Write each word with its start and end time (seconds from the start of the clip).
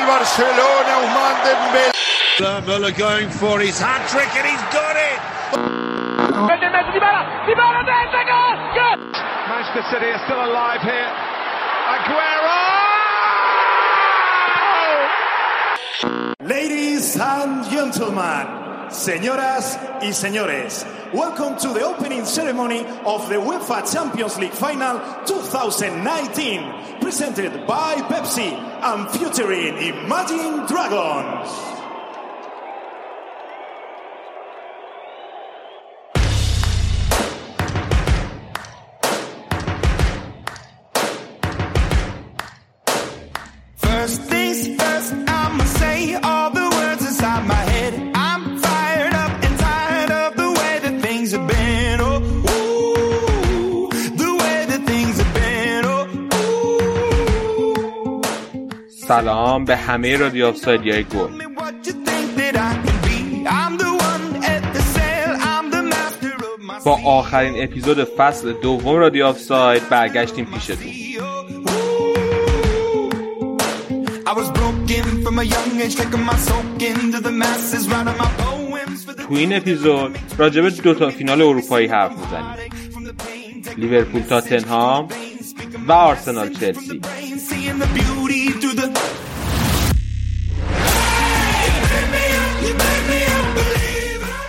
del 0.00 0.06
Barcelona, 0.06 0.98
Ousmane 0.98 1.42
Dembélé. 1.44 1.90
Muller 2.66 2.92
going 2.92 3.28
for 3.28 3.60
his 3.60 3.78
hat 3.78 4.08
trick 4.08 4.34
and 4.36 4.46
he's 4.46 4.62
got 4.72 4.96
it. 4.96 5.20
Manchester 9.48 9.82
City 9.90 10.06
are 10.06 10.24
still 10.24 10.44
alive 10.44 10.80
here. 10.80 11.10
Aguero! 11.94 12.60
Ladies 16.42 17.16
and 17.20 17.64
gentlemen, 17.70 18.69
señoras 18.92 19.78
y 20.02 20.12
señores, 20.12 20.84
welcome 21.12 21.56
to 21.56 21.68
the 21.72 21.84
opening 21.84 22.24
ceremony 22.24 22.80
of 23.04 23.28
the 23.28 23.36
UEFA 23.36 23.90
Champions 23.90 24.38
League 24.38 24.52
Final 24.52 25.00
2019, 25.26 27.00
presented 27.00 27.66
by 27.66 27.94
Pepsi 28.08 28.52
and 28.82 29.08
featuring 29.10 29.76
Imagine 29.78 30.66
Dragons. 30.66 31.69
سلام 59.10 59.64
به 59.64 59.76
همه 59.76 60.16
رادیو 60.16 60.46
آفسایدی 60.46 61.02
گل. 61.02 61.28
با 66.84 66.98
آخرین 67.04 67.62
اپیزود 67.62 68.04
فصل 68.04 68.52
دوم 68.52 68.96
رادیو 68.96 69.26
آفساید 69.26 69.88
برگشتیم 69.88 70.44
پیشتون. 70.44 70.76
تو 79.28 79.34
این 79.34 79.56
اپیزود 79.56 80.18
راجع 80.38 80.56
به 80.56 80.68
دو 80.68 80.94
تا 80.94 81.10
فینال 81.10 81.42
اروپایی 81.42 81.86
حرف 81.86 82.12
می‌زنیم. 82.12 82.70
لیورپول 83.76 84.22
تاتنهام 84.22 85.08
و 85.88 85.92
آرسنال 85.92 86.54
چلسی. 86.54 87.00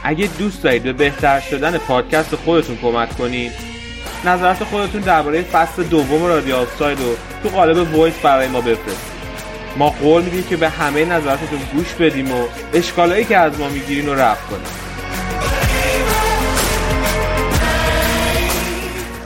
اگه 0.04 0.30
دوست 0.40 0.64
دارید 0.64 0.84
به 0.84 0.94
بهتر 0.94 1.40
شدن 1.40 1.78
پادکست 1.78 2.36
خودتون 2.36 2.78
کمک 2.78 3.18
کنید 3.18 3.52
نظرات 4.26 4.64
خودتون 4.64 5.02
درباره 5.02 5.42
فصل 5.42 5.84
دوم 5.84 6.26
رادیو 6.26 6.56
آفساید 6.56 7.00
رو 7.00 7.16
تو 7.44 7.50
قالب 7.50 7.96
voice 7.96 8.14
برای 8.24 8.48
ما 8.48 8.62
بفرستید. 8.62 9.12
ما 9.78 9.90
قول 9.90 10.24
میدیم 10.24 10.44
که 10.44 10.58
به 10.58 10.70
همه 10.70 11.06
نظراتتون 11.06 11.60
گوش 11.74 11.94
بدیم 11.94 12.32
و 12.32 12.46
اشکالایی 12.74 13.26
که 13.26 13.38
از 13.38 13.60
ما 13.60 13.70
می‌گیرین 13.70 14.06
رو 14.06 14.14
رفع 14.14 14.50
کنیم. 14.50 14.66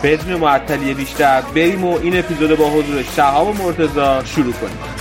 بدون 0.03 0.36
معطلی 0.36 0.94
بیشتر 0.94 1.42
بریم 1.42 1.86
و 1.86 2.00
این 2.00 2.20
اپیزود 2.20 2.58
با 2.58 2.70
حضور 2.70 3.03
شهاب 3.16 3.48
و 3.48 3.64
مرتزا 3.64 4.23
شروع 4.23 4.53
کنیم. 4.53 4.95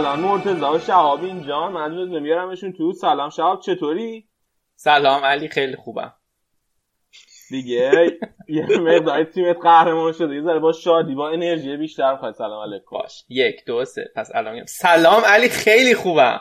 الان 0.00 0.20
مرتضی 0.20 0.60
و 0.60 0.78
شهاب 0.78 1.24
اینجا. 1.24 1.68
من 1.68 1.96
جز 1.96 2.08
نمیارمشون 2.08 2.72
تو 2.72 2.92
سلام. 2.92 3.30
شهاب 3.30 3.60
چطوری؟ 3.60 4.28
سلام 4.74 5.24
علی 5.24 5.48
خیلی 5.48 5.76
خوبم. 5.76 6.12
دیگه 7.50 8.18
یه 8.48 8.66
مقداری 8.80 9.24
تیمت 9.24 9.56
قهرمان 9.62 10.12
شده. 10.12 10.34
یه 10.34 10.42
ذره 10.42 10.58
با 10.58 10.72
شادی 10.72 11.14
با 11.14 11.28
انرژی 11.30 11.76
بیشتر 11.76 12.16
خواهد 12.16 12.34
سلام 12.34 12.62
علیکم. 12.62 12.86
باش. 12.90 13.24
یک 13.28 13.64
دو 13.66 13.84
سه. 13.84 14.10
پس 14.16 14.30
الان 14.34 14.54
میگم 14.54 14.66
سلام 14.66 15.22
علی 15.26 15.48
خیلی 15.48 15.94
خوبم. 15.94 16.40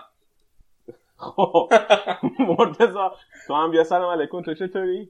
خب. 1.18 1.74
مرتضی 2.40 2.94
تو 3.48 3.54
هم 3.54 3.72
بیا. 3.72 3.84
سلام 3.84 4.20
علیکم. 4.20 4.42
تو 4.42 4.54
چطوری؟ 4.54 5.10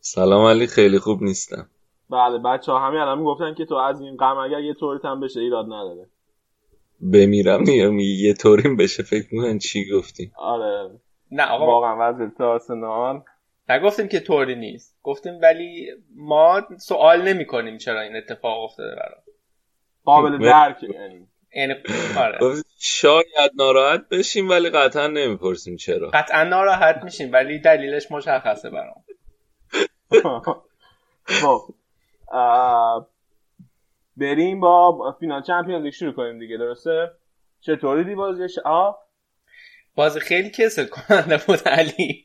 سلام 0.00 0.44
علی 0.44 0.66
خیلی 0.66 0.98
خوب 0.98 1.22
نیستم. 1.22 1.68
بله 2.10 2.38
بچه 2.38 2.72
ها 2.72 2.86
همین 2.86 3.00
الان 3.00 3.18
می‌گفتن 3.18 3.54
که 3.54 3.64
تو 3.64 3.74
از 3.74 4.00
این 4.00 4.16
غم 4.16 4.36
اگر 4.38 4.60
یه 4.60 4.74
طوریت 4.74 5.04
هم 5.04 5.20
بشه 5.20 5.40
ایراد 5.40 5.66
نداره. 5.66 6.10
بمیرم 7.00 7.64
یا 7.68 7.92
یه 8.00 8.34
طوریم 8.34 8.76
بشه 8.76 9.02
فکر 9.02 9.26
می‌کنن 9.34 9.58
چی 9.58 9.90
گفتی 9.90 10.32
آره. 10.36 10.90
نه 11.30 11.42
آقا. 11.46 11.66
واقعا 11.66 11.96
وضعیت 12.00 12.40
آرسنال. 12.40 13.20
نگفتیم 13.68 14.08
که 14.08 14.20
طوری 14.20 14.54
نیست. 14.54 14.96
گفتیم 15.02 15.38
ولی 15.42 15.86
ما 16.16 16.62
سوال 16.78 17.22
نمی 17.22 17.46
کنیم 17.46 17.78
چرا 17.78 18.00
این 18.00 18.16
اتفاق 18.16 18.64
افتاده 18.64 18.96
برام 18.96 19.22
قابل 20.04 20.38
درک 20.50 20.82
یعنی. 20.82 21.26
یعنی 21.54 21.74
آره. 22.18 22.38
شاید 22.80 23.50
ناراحت 23.58 24.08
بشیم 24.08 24.48
ولی 24.50 24.70
قطعا 24.70 25.06
نمی‌پرسیم 25.06 25.76
چرا. 25.76 26.10
قطعا 26.10 26.44
ناراحت 26.44 27.00
میشیم 27.04 27.32
ولی 27.32 27.58
دلیلش 27.58 28.10
مشخصه 28.12 28.70
برام. 28.70 29.04
خب. 31.40 31.74
بریم 34.20 34.60
با 34.60 35.16
فینال 35.20 35.42
چمپیونز 35.42 35.84
لیگ 35.84 35.92
شروع 35.92 36.12
کنیم 36.12 36.38
دیگه 36.38 36.56
درسته؟ 36.56 37.10
چطوری 37.60 38.04
دی 38.04 38.14
بازیش؟ 38.14 38.58
آ؟ 38.64 38.92
بازی 39.94 40.20
خیلی 40.20 40.50
کسل 40.50 40.86
کننده 40.86 41.36
بود 41.46 41.68
علی. 41.68 42.24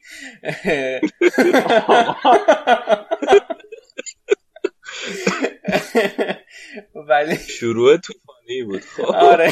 ولی 6.95 7.35
شروع 7.35 7.97
طوفانی 7.97 8.63
بود 8.63 8.81
خب. 8.81 9.05
آره. 9.15 9.51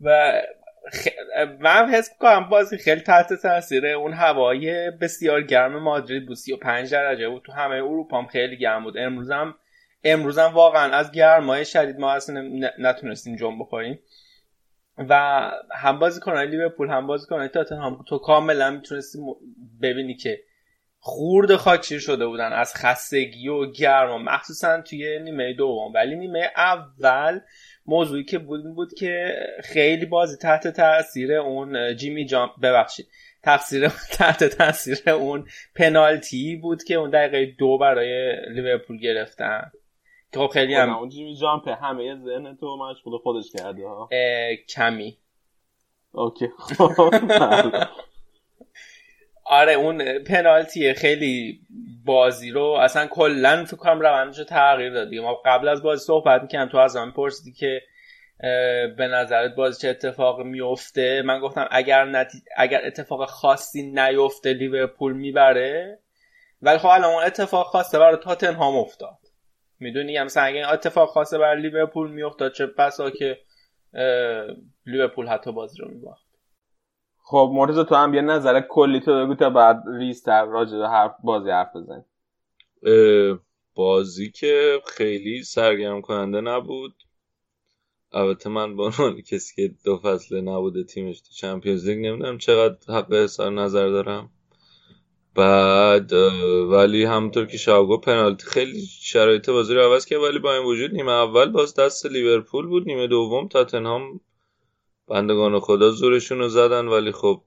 و 0.00 0.32
خ- 0.92 1.48
من 1.60 1.88
حس 1.94 2.10
کنم 2.20 2.48
بازی 2.48 2.78
خیلی 2.78 3.00
تحت 3.00 3.32
تاثیر 3.42 3.86
اون 3.86 4.12
هوای 4.12 4.90
بسیار 4.90 5.42
گرم 5.42 5.82
مادرید 5.82 6.26
بود 6.26 6.36
35 6.36 6.92
درجه 6.92 7.28
بود. 7.28 7.42
تو 7.46 7.52
همه 7.52 7.74
اروپا 7.74 8.18
هم 8.18 8.26
خیلی 8.26 8.58
گرم 8.58 8.84
بود. 8.84 8.98
امروزم 8.98 9.54
امروزم 10.04 10.52
واقعا 10.54 10.92
از 10.92 11.12
گرمای 11.12 11.64
شدید 11.64 11.98
ما 11.98 12.12
اصلا 12.12 12.70
نتونستیم 12.78 13.36
جنب 13.36 13.60
بخوریم. 13.60 13.98
و 14.98 15.50
هم 15.74 15.98
بازی 15.98 16.20
کنن 16.20 16.42
لیورپول 16.42 16.88
هم 16.88 17.06
بازی 17.06 17.26
کنن 17.26 17.48
تاتنهام 17.48 18.04
تو 18.08 18.18
کاملا 18.18 18.70
می‌تونستی 18.70 19.18
ببینی 19.82 20.14
که 20.14 20.40
خورد 20.98 21.56
خاکشیر 21.56 21.98
شده 21.98 22.26
بودن. 22.26 22.52
از 22.52 22.74
خستگی 22.74 23.48
و 23.48 23.70
گرما 23.72 24.18
مخصوصا 24.18 24.80
توی 24.80 25.18
نیمه 25.18 25.52
دوم. 25.52 25.92
ولی 25.92 26.16
نیمه 26.16 26.50
اول 26.56 27.40
موضوعی 27.86 28.24
که 28.24 28.38
بود 28.38 28.74
بود 28.74 28.94
که 28.94 29.36
خیلی 29.64 30.06
بازی 30.06 30.36
تحت 30.36 30.68
تاثیر 30.68 31.32
اون 31.32 31.96
جیمی 31.96 32.26
جان 32.26 32.50
ببخشید. 32.62 33.06
تقصیر 33.42 33.88
تحت 34.18 34.44
تاثیر 34.44 35.10
اون 35.10 35.46
پنالتی 35.74 36.56
بود 36.56 36.84
که 36.84 36.94
اون 36.94 37.10
دقیقه 37.10 37.54
دو 37.58 37.78
برای 37.78 38.36
لیورپول 38.50 38.98
گرفتن. 38.98 39.70
خب 40.34 40.46
خیلی 40.46 40.74
هم 40.74 40.96
اون 40.96 41.08
جیمی 41.08 41.36
جامپ 41.36 41.68
همه 41.68 42.16
ذهن 42.24 42.56
تو 42.56 42.76
مشغول 42.76 43.18
خودش 43.18 43.44
کرده 43.58 43.88
ها. 43.88 44.08
کمی. 44.68 45.18
اوکی 46.12 46.48
خب 46.58 47.10
بله. 47.28 47.88
آره 49.44 49.72
اون 49.72 50.18
پنالتی 50.18 50.94
خیلی 50.94 51.60
بازی 52.04 52.50
رو 52.50 52.64
اصلا 52.64 53.06
کلا 53.06 53.64
فکر 53.64 53.76
کنم 53.76 54.00
روندش 54.00 54.38
رو 54.38 54.44
تغییر 54.44 54.92
دادی 54.92 55.20
ما 55.20 55.34
قبل 55.44 55.68
از 55.68 55.82
بازی 55.82 56.04
صحبت 56.04 56.42
می‌کنم 56.42 56.68
تو 56.68 56.78
از 56.78 56.96
من 56.96 57.10
پرسیدی 57.10 57.52
که 57.52 57.82
به 58.96 59.08
نظرت 59.08 59.54
بازی 59.54 59.82
چه 59.82 59.88
اتفاق 59.88 60.40
میفته 60.40 61.22
من 61.22 61.40
گفتم 61.40 61.68
اگر 61.70 62.04
نتی... 62.04 62.38
اگر 62.56 62.86
اتفاق 62.86 63.24
خاصی 63.24 63.82
نیفته 63.82 64.52
لیورپول 64.52 65.12
می‌بره. 65.12 65.98
ولی 66.62 66.78
خب 66.78 66.86
الان 66.86 67.14
اون 67.14 67.24
اتفاق 67.24 67.66
خاصه 67.66 67.98
برای 67.98 68.16
تاتنهام 68.16 68.76
افتاد. 68.76 69.18
می‌دونی؟ 69.80 70.18
مثلا 70.18 70.42
اگه 70.42 70.72
اتفاق 70.72 71.08
خاصه 71.08 71.38
برای 71.38 71.62
لیورپول 71.62 72.10
میافتاد 72.10 72.52
چه 72.52 72.66
بسا 72.66 73.10
که 73.10 73.38
لیورپول 74.86 75.26
حتی 75.26 75.52
بازی 75.52 75.78
رو 75.78 75.88
میباخت. 75.88 76.24
خب 77.26 77.50
مرتضی 77.54 77.84
تو 77.84 77.94
هم 77.94 78.14
یه 78.14 78.20
نظر 78.20 78.60
کلی 78.60 79.00
تو 79.00 79.24
بگو 79.24 79.34
تا 79.34 79.50
بعد 79.50 79.82
ریستر 79.98 80.44
راجع 80.44 80.78
به 80.78 80.88
حرف 80.88 81.14
بازی 81.24 81.50
حرف 81.50 81.76
بزن 81.76 82.04
بازی 83.74 84.30
که 84.30 84.80
خیلی 84.86 85.42
سرگرم 85.42 86.00
کننده 86.00 86.40
نبود. 86.40 86.94
البته 88.12 88.50
من 88.50 88.76
با 88.76 88.84
عنوان 88.84 89.20
کسی 89.20 89.54
که 89.56 89.74
دو 89.84 89.98
فصله 89.98 90.40
نبوده 90.40 90.84
تیمش 90.84 91.20
تو 91.20 91.28
چمپیونز 91.32 91.88
لیگ 91.88 92.06
نمی‌دونم 92.06 92.38
چقدر 92.38 92.94
حق 92.94 93.12
احسار 93.12 93.52
نظر 93.52 93.88
دارم. 93.88 94.30
بعد 95.34 96.12
ولی 96.70 97.04
همونطور 97.04 97.46
که 97.46 97.56
شاگو 97.56 97.98
پنالتی 97.98 98.46
خیلی 98.46 98.80
شرایط 99.00 99.50
بازی 99.50 99.74
رو 99.74 99.80
عوض 99.80 100.06
کرد 100.06 100.20
ولی 100.20 100.38
با 100.38 100.54
این 100.54 100.64
وجود 100.64 100.94
نیمه 100.94 101.12
اول 101.12 101.50
باز 101.50 101.74
دست 101.74 102.06
لیورپول 102.06 102.66
بود 102.66 102.86
نیمه 102.86 103.06
دوم 103.06 103.48
تاتنهام 103.48 104.20
بندگان 105.08 105.60
خدا 105.60 105.90
زورشون 105.90 106.38
رو 106.38 106.48
زدن 106.48 106.86
ولی 106.88 107.12
خب 107.12 107.42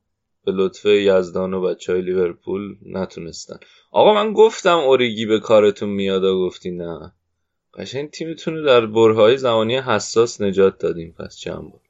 به 0.46 0.52
لطف 0.52 0.86
یزدان 0.86 1.54
و 1.54 1.62
بچه 1.62 1.94
های 1.94 2.02
لیورپول 2.02 2.76
نتونستن. 2.86 3.60
آقا 3.92 4.14
من 4.14 4.34
گفتم 4.34 4.78
اوریگی 4.78 5.26
به 5.26 5.40
کارتون 5.40 5.90
میاد 5.90 6.24
و 6.24 6.46
گفتی 6.46 6.72
نه. 6.72 7.14
قشنگ 7.74 8.10
تیمتون 8.10 8.56
رو 8.56 8.66
در 8.66 8.86
برهای 8.86 9.38
زمانی 9.38 9.78
حساس 9.78 10.42
نجات 10.42 10.78
دادیم 10.78 11.16
پس 11.20 11.38
چند 11.38 11.62
بار 11.62 11.82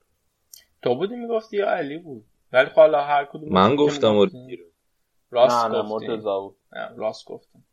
تو 0.81 0.95
بودی 0.95 1.15
می‌گفتی 1.15 1.57
یا 1.57 1.69
علی 1.69 1.97
بود؟ 1.97 2.23
ولی 2.53 2.65
خب 2.65 2.75
حالا 2.75 3.03
هر 3.03 3.25
کدوم 3.25 3.49
من 3.49 3.75
گفتم 3.75 4.15
اوریگی 4.15 4.55
رو. 4.55 4.65
راست 5.31 5.65
نه 5.65 5.77
نه 5.77 5.89
گفتی 5.89 6.07
بود 6.07 6.55
نه، 6.71 6.89
راست 6.95 7.25
گفتم 7.25 7.63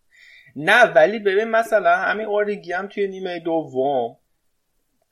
نه 0.57 0.85
ولی 0.85 1.19
ببین 1.19 1.45
مثلا 1.45 1.97
همین 1.97 2.27
اوریگی 2.27 2.73
هم 2.73 2.89
توی 2.89 3.09
نیمه 3.09 3.41
دوم 3.41 4.17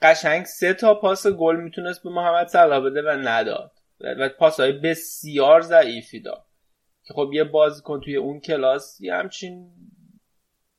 قشنگ 0.03 0.45
سه 0.45 0.75
تا 0.75 0.95
پاس 0.95 1.27
گل 1.27 1.57
می‌تونست 1.57 2.03
به 2.03 2.11
محمد 2.11 2.47
صلاح 2.47 2.81
بده 2.85 3.03
و 3.03 3.09
نداد. 3.09 3.73
و 4.01 4.29
پاسهای 4.29 4.73
بسیار 4.73 5.61
ضعیفی 5.61 6.21
داد. 6.21 6.47
که 7.05 7.15
خب 7.15 7.31
یه 7.33 7.45
بازیکن 7.45 8.01
توی 8.01 8.17
اون 8.17 8.41
کلاس 8.41 9.01
یه 9.01 9.15
همچین 9.15 9.71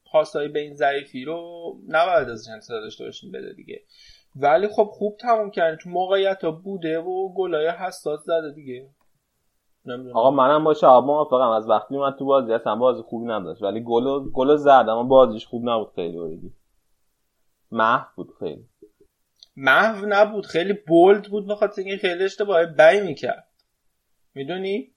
پاسهای 0.05 0.47
به 0.47 0.59
این 0.59 0.73
ضعیفی 0.73 1.25
رو 1.25 1.73
نباید 1.87 2.29
ازش 2.29 2.49
انتظار 2.51 2.81
داشته 2.81 3.03
باشیم 3.03 3.31
بده 3.31 3.53
دیگه. 3.53 3.81
ولی 4.35 4.67
خب 4.67 4.89
خوب 4.93 5.17
تموم 5.17 5.51
کردن. 5.51 5.77
تو 5.77 5.89
موقعیت 5.89 6.43
ها 6.43 6.51
بوده 6.51 6.99
و 6.99 7.33
گلای 7.33 7.67
حساس 7.67 8.19
زده 8.23 8.51
دیگه. 8.55 8.89
نمی‌دونم. 9.85 10.17
آقا 10.17 10.31
منم 10.31 10.63
با 10.63 10.73
شهاب 10.73 11.05
موافقم. 11.05 11.49
از 11.49 11.69
وقتی 11.69 11.95
اومد 11.95 12.15
تو 12.19 12.25
بازی 12.25 12.53
اصلا 12.53 12.75
بازی 12.75 13.01
خوبی 13.01 13.27
نداشت. 13.27 13.61
ولی 13.61 13.83
گل 13.83 14.29
گل 14.33 14.55
زد 14.55 14.85
اما 14.89 15.03
بازیش 15.03 15.47
خوب 15.47 15.69
نبود 15.69 15.91
خیلی 15.95 16.17
اوریگی 16.17 16.53
محو 17.71 18.05
بود 18.15 18.29
خیلی. 18.39 18.69
محو 19.55 20.05
نبود. 20.09 20.45
خیلی 20.45 20.73
بولد 20.87 21.29
بود 21.29 21.47
بخاطر 21.47 21.81
اینکه 21.81 21.97
خیلی 21.97 22.23
اشتباه 22.23 22.65
بی 22.65 23.01
می‌کرد. 23.01 23.47
می‌دونی؟ 24.35 24.91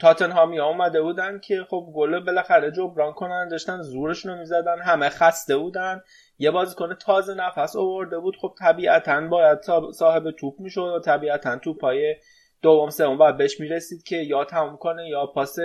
تاتنهامی 0.00 0.58
ها 0.58 0.66
اومده 0.66 1.02
بودن 1.02 1.40
که 1.40 1.66
خب 1.70 1.92
گل 1.94 2.20
بالاخره 2.20 2.70
جبران 2.70 3.12
کنن. 3.12 3.48
داشتن 3.48 3.82
زورشون 3.82 4.32
رو 4.32 4.38
می‌زدن. 4.38 4.78
همه 4.82 5.08
خسته 5.08 5.56
بودن. 5.56 6.00
یه 6.38 6.50
بازیکن 6.50 6.94
تازه 6.94 7.34
نفس 7.34 7.76
آورده 7.76 8.18
بود. 8.18 8.36
خب 8.40 8.54
طبیعتا 8.58 9.20
باید 9.20 9.58
صاحب 9.92 10.30
توپ 10.30 10.60
می‌شد 10.60 10.80
و 10.96 11.00
طبیعتا 11.00 11.58
توپای 11.58 12.14
دوم 12.62 12.90
سوم 12.90 13.18
باید 13.18 13.36
بهش 13.36 13.60
می‌رسید 13.60 14.02
که 14.02 14.16
یا 14.16 14.44
تموم 14.44 14.76
کنه 14.76 15.08
یا 15.08 15.26
پاس 15.26 15.58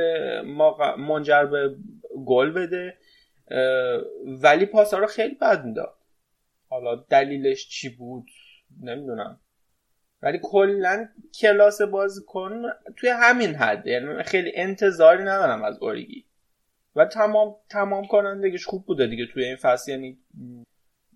منجر 0.97 1.45
به 1.45 1.75
گل 2.25 2.51
بده. 2.51 2.97
ولی 4.41 4.65
پاس 4.65 4.93
رو 4.93 5.07
خیلی 5.07 5.35
بد 5.35 5.65
می‌داد. 5.65 5.97
حالا 6.69 6.95
دلیلش 6.95 7.69
چی 7.69 7.89
بود؟ 7.89 8.25
نمی‌دونم. 8.81 9.39
ولی 10.21 10.39
کلا 10.43 11.09
کلاس 11.41 11.81
بازیکن 11.81 12.61
توی 12.95 13.09
همین 13.09 13.55
حد 13.55 13.87
یعنی 13.87 14.23
خیلی 14.23 14.51
انتظاری 14.55 15.23
ندارم 15.23 15.63
از 15.63 15.77
اوریگی. 15.81 16.25
و 16.95 17.05
تمام 17.05 17.55
تمام 17.69 18.07
کنندگیش 18.07 18.65
خوب 18.65 18.85
بوده 18.85 19.07
دیگه 19.07 19.25
توی 19.33 19.43
این 19.43 19.55
فصل. 19.55 19.91
یعنی 19.91 20.17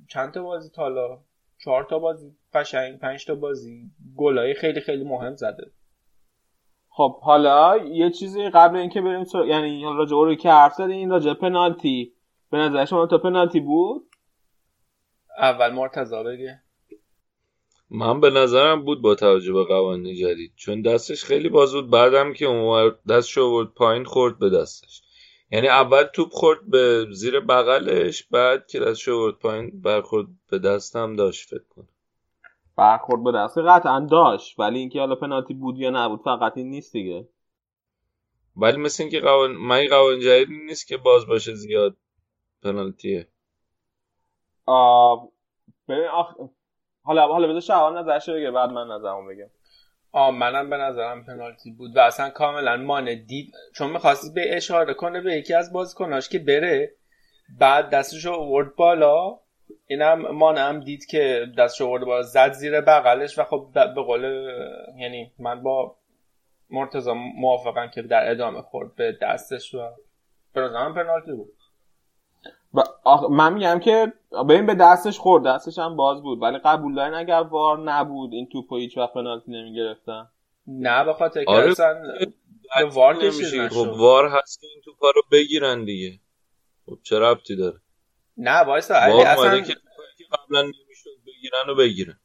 چند 0.07 0.33
تا 0.33 0.43
بازی 0.43 0.69
تالا 0.69 1.23
چهار 1.57 1.87
تا 1.89 1.99
بازی 1.99 2.35
قشنگ 2.53 2.99
پنج 2.99 3.25
تا 3.25 3.35
بازی. 3.35 3.91
گلای 4.17 4.53
خیلی 4.53 4.81
خیلی 4.81 5.03
مهم 5.03 5.35
زده. 5.35 5.71
خب 6.89 7.19
حالا 7.19 7.77
یه 7.77 8.09
چیزی 8.09 8.49
قبل 8.49 8.75
اینکه 8.75 9.01
بریم 9.01 9.23
سر... 9.23 9.45
یعنی 9.45 9.83
راجع 9.83 10.15
اوری 10.15 10.35
که 10.35 10.51
حرف 10.51 10.73
زدین 10.73 11.09
راجع 11.09 11.33
پنالتی. 11.33 12.13
به 12.51 12.57
نظر 12.57 12.85
شما 12.85 13.07
تا 13.07 13.17
پنالتی 13.17 13.59
بود؟ 13.59 14.09
اول 15.37 15.73
مرتضا 15.73 16.23
بگه. 16.23 16.61
من 17.89 18.19
به 18.19 18.29
نظرم 18.29 18.85
بود 18.85 19.01
با 19.01 19.15
توجه 19.15 19.53
به 19.53 19.63
قوانین 19.63 20.15
جدید. 20.15 20.53
چون 20.55 20.81
دستش 20.81 21.23
خیلی 21.23 21.49
باز 21.49 21.73
بود. 21.73 21.89
بعدم 21.89 22.33
که 22.33 22.45
اون 22.45 22.91
دستش 23.09 23.37
آورد 23.37 23.67
پایین 23.67 24.03
خورد 24.03 24.39
به 24.39 24.49
دستش. 24.49 25.01
یعنی 25.51 25.67
اول 25.67 26.03
توپ 26.03 26.29
خورد 26.31 26.69
به 26.69 27.07
زیر 27.11 27.39
بغلش 27.39 28.23
بعد 28.23 28.67
که 28.67 28.79
دستش 28.79 29.09
آورد 29.09 29.35
پایین 29.35 29.81
برخورد 29.81 30.27
به 30.49 30.59
دستم 30.59 31.15
داشت 31.15 31.49
فکر 31.49 31.67
کنم. 31.69 31.87
برخورد 32.81 33.23
به 33.23 33.31
دست. 33.31 33.57
قطعا 33.57 34.07
داشت 34.11 34.59
ولی 34.59 34.79
اینکه 34.79 34.99
حالا 34.99 35.15
پنالتی 35.15 35.53
بود 35.53 35.77
یا 35.77 35.89
نبود 35.89 36.21
فقط 36.21 36.57
این 36.57 36.69
نیست 36.69 36.93
دیگه. 36.93 37.27
ولی 38.55 38.77
مثل 38.77 39.03
اینکه 39.03 39.19
قوانین 39.19 39.57
من 39.57 39.75
این 39.75 39.89
قوانین 39.89 40.19
جدید 40.19 40.49
نیست 40.49 40.87
که 40.87 40.97
باز 40.97 41.27
باشه 41.27 41.53
زیاد 41.53 41.97
پنالتیه. 42.63 43.27
آه... 44.65 45.29
ببین 45.89 46.05
آخ... 46.05 46.35
حالا 47.03 47.27
حالا 47.27 47.47
بذار 47.47 47.61
شعبان 47.61 47.97
نظرش 47.97 48.29
بگه 48.29 48.51
بعد 48.51 48.69
من 48.69 48.87
نظرمو 48.87 49.27
بگم. 49.27 49.49
آ 50.11 50.31
منم 50.31 50.69
به 50.69 50.77
نظرم 50.77 51.25
پنالتی 51.25 51.71
بود 51.71 51.97
و 51.97 51.99
اصلا 51.99 52.29
کاملا 52.29 52.77
مانع 52.77 53.15
دید 53.15 53.53
چون 53.75 53.89
می‌خواستی 53.89 54.29
به 54.35 54.57
اشاره 54.57 54.93
کنه 54.93 55.21
به 55.21 55.33
یکی 55.33 55.53
از 55.53 55.73
بازیکناش 55.73 56.29
که 56.29 56.39
بره 56.39 56.95
بعد 57.59 57.89
دستش 57.89 58.25
رو 58.25 58.71
بالا. 58.77 59.39
اینم 59.87 60.31
مانع 60.31 60.69
هم 60.69 60.79
دید 60.79 61.05
که 61.05 61.45
دستش 61.57 61.81
رو 61.81 61.87
ورد 61.87 62.05
بالا 62.05 62.21
زد 62.21 62.51
زیر 62.51 62.81
بغلش 62.81 63.39
و 63.39 63.43
خب 63.43 63.67
به 63.73 64.01
قول 64.01 64.23
یعنی 64.97 65.31
من 65.39 65.63
با 65.63 65.95
مرتضی 66.69 67.11
موافقم 67.35 67.87
که 67.87 68.01
در 68.01 68.31
ادامه 68.31 68.61
خورد 68.61 68.95
به 68.95 69.17
دستش 69.21 69.73
و 69.73 69.89
نظرم 70.55 70.93
پنالتی 70.93 71.31
بود. 71.31 71.53
و 72.73 72.83
آخ... 73.03 73.29
من 73.29 73.53
میگم 73.53 73.79
که 73.79 74.13
ببین 74.49 74.65
به 74.65 74.75
دستش 74.75 75.19
خورد 75.19 75.45
دستش 75.45 75.79
هم 75.79 75.95
باز 75.95 76.21
بود 76.21 76.41
ولی 76.41 76.57
قبول 76.57 76.95
دارین 76.95 77.13
اگر 77.13 77.41
وار 77.41 77.79
نبود 77.79 78.33
این 78.33 78.49
توپو 78.51 78.77
هیچ 78.77 78.97
وقت 78.97 79.13
پنالتی 79.13 79.51
نمی‌گرفتن؟ 79.51 80.27
نه 80.67 81.03
به 81.03 81.13
خاطر 81.13 81.43
که 81.43 81.51
آره 81.51 81.71
اصلا 81.71 82.01
به 82.77 82.85
وار 82.85 83.15
کشید 83.15 83.41
نمیشه. 83.41 83.65
نشد. 83.65 83.75
خب 83.75 83.99
وار 83.99 84.27
هست 84.27 84.61
که 84.61 84.67
این 84.67 84.81
توپا 84.85 85.11
رو 85.15 85.21
بگیرن 85.31 85.85
دیگه. 85.85 86.19
خب 86.85 86.97
چه 87.03 87.19
ربطی 87.19 87.55
داره؟ 87.55 87.77
نه 88.37 88.59
وایسا 88.59 88.95
علی 88.95 89.21
اصلا 89.21 89.59
که 89.59 89.73
قبلا 90.31 90.61
نمی‌شد 90.61 91.09
بگیرن 91.27 91.69
و 91.69 91.75
بگیرن. 91.75 92.19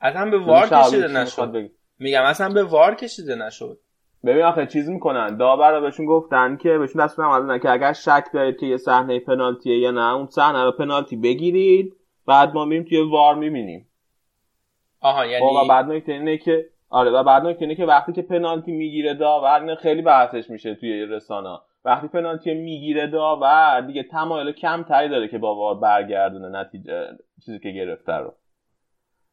اصلا 0.00 0.30
به 0.30 0.38
وار 0.38 0.68
کشیده 0.68 1.08
نشد؟ 1.08 1.70
میگم 1.98 2.22
اصلا 2.22 2.48
به 2.48 2.62
وار 2.62 2.94
کشیده 2.94 3.34
نشد. 3.34 3.78
ببین 4.24 4.42
آخه 4.42 4.66
چیز 4.66 4.88
می‌کنن. 4.88 5.36
داور 5.36 5.80
بهشون 5.80 6.06
گفتن 6.06 6.56
که 6.56 6.78
بهشون 6.78 7.04
دست 7.04 7.20
نمازن 7.20 7.58
که 7.58 7.70
اگر 7.70 7.92
شک 7.92 8.24
دارید 8.34 8.56
که 8.56 8.66
یه 8.66 8.76
صحنه 8.76 9.20
پنالتیه 9.20 9.78
یا 9.78 9.90
نه 9.90 10.14
اون 10.14 10.26
صحنه 10.26 10.64
رو 10.64 10.72
پنالتی 10.72 11.16
بگیرید 11.16 11.96
بعد 12.26 12.54
ما 12.54 12.64
میریم 12.64 12.84
توی 12.84 13.10
وار 13.10 13.34
می‌بینیم. 13.34 13.88
آها 15.00 15.26
یعنی 15.26 15.46
خب 15.46 15.64
و 15.64 15.68
بعد 15.68 15.86
نکته 15.86 16.12
اینه 16.12 16.38
که 16.38 16.70
آره 16.88 17.10
و 17.10 17.22
بعد 17.22 17.46
نکته 17.46 17.62
اینه 17.62 17.74
که 17.74 17.84
وقتی 17.84 18.12
که 18.12 18.22
پنالتی 18.22 18.72
می‌گیره 18.72 19.14
داور 19.14 19.74
خیلی 19.74 20.02
بحثش 20.02 20.50
میشه 20.50 20.74
توی 20.74 21.06
رسانه 21.06 21.58
وقتی 21.84 22.08
پنالتی 22.08 22.54
می‌گیره 22.54 23.06
داور 23.06 23.80
دیگه 23.80 24.02
تمایل 24.02 24.52
کمتری 24.52 25.08
داره 25.08 25.28
که 25.28 25.38
با 25.38 25.54
وار 25.54 25.74
برگردونه 25.74 26.48
نتیجه 26.48 27.06
چیزی 27.44 27.58
که 27.58 27.70
گرفته 27.70 28.12
رو. 28.12 28.34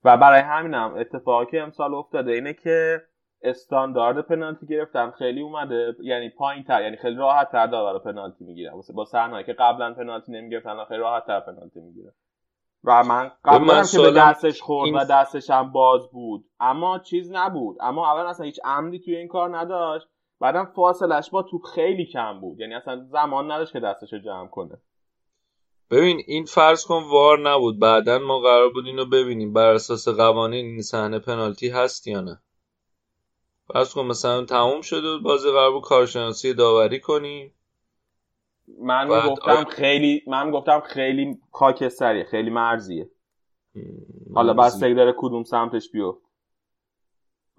و 0.03 0.17
برای 0.17 0.41
همینم 0.41 0.93
اتفاقی 0.97 1.45
که 1.45 1.61
امسال 1.61 1.93
افتاده 1.93 2.31
اینه 2.31 2.53
که 2.53 3.01
استاندارد 3.41 4.21
پنالتی 4.21 4.67
گرفتن 4.67 5.11
خیلی 5.11 5.41
اومده 5.41 5.95
یعنی 6.03 6.29
پایین 6.29 6.63
تر 6.63 6.81
یعنی 6.81 6.97
خیلی 6.97 7.15
راحت 7.15 7.51
تر 7.51 7.67
داور 7.67 7.99
پنالتی 7.99 8.45
می‌گیرن 8.45 8.73
با 8.95 9.05
صحنه‌ای 9.05 9.43
که 9.43 9.53
قبلا 9.53 9.93
پنالتی 9.93 10.31
نمی‌گرفتن 10.31 10.85
خیلی 10.87 10.99
راحت 10.99 11.25
تر 11.25 11.39
پنالتی 11.39 11.79
می‌گیرن 11.79 12.11
و 12.83 13.03
من 13.03 13.31
قبلا 13.45 13.83
که 13.83 13.97
به 13.97 14.11
دستش 14.11 14.61
خورد 14.61 14.85
این... 14.85 14.95
و 14.95 15.05
دستش 15.05 15.49
هم 15.49 15.71
باز 15.71 16.11
بود 16.11 16.45
اما 16.59 16.99
چیز 16.99 17.31
نبود. 17.31 17.77
اما 17.81 18.13
اول 18.13 18.25
اصلا 18.25 18.45
هیچ 18.45 18.59
عمدی 18.63 18.99
توی 18.99 19.15
این 19.15 19.27
کار 19.27 19.57
نداشت. 19.57 20.07
بعدم 20.41 20.65
فاصلش 20.65 21.29
با 21.29 21.43
توپ 21.43 21.65
خیلی 21.65 22.05
کم 22.05 22.39
بود. 22.39 22.59
یعنی 22.59 22.73
اصلا 22.73 23.05
زمان 23.11 23.51
نداشت 23.51 23.73
که 23.73 23.79
دستش 23.79 24.13
رو 24.13 24.19
جمع 24.19 24.47
کنه. 24.47 24.77
ببین 25.91 26.21
این 26.27 26.45
فرض 26.45 26.85
کن 26.85 27.03
وار 27.11 27.49
نبود. 27.49 27.79
بعدا 27.79 28.19
ما 28.19 28.39
قرار 28.39 28.69
بود 28.69 28.85
اینو 28.85 29.05
ببینیم. 29.05 29.53
بر 29.53 29.73
اساس 29.73 30.07
قوانین 30.07 30.65
این 30.65 30.81
صحنه 30.81 31.19
پنالتی 31.19 31.69
هست 31.69 32.07
یا 32.07 32.21
نه. 32.21 32.41
فرض 33.73 33.93
کن 33.93 34.05
مثلا 34.05 34.45
تموم 34.45 34.81
شده 34.81 35.17
بازی 35.17 35.51
قرار 35.51 35.71
بود 35.71 35.83
کارشناسی 35.83 36.53
داوری 36.53 36.99
کنیم 36.99 37.53
من 38.81 39.07
گفتم 39.29 39.63
خیلی 39.63 40.23
من 40.27 40.51
گفتم 40.51 40.79
خیلی 40.79 41.37
خاکستریه 41.51 42.23
خیلی 42.23 42.49
مرزیه. 42.49 43.09
حالا 44.35 44.53
بستگی 44.53 44.93
داره 44.93 45.13
کدوم 45.17 45.43
سمتش 45.43 45.91
بیفت. 45.91 46.30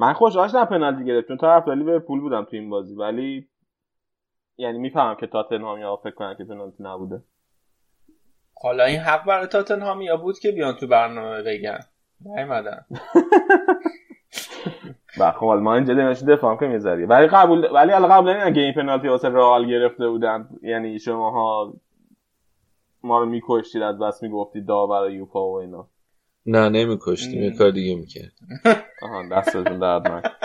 من 0.02 0.12
خوشحال 0.12 0.48
شدم 0.48 0.64
پنالتی 0.64 1.04
گرفت 1.04 1.28
چون 1.28 1.36
طرفدار 1.36 1.98
پول 1.98 2.20
بودم 2.20 2.44
تو 2.44 2.56
این 2.56 2.70
بازی 2.70 2.94
ولی 2.94 3.48
یعنی 4.56 4.78
می‌فهمم 4.78 5.14
که 5.14 5.26
تاتنهام 5.26 5.96
فکر 5.96 6.14
کنن 6.14 6.34
که 6.38 6.44
پنالتی 6.44 6.82
نبوده. 6.82 7.22
حالا 8.62 8.84
این 8.84 9.00
حق 9.00 9.26
برای 9.26 9.46
تاتنهام 9.46 10.16
بود 10.22 10.38
که 10.38 10.52
بیان 10.52 10.74
تو 10.74 10.86
برنامه 10.86 11.42
بگن؟ 11.42 11.78
نیومدن. 12.20 12.86
و 15.20 15.32
خب 15.32 15.46
ما 15.46 15.74
اینجا 15.74 15.94
نمیشه 15.94 16.26
دفاع 16.26 16.56
که 16.56 16.66
می‌ذاری 16.66 17.04
ولی 17.04 17.26
قبول 17.26 17.68
ولی 17.72 17.92
قبول 17.92 18.30
نمی‌دونم 18.30 18.54
که 18.54 18.60
این 18.60 18.74
پنالتی 18.74 19.08
واسه 19.08 19.28
رئال 19.28 19.66
گرفته 19.66 20.08
بودن. 20.08 20.48
یعنی 20.62 20.98
شماها 20.98 21.74
ما 23.02 23.18
رو 23.18 23.26
میکشتید 23.26 23.82
از 23.82 23.98
بس 23.98 24.22
می‌گفتید 24.22 24.66
داور 24.66 25.10
یوفا 25.10 25.50
و 25.50 25.60
اینا. 25.60 25.88
نه 26.46 26.68
نمیکشتیم 26.68 27.42
یه 27.42 27.50
کار 27.50 27.70
دیگه 27.70 27.94
می‌کرد 27.94 28.32
آها 29.02 29.28
دستتون 29.28 29.78
درد 29.78 30.32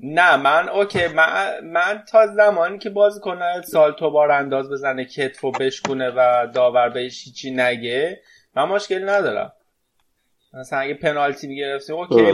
نه 0.00 0.36
من 0.36 0.68
اوکی 0.68 1.08
من, 1.08 1.60
من 1.64 2.04
تا 2.12 2.26
زمانی 2.26 2.78
که 2.78 2.90
باز 2.90 3.20
کنه 3.20 3.62
سال 3.62 3.92
تو 3.92 4.10
بار 4.10 4.30
انداز 4.30 4.70
بزنه 4.70 5.04
کتفو 5.04 5.50
بشکونه 5.50 6.10
و 6.16 6.46
داور 6.54 6.88
بهش 6.88 7.24
هیچی 7.24 7.50
نگه 7.50 8.20
من 8.56 8.64
مشکل 8.64 9.08
ندارم. 9.08 9.52
مثلا 10.54 10.78
اگه 10.78 10.94
پنالتی 10.94 11.46
می‌گرفتیم 11.46 11.96
اوکی. 11.96 12.32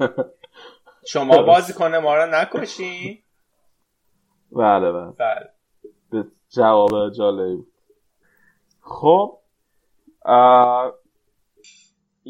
شما 1.12 1.42
بازی 1.42 1.72
کنه 1.72 1.98
ما 1.98 2.16
رو 2.16 2.30
نکشی 2.34 3.24
بله 4.52 4.92
بله. 4.92 5.12
بله. 6.12 6.24
جواب 6.50 7.12
جالبی 7.12 7.64
خب 8.80 9.38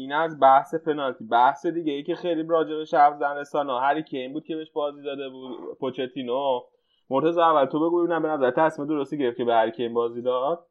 این 0.01 0.13
از 0.13 0.39
بحث 0.39 0.75
پنالتی. 0.75 1.23
بحث 1.23 1.65
دیگه 1.65 1.93
ای 1.93 2.03
که 2.03 2.15
خیلی 2.15 2.43
راجبش 2.47 2.93
حرف 2.93 3.17
زن 3.19 3.35
رسانه 3.37 3.79
هری 3.81 4.03
این 4.11 4.33
بود 4.33 4.45
که 4.45 4.55
بهش 4.55 4.71
بازی 4.71 5.01
داده 5.01 5.29
بود 5.29 5.57
پوچتینو. 5.79 6.61
مرتضی 7.09 7.41
اول 7.41 7.65
تو 7.65 7.79
بگو 7.79 8.03
ببینم 8.03 8.21
به 8.21 8.27
نظر 8.27 8.51
تصمیم 8.51 8.87
درستی 8.87 9.17
گرفت 9.17 9.37
که 9.37 9.45
به 9.45 9.53
هری 9.53 9.71
این 9.77 9.93
بازی 9.93 10.21
داد. 10.21 10.65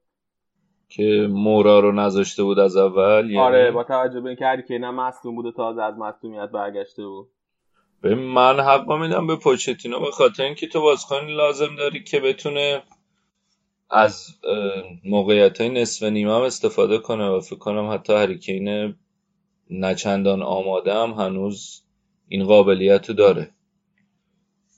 که 0.88 1.28
مورا 1.30 1.80
رو 1.80 1.92
نذاشته 1.92 2.42
بود 2.42 2.58
از 2.58 2.76
اول 2.76 3.30
یعنی... 3.30 3.38
آره 3.38 3.70
با 3.70 3.84
توجه 3.84 4.20
به 4.20 4.28
اینکه 4.28 4.46
هری 4.46 4.62
کین 4.62 4.84
هم 4.84 4.94
مصدوم 4.94 5.34
بود 5.34 5.46
و 5.46 5.52
تازه 5.52 5.82
از 5.82 5.98
مصدومیت 5.98 6.50
برگشته 6.50 7.06
بود. 7.06 7.28
به 8.00 8.14
من 8.14 8.60
حق 8.60 8.92
میدم 8.92 9.26
به 9.26 9.36
پوچتینو 9.36 10.00
به 10.00 10.10
خاطر 10.10 10.42
اینکه 10.42 10.66
تو 10.66 10.80
بازیکنی 10.80 11.36
لازم 11.36 11.76
داری 11.78 12.02
که 12.02 12.20
بتونه 12.20 12.82
از 13.90 14.26
موقعیت 15.04 15.60
های 15.60 15.70
نصف 15.70 16.02
نیمه 16.02 16.34
هم 16.34 16.42
استفاده 16.42 16.98
کنه 16.98 17.28
و 17.28 17.40
فکر 17.40 17.58
کنم 17.58 17.90
حتی 17.90 18.12
هریکین 18.12 18.94
نچندان 19.70 20.42
آماده 20.42 20.94
هم 20.94 21.10
هنوز 21.10 21.82
این 22.28 22.44
قابلیت 22.44 23.08
رو 23.08 23.14
داره. 23.14 23.50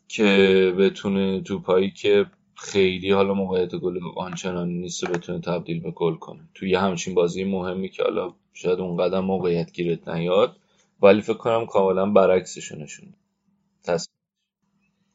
که 0.08 0.74
بتونه 0.78 1.40
توپایی 1.40 1.90
که 1.90 2.26
خیلی 2.54 3.12
حالا 3.12 3.34
موقعیت 3.34 3.74
گل 3.74 4.00
آنچنان 4.16 4.68
نیست 4.68 5.10
بتونه 5.10 5.40
تبدیل 5.40 5.80
به 5.80 5.90
گل 5.90 6.14
کنه. 6.14 6.40
توی 6.54 6.74
همچین 6.74 7.14
بازی 7.14 7.44
مهمی 7.44 7.88
که 7.88 8.02
حالا 8.02 8.32
شاید 8.52 8.80
اون 8.80 8.96
قدم 8.96 9.24
موقعیت 9.24 9.72
گیرت 9.72 10.08
نیاد 10.08 10.56
ولی 11.02 11.20
فکر 11.20 11.34
کنم 11.34 11.66
کاملا 11.66 12.06
برعکسشو 12.06 12.76
نشون 12.76 13.14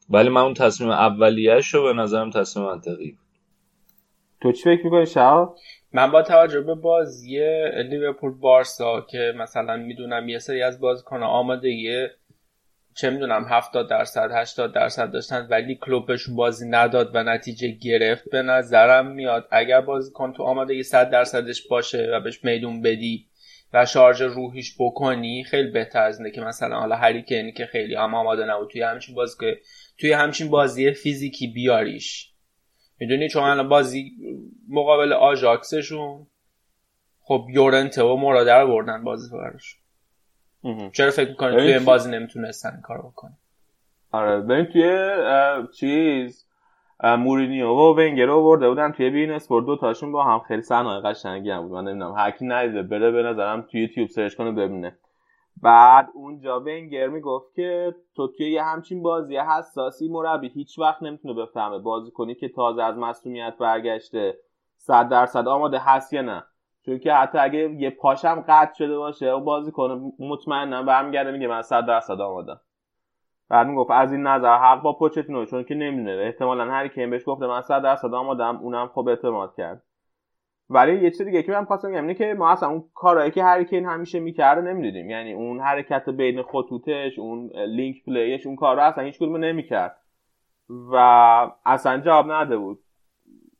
ولی 0.09 0.29
من 0.29 0.41
اون 0.41 0.53
تصمیم 0.53 0.89
اولیهش 0.89 1.73
رو 1.73 1.83
به 1.83 1.93
نظرم 1.93 2.29
تصمیم 2.29 2.65
منطقی 2.65 3.11
بود. 3.11 3.19
تو 4.41 4.51
چی 4.51 4.63
فکر 4.63 4.83
می‌کنی 4.83 5.05
شهاب؟ 5.05 5.57
من 5.95 6.11
با 6.11 6.21
توجه 6.21 6.61
به 6.61 6.75
بازی 6.75 7.39
لیورپول 7.89 8.31
بارسا 8.31 9.01
که 9.01 9.33
مثلا 9.37 9.77
می‌دونم 9.77 10.29
یه 10.29 10.39
سری 10.39 10.63
از 10.63 10.79
بازیکن 10.79 11.23
آمادگی 11.23 12.07
چه 12.95 13.09
می‌دونم 13.09 13.45
70 13.49 13.89
درصد 13.89 14.31
80 14.33 14.73
درصد 14.73 15.11
داشتن 15.11 15.47
ولی 15.51 15.75
کلوبشون 15.75 16.35
بازی 16.35 16.69
نداد 16.69 17.11
و 17.15 17.23
نتیجه 17.23 17.67
گرفت 17.67 18.29
به 18.29 18.41
نظرم 18.41 19.11
میاد 19.11 19.47
اگر 19.51 19.81
بازیکن 19.81 20.33
تو 20.33 20.43
آمادگی 20.43 20.83
100 20.83 21.09
درصدش 21.09 21.67
باشه 21.67 22.09
و 22.13 22.19
بهش 22.19 22.43
میدون 22.43 22.81
بدی 22.81 23.27
و 23.73 23.85
شارژ 23.85 24.21
روحیش 24.21 24.75
بکنی 24.79 25.43
خیلی 25.43 25.71
بهتر 25.71 26.03
از 26.03 26.21
که 26.35 26.41
مثلا 26.41 26.79
حالا 26.79 26.95
هری 26.95 27.51
کین 27.51 27.65
خیلی 27.65 27.95
هم 27.95 28.15
آماده 28.15 28.45
نبود 28.45 28.69
توی 28.69 28.81
همچین 28.81 29.15
بازی 29.15 29.35
که 29.39 29.59
توی 29.97 30.11
همچین 30.11 30.49
بازی 30.49 30.91
فیزیکی 30.91 31.47
بیاریش. 31.47 32.34
می‌دونی؟ 32.99 33.29
چون 33.29 33.43
الان 33.43 33.69
بازی 33.69 34.11
مقابل 34.69 35.13
آژاکسشون 35.13 36.27
خب 37.21 37.45
یورنته 37.49 38.03
و 38.03 38.15
مورا 38.15 38.45
رو 38.45 38.65
بردن 38.65 39.03
بازی 39.03 39.37
براش. 39.37 39.77
چرا 40.93 41.11
فکر 41.11 41.29
می‌کنی 41.29 41.55
توی 41.55 41.73
این 41.73 41.85
بازی 41.85 42.11
نمی‌تونستن 42.11 42.81
کار 42.83 42.97
بکنن؟ 42.97 43.37
آره 44.11 44.41
ببین 44.41 44.65
توی 44.65 45.07
چیز 45.77 46.45
مورینیو 47.03 47.67
و 47.67 47.93
ونگر 47.93 48.25
رو 48.25 48.43
برده 48.43 48.69
بودن 48.69 48.91
توی 48.91 49.09
beIN 49.09 49.31
Sports 49.31 49.65
دو 49.65 49.77
تاشون 49.77 50.11
با 50.11 50.23
هم 50.23 50.39
خیلی 50.39 50.61
صحنه 50.61 51.01
قشنگی 51.01 51.49
هم 51.49 51.61
بود. 51.61 51.71
من 51.71 51.83
نمی‌دونم 51.83 52.15
هر 52.17 52.31
کی 52.31 52.45
ندیده 52.45 52.83
بره 52.83 53.11
به 53.11 53.23
نظرم 53.23 53.61
توی 53.61 53.81
یوتیوب 53.81 54.09
search 54.09 54.35
کنه 54.35 54.51
ببینه. 54.51 54.97
بعد 55.61 56.09
اونجا 56.13 56.59
ونگر 56.59 57.07
می‌گفت 57.07 57.53
که 57.55 57.95
تو 58.15 58.27
توی 58.27 58.51
یه 58.51 58.63
همچین 58.63 59.03
بازی 59.03 59.37
حساسی 59.37 60.09
مربی 60.09 60.47
هیچ 60.47 60.79
وقت 60.79 61.03
نمی‌تونه 61.03 61.33
بفهمه 61.33 61.79
بازی 61.79 62.11
کنی 62.11 62.35
که 62.35 62.49
تازه 62.49 62.83
از 62.83 62.97
مصومیت 62.97 63.55
برگشته 63.59 64.37
صد 64.77 65.09
درصد 65.09 65.47
آماده 65.47 65.79
هست 65.79 66.13
یا 66.13 66.21
نه. 66.21 66.43
چون 66.85 66.99
که 66.99 67.13
حتی 67.13 67.37
اگه 67.37 67.59
یه 67.59 67.89
پاشم 67.89 68.45
قطع 68.47 68.73
شده 68.73 68.97
باشه 68.97 69.31
و 69.31 69.39
بازی 69.39 69.71
کنه 69.71 70.11
مطمئنا 70.19 70.83
برمیگرده 70.83 71.31
میگه 71.31 71.47
من 71.47 71.61
صد 71.61 71.85
درصد 71.85 72.21
آماده 72.21 72.55
بعد 73.49 73.67
می‌گفت 73.67 73.91
از 73.91 74.11
این 74.11 74.21
نظر 74.27 74.57
حق 74.57 74.81
با 74.81 74.93
پوچتینو 74.93 75.45
چون 75.45 75.63
که 75.63 75.75
نمی‌دونه. 75.75 76.23
احتمالا 76.23 76.65
هر 76.65 76.87
کی 76.87 77.05
بهش 77.05 77.21
گفته 77.25 77.47
من 77.47 77.61
100 77.61 77.83
درصد 77.83 78.13
آمادم 78.13 78.57
اونم 78.57 78.87
خب 78.87 79.07
اعتماد 79.07 79.55
کرد. 79.55 79.83
ولی 80.69 81.03
یه 81.03 81.11
چیز 81.11 81.21
دیگه 81.21 81.43
که 81.43 81.51
من 81.51 81.65
خواستم 81.65 81.91
بگم 81.91 82.01
اینه 82.01 82.13
که 82.13 82.33
ما 82.33 82.51
اصلا 82.51 82.69
اون 82.69 82.83
کارهایی 82.93 83.31
که 83.31 83.43
هر 83.43 83.63
کین 83.63 83.85
همیشه 83.85 84.19
می‌کرده 84.19 84.61
نمی‌دیدیم. 84.61 85.09
یعنی 85.09 85.33
اون 85.33 85.59
حرکت 85.59 86.09
بین 86.09 86.43
خطوطش 86.43 87.19
اون 87.19 87.51
link 87.55 88.05
play 88.05 88.32
ش 88.32 88.45
اون 88.45 88.55
کارا 88.55 88.83
اصلا 88.83 89.03
هیچ 89.03 89.17
کدوم 89.17 89.37
نمی‌کرد. 89.37 89.97
و 90.69 90.95
اصلا 91.65 91.97
جواب 91.97 92.31
نداده 92.31 92.57
بود. 92.57 92.79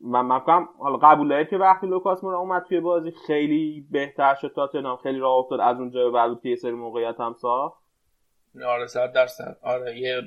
من 0.01 0.21
من 0.21 0.39
حالا 0.79 0.97
قبوله 0.97 1.45
که 1.45 1.57
وقتی 1.57 1.87
لوکاس 1.87 2.23
مورا 2.23 2.39
اومد 2.39 2.63
توی 2.63 2.79
بازی 2.79 3.11
خیلی 3.27 3.87
بهتر 3.91 4.35
شد 4.35 4.53
تاتنهام 4.55 4.97
خیلی 4.97 5.19
راه 5.19 5.33
افتاد 5.33 5.59
از 5.59 5.79
اونجا 5.79 6.03
به 6.03 6.11
بعد 6.11 6.45
یه 6.45 6.55
سری 6.55 6.71
موقعیت 6.71 7.19
هم 7.19 7.33
ساخت. 7.33 7.83
آره 8.65 8.87
صد 8.87 9.13
درصد. 9.13 9.57
آره 9.61 9.99
یه 9.99 10.21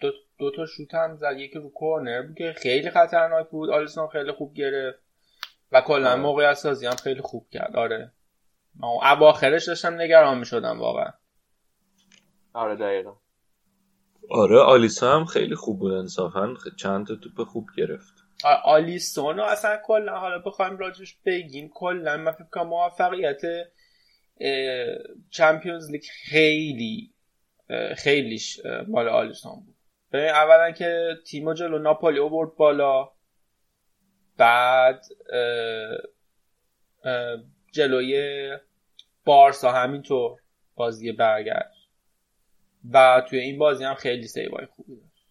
دو, 0.00 0.10
دو 0.38 0.50
تا 0.50 0.66
شوت 0.66 0.94
هم 0.94 1.16
زد. 1.16 1.36
یکی 1.36 1.58
رو 1.58 1.70
کورنر 1.70 2.22
بود 2.22 2.36
که 2.36 2.52
خیلی 2.56 2.90
خطرناک 2.90 3.48
بود. 3.48 3.70
آلیسون 3.70 4.06
خیلی 4.06 4.32
خوب 4.32 4.54
گرفت. 4.54 5.09
و 5.72 5.80
کلا. 5.80 6.16
موقعیت 6.16 6.54
سازی 6.54 6.86
هم 6.86 6.96
خیلی 6.96 7.20
خوب 7.20 7.48
کرد. 7.50 7.76
آره. 7.76 8.12
اواخرش 8.82 9.68
داشتم 9.68 10.00
نگران 10.00 10.38
می 10.38 10.46
شدم 10.46 10.80
واقعا. 10.80 11.12
آره 12.52 12.76
دقیقا. 12.76 13.16
آره 14.30 14.58
آلیسون 14.58 15.08
هم 15.08 15.24
خیلی 15.24 15.54
خوب 15.54 15.78
بود 15.78 15.92
انصافا. 15.92 16.54
چند 16.78 17.06
تا 17.06 17.14
توپ 17.14 17.46
خوب 17.48 17.68
گرفت. 17.76 18.14
آلیسون 18.64 19.36
رو 19.36 19.44
اصلا 19.44 19.78
کلا 19.84 20.18
حالا 20.18 20.38
بخوایم 20.38 20.78
راجش 20.78 21.18
بگیم 21.26 21.70
کلا 21.74 22.16
من 22.16 22.32
فکر 22.32 22.48
کنم 22.52 22.66
موفقیت 22.66 23.40
چمپیونز 25.30 25.90
لیگ 25.90 26.02
خیلی 26.30 27.14
خیلیش 27.96 28.60
مال 28.88 29.08
آلیسون 29.08 29.52
بود. 29.66 29.76
ببین 30.12 30.28
اولا 30.28 30.70
که 30.70 31.08
تیمو 31.26 31.54
جلو 31.54 31.78
ناپولی 31.78 32.18
اوورد 32.18 32.56
بالا. 32.56 33.12
بعد 34.40 35.04
جلوی 37.72 38.50
بارسا 39.24 39.72
همینطور 39.72 40.40
بازی 40.74 41.12
برگشت. 41.12 41.90
و 42.92 43.22
توی 43.28 43.38
این 43.38 43.58
بازی 43.58 43.84
هم 43.84 43.94
خیلی 43.94 44.26
سیوای 44.26 44.66
خوبی 44.66 44.96
داشت. 44.96 45.26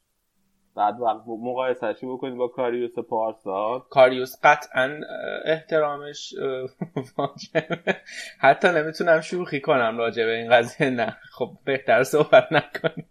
بعد 0.76 1.00
وقت 1.00 1.22
مقایسهشی 1.28 2.06
بکنید 2.06 2.36
با 2.36 2.48
کاریوس 2.48 3.00
پارسا. 3.00 3.80
کاریوس 3.90 4.36
قطعا 4.44 5.00
احترامش 5.46 6.34
واجبه. 7.18 7.96
حتی 8.40 8.68
نمی‌تونم 8.68 9.22
شوخی 9.22 9.62
کنم 9.62 9.98
راجع 9.98 10.26
به 10.26 10.36
این 10.36 10.52
قضیه. 10.52 10.90
نه 10.90 11.18
خب 11.32 11.58
بهتر 11.66 12.04
صحبت 12.04 12.48
نکنیم. 12.52 13.10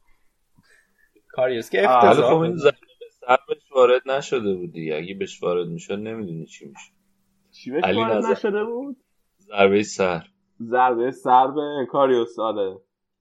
کاریوس 1.29 1.71
که 1.71 1.87
حالا 1.87 2.29
خب 2.29 2.35
افتضاح 2.35 2.75
بهش 3.49 3.73
وارد 3.73 4.11
نشده 4.11 4.55
بود 4.55 4.73
دیگه 4.73 4.97
اگه 4.97 5.15
بهش 5.15 5.43
وارد 5.43 5.69
می‌شد 5.69 5.99
نمی‌دونی 5.99 6.47
چی 6.47 6.67
میشه 6.69 6.93
چی 7.51 7.71
بهش 7.71 7.85
وارد 7.85 8.17
نظر. 8.17 8.31
نشده 8.31 8.65
بود؟ 8.65 8.97
ضربه 9.41 9.83
سر. 9.83 10.27
ضربه 10.63 11.11
سر 11.11 11.47
به 11.47 11.87
کاریوس 11.91 12.39
آره. 12.39 12.79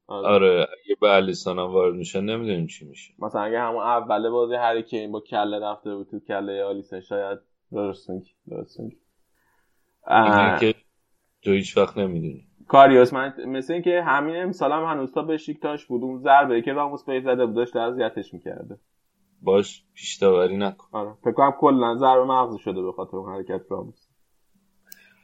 آره. 0.08 0.62
اگه 0.62 0.96
به 1.02 1.16
الیسان 1.16 1.60
هم 1.60 1.66
وارد 1.66 1.96
میشه 1.96 2.22
نمی‌دونیم 2.22 2.68
چی 2.68 2.86
میشه. 2.86 3.14
مثلا 3.20 3.42
اگه 3.42 3.60
همون 3.60 3.84
اول 3.84 4.30
بازی 4.30 4.56
هری 4.56 4.84
کین 4.84 5.12
با 5.12 5.20
کله 5.20 5.60
رفته 5.60 5.96
بود 5.96 6.08
تو 6.12 6.20
کله 6.20 6.64
آلیسن 6.64 7.00
شاید 7.00 7.40
درست 7.72 8.10
میگی 8.10 8.32
درست 8.48 8.80
میگی. 8.80 8.98
که 10.60 10.74
تو 11.42 11.52
هیچ 11.52 11.78
وقت 11.78 11.98
نمی‌دونی. 11.98 12.48
کاریوس 12.68 13.14
من 13.14 13.34
مثل 13.46 13.74
اینکه 13.74 14.02
همین 14.02 14.36
امسال 14.36 14.72
هم 14.72 14.84
هنوز 14.84 15.14
تا 15.14 15.22
بشیکتاش 15.22 15.86
بود 15.86 16.04
اون 16.04 16.18
ضربه 16.18 16.62
که 16.62 16.74
راموس 16.74 17.04
بهش 17.04 17.24
زده 17.24 17.46
بود 17.46 17.56
داشت 17.56 17.76
اذیتش 17.76 18.34
می‌کرده. 18.34 18.80
باش 19.41 19.84
پیش 19.94 20.17
داوری 20.17 20.58
نکن. 20.58 20.88
آره. 20.91 21.13
فکر 21.22 21.32
کنم 21.32 21.51
کلا 21.60 21.96
ضربه 21.96 22.25
مغزی 22.25 22.60
شده 22.60 22.82
به 22.82 22.91
خاطر 22.91 23.17
اون 23.17 23.36
حرکت 23.36 23.62
راموس. 23.70 24.08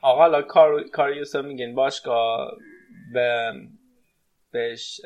آقا 0.01 0.19
حالا 0.19 0.41
کار... 0.41 0.83
کاریوس 0.83 1.35
رو 1.35 1.43
میگین. 1.43 1.75
باشگاه 1.75 2.51
به 3.13 3.53
بهش 4.51 5.01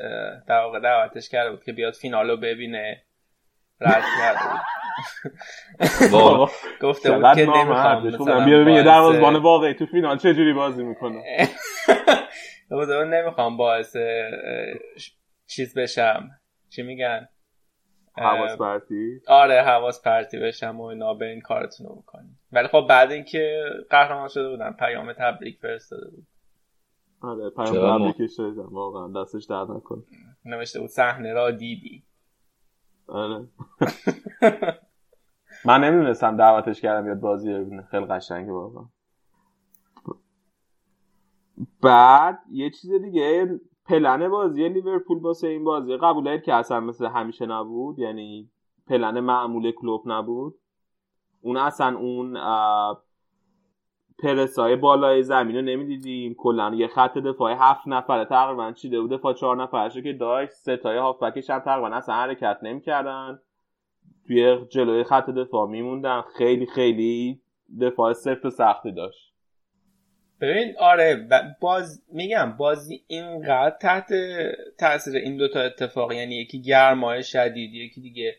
در 0.48 0.60
واقع 0.60 0.80
دعوتش 0.80 1.28
کرده 1.28 1.50
بود 1.50 1.64
که 1.64 1.72
بیاد 1.72 1.94
فینال 1.94 2.30
رو 2.30 2.36
ببینه. 2.36 3.02
رد 3.80 4.04
کرده 4.18 4.40
بود. 4.50 4.60
گفته 6.82 7.12
بود 7.12 7.34
که 7.34 7.46
نمی‌خوام 7.46 8.44
بیا 8.44 8.58
ببین 8.60 8.82
دروازه‌بان 8.84 9.36
واقعی 9.36 9.74
تو 9.74 9.86
فینال 9.86 10.18
چه 10.18 10.34
جوری 10.34 10.52
بازی 10.52 10.84
می‌کنه. 10.84 11.22
گفته 12.70 12.98
بود 12.98 13.14
نمی‌خوام 13.14 13.56
باعث 13.56 13.96
چیز 15.46 15.78
بشم. 15.78 16.30
چی 16.70 16.82
میگن؟ 16.82 17.28
حواس 18.18 18.58
پرتی؟ 18.58 19.20
آره 19.28 19.62
حواس 19.62 20.02
پرتی 20.02 20.38
بشم 20.38 20.80
و 20.80 20.82
اینا 20.82 21.14
به 21.14 21.26
این 21.26 21.40
کارتون 21.40 21.86
رو 21.86 21.94
بکنیم. 21.94 22.40
ولی 22.52 22.68
خب 22.68 22.86
بعد 22.88 23.12
اینکه 23.12 23.64
قهرمان 23.90 24.28
شده 24.28 24.50
بودن 24.50 24.72
پیام 24.72 25.12
تبریک 25.12 25.58
فرستاده 25.58 26.10
بود. 26.10 26.26
آره 27.20 27.50
پیام 27.50 27.98
تبریکش 27.98 28.34
دادم 28.38 28.68
واقعا 28.74 29.22
دستش 29.22 29.44
درد 29.44 29.70
نکنه. 29.70 30.02
نوشته 30.44 30.80
بود 30.80 30.88
صحنه 30.88 31.32
را 31.32 31.50
دیدی. 31.50 32.04
آره. 33.06 33.48
من 35.64 35.84
نمی‌دونستم 35.84 36.36
دعوتش 36.36 36.80
کردم 36.80 37.04
بیاد 37.04 37.20
بازی 37.20 37.54
ببینه. 37.54 37.82
خیلی 37.90 38.06
قشنگه 38.06 38.52
واقعا. 38.52 38.84
بعد 41.82 42.38
یه 42.50 42.70
چیز 42.70 42.92
دیگه 42.92 43.60
پلن 43.88 44.28
بازی 44.28 44.68
لیورپول 44.68 45.18
واسه 45.18 45.48
این 45.48 45.64
بازی 45.64 45.96
قبول 45.96 46.38
که 46.38 46.54
اصلا 46.54 46.80
مثل 46.80 47.06
همیشه 47.06 47.46
نبود؟ 47.46 47.98
یعنی 47.98 48.50
پلن 48.86 49.20
معمول 49.20 49.70
کلوب 49.70 50.02
نبود؟ 50.06 50.54
اون 51.42 51.56
اصلا 51.56 51.98
اون 51.98 52.38
پرسای 54.18 54.76
بالای 54.76 55.22
زمین 55.22 55.56
رو 55.56 55.62
نمی‌دیدیم. 55.62 56.34
کلا 56.34 56.74
یه 56.74 56.88
خط 56.88 57.18
دفاعی 57.18 57.56
هفت 57.58 57.88
نفره 57.88 58.24
تقریبا 58.24 58.72
چیده 58.72 59.00
بود 59.00 59.10
دفاع 59.10 59.32
چهار 59.32 59.62
نفرشه 59.62 60.02
که 60.02 60.12
داشت 60.12 60.52
ستای 60.52 60.98
هافبکش 60.98 61.50
هم 61.50 61.58
تقریبا 61.58 61.88
اصلا 61.88 62.14
حرکت 62.14 62.58
نمی‌کردن. 62.62 63.38
توی 64.26 64.66
جلوی 64.70 65.04
خط 65.04 65.30
دفاع 65.30 65.68
میموندن. 65.68 66.22
خیلی 66.36 66.66
خیلی 66.66 67.40
دفاع 67.80 68.12
سفت 68.12 68.44
و 68.44 68.50
سختی 68.50 68.92
داشت. 68.92 69.27
ببین 70.40 70.74
آره 70.78 71.28
باز 71.60 72.02
میگم 72.12 72.56
بازی 72.56 73.04
اینقدر 73.06 73.76
تحت 73.80 74.12
تاثیر 74.78 75.16
این 75.16 75.36
دوتا 75.36 75.60
اتفاق 75.60 76.12
یعنی 76.12 76.34
یکی 76.34 76.62
گرمای 76.62 77.22
شدید 77.22 77.74
یکی 77.74 78.00
دیگه 78.00 78.36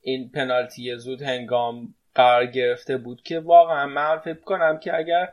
این 0.00 0.30
پنالتی 0.30 0.96
زود 0.96 1.22
هنگام 1.22 1.94
قرار 2.14 2.46
گرفته 2.46 2.96
بود 2.96 3.22
که 3.22 3.40
واقعا 3.40 3.86
من 3.86 4.18
فکر 4.18 4.40
کنم 4.40 4.78
که 4.78 4.96
اگر 4.96 5.28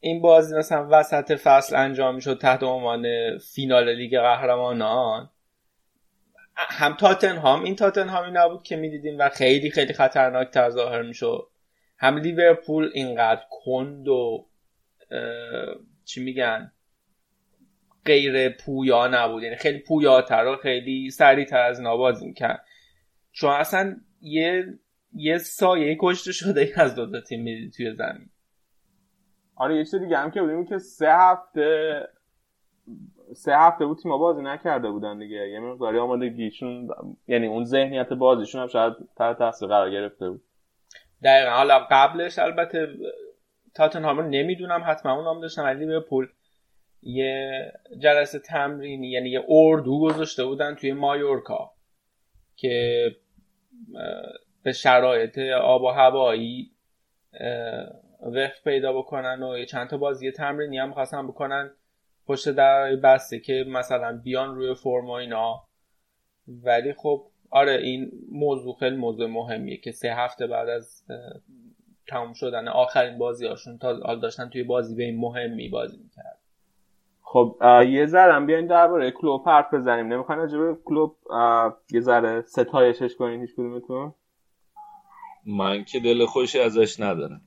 این 0.00 0.20
بازی 0.20 0.56
مثلا 0.56 0.88
وسط 0.90 1.32
فصل 1.32 1.76
انجام 1.76 2.14
می‌شد 2.14 2.38
تحت 2.38 2.62
عنوان 2.62 3.04
فینال 3.38 3.94
لیگ 3.94 4.18
قهرمانان 4.20 5.30
هم 6.54 6.94
تاتنهام 6.94 7.64
این 7.64 7.76
تاتنهامی 7.76 8.30
نبود 8.32 8.62
که 8.62 8.76
می‌دیدیم 8.76 9.18
و 9.18 9.28
خیلی 9.28 9.70
خیلی 9.70 9.92
خطرناک 9.92 10.50
تر 10.50 10.70
ظاهر 10.70 11.02
می‌شد. 11.02 11.48
هم 11.98 12.16
لیورپول 12.18 12.90
اینقدر 12.94 13.42
کند 13.50 14.08
و 14.08 14.46
چی 16.04 16.24
میگن؟ 16.24 16.72
غیر 18.04 18.48
پویا 18.48 19.08
نبود. 19.12 19.42
یعنی 19.42 19.56
خیلی 19.56 19.78
پویاتر 19.78 20.46
و 20.46 20.56
خیلی 20.56 21.10
سریعتر 21.10 21.60
از 21.60 21.78
اینا 21.78 21.96
بازی 21.96 22.26
می‌کرد 22.26 22.64
چون 23.32 23.50
اصلا 23.50 23.96
یه 24.20 24.78
یه 25.12 25.38
سایه 25.38 25.96
کشته 26.00 26.32
شده 26.32 26.60
ای 26.60 26.72
از 26.76 26.94
دو 26.94 27.20
تیم 27.20 27.42
می‌دید 27.42 27.72
توی 27.72 27.94
زمین. 27.94 28.30
آره 29.56 29.76
یه 29.76 29.84
چیز 29.84 29.94
دیگه 29.94 30.18
هم 30.18 30.30
که 30.30 30.40
بودیم 30.40 30.66
که 30.66 30.78
سه 30.78 31.12
هفته 31.12 32.00
سه 33.34 33.56
هفته 33.56 33.86
بود 33.86 33.98
تیما 33.98 34.18
بازی 34.18 34.42
نکرده 34.42 34.90
بودن 34.90 35.18
دیگه. 35.18 35.48
یه 35.48 35.60
مقداری 35.60 35.98
آمادگیشون 35.98 36.88
یعنی 37.28 37.46
اون 37.46 37.64
ذهنیت 37.64 38.12
بازیشون 38.12 38.60
هم 38.60 38.68
شاید 38.68 38.92
تحت 39.16 39.38
تاثیر 39.38 39.68
قرار 39.68 39.90
گرفته 39.90 40.30
بود. 40.30 40.42
دقیقا. 41.22 41.50
حالا 41.50 41.86
قبلش 41.90 42.38
البته 42.38 42.88
تاتنهام 43.74 44.18
رو 44.18 44.28
نمی‌دونم 44.28 44.82
حتما 44.86 45.12
اون 45.12 45.24
نام 45.24 45.40
داشتم 45.40 45.64
ولی 45.64 45.84
لیورپول 45.84 46.28
یه 47.02 47.72
جلسه 47.98 48.38
تمرینی 48.38 49.10
یعنی 49.10 49.30
یه 49.30 49.44
اردو 49.48 50.00
گذاشته 50.00 50.44
بودن 50.44 50.74
توی 50.74 50.92
مایورکا 50.92 51.70
که 52.56 53.06
به 54.62 54.72
شرایط 54.72 55.38
آب 55.62 55.82
و 55.82 55.88
هوایی 55.88 56.70
وفق 58.22 58.64
پیدا 58.64 58.92
بکنن 58.92 59.42
و 59.42 59.58
یه 59.58 59.66
چند 59.66 59.88
تا 59.88 59.96
بازی 59.96 60.30
تمرینی 60.30 60.78
هم 60.78 60.92
خواستن 60.92 61.26
بکنن 61.26 61.70
پشت 62.26 62.48
در 62.48 62.96
بسته 62.96 63.40
که 63.40 63.64
مثلا 63.68 64.20
بیان 64.24 64.54
روی 64.54 64.74
فرم 64.74 65.06
و 65.06 65.10
اینا. 65.10 65.64
ولی 66.48 66.92
خب 66.92 67.26
آره 67.50 67.72
این 67.72 68.12
موضوع 68.32 68.76
خیلی 68.80 68.96
موضوع 68.96 69.26
مهمیه 69.26 69.76
که 69.76 69.92
سه 69.92 70.14
هفته 70.14 70.46
بعد 70.46 70.68
از 70.68 71.04
تموم 72.08 72.32
شدن 72.32 72.68
آخرین 72.68 73.18
بازی 73.18 73.46
هاشون 73.46 73.78
تا 73.78 73.96
حال 73.96 74.20
داشتن 74.20 74.48
توی 74.48 74.62
بازی 74.62 74.94
به 74.94 75.04
این 75.04 75.20
مهمی 75.20 75.68
بازی 75.68 75.96
می‌کرد 75.96 76.38
خب 77.22 77.56
یه 77.88 78.06
ذره 78.06 78.32
هم 78.32 78.46
بیاین 78.46 78.66
درباره 78.66 79.10
کلوب 79.10 79.48
حرف 79.48 79.74
بزنیم. 79.74 80.06
نمی‌خواین 80.06 80.40
راجع 80.40 80.58
به 80.58 80.76
کلوب 80.84 81.16
یه 81.90 82.00
ذره 82.00 82.42
ستایشش 82.42 83.16
کنین 83.16 83.40
هیچ 83.40 83.52
کدومتون؟ 83.54 84.14
من 85.46 85.84
که 85.84 86.00
دل 86.00 86.26
خوشی 86.26 86.60
ازش 86.60 87.00
ندارم. 87.00 87.40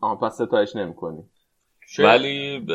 آها 0.00 0.16
پس 0.16 0.34
ستایش 0.34 0.76
نمی‌کنی. 0.76 1.24
ولی 1.98 2.66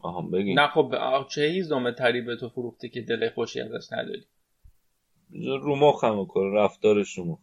آها 0.00 0.22
بگین. 0.22 0.58
نه 0.58 0.66
خب 0.66 0.94
چه 1.28 1.42
هیزم 1.42 1.90
تری 1.90 2.20
به 2.20 2.36
تو 2.36 2.48
فروخته 2.48 2.88
که 2.88 3.00
دل 3.00 3.28
خوشی 3.28 3.60
ازش 3.60 3.92
نداری؟ 3.92 4.26
رو 5.62 5.76
مخم 5.76 6.24
کنه 6.24 6.54
رفتارش 6.54 7.18
رو 7.18 7.24
مخ 7.24 7.38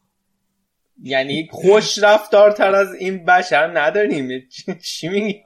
یعنی 1.03 1.47
خوش 1.51 2.03
رفتارتر 2.03 2.75
از 2.75 2.95
این 2.95 3.25
بشر 3.25 3.79
نداریم. 3.79 4.49
چی- 4.81 5.09
میگی؟ 5.09 5.43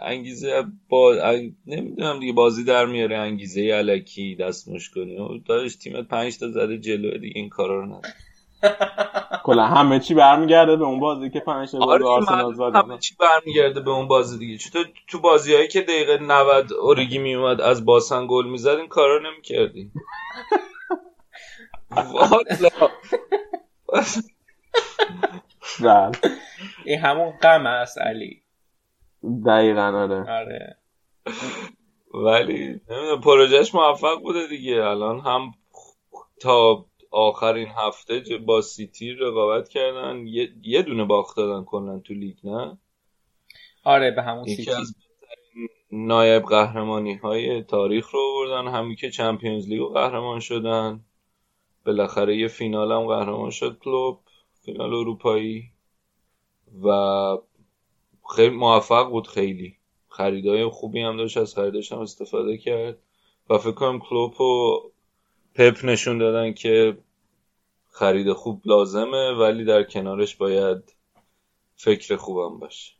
انگیزه 0.00 0.64
با. 0.88 1.14
نمی‌دونم 1.66 2.20
دیگه 2.20 2.32
بازی 2.32 2.64
در 2.64 2.86
میاره 2.86 3.18
انگیزه 3.18 3.60
علکی 3.60 4.36
دستمش 4.36 4.90
کنی. 4.90 5.16
و 5.16 5.38
داداش 5.38 5.76
تیمت 5.76 6.08
پنج 6.08 6.38
تا 6.38 6.48
زده 6.48 6.78
جلو 6.78 7.18
دیگه 7.18 7.32
این 7.40 7.48
کارا 7.48 7.80
رو 7.80 7.86
نداره 7.86 8.14
کلا 9.44 9.64
همه 9.64 10.00
چی 10.00 10.14
برمیگرده 10.14 10.76
به 10.76 10.84
اون 10.84 11.00
بازی 11.00 11.30
که 11.30 11.40
پنج 11.40 11.70
تا 11.70 11.78
آره 11.78 11.98
گل 11.98 12.06
آرسنال 12.08 12.44
من 12.44 12.54
زدن 12.54 12.78
همه 12.80 12.98
چی 12.98 13.14
برمیگرده 13.20 13.80
به 13.80 13.90
اون 13.90 14.08
بازی 14.08 14.38
دیگه. 14.38 14.58
چطور 14.58 14.86
تو 15.06 15.20
بازیهایی 15.20 15.68
که 15.68 15.80
دقیقه 15.80 16.18
90 16.22 16.72
اوریگی 16.72 17.18
میومد 17.18 17.60
از 17.60 17.84
باسن 17.84 18.26
گل 18.30 18.46
می‌زد 18.46 18.68
این 18.68 18.88
کارا 18.88 19.18
نمی‌کردی. 19.30 19.90
والا. 21.90 22.88
بله. 25.80 26.12
این 26.84 26.98
همون 26.98 27.30
غم 27.30 27.66
است 27.66 27.98
علی. 27.98 28.42
دقیقا 29.46 29.82
آره. 29.82 30.30
آره. 30.30 30.76
ولی 32.14 32.80
نمی‌دونم 32.90 33.20
پروژهش 33.20 33.74
موفق 33.74 34.22
بوده 34.22 34.46
دیگه. 34.46 34.84
الان 34.84 35.20
هم 35.20 35.54
تا 36.40 36.86
آخرین 37.10 37.68
هفته 37.76 38.22
با 38.46 38.60
سیتی 38.60 39.12
رقابت 39.12 39.68
کردن. 39.68 40.26
یه, 40.26 40.52
یه 40.62 40.82
دونه 40.82 41.04
باخت 41.04 41.36
دادن 41.36 41.64
کلا 41.64 41.98
تو 41.98 42.14
لیگ 42.14 42.36
نه؟ 42.44 42.78
آره 43.84 44.10
به 44.10 44.22
همون 44.22 44.44
سیتی. 44.44 44.70
از 44.70 44.94
بهترین 44.94 45.68
نایب 46.06 46.42
قهرمانی 46.42 47.14
های 47.14 47.62
تاریخ 47.62 48.10
رو 48.10 48.20
بردن 48.34 48.68
همین 48.68 48.96
که 48.96 49.10
Champions 49.10 49.68
League 49.68 49.82
قهرمان 49.94 50.40
شدن. 50.40 51.04
بالاخره 51.88 52.36
یه 52.36 52.48
فینال 52.48 52.92
هم 52.92 53.06
قهرمان 53.06 53.50
شد 53.50 53.78
کلوپ 53.78 54.20
فینال 54.64 54.94
اروپایی. 54.94 55.64
و 56.84 56.90
خیلی 58.36 58.56
موفق 58.56 59.10
بود 59.10 59.26
خیلی. 59.26 59.76
خریدای 60.08 60.66
خوبی 60.68 61.00
هم 61.00 61.16
داشت 61.16 61.36
از 61.36 61.54
خریدش 61.54 61.92
هم 61.92 61.98
استفاده 61.98 62.58
کرد. 62.58 62.98
و 63.50 63.58
فکر 63.58 63.72
کنم 63.72 63.98
کلوب 63.98 64.40
و 64.40 64.80
پپ 65.54 65.84
نشون 65.84 66.18
دادن 66.18 66.52
که 66.52 66.98
خرید 67.90 68.32
خوب 68.32 68.62
لازمه 68.64 69.32
ولی 69.32 69.64
در 69.64 69.82
کنارش 69.82 70.36
باید 70.36 70.94
فکر 71.76 72.16
خوبم 72.16 72.58
باشه. 72.58 72.92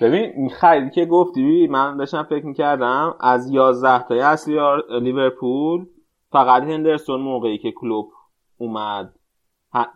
ببین 0.00 0.48
خریدی 0.48 0.90
که 0.90 1.04
گفتی 1.04 1.66
من 1.66 1.96
داشتم 1.96 2.22
فکر 2.22 2.46
می‌کردم 2.46 3.14
از 3.20 3.50
11 3.50 4.08
تای 4.08 4.20
اصلی 4.20 4.58
لیورپول 5.00 5.86
فقط 6.32 6.62
هندرسون 6.62 7.20
موقعی 7.20 7.58
که 7.58 7.72
کلوب 7.72 8.12
اومد 8.58 9.14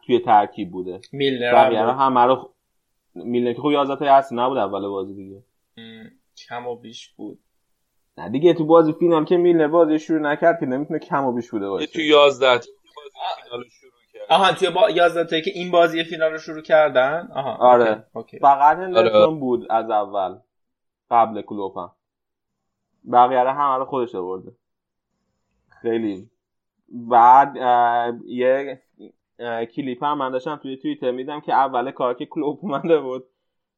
توی 0.06 0.18
ترکیب 0.18 0.70
بوده. 0.70 1.00
میلنر 1.12 1.52
بقیه 1.52 1.82
رو 1.82 1.90
همه 1.90 2.20
رو 2.20 2.54
میلنر 3.14 3.52
که 3.52 3.60
خب 3.60 3.70
11 3.70 3.96
تای 3.96 4.08
اصلی 4.08 4.38
نبود 4.38 4.58
اول 4.58 4.88
بازی 4.88 5.14
دیگه. 5.14 5.42
کم 6.48 6.66
و 6.66 6.76
بیش 6.76 7.08
بود. 7.08 7.38
نه 8.18 8.28
دیگه 8.28 8.54
تو 8.54 8.64
بازی 8.66 8.92
فینال 8.92 9.24
که 9.24 9.36
میلنر 9.36 9.68
بازی 9.68 9.98
شروع 9.98 10.20
نکرد 10.20 10.60
که 10.60 10.66
نمی‌تونه 10.66 10.98
کم 10.98 11.24
و 11.24 11.32
بیش 11.32 11.50
بوده 11.50 11.68
باشه. 11.68 11.86
تو 11.86 12.00
11 12.00 12.46
تا 12.46 12.66
بازی 12.96 13.42
فینال 13.42 13.64
شروع 13.68 13.92
کرد. 14.12 14.22
آها 14.30 14.52
توی 14.52 14.70
با 14.70 14.90
11 14.90 15.24
تایی 15.24 15.42
که 15.42 15.50
این 15.54 15.70
بازی 15.70 16.04
فینال 16.04 16.32
رو 16.32 16.38
شروع 16.38 16.62
کردن؟ 16.62 17.28
آها 17.34 17.54
آره. 17.54 18.06
OK. 18.12 18.38
فقط 18.38 18.76
هندرسون 18.76 19.22
آره. 19.22 19.34
بود 19.34 19.72
از 19.72 19.90
اول 19.90 20.38
قبل 21.10 21.42
کلوپ 21.42 21.78
هم 21.78 21.90
بقیه 23.12 23.38
همه 23.38 23.78
رو 23.78 23.84
خودش 23.84 24.14
آورده. 24.14 24.52
خیلی. 25.82 26.30
بعد 26.88 27.57
یه 28.27 28.83
کلیپ 29.77 30.05
هم 30.05 30.18
من 30.18 30.31
داشتم 30.31 30.57
توی 30.57 30.77
توییتر 30.77 31.11
دیدم 31.11 31.40
که 31.40 31.53
اول 31.53 31.90
کار 31.90 32.14
که 32.14 32.27
کلوپ 32.27 32.59
اومده 32.62 33.01
بود. 33.01 33.24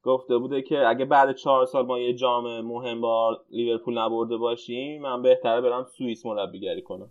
گفته 0.03 0.39
بوده 0.39 0.63
که 0.63 0.79
اگه 0.79 1.05
بعد 1.05 1.37
چهار 1.37 1.67
سال 1.67 1.87
ما 1.87 1.99
یه 1.99 2.15
جام 2.15 2.61
مهم 2.61 3.01
با 3.01 3.45
لیورپول 3.51 3.99
نبرده 3.99 4.37
باشیم 4.37 5.03
من 5.03 5.23
بهتره 5.23 5.61
برم 5.61 5.85
سوئیس 5.85 6.27
مربیگری 6.27 6.83
کنم. 6.83 7.11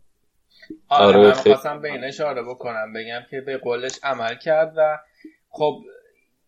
آره, 0.90 1.18
آره، 1.18 1.28
من 1.28 1.34
خواستم 1.34 1.82
به 1.82 1.92
این 1.92 2.04
اشاره 2.04 2.44
بکنم 2.44 2.94
بگم 2.94 3.22
که 3.30 3.42
به 3.42 3.58
قولش 3.58 4.00
عمل 4.04 4.36
کرد 4.36 4.74
و 4.78 4.98
خب 5.50 5.80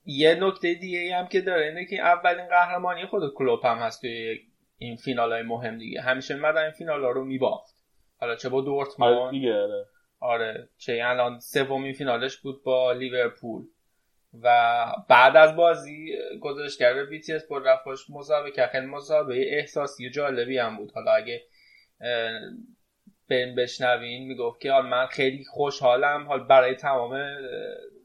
یه 0.06 0.38
نکته 0.44 0.74
دیگه 0.74 1.00
ای 1.00 1.12
هم 1.12 1.28
که 1.28 1.42
داره 1.42 1.66
اینه 1.66 1.86
که 1.86 2.02
اولین 2.02 2.48
قهرمانی 2.48 3.06
خود 3.06 3.34
کلوپ 3.36 3.66
هم 3.66 3.78
هست 3.78 4.02
توی 4.02 4.40
این 4.78 4.96
فینال 4.96 5.32
های 5.34 5.42
مهم 5.42 5.78
دیگه. 5.78 6.02
همیشه 6.02 6.36
مدن 6.36 6.62
این 6.62 6.72
فینال 6.72 7.04
ها 7.04 7.10
رو 7.10 7.26
میباخت. 7.26 7.71
حالا 8.22 8.36
چه 8.36 8.50
با 8.50 8.58
آره 8.58 8.66
دورتموند 8.66 9.32
دیگه 9.32 9.54
آره. 9.54 9.86
آره 10.20 10.70
چه 10.78 11.02
الان 11.06 11.40
سومین 11.40 11.94
فینالش 11.94 12.38
بود 12.38 12.64
با 12.64 12.92
لیورپول. 12.92 13.64
و 14.42 14.86
بعد 15.10 15.38
از 15.38 15.56
بازی 15.56 16.16
گزارشگر 16.42 17.06
BT 17.06 17.34
Sport 17.34 17.64
رفت 17.64 17.86
باش 17.86 18.10
مصاحبه 18.10 18.52
کرد. 18.52 18.70
خیلی 18.70 18.86
مصاحبه 18.86 19.58
احساسی 19.58 20.08
و 20.08 20.10
جالبی 20.10 20.58
هم 20.58 20.78
بود. 20.78 20.92
حالا 20.92 21.12
اگه 21.12 21.42
بریم 23.30 23.56
بشنوین 23.56 24.28
می‌گفت 24.28 24.62
که 24.62 24.72
حال 24.72 24.86
من 24.86 25.06
خیلی 25.06 25.44
خوشحالم 25.44 26.28
حال 26.28 26.44
برای 26.44 26.76
تمام 26.76 27.20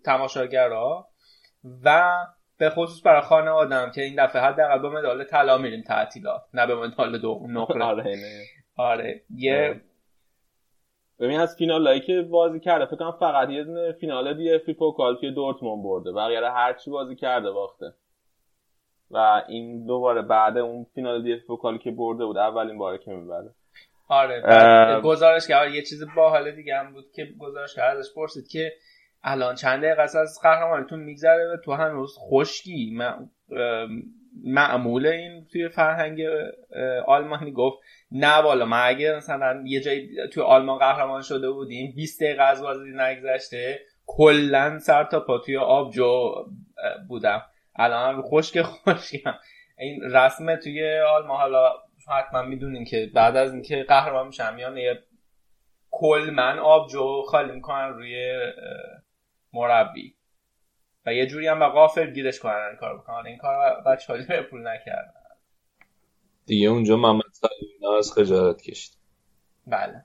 تماشاگرها 0.05 1.09
و 1.85 2.13
به 2.59 2.71
خصوص 2.71 3.07
برای 3.07 3.21
خانواده‌ام 3.21 3.91
که 3.91 4.03
این 4.03 4.25
دفعه 4.25 4.43
حداقل 4.43 4.79
با 4.79 4.91
مدال 4.91 5.25
طلا 5.25 5.59
میریم 5.59 5.83
تعطیلات 5.83 6.43
نه 6.55 6.67
به 6.67 6.75
مدال 6.75 7.19
دوم 7.19 7.59
نقره. 7.59 7.85
آره. 7.93 8.17
آره 8.77 9.23
یه 9.31 9.81
ببین 11.21 11.41
از 11.41 11.57
فینال 11.57 11.87
هایی 11.87 12.01
که 12.01 12.23
بازی 12.23 12.61
کرده 12.61 12.87
فکر 12.87 12.97
کنم 12.97 13.17
فقط 13.21 13.51
یه 13.51 13.65
دونه 13.65 13.93
فینال 13.93 14.35
DFB-Pokal 14.37 15.17
توی 15.17 15.31
دورتموند 15.31 15.85
برده. 15.85 16.13
بقیه 16.13 16.51
هر 16.51 16.73
چی 16.73 16.91
بازی 16.91 17.17
کرده 17.17 17.51
باخته. 17.51 17.93
و 19.11 19.43
این 19.49 19.87
دوباره 19.87 20.23
بعد 20.23 20.59
اون 20.59 20.87
فینال 20.95 21.23
دی 21.23 21.33
اف 21.33 21.41
پوکال 21.47 21.79
که 21.79 21.91
برده 21.91 22.25
بود 22.25 22.39
اولین 22.39 22.79
باره 22.79 22.99
که 22.99 23.11
می‌بره. 23.11 23.51
آره 24.09 24.35
اه. 24.35 24.43
بعد 24.45 25.03
گزارشگر 25.03 25.69
یه 25.69 25.83
چیز 25.83 26.07
باحال 26.17 26.51
دیگه 26.51 26.77
هم 26.77 26.93
بود 26.93 27.05
که 27.15 27.29
گزارشگر 27.39 27.85
ازش 27.85 28.15
پرسید 28.15 28.49
که 28.49 28.73
الان 29.23 29.55
چند 29.55 29.83
دقیقه 29.83 30.03
از 30.03 30.41
قهرمانیتون 30.43 31.01
میگذره 31.01 31.53
و 31.53 31.57
تو 31.65 31.73
هنوز 31.73 32.17
خشکی. 32.19 32.95
م- 32.95 33.01
اه، 33.03 33.89
معمول 34.45 35.07
این 35.07 35.47
توی 35.53 35.69
فرهنگ 35.69 36.21
آلمانی 37.07 37.53
گفت 37.53 37.79
نه 38.11 38.35
والا 38.37 38.65
من 38.65 38.83
اگه 38.85 39.17
مثلا 39.17 39.63
یه 39.67 39.81
جایی 39.81 40.29
توی 40.33 40.43
آلمان 40.43 40.79
قهرمان 40.79 41.23
شده 41.23 41.51
بودیم 41.51 41.93
20 41.97 42.23
دقیقه 42.23 42.43
از 42.43 42.63
بازی 42.63 42.91
نگذشته 42.95 43.81
کلا 44.07 44.79
سر 44.79 45.05
تا 45.05 45.21
پا 45.21 45.39
توی 45.39 45.57
آبجو 45.57 46.05
اه، 46.05 46.45
بودم. 47.09 47.43
الان 47.77 48.23
خشک 48.23 48.63
خشکم 48.63 49.35
این 49.79 50.03
رسمه 50.03 50.57
توی 50.57 50.99
آلمان 50.99 51.37
حالا 51.37 51.73
حتما 52.09 52.43
می‌دونین 52.43 52.85
که 52.85 53.11
بعد 53.15 53.37
از 53.37 53.53
اینکه 53.53 53.85
قهرمان 53.89 54.27
میشن 54.27 54.55
میان 54.55 54.77
یه 54.77 55.03
کل 55.91 56.31
من 56.35 56.59
آبجو 56.59 57.23
خالی 57.23 57.53
می‌کنن 57.53 57.89
روی 57.89 58.37
مربی. 59.53 60.17
و 61.07 61.15
یه 61.15 61.27
جوری 61.27 61.47
هم 61.49 61.59
به 61.59 61.67
غافل 61.67 62.11
گیرش 62.11 62.39
کنن 62.39 62.67
این 62.69 62.77
کار 62.77 62.99
بکنن. 62.99 63.27
این 63.27 63.39
کار 63.39 63.83
بچه 63.87 64.15
لیورپول 64.17 64.67
نکردن. 64.67 65.13
دیگه 66.47 66.69
اونجا 66.69 66.97
محمد 66.97 67.23
از 67.95 68.13
خجالت 68.13 68.63
کشید. 68.63 68.93
بله. 69.67 70.05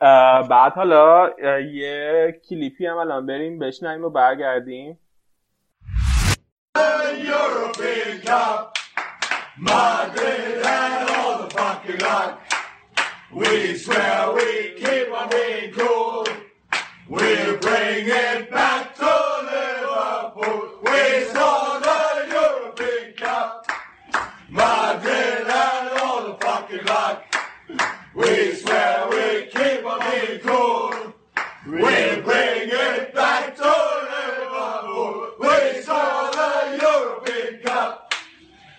بعد 0.50 0.72
حالا 0.72 1.30
یه 1.72 2.40
کلیپی 2.48 2.86
هم 2.86 2.96
الان 2.96 3.26
بریم 3.26 3.58
بشنیم 3.58 4.04
و 4.04 4.10
برگردیم. 4.10 4.98
We 13.36 13.74
swear 13.74 14.34
we 14.36 14.48
keep 14.80 15.08
on 15.12 15.28
being 15.28 15.70
cool. 15.72 16.24
We'll 17.08 17.56
bring 17.58 18.06
it 18.08 18.50
back. 18.50 18.75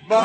خب 0.10 0.16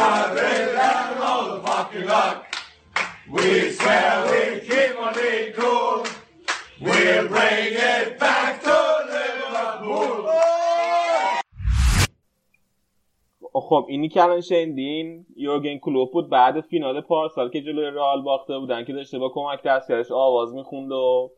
اینی 13.89 14.09
که 14.09 14.23
الان 14.23 14.41
شنیدین 14.41 15.27
یورگن 15.37 15.79
کلوپ 15.79 16.13
بود 16.13 16.31
بعد 16.31 16.61
فینال 16.61 17.01
پارسال 17.01 17.51
که 17.51 17.61
جلوی 17.61 17.91
رئال 17.91 18.23
باخته 18.23 18.59
بودن 18.59 18.85
که 18.85 18.93
داشته 18.93 19.19
با 19.19 19.33
کمک 19.35 19.63
دستیارش 19.63 20.11
آواز 20.11 20.55
می‌خوند 20.55 20.93
و 20.93 21.31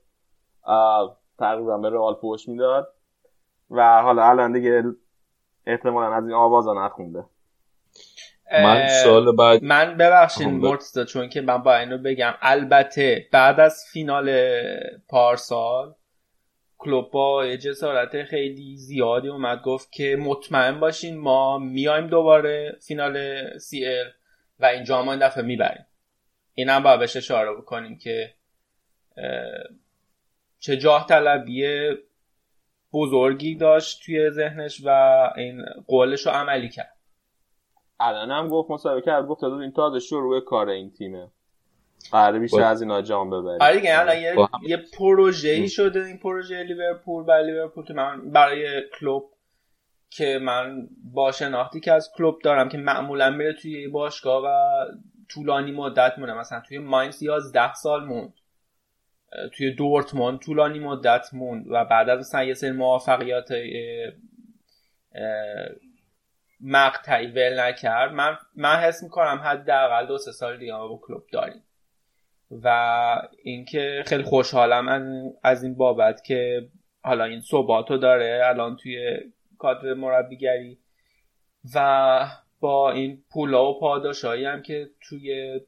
تقریبا 1.38 1.78
به 1.78 1.90
رئال 1.90 2.14
فوش 2.14 2.48
می‌داد. 2.48 2.94
و 3.70 4.02
حالا 4.02 4.24
الان 4.24 4.52
دیگه 4.52 4.82
احتمالا 5.66 6.14
از 6.14 6.24
این 6.24 6.34
آوازا 6.34 6.84
نخونده. 6.84 7.24
من 8.62 8.88
سال 8.88 9.36
بعد 9.36 9.62
من 9.62 9.96
ببخشید 9.96 10.48
مرتضی 10.48 11.04
چون 11.04 11.28
که 11.28 11.40
من 11.40 11.58
با 11.58 11.76
اینو 11.76 11.98
بگم. 11.98 12.34
البته 12.42 13.28
بعد 13.32 13.60
از 13.60 13.84
فینال 13.92 14.30
پارسال 15.08 15.94
کلوب 16.78 17.10
با 17.10 17.46
یه 17.46 17.58
جسارت 17.58 18.22
خیلی 18.22 18.76
زیادی 18.76 19.28
اومد 19.28 19.62
گفت 19.62 19.92
که 19.92 20.16
مطمئن 20.16 20.80
باشین 20.80 21.18
ما 21.18 21.58
میایم 21.58 22.06
دوباره 22.06 22.76
فینال 22.86 23.18
سی 23.58 23.86
ال 23.86 24.10
و 24.60 24.66
این 24.66 24.84
جام 24.84 25.08
این 25.08 25.18
دفعه 25.18 25.42
می‌بریم. 25.42 25.86
این 26.54 26.68
هم 26.68 26.82
باید 26.82 27.00
بهش 27.00 27.16
اشاره 27.16 27.52
بکنیم 27.52 27.98
که 27.98 28.34
چه 30.58 30.76
جاه 30.76 31.06
طلبی 31.06 31.88
بزرگی 32.92 33.54
داشت 33.54 34.02
توی 34.04 34.30
ذهنش 34.30 34.80
و 34.84 34.88
این 35.36 35.64
قولش 35.86 36.26
رو 36.26 36.32
عملی 36.32 36.68
کرد. 36.68 36.93
الان 38.04 38.30
هم 38.30 38.48
گفت 38.48 38.70
مسابقه 38.70 39.00
کرد 39.00 39.26
گفت 39.26 39.40
تازه 39.40 39.56
این 39.56 39.72
تازه 39.72 39.98
شروع 39.98 40.40
کار 40.40 40.68
این 40.68 40.90
تیمه. 40.90 41.30
قراره 42.12 42.38
بیشتر 42.38 42.62
از 42.62 42.82
اینا 42.82 43.02
جام 43.02 43.30
ببریم. 43.30 43.58
آره 43.60 43.76
دیگه 43.76 44.00
الان 44.00 44.18
یه, 44.18 44.36
یه 44.62 44.76
پروژه 44.98 45.48
ای 45.48 45.68
شده 45.68 46.04
این 46.04 46.18
پروژه 46.18 46.62
لیورپول 46.62 47.24
برای 47.24 47.46
لیورپول 47.46 47.84
که 47.84 47.94
من 47.94 48.30
برای 48.30 48.82
کلوب 49.00 49.30
که 50.10 50.38
من 50.42 50.88
با 51.12 51.32
شناختی 51.32 51.80
که 51.80 51.92
از 51.92 52.10
کلوب 52.16 52.42
دارم 52.42 52.68
که 52.68 52.78
معمولا 52.78 53.30
میره 53.30 53.52
توی 53.52 53.88
باشگاه 53.88 54.42
و 54.44 54.48
طولانی 55.28 55.72
مدت 55.72 56.18
مونه 56.18 56.34
مثلا 56.34 56.60
توی 56.68 56.78
ماینز 56.78 57.22
11 57.22 57.74
سال 57.74 58.04
موند. 58.04 58.34
توی 59.52 59.70
دورتموند 59.74 60.38
طولانی 60.38 60.78
مدت 60.78 61.26
موند 61.32 61.66
و 61.70 61.84
بعد 61.84 62.08
از 62.08 62.18
مثلا 62.18 62.44
یه 62.44 62.54
سری 62.54 62.72
موفقیت 62.72 63.48
مقطعی 66.64 67.26
ول 67.26 67.60
نکرد 67.60 68.12
من 68.12 68.38
من 68.56 68.76
حس 68.76 69.02
می‌کنم 69.02 69.40
حداقل 69.44 70.06
دو 70.06 70.18
سه 70.18 70.32
سال 70.32 70.58
دیگه 70.58 70.72
با 70.72 71.00
کلوب 71.02 71.22
داریم. 71.32 71.62
و 72.50 72.68
اینکه 73.42 74.02
خیلی 74.06 74.22
خوشحالم 74.22 75.32
از 75.42 75.64
این 75.64 75.74
بابت 75.74 76.24
که 76.24 76.68
حالا 77.02 77.24
این 77.24 77.40
ثباتو 77.40 77.96
داره 77.96 78.42
الان 78.44 78.76
توی 78.76 79.18
کادر 79.58 79.94
مربیگری 79.94 80.78
و 81.74 82.26
با 82.60 82.90
این 82.90 83.24
پولا 83.30 83.70
و 83.70 83.80
پاداشایی 83.80 84.44
هم 84.44 84.62
که 84.62 84.90
توی 85.00 85.60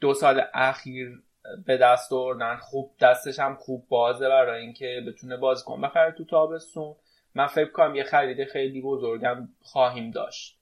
دو 0.00 0.14
سال 0.14 0.42
اخیر 0.54 1.22
به 1.66 1.76
دست 1.76 2.12
آوردن 2.12 2.56
خوب 2.56 2.94
دستش 3.00 3.38
هم 3.38 3.54
خوب 3.54 3.88
بازه 3.88 4.28
برای 4.28 4.62
اینکه 4.62 5.02
بتونه 5.06 5.36
بازیکن 5.36 5.80
بخره 5.80 6.12
تو 6.12 6.24
تابستون. 6.24 6.94
من 7.38 7.46
فکر 7.46 7.70
کنم 7.70 7.94
یه 7.94 8.04
خرید 8.04 8.44
خیلی 8.44 8.82
بزرگم 8.82 9.48
خواهیم 9.60 10.10
داشت 10.10 10.58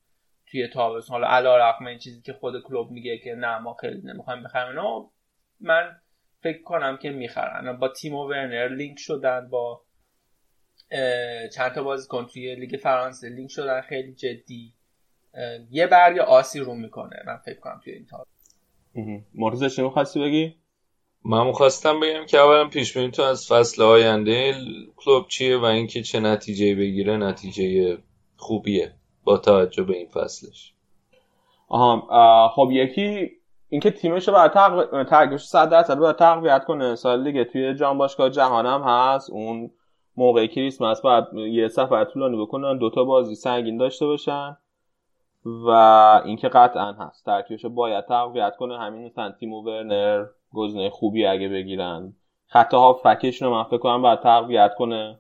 توی 0.47 0.69
تابستون. 0.69 1.15
حالا 1.15 1.29
علا 1.29 1.57
رقم 1.57 1.87
این 1.87 1.99
چیزی 1.99 2.23
که 2.23 2.33
خود 2.33 2.63
کلوب 2.63 2.91
میگه 2.91 3.19
که 3.19 3.35
نه 3.35 3.59
ما 3.59 3.75
خیلی 3.75 4.01
نمی‌خوایم 4.05 4.43
بخریم. 4.43 4.81
نه 4.81 5.07
من 5.61 6.01
فکر 6.41 6.63
کنم 6.63 6.97
که 6.97 7.11
می‌خرن. 7.11 7.77
با 7.77 7.89
تیم 7.89 8.15
و 8.15 8.29
ورنر 8.29 8.69
لینک 8.69 8.99
شدن 8.99 9.49
با 9.49 9.83
چند 11.55 11.73
تا 11.75 11.83
بازیکن 11.83 12.27
توی 12.27 12.55
لیگ 12.55 12.81
فرانسه 12.81 13.29
لینک 13.29 13.51
شدن 13.51 13.81
خیلی 13.81 14.15
جدی. 14.15 14.75
یه 15.71 15.87
بر 15.87 16.21
آسی 16.21 16.61
رو 16.61 16.75
می‌کنه 16.75 17.23
من 17.27 17.37
فکر 17.37 17.61
کنم 17.61 17.81
توی 17.85 17.93
این 17.93 18.07
تابستون. 18.07 19.69
چی 19.69 19.83
می‌خواستی 19.83 20.21
بگی؟ 20.21 20.57
من 21.29 21.53
خواستم 21.53 22.01
بگم 22.01 22.27
که 22.27 22.39
اولا 22.39 22.69
پیش 22.69 22.93
تو 22.93 23.23
از 23.23 23.47
فصل 23.47 23.83
آینده 23.83 24.55
کلوب 24.97 25.29
چیه 25.29 25.59
و 25.59 25.65
اینکه 25.65 26.03
چه 26.03 26.21
نتیجه 26.21 26.75
بگیره 26.75 27.17
نتیجه 27.17 27.99
خوبیه 28.37 28.93
با 29.25 29.39
توجه 29.39 29.83
به 29.83 29.97
این 29.97 30.07
فصلش. 30.07 30.73
آها 31.69 32.49
خب 32.49 32.69
یکی 32.73 33.31
اینکه 33.69 33.91
تیمش 33.91 34.29
رو 34.29 34.35
باید 34.35 34.53
تقویت 35.07 35.41
100 35.41 35.71
درصد 35.71 35.99
باید 35.99 36.17
تقویت 36.17 36.65
کنه. 36.65 36.95
سال 36.95 37.25
دیگه 37.25 37.45
توی 37.45 37.75
جام 37.75 37.99
باشگاه 37.99 38.31
جهانم 38.31 38.83
هست. 38.83 39.31
اون 39.31 39.71
موقع 40.17 40.47
کریسمس 40.47 41.01
باید 41.01 41.25
یه 41.35 41.69
سفر 41.69 42.05
طولانی 42.05 42.37
بکنن 42.43 42.79
دوتا 42.79 43.05
بازی 43.05 43.35
سنگین 43.35 43.77
داشته 43.77 44.07
باشن 44.07 44.57
و 45.45 45.71
اینکه 46.25 46.49
قطعا 46.49 46.93
هست. 46.93 47.25
ترکیبش 47.25 47.67
باید 47.67 48.07
تقویت 48.07 48.57
کنه. 48.57 48.79
همین 48.79 49.07
مثلا 49.07 49.33
تیمو 49.33 49.63
ورنر 49.63 50.27
گزینه 50.57 50.91
خوبی 50.91 51.27
اگه 51.27 51.49
بگیرن. 51.49 52.17
خط 52.47 52.75
فکش 53.03 53.43
رو 53.43 53.51
من 53.51 53.65
فکر 53.65 53.79
کنم 53.79 54.03
باید 54.03 54.21
تقویت 54.21 54.75
کنه. 54.79 55.19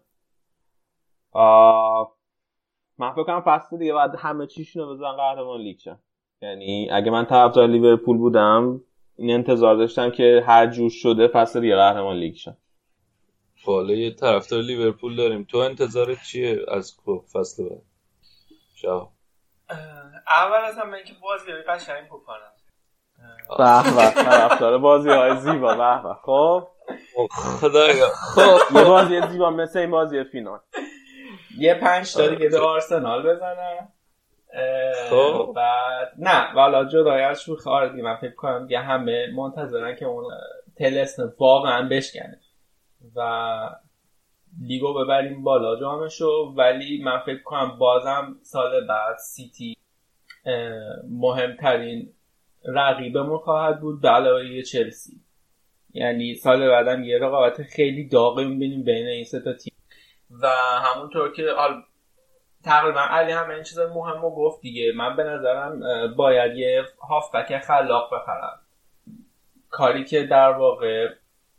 من 2.98 3.12
فکر 3.12 3.24
کنم 3.24 3.42
فصل 3.46 3.78
دیگه 3.78 3.92
باید 3.92 4.10
همه 4.18 4.46
چیشون 4.46 4.82
رو 4.82 4.94
بزن 4.94 5.12
قهرمان 5.12 5.60
لیگ 5.60 5.78
شن. 5.78 5.98
یعنی 6.42 6.90
اگه 6.90 7.10
من 7.10 7.24
طرفدار 7.24 7.66
لیورپول 7.68 8.16
بودم 8.16 8.80
این 9.16 9.30
انتظار 9.30 9.76
داشتم 9.76 10.10
که 10.10 10.44
هر 10.46 10.66
جور 10.66 10.90
شده 10.90 11.28
فصل 11.28 11.60
دیگه 11.60 11.76
قهرمان 11.76 12.16
لیگ 12.16 12.34
شن. 12.34 12.56
بالا 13.66 13.94
یه 13.94 14.10
طرفدار 14.10 14.62
لیورپول 14.62 15.16
داریم. 15.16 15.44
تو 15.44 15.58
انتظارت 15.58 16.22
چیه 16.22 16.64
از 16.68 16.96
کلوب 16.96 17.24
فصل 17.24 17.68
بعد؟ 17.68 17.82
شاه 18.74 19.12
اول 20.28 20.64
از 20.64 20.78
همه 20.78 20.96
اینکه 20.96 21.12
بازی 21.22 21.52
قشنگ 21.52 22.06
بکنم. 22.06 22.55
به 23.58 23.82
به 23.96 24.10
طرفدار 24.10 24.78
بازی 24.78 25.10
های 25.10 25.36
زیبا 25.36 25.74
به 25.74 26.02
به. 26.02 26.14
خب؟ 26.14 26.68
خدایا. 27.60 28.08
خب 28.34 28.76
یه 28.76 28.84
بازی 28.84 29.20
زیبا 29.30 29.50
مثل 29.50 29.78
این 29.78 29.90
بازی 29.90 30.24
فینال. 30.24 30.58
یه 31.58 31.74
پنج 31.74 32.14
تا 32.14 32.26
دیگه 32.26 32.48
به 32.48 32.60
آرسنال 32.60 33.22
بزنن 33.22 33.88
خب. 35.10 35.52
بعد 35.56 36.12
نه 36.18 36.54
والا 36.54 36.84
جدای 36.84 37.22
از 37.22 37.42
شوخی 37.42 37.70
آردی 37.70 38.02
من 38.02 38.16
فکر 38.16 38.34
کنم 38.34 38.66
یه 38.70 38.80
همه 38.80 39.26
منتظرن 39.36 39.96
که 39.96 40.04
اون 40.04 40.24
تلسن 40.78 41.32
واقعا 41.38 41.88
بشکنه. 41.88 42.40
و 43.16 43.20
لیگو 44.60 44.94
ببریم 44.94 45.42
بالا 45.42 45.80
جامشو. 45.80 46.54
ولی 46.56 47.02
من 47.04 47.18
فکر 47.18 47.42
کنم 47.42 47.78
بازم 47.78 48.36
سال 48.42 48.86
بعد 48.86 49.16
سیتی 49.16 49.76
مهمترین 51.10 52.12
رقیبمون 52.66 53.38
خواهد 53.38 53.80
بود 53.80 54.00
به 54.00 54.08
علاوه 54.08 54.62
چلسی. 54.62 55.20
یعنی 55.94 56.34
سال 56.34 56.68
بعدم 56.68 57.04
یه 57.04 57.18
رقابت 57.18 57.62
خیلی 57.62 58.08
داغی 58.08 58.44
می‌بینیم 58.44 58.84
بین 58.84 59.06
این 59.06 59.24
سه 59.24 59.40
تا 59.40 59.52
تیم. 59.52 59.72
و 60.42 60.48
همونطور 60.84 61.32
که 61.32 61.42
حال 61.56 61.82
تقریبا 62.64 63.00
علی 63.00 63.32
هم 63.32 63.50
این 63.50 63.62
چیز 63.62 63.78
مهم 63.78 64.22
رو 64.22 64.30
گفت 64.30 64.60
دیگه. 64.60 64.92
من 64.96 65.16
به 65.16 65.24
نظرم 65.24 65.80
باید 66.16 66.56
یه 66.56 66.84
هافبک 67.08 67.58
خلاق 67.58 68.14
بخرم 68.14 68.60
کاری 69.70 70.04
که 70.04 70.22
در 70.22 70.50
واقع 70.50 71.08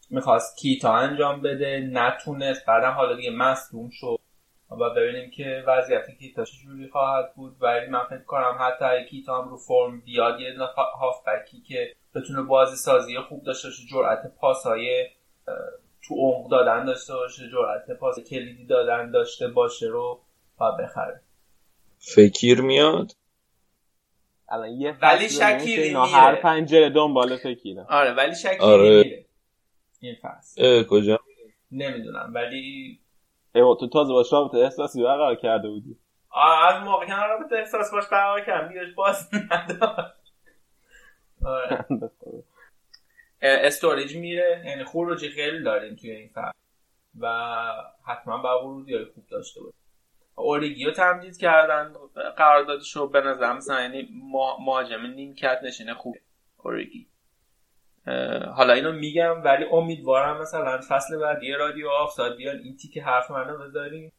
می‌خواست 0.10 0.58
کیتا 0.58 0.94
انجام 0.94 1.42
بده 1.42 1.90
نتونست. 1.92 2.66
بعدم 2.66 2.92
حالا 2.92 3.16
دیگه 3.16 3.32
مصدوم 3.32 3.90
شد. 3.92 4.17
و 4.80 4.90
ببینیم 4.90 5.30
که 5.30 5.64
وضعیت 5.68 6.12
کیتا 6.20 6.46
چجوری 6.46 6.90
خواهد 6.90 7.34
بود. 7.36 7.56
ولی 7.60 7.88
من 7.88 8.04
فکر 8.10 8.24
کنم 8.24 8.58
حتی 8.60 9.06
کیتا 9.10 9.42
هم 9.42 9.50
رو 9.50 9.58
فرم 9.58 10.02
بیاد 10.02 10.40
یه 10.40 10.54
هافبکی 11.00 11.62
که 11.62 11.96
بتونه 12.16 12.42
بازی 12.42 12.76
سازی 12.76 13.20
خوب 13.20 13.44
داشته 13.44 13.68
باشه 13.68 13.84
جرأت 13.92 14.36
پاسای 14.40 15.08
تو 16.02 16.16
عمق 16.16 16.50
دادن 16.52 16.86
داشته 16.86 17.14
باشه 17.14 17.50
جرأت 17.50 18.00
پاس 18.00 18.20
کلیدی 18.20 18.66
دادن 18.66 19.12
داشته 19.12 19.48
باشه 19.48 19.86
رو 19.86 20.22
با 20.58 20.72
بخره. 20.72 21.22
فکیر 22.00 22.62
میاد؟ 22.62 23.12
الان 24.50 24.70
یه 24.70 24.98
ولی 25.02 25.30
شکیری 25.30 25.90
میره 25.90 26.00
هر 26.00 26.36
پنجره 26.36 26.90
دنبال 26.90 27.38
فکیره 27.38 27.86
آره 27.90 28.14
ولی 28.14 28.36
شکیری 28.36 28.60
آره. 28.60 29.04
میره 29.04 29.26
این 30.00 30.16
فصل. 30.22 30.84
کجا؟ 30.84 31.20
نمی‌دونم 31.72 32.32
ولی 32.34 33.00
ایوا 33.56 33.76
تو 33.76 33.88
تازه 33.90 34.14
باش 34.14 34.34
رابطه 34.34 34.58
احساسی 34.58 35.04
برقرار 35.04 35.36
کرده 35.36 35.70
بودی. 35.70 35.98
از 36.70 36.84
موقع 36.84 37.06
که 37.06 37.14
من 37.16 37.30
رابطه 37.30 37.56
احساس 37.56 37.92
باش 37.92 38.08
برقرار 38.08 38.42
کردم. 38.42 38.68
دیگه 38.68 38.82
باز 38.96 39.30
آره. 41.46 41.86
استوریج 43.42 44.16
میره. 44.16 44.64
یعنی 44.66 44.84
خروجی 44.84 45.30
خیلی 45.30 45.64
داریم 45.64 45.96
توی 45.96 46.12
این 46.12 46.30
فصل 46.30 46.58
و 47.20 47.28
حتما 48.06 48.38
با 48.38 48.64
ورودی 48.64 48.96
های 48.96 49.06
خوب 49.06 49.26
داشته 49.32 49.62
باشه 49.62 49.78
اوریگی 50.36 50.86
رو 50.86 50.92
تمدید 50.92 51.38
کردن. 51.38 51.94
قراردادش 52.38 52.96
رو 52.96 53.08
به 53.08 53.22
نظر 53.22 53.54
مثلا 53.54 53.82
یعنی 53.82 54.10
مهاجم 54.66 55.06
نیمکت 55.06 55.60
نشینه 55.64 55.94
خوب. 55.94 56.18
اوریگی. 56.58 57.08
حالا 58.56 58.74
اینو 58.74 58.92
میگم 58.92 59.44
ولی 59.44 59.66
امیدوارم 59.72 60.42
مثلا 60.42 60.80
فصل 60.90 61.18
بعدی 61.18 61.52
رادیو 61.52 61.90
آفساید 61.90 62.38
بیان 62.38 62.58
این 62.58 62.78
تیک 62.78 62.98
حرف 62.98 63.32
منو 63.32 63.58
بذاریم. 63.58 64.14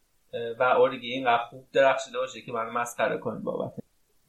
و 0.59 0.63
اوریگی 0.63 1.07
اینقدر 1.13 1.43
خوب 1.49 1.67
درخشیده 1.73 2.17
باشه 2.17 2.41
که 2.41 2.51
منو 2.51 2.71
مسخره 2.71 3.17
کنیم 3.17 3.43
بابت 3.43 3.73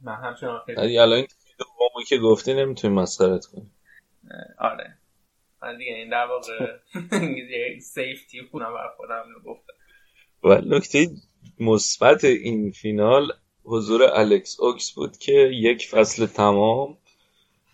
من 0.03 0.15
همچنان 0.15 0.61
خیلی 0.67 0.99
الان 0.99 1.17
این 1.17 1.27
دومی 1.59 2.05
که 2.05 2.19
گفتی 2.19 2.55
نمی‌تونی 2.55 2.95
مسخرت 2.95 3.47
کنی 3.47 3.71
آره. 4.59 4.97
من 5.63 5.79
دیگه 5.79 5.95
این 5.95 6.11
در 6.11 6.27
واقع 6.27 6.77
سیفتی 7.95 8.43
خونم 8.51 8.75
بر 8.75 8.89
خودم 8.97 9.25
گفتم. 9.47 9.73
و 10.45 10.77
نکته 10.77 11.09
مثبت 11.61 12.25
این 12.25 12.71
فینال 12.71 13.33
حضور 13.65 14.03
الکس 14.03 14.61
اوکس 14.61 14.93
بود 14.93 15.17
که 15.17 15.33
یک 15.53 15.89
فصل 15.89 16.27
تمام 16.27 16.99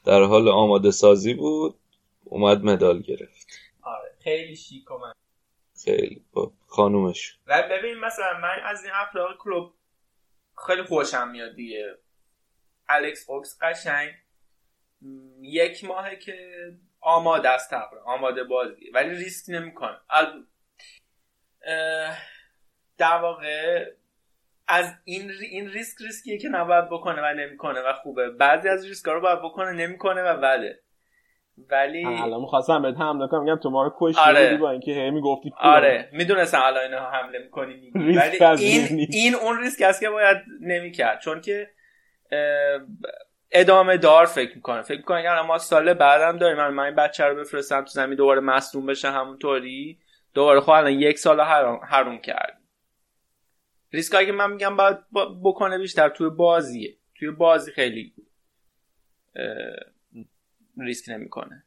در 0.07 0.23
حال 0.23 0.49
آماده 0.49 0.91
سازی 0.91 1.35
بود 1.35 1.79
اومد 2.25 2.65
مدال 2.65 3.03
گرفت. 3.03 3.49
آره 3.83 4.15
خیلی 4.25 4.57
شیک 4.57 4.91
من. 4.91 5.13
خیلی 5.85 6.25
با 6.33 6.53
خانومش. 6.67 7.39
و 7.47 7.69
ببین 7.71 7.95
مثلا 7.95 8.39
من 8.39 8.59
از 8.65 8.85
این 8.85 8.93
اخلاق 8.95 9.37
کلوب 9.39 9.75
خیلی 10.67 10.83
خوشم 10.83 11.29
میاد 11.29 11.55
دیگه. 11.55 11.99
الکس 12.89 13.31
اوکس 13.31 13.59
قشنگ. 13.63 14.11
یک 15.41 15.85
ماهه 15.85 16.17
که 16.17 16.51
آماده 17.01 17.49
است 17.49 17.71
تقریبا 17.71 18.05
آماده 18.05 18.45
بازی. 18.45 18.91
ولی 18.91 19.11
ریسک 19.11 19.51
نمی‌کنه. 19.51 19.99
در 22.99 23.19
واقع 23.19 23.91
از 24.69 24.95
این 25.05 25.31
این 25.51 25.69
ریسک 25.69 26.03
ریسکیه 26.03 26.39
که 26.39 26.49
نباید 26.49 26.85
بکنه 26.91 27.23
و 27.23 27.35
نمی‌کنه 27.35 27.81
و 27.81 27.93
خوبه. 27.93 28.31
بعضی 28.31 28.69
از 28.69 28.87
ریسک 28.87 29.09
رو 29.09 29.21
باید 29.21 29.39
بکنه 29.39 29.73
نمی‌کنه 29.73 30.23
و 30.23 30.37
بده 30.37 30.83
ولی 31.71 32.05
الان 32.07 32.41
می‌خواستم 32.41 32.83
بهت 32.83 32.97
حمله 32.97 33.29
کنم 33.29 33.43
میگم 33.43 33.57
تو 33.57 33.71
ما 33.71 33.83
رو 33.83 33.95
کشتی 34.01 34.21
آره. 34.21 34.57
با 34.57 34.71
اینکه 34.71 34.93
هی 34.93 35.11
می‌گفتی 35.11 35.53
آره. 35.61 36.09
می‌دونستم 36.13 36.61
الان 36.63 36.83
اینو 36.83 36.99
حمله 36.99 37.39
می‌کنی 37.39 37.91
ولی 37.95 38.45
این. 38.45 39.07
این 39.11 39.35
اون 39.35 39.59
ریسک 39.59 39.83
است 39.83 40.01
که 40.01 40.11
باید 40.11 40.37
نمی‌کرد. 40.61 41.21
چون 41.21 41.41
که 41.41 41.71
ادامه 43.51 43.97
دار 43.97 44.27
فکر 44.27 44.57
می‌کنه. 44.57 44.83
فکر 44.83 44.99
می‌کنه 44.99 45.19
اگر 45.19 45.43
ما 45.43 45.59
سال 45.59 45.95
بعدم 45.95 46.39
داریم. 46.39 46.57
من, 46.57 46.69
من 46.69 46.85
این 46.85 46.95
بچه 46.95 47.25
رو 47.25 47.35
بفرستم 47.35 47.81
تو 47.81 47.91
زمین 47.91 48.17
دوباره 48.17 48.41
مصدوم 48.41 48.87
بشه 48.87 49.11
همونطوری. 49.11 49.99
دوباره 50.35 50.61
خب 50.61 50.71
الان 50.71 50.93
یک 50.93 51.19
سال 51.19 51.41
حرام, 51.41 51.81
حروم 51.89 52.19
کرد. 52.19 52.61
ریسکایی 53.93 54.27
که 54.27 54.33
من 54.33 54.53
میگم 54.53 54.77
باید 54.77 54.99
با- 55.11 55.41
بکنه 55.45 55.79
بیشتر 55.79 56.09
توی 56.09 56.31
بازیه. 56.31 56.97
توی 57.15 57.31
بازی 57.31 57.73
خیلی 57.73 58.15
ریسک 60.79 61.09
نمی‌کنه. 61.09 61.65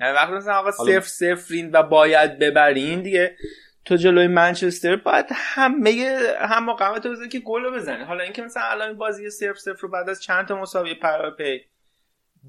یعنی 0.00 0.12
وقتی 0.12 0.32
مثلا 0.32 0.54
آقا 0.54 0.70
صفر 0.70 1.00
صفرین 1.00 1.70
و 1.72 1.82
باید 1.82 2.38
ببرین 2.38 3.02
دیگه 3.02 3.36
تو 3.84 3.96
جلوی 3.96 4.26
منچستر 4.26 4.96
باید 4.96 5.26
همه 5.32 6.18
هم 6.38 6.72
قامت 6.72 7.06
بزنی 7.06 7.28
که 7.28 7.40
گل 7.40 7.70
بزنی. 7.70 8.04
حالا 8.04 8.24
اینکه 8.24 8.42
مثلا 8.42 8.62
الان 8.62 8.96
بازی 8.96 9.30
صفر 9.30 9.54
صفر 9.54 9.80
رو 9.80 9.88
بعد 9.88 10.08
از 10.08 10.22
چند 10.22 10.46
تا 10.46 10.60
مساوی 10.60 10.94
پر 10.94 11.30
پی 11.30 11.60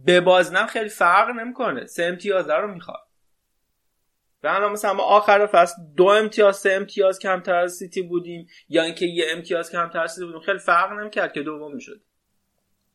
به 0.06 0.22
بازنم 0.22 0.68
خیلی 0.68 0.90
فرق 0.90 1.30
نمی‌کنه. 1.30 1.86
سه 1.86 2.04
امتیاز 2.04 2.50
رو 2.50 2.74
می‌خواد. 2.74 3.05
و 4.46 4.48
الان 4.48 4.72
مثلا 4.72 4.94
ما 4.94 5.04
آخر 5.04 5.46
فصل 5.46 5.76
دو 5.98 6.06
امتیاز 6.06 6.58
سه 6.58 6.72
امتیاز 6.74 7.20
کمتر 7.20 7.56
از 7.56 7.74
سیتی 7.74 8.02
بودیم 8.02 8.48
یا 8.70 8.84
اینکه 8.84 9.06
یه 9.06 9.26
امتیاز 9.36 9.72
کمتر 9.72 10.00
از 10.00 10.12
سیتی 10.12 10.26
بودیم 10.26 10.42
خیلی 10.42 10.60
فرق 10.60 10.92
نمی‌کرد 10.92 11.34
که 11.34 11.42
دوم 11.42 11.74
می‌شد. 11.74 12.02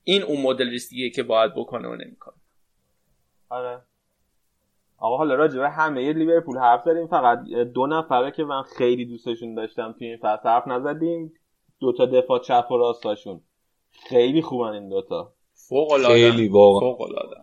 این 0.04 0.22
اون 0.22 0.40
مدل 0.42 0.70
ریسکیه 0.70 1.10
که 1.10 1.22
باید 1.22 1.54
بکنه 1.54 1.88
و 1.88 1.96
نمی‌کنه. 1.96 2.34
آره. 3.48 3.82
آقا 4.98 5.16
حالا 5.16 5.34
راجع 5.34 5.58
به 5.58 5.70
همه 5.70 6.12
لیورپول 6.12 6.58
حرف 6.58 6.82
زدیم 6.84 7.06
فقط 7.06 7.38
دو 7.74 7.86
نفره 7.86 8.30
که 8.30 8.44
من 8.44 8.62
خیلی 8.62 9.04
دوستشون 9.04 9.54
داشتم 9.54 9.94
توی 9.98 10.06
این 10.06 10.18
فصل 10.22 10.48
حرف 10.48 10.68
نزدیم. 10.68 11.32
دو 11.80 11.92
تا 11.92 12.06
دفاع 12.06 12.38
چپ 12.38 12.70
و 12.70 12.76
راستاشون. 12.76 13.40
خیلی 13.90 14.42
خوبن 14.42 14.68
این 14.68 14.88
دوتا. 14.88 15.34
فوق 15.52 15.92
العاده 15.92 16.30
خیلی 16.30 16.48
واقعا. 16.48 16.80
فوق 16.80 17.00
العاده 17.00 17.36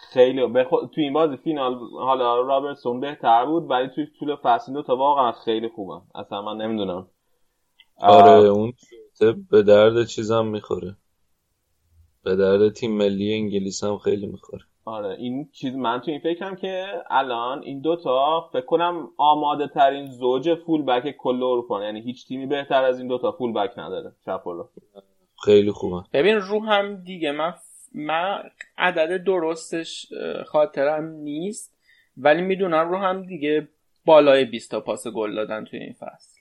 خیلی 0.00 0.46
به 0.46 0.64
خود- 0.64 0.90
توی 0.94 1.04
این 1.04 1.12
بازی 1.12 1.36
فینال 1.36 1.78
حالا 1.92 2.40
رابرتسون 2.40 3.00
بهتر 3.00 3.46
بود 3.46 3.70
ولی 3.70 3.88
توی 3.88 4.06
طول 4.18 4.36
فصل 4.36 4.64
این 4.66 4.74
دوتا 4.74 4.96
واقعا 4.96 5.32
خیلی 5.32 5.68
خوبن 5.68 6.00
اصلا 6.14 6.42
من 6.42 6.56
نمی‌دونم. 6.56 7.06
آره 8.00 8.30
اون 8.30 8.72
شوته 8.76 9.38
به 9.50 9.62
درد 9.62 10.06
چیزم 10.06 10.46
می‌خوره. 10.46 10.96
به 12.24 12.36
درد 12.36 12.72
تیم 12.72 12.96
ملی 12.96 13.34
انگلیس 13.34 13.84
هم 13.84 13.98
خیلی 13.98 14.26
می‌خوره. 14.26 14.62
آره 14.84 15.16
این 15.18 15.48
چیز 15.52 15.74
من 15.74 16.00
تو 16.00 16.10
این 16.10 16.20
فکرم 16.20 16.56
که 16.56 16.86
الان 17.10 17.62
این 17.62 17.80
دوتا 17.80 18.48
فکر 18.52 18.66
کنم 18.66 19.08
آماده 19.16 19.68
ترین 19.68 20.06
زوج 20.06 20.54
فول 20.54 20.82
بک 20.82 21.16
کل 21.16 21.42
اروپا 21.42 21.84
یعنی 21.84 22.00
هیچ 22.00 22.28
تیمی 22.28 22.46
بهتر 22.46 22.84
از 22.84 22.98
این 22.98 23.08
دوتا 23.08 23.32
فول 23.32 23.52
بک 23.52 23.78
نداره. 23.78 24.12
چپ 24.26 24.46
و 24.46 24.52
راست. 24.52 24.78
خیلی 25.44 25.70
خوبه. 25.70 26.02
ببین 26.12 26.34
رو 26.36 26.64
هم 26.64 26.96
دیگه 27.04 27.32
من 27.32 27.54
من 27.94 28.50
عدد 28.78 29.24
درستش 29.24 30.06
خاطرم 30.46 31.04
نیست 31.10 31.74
ولی 32.16 32.42
می‌دونم 32.42 32.90
رو 32.90 32.98
هم 32.98 33.26
دیگه 33.26 33.68
بالای 34.04 34.44
20 34.44 34.70
تا 34.70 34.80
پاس 34.80 35.06
گل 35.06 35.34
دادن 35.34 35.64
توی 35.64 35.78
این 35.78 35.92
فصل. 35.92 36.40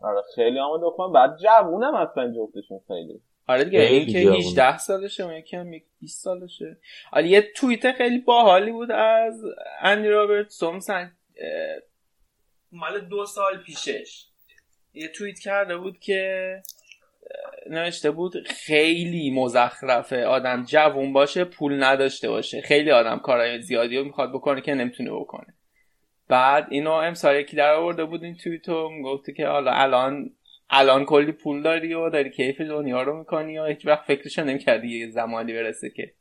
آره 0.00 0.22
خیلی 0.34 0.58
آماده 0.58 0.84
کنم 0.96 1.12
بعد 1.12 1.38
جوونم 1.38 1.94
اصلا 1.94 2.32
جفتشون 2.34 2.80
خیلی. 2.88 3.20
آره 3.48 3.64
دیگه 3.64 3.80
این 3.80 4.06
که 4.12 4.22
جوونه. 4.22 4.38
18 4.38 4.78
سالشه 4.78 5.24
اون 5.24 5.34
یکی 5.34 5.56
هم 5.56 5.72
یک 5.72 5.84
20 6.00 6.24
سالشه. 6.24 6.76
آره 7.12 7.28
یه 7.28 7.52
توییت 7.56 7.92
خیلی 7.92 8.18
باحالی 8.18 8.72
بود 8.72 8.90
از 8.90 9.44
اندی 9.80 10.08
رابرتسون 10.08 10.76
مثلا 10.76 11.10
اه، 11.36 11.80
مال 12.72 13.00
دو 13.00 13.26
سال 13.26 13.58
پیشش. 13.58 14.26
یه 14.94 15.08
توییت 15.08 15.38
کرده 15.38 15.76
بود 15.76 15.98
که 15.98 16.62
نوشته 17.70 18.10
بود 18.10 18.46
خیلی 18.46 19.30
مزخرفه. 19.30 20.24
آدم 20.24 20.64
جوون 20.64 21.12
باشه 21.12 21.44
پول 21.44 21.84
نداشته 21.84 22.30
باشه. 22.30 22.60
خیلی 22.60 22.90
آدم 22.90 23.18
کارهای 23.18 23.62
زیادی 23.62 23.96
رو 23.96 24.04
می‌خواد 24.04 24.32
بکنه 24.32 24.60
که 24.60 24.74
نمی‌تونه 24.74 25.10
بکنه. 25.10 25.54
بعد 26.28 26.66
اینو 26.70 26.90
امسال 26.90 27.36
یکی 27.36 27.56
در 27.56 27.74
آورده 27.74 28.04
بود 28.04 28.24
این 28.24 28.36
توییتو 28.36 28.88
می‌گفتی 28.88 29.32
که 29.32 29.46
حالا 29.46 29.72
الان 29.72 30.30
الان 30.70 31.04
کلی 31.04 31.32
پول 31.32 31.62
داری 31.62 31.94
و 31.94 32.10
داری 32.10 32.30
کیف 32.30 32.60
دنیا 32.60 33.02
رو 33.02 33.18
می‌کنی 33.18 33.58
و 33.58 33.64
هیچ 33.64 33.86
وقت 33.86 34.04
فکرشو 34.04 34.44
نمی‌کردی 34.44 34.98
یه 34.98 35.10
زمانی 35.10 35.52
برسه 35.52 35.90
که 35.90 36.14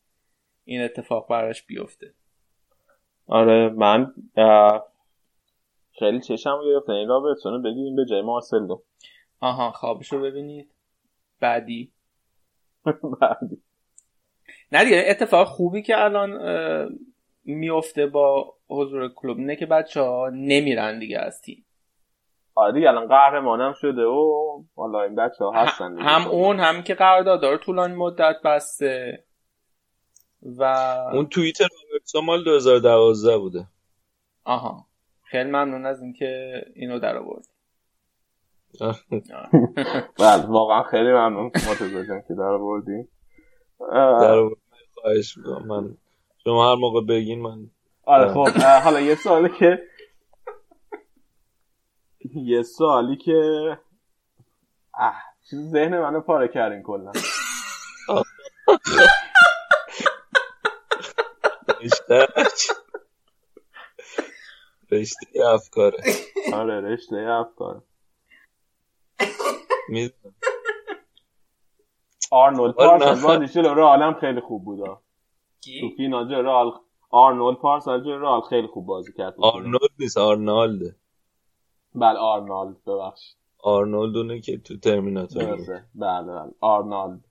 این 0.64 0.82
اتفاق 0.82 1.30
براش 1.30 1.64
بیفته. 1.64 2.14
آره 3.28 3.70
من 3.70 4.14
خیلی 6.00 6.20
چشم 6.20 6.60
گرفتن 6.66 6.94
این 6.94 7.08
رابرتسون 7.08 7.54
رو 7.54 7.62
بگیریم 7.62 7.96
به 7.96 8.06
جای 8.10 8.22
مارسلو 8.22 8.82
آها 9.40 9.72
خوابش 9.72 10.14
رو 10.14 10.22
ببینید. 10.22 10.72
بعدی. 11.42 11.92
بعدی. 13.22 13.62
نه 14.72 14.84
دیگه 14.84 15.04
اتفاق 15.08 15.48
خوبی 15.48 15.82
که 15.82 16.04
الان 16.04 16.40
میفته 17.44 18.08
با 18.08 18.56
حضور 18.70 19.14
کلوب 19.14 19.38
اینه 19.38 19.56
که 19.56 19.66
بچه 19.66 20.02
ها 20.02 20.30
نمیرن 20.34 21.00
دیگه 21.00 21.20
از 21.20 21.42
تیم. 21.42 21.66
آره 22.56 22.74
دیگه 22.74 22.90
الان 22.90 23.08
قهرمانم 23.08 23.74
شده 23.74 24.04
و 24.04 24.64
حالا 24.76 25.02
این 25.02 25.16
بچه 25.16 25.46
ها 25.46 25.52
هستن 25.52 25.96
دیگه. 25.96 26.08
هم 26.08 26.28
اون 26.28 26.60
هم 26.60 26.84
که 26.84 26.94
قرارداد 26.94 27.46
رو 27.46 27.58
طولانی 27.58 27.96
مدت 27.96 28.36
بسته 28.44 29.24
و 30.42 30.64
اون 31.14 31.26
توییت 31.26 31.62
رابرتسون 31.62 32.26
مال 32.26 32.44
2012 32.44 33.38
بوده. 33.38 33.68
آها. 34.44 34.88
خیلی 35.24 35.50
ممنون 35.50 35.86
از 35.86 36.02
اینکه 36.02 36.62
اینو 36.76 37.00
در 37.00 37.18
آورد 37.18 37.48
بله 40.20 40.46
واقعا 40.48 40.84
خیلی 40.84 41.10
ممنون 41.12 41.44
مرتضی 41.44 42.08
جان 42.08 42.22
که 42.28 42.34
در 42.34 42.44
آوردی 42.44 43.08
در 44.22 44.50
خواهش 44.94 45.38
من 45.68 45.98
شما 46.44 46.72
هر 46.72 46.76
موقع 46.76 47.02
بگین 47.10 47.42
من 47.42 47.70
آره 48.04 48.34
خب 48.34 48.48
حالا 48.84 49.02
یه 49.02 49.16
سوالی 49.16 49.50
که 49.60 49.80
یه 52.36 52.64
سوالی 52.64 53.18
که 53.18 53.38
اه 54.94 55.16
چیز 55.50 55.72
ذهن 55.72 56.00
منو 56.00 56.22
پاره 56.22 56.48
کردین 56.48 56.84
کلا. 56.84 57.12
رشته 61.82 62.28
رشته 64.92 65.46
افکاره. 65.54 65.98
آره 66.54 66.82
رشته 66.82 67.16
افکار 67.16 67.84
می‌دونم. 69.92 70.36
آرنولد 72.32 72.76
پارسال 72.76 73.16
نه. 73.18 73.24
بازی 73.24 73.54
جلو 73.54 73.74
رئالم 73.74 74.14
خیلی 74.14 74.42
خوب 74.42 74.66
بود. 74.66 74.82
آه. 74.82 75.04
تو 75.82 75.90
فینال 75.98 76.30
جلو 76.30 76.42
رئال 76.42 76.72
آرنولد 77.10 77.58
پارسال 77.58 78.04
جلو 78.04 78.20
رئال 78.20 78.42
خیلی 78.42 78.68
خوب 78.68 78.86
بازی 78.86 79.14
کرد. 79.14 79.36
آرنولد 79.38 79.92
نیست 80.00 80.18
آرنالده. 80.18 80.96
بله 81.96 82.20
آرنولد 82.20 82.84
ببخشید. 82.84 83.38
آرنولد 83.64 84.18
اونه 84.18 84.42
که 84.42 84.58
تو 84.58 84.78
ترمیناتور 84.78 85.44
بله 85.46 85.86
بله. 85.96 86.52
آرنولد. 86.62 87.26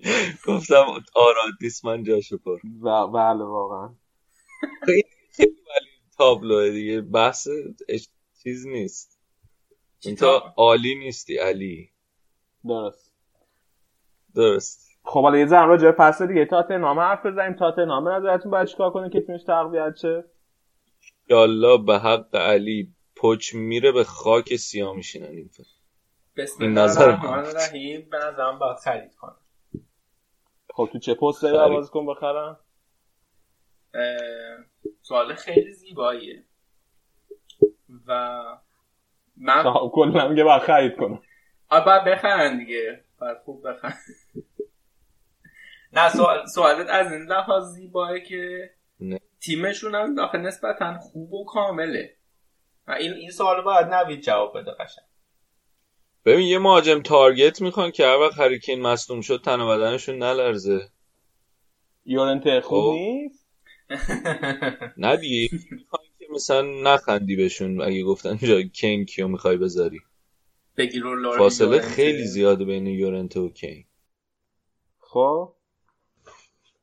گفتم 0.48 0.84
آرادیس 1.14 1.84
من 1.84 2.04
جاشو 2.04 2.38
پر. 2.38 2.58
و 2.82 3.06
بله 3.06 3.44
واقعا. 3.44 3.94
خیلی 4.86 5.02
ولی 5.46 5.90
تابلوه 6.18 6.70
دیگه. 6.70 7.00
بحث 7.00 7.48
چیز 8.42 8.66
نیست. 8.66 9.11
تا 10.18 10.54
عالی 10.56 10.94
نیستی 10.94 11.38
علی. 11.38 11.90
درست. 12.64 13.14
درست. 14.34 15.00
خب 15.04 15.22
حالا 15.22 15.38
یه 15.38 15.46
زن 15.46 15.68
راجع 15.68 15.84
به 15.84 15.92
فصل 15.92 16.26
دیگه. 16.26 16.44
تاتنهام 16.44 17.00
حرف 17.00 17.26
بزنیم 17.26 17.52
تاتنهام 17.52 18.04
به 18.04 18.10
نظرتون 18.10 18.50
باید 18.50 18.68
چیکار 18.68 18.90
کنه 18.90 19.10
که 19.10 19.20
تیمش 19.20 19.42
تقویت 19.42 19.96
شه؟ 19.96 20.24
یالا 21.28 21.76
به 21.76 21.98
حق 21.98 22.36
علی 22.36 22.94
پچ 23.16 23.54
میره 23.54 23.92
به 23.92 24.04
خاک 24.04 24.56
سیاه 24.56 24.96
میشینن 24.96 25.26
این 25.26 25.48
فصل. 25.48 25.64
بسم 26.36 26.64
این 26.64 26.78
الله 26.78 26.90
نظر 26.90 27.02
الرحمن 27.02 27.44
الرحیم. 27.44 28.08
به 28.10 28.18
نظرم 28.18 28.58
باید 28.58 28.76
خرید 28.78 29.14
کنم. 29.14 29.36
خب 30.74 30.88
تو 30.92 30.98
چه. 30.98 31.14
باید 31.14 31.70
بازیکن 31.70 32.06
بخرن 32.06 32.56
اه، 33.94 34.64
سوال 35.02 35.34
خیلی 35.34 35.72
زیباییه. 35.72 36.44
و 38.06 38.42
من 39.36 39.64
کلا 39.92 40.28
میگه 40.28 40.44
باید 40.44 40.62
خرید 40.62 40.92
آره 41.68 41.84
باید 41.84 42.04
بخرن 42.04 42.58
دیگه. 42.58 43.04
باید 43.20 43.38
خوب 43.44 43.68
بخرن. 43.68 43.94
نه 45.92 46.08
سوال 46.08 46.46
سوالت 46.46 46.86
از 46.90 47.12
این 47.12 47.22
لحاظ 47.22 47.74
زیباه 47.74 48.20
که. 48.20 48.70
تیمشون 49.40 49.94
هم 49.94 50.14
داخل 50.14 50.38
نسبتا 50.38 50.98
خوب 50.98 51.32
و 51.32 51.44
کامله. 51.44 52.16
و 52.88 52.92
این 52.92 53.12
این 53.12 53.30
سوال 53.30 53.62
باید 53.62 53.86
نوید 53.86 54.20
جواب 54.20 54.58
بده 54.58 54.70
قشنگ. 54.70 55.04
ببین 56.24 56.46
یه 56.46 56.58
مهاجم 56.58 57.02
تارگت 57.02 57.62
می‌خوان 57.62 57.90
که 57.90 58.06
هر 58.06 58.18
وقت 58.18 58.38
هریکین 58.38 58.82
مصدوم 58.82 59.20
شد 59.20 59.42
تن 59.44 59.60
و 59.60 59.68
بدنشون 59.68 60.18
نلرزه. 60.18 60.80
یورنته 62.04 62.60
خوب 62.60 62.84
خب. 62.84 62.92
نیست؟ 62.92 63.48
نه 64.96 65.16
دیگه. 65.16 65.58
مثلا 66.32 66.62
نخندی 66.62 67.36
بهشون 67.36 67.80
اگه 67.80 68.02
گفتن 68.02 68.36
جای 68.36 68.68
کین 68.68 69.04
کیو 69.04 69.28
می‌خوای 69.28 69.56
بذاری. 69.56 70.00
رو 71.02 71.38
فاصله 71.38 71.80
خیلی 71.80 72.24
زیاده 72.26 72.64
بین 72.64 72.86
یورنته 72.86 73.40
و 73.40 73.48
کین. 73.48 73.84
خب. 74.98 75.54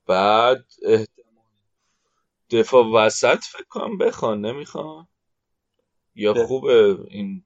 بعد 0.07 0.65
احتمال 0.83 1.45
دفاع 2.49 2.85
وسط 2.85 3.39
فکر 3.43 3.63
کنم 3.63 3.97
بخوان 3.97 4.45
نمی‌خوان؟ 4.45 5.07
یا 6.15 6.33
ده. 6.33 6.47
خوبه 6.47 6.97
این 7.09 7.45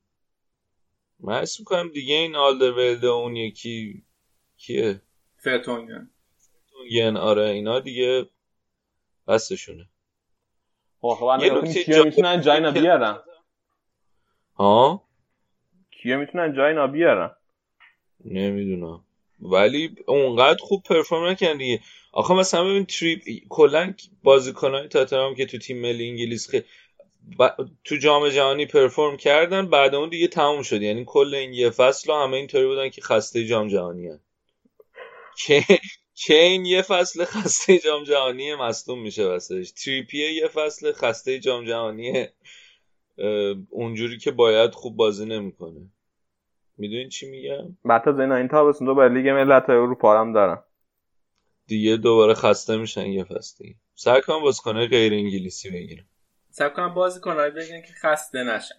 من 1.19 1.41
اسم 1.41 1.61
می‌کنم 1.61 1.89
دیگه 1.89 2.15
این 2.15 2.35
آلدرولد 2.35 3.03
و 3.03 3.07
اون 3.07 3.35
یکی 3.35 4.03
کیه؟ 4.57 5.01
فرتونگن 5.37 6.09
ین 6.91 7.17
آره 7.17 7.49
اینا 7.49 7.79
دیگه 7.79 8.29
بستشونه. 9.27 9.89
خب 11.03 11.17
خب 11.19 11.43
یه 11.43 11.53
نکته 11.53 11.83
کیا 11.83 12.03
می‌تونن 12.03 12.41
جای 12.41 12.73
که- 12.73 12.81
بیارن؟ 12.81 13.17
ها؟ 14.55 15.03
کیا 15.91 16.17
می‌تونن 16.17 16.53
جای 16.53 16.87
بیارن؟ 16.87 17.31
نمی‌دونم. 18.25 19.03
ولی 19.41 19.95
اونقدر 20.07 20.57
خوب 20.63 20.83
پرفورم 20.83 21.25
نکردن 21.29 21.57
دیگه. 21.57 21.79
آخه 22.11 22.33
مثلا 22.33 22.63
ببین 22.63 22.85
تریپ 22.85 23.21
کلا 23.49 23.93
بازیکنهای 24.23 24.87
تاتنهام 24.87 25.35
که 25.35 25.45
تو 25.45 25.57
تیم 25.57 25.81
ملی 25.81 26.09
انگلیس 26.09 26.49
خیلی 26.49 26.63
ب- 27.39 27.63
تو 27.83 27.95
جام 27.97 28.29
جهانی 28.29 28.65
پرفورم 28.65 29.17
کردن 29.17 29.69
بعد 29.69 29.95
اون 29.95 30.09
دیگه 30.09 30.27
تموم 30.27 30.61
شد. 30.61 30.81
یعنی 30.81 31.03
کل 31.07 31.35
این 31.35 31.53
یه 31.53 31.69
فصل 31.69 32.11
همه 32.13 32.37
اینطوری 32.37 32.65
بودن 32.65 32.89
که 32.89 33.01
خسته 33.01 33.45
جام 33.45 33.67
جهانی 33.67 34.07
هن. 34.07 34.19
که 35.37 35.63
که 36.15 36.33
این 36.33 36.65
یه 36.65 36.81
فصل 36.81 37.25
خسته 37.25 37.79
جام 37.79 38.03
جهانی 38.03 38.55
مصدوم 38.55 39.01
میشه 39.01 39.25
واسش 39.27 39.71
تریپیه 39.71 40.33
یه 40.33 40.47
فصل 40.47 40.91
خسته 40.91 41.39
جام 41.39 41.65
جهانی 41.65 42.27
اونجوری 43.69 44.17
که 44.17 44.31
باید 44.31 44.71
خوب 44.71 44.95
بازی 44.95 45.25
نمی‌کنه. 45.25 45.89
می‌دونی 46.77 47.09
چی 47.09 47.29
میگم؟ 47.29 47.77
بعد 47.85 48.03
تا 48.03 48.21
اینا 48.21 48.35
این 48.35 48.47
تابستون 48.47 48.87
دو 48.87 48.95
بر 48.95 49.09
لیگ 49.09 49.27
ملت 49.29 49.69
اروپا 49.69 50.19
هم 50.19 50.33
دارن. 50.33 50.63
دیگه 51.67 51.97
دوباره 51.97 52.33
خسته 52.33 52.77
میشن 52.77 53.05
یه 53.05 53.23
فصل 53.23 53.63
دیگه. 53.63 53.75
سعی 53.95 54.21
کنم 54.21 54.41
بازیکنای 54.41 54.87
غیر 54.87 55.13
انگلیسی 55.13 55.69
بگیرم 55.69 56.05
سب 56.49 56.73
کنم 56.73 56.93
بازی 56.93 57.19
کنهای 57.19 57.51
بگین 57.51 57.81
که 57.81 57.93
خسته 58.01 58.43
نشن. 58.43 58.75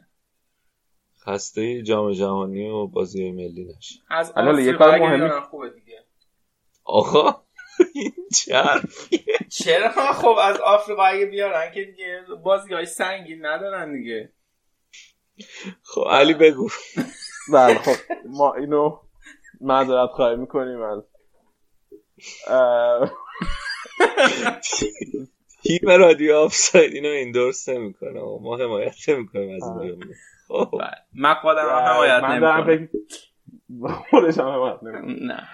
خسته 1.26 1.82
جام 1.82 2.12
جهانی 2.12 2.68
و 2.68 2.86
بازی 2.86 3.30
ملی 3.30 3.64
نشه 3.64 4.00
از 4.10 4.32
الان 4.36 4.58
یه 4.58 4.72
کار 4.72 4.98
مهمی- 4.98 5.40
خوبه 5.40 5.70
دیگه. 5.70 5.83
آقا 6.84 7.42
این 7.94 8.12
چه 8.34 8.56
حرفیه؟ 8.56 9.38
چرا؟ 9.50 10.12
خب 10.12 10.36
از 10.42 10.60
آفریقا 10.60 11.02
اگه 11.02 11.26
بیارن 11.26 11.72
که 11.72 11.84
دیگه 11.84 12.20
بازی 12.44 12.74
های 12.74 12.86
سنگین 12.86 13.46
ندارن 13.46 13.92
دیگه. 13.92 14.32
خب 15.82 16.04
علی 16.10 16.34
بگو. 16.34 16.68
بله 17.52 17.74
خب 17.74 18.12
ما 18.26 18.54
اینو 18.54 18.98
معذرت 19.60 20.10
خواهی 20.10 20.36
می‌کنیم. 20.36 20.82
از 20.82 21.02
اه، 22.46 23.12
تیم 25.62 25.88
رادیو 25.88 26.36
آفساید 26.36 26.92
اینو 26.92 27.08
ایندورس 27.08 27.68
نمی‌کنه. 27.68 28.20
و 28.20 28.38
ما 28.42 28.56
حمایت 28.56 29.08
نمی‌کنیم 29.08 29.56
از 29.56 29.62
این 29.82 30.04
خب. 30.48 30.70
بله. 30.72 30.90
من 31.14 31.34
خودم 31.34 31.68
هم 31.68 31.76
حمایت 31.76 32.22
من 32.22 32.40
دارم 32.40 32.70
نمی‌کنم. 32.70 32.88
فکر 32.88 34.08
خودش 34.10 34.38
هم 34.38 34.48
حمایت 34.48 34.82
نمی‌کنه. 34.82 35.26
نه. 35.26 35.48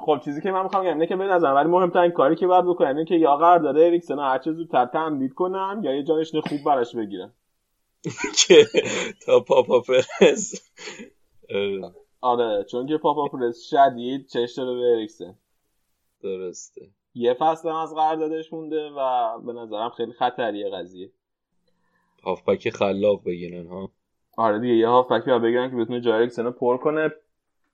خب 0.00 0.20
چیزی 0.24 0.40
که 0.40 0.50
من 0.50 0.62
می‌خوام 0.62 0.82
بگم 0.82 0.92
اینه 0.92 1.06
که 1.06 1.16
به 1.16 1.24
نظرم 1.24 1.54
ولی 1.54 1.68
مهمترین 1.68 2.10
کاری 2.10 2.36
که 2.36 2.46
باید 2.46 2.64
بکنن 2.64 2.88
اینه 2.88 3.04
که 3.04 3.14
یا 3.14 3.36
قرارداد 3.36 3.76
اریکسن 3.76 4.18
هر 4.18 4.38
چه 4.38 4.52
زودتر 4.52 4.86
تمدید 4.86 5.32
کنن 5.34 5.80
یا 5.84 5.94
یه 5.94 6.02
جانشین 6.02 6.40
خوب 6.40 6.58
براش 6.66 6.96
بگیرن. 6.96 7.32
که 8.46 8.64
تا 9.26 9.40
پاپا 9.40 9.80
پرز 9.80 10.54
اه، 11.48 11.92
آره 12.20 12.64
چون 12.64 12.86
که 12.86 12.96
پاپا 12.96 13.28
پرس 13.28 13.68
شدید 13.70 14.26
چش 14.26 14.52
داره 14.56 14.78
به 14.78 14.92
اریکسن 14.92 15.34
درسته. 16.22 16.90
یه 17.14 17.34
فصل 17.34 17.68
هم 17.68 17.74
از 17.74 17.94
قراردادش 17.94 18.52
مونده 18.52 18.90
و 18.90 19.38
به 19.38 19.52
نظرم 19.52 19.90
خیلی 19.90 20.12
خطریه 20.12 20.70
قضیه. 20.70 21.10
هافبک 22.24 22.70
خلاق 22.70 23.24
بگیرن 23.24 23.66
ها؟ 23.66 23.90
آره 24.36 24.58
دیگه 24.58 24.74
یه 24.74 24.88
هافبکی 24.88 25.30
بگیرن 25.30 25.70
که 25.70 25.76
بتونه 25.76 26.00
جای 26.00 26.12
اریکسن 26.12 26.44
رو 26.44 26.50
پر 26.50 26.76
کنه. 26.76 27.10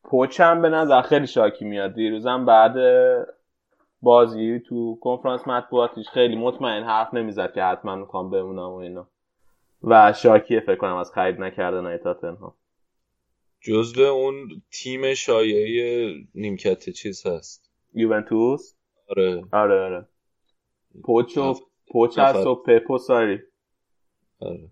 پوچ 0.05 0.40
هم 0.40 0.62
به 0.62 0.68
نظر 0.68 1.03
خیلی 1.03 1.26
شاکی 1.26 1.64
میاد. 1.64 1.94
دیروزم 1.94 2.44
بعد 2.46 2.74
بازی 4.03 4.61
تو 4.61 4.98
کنفرانس 5.00 5.48
مطبوعاتیش 5.48 6.09
خیلی 6.09 6.36
مطمئن 6.36 6.82
حرف 6.84 7.14
نمی‌زد 7.14 7.53
که 7.55 7.62
حتما 7.62 7.96
می‌خوام 7.96 8.30
بمونم 8.30 8.68
و 8.68 8.74
اینا. 8.74 9.09
و 9.82 10.12
شاکیه 10.12 10.61
فکر 10.61 10.76
کنم 10.76 10.96
از 10.96 11.12
خرید 11.12 11.40
نکردن 11.40 11.84
های 11.86 11.98
تاتنهام. 11.98 12.55
جزو 13.61 14.03
اون 14.03 14.62
تیم 14.70 15.14
شایعه 15.14 16.14
نیمکت 16.34 16.90
چیز 16.90 17.26
هست. 17.26 17.70
یوونتوس؟ 17.94 18.74
آره. 19.09 19.44
آره 19.53 19.80
آره. 19.80 20.09
پوچ 21.05 21.38
و 21.38 21.55
پوچ. 21.92 22.18
هست 22.18 22.46
و 22.46 22.55
پپو 22.55 22.98
ساری. 22.98 23.38
آره. 24.40 24.70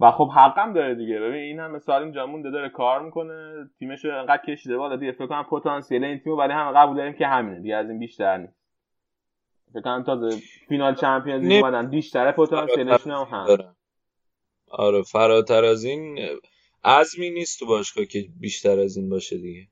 و 0.00 0.10
خب 0.10 0.30
حقم 0.36 0.72
داره 0.72 0.94
دیگه. 0.94 1.18
ببین 1.18 1.42
این 1.42 1.60
همه 1.60 1.78
سال 1.78 2.02
اینجا 2.02 2.26
مونده 2.26 2.50
داره 2.50 2.68
کار 2.68 3.02
می‌کنه. 3.02 3.70
تیمش 3.78 4.04
رو 4.04 4.18
انقدر 4.18 4.42
کشیده 4.46 4.76
بالا 4.76 4.96
دیگه. 4.96 5.12
فکر 5.12 5.26
کنم 5.26 5.42
پتانسیل 5.42 6.04
این 6.04 6.18
تیمو 6.18 6.36
برای 6.36 6.54
همه 6.54 6.72
قبول 6.78 6.96
داریم 6.96 7.12
که 7.12 7.26
همینه 7.26 7.60
دیگه. 7.60 7.76
از 7.76 7.90
این 7.90 7.98
بیشتر 7.98 8.36
نیست. 8.36 8.66
فکر 9.72 9.80
کنم 9.80 10.02
تازه 10.02 10.42
فینال 10.68 10.94
چمپیونز 10.94 11.44
لیگ. 11.44 11.64
اومدن. 11.64 11.90
بیشتره 11.90 12.32
پتانسیلشون 12.32 13.12
هم 13.12 13.28
هم. 13.30 13.74
آره 14.68 15.02
فراتر 15.02 15.64
از 15.64 15.84
این 15.84 16.18
عزمی 16.84 17.30
نیست 17.30 17.58
تو 17.58 17.66
باشگاه 17.66 18.04
که 18.04 18.26
بیشتر 18.40 18.80
از 18.80 18.96
این 18.96 19.10
باشه 19.10 19.36
دیگه. 19.38 19.68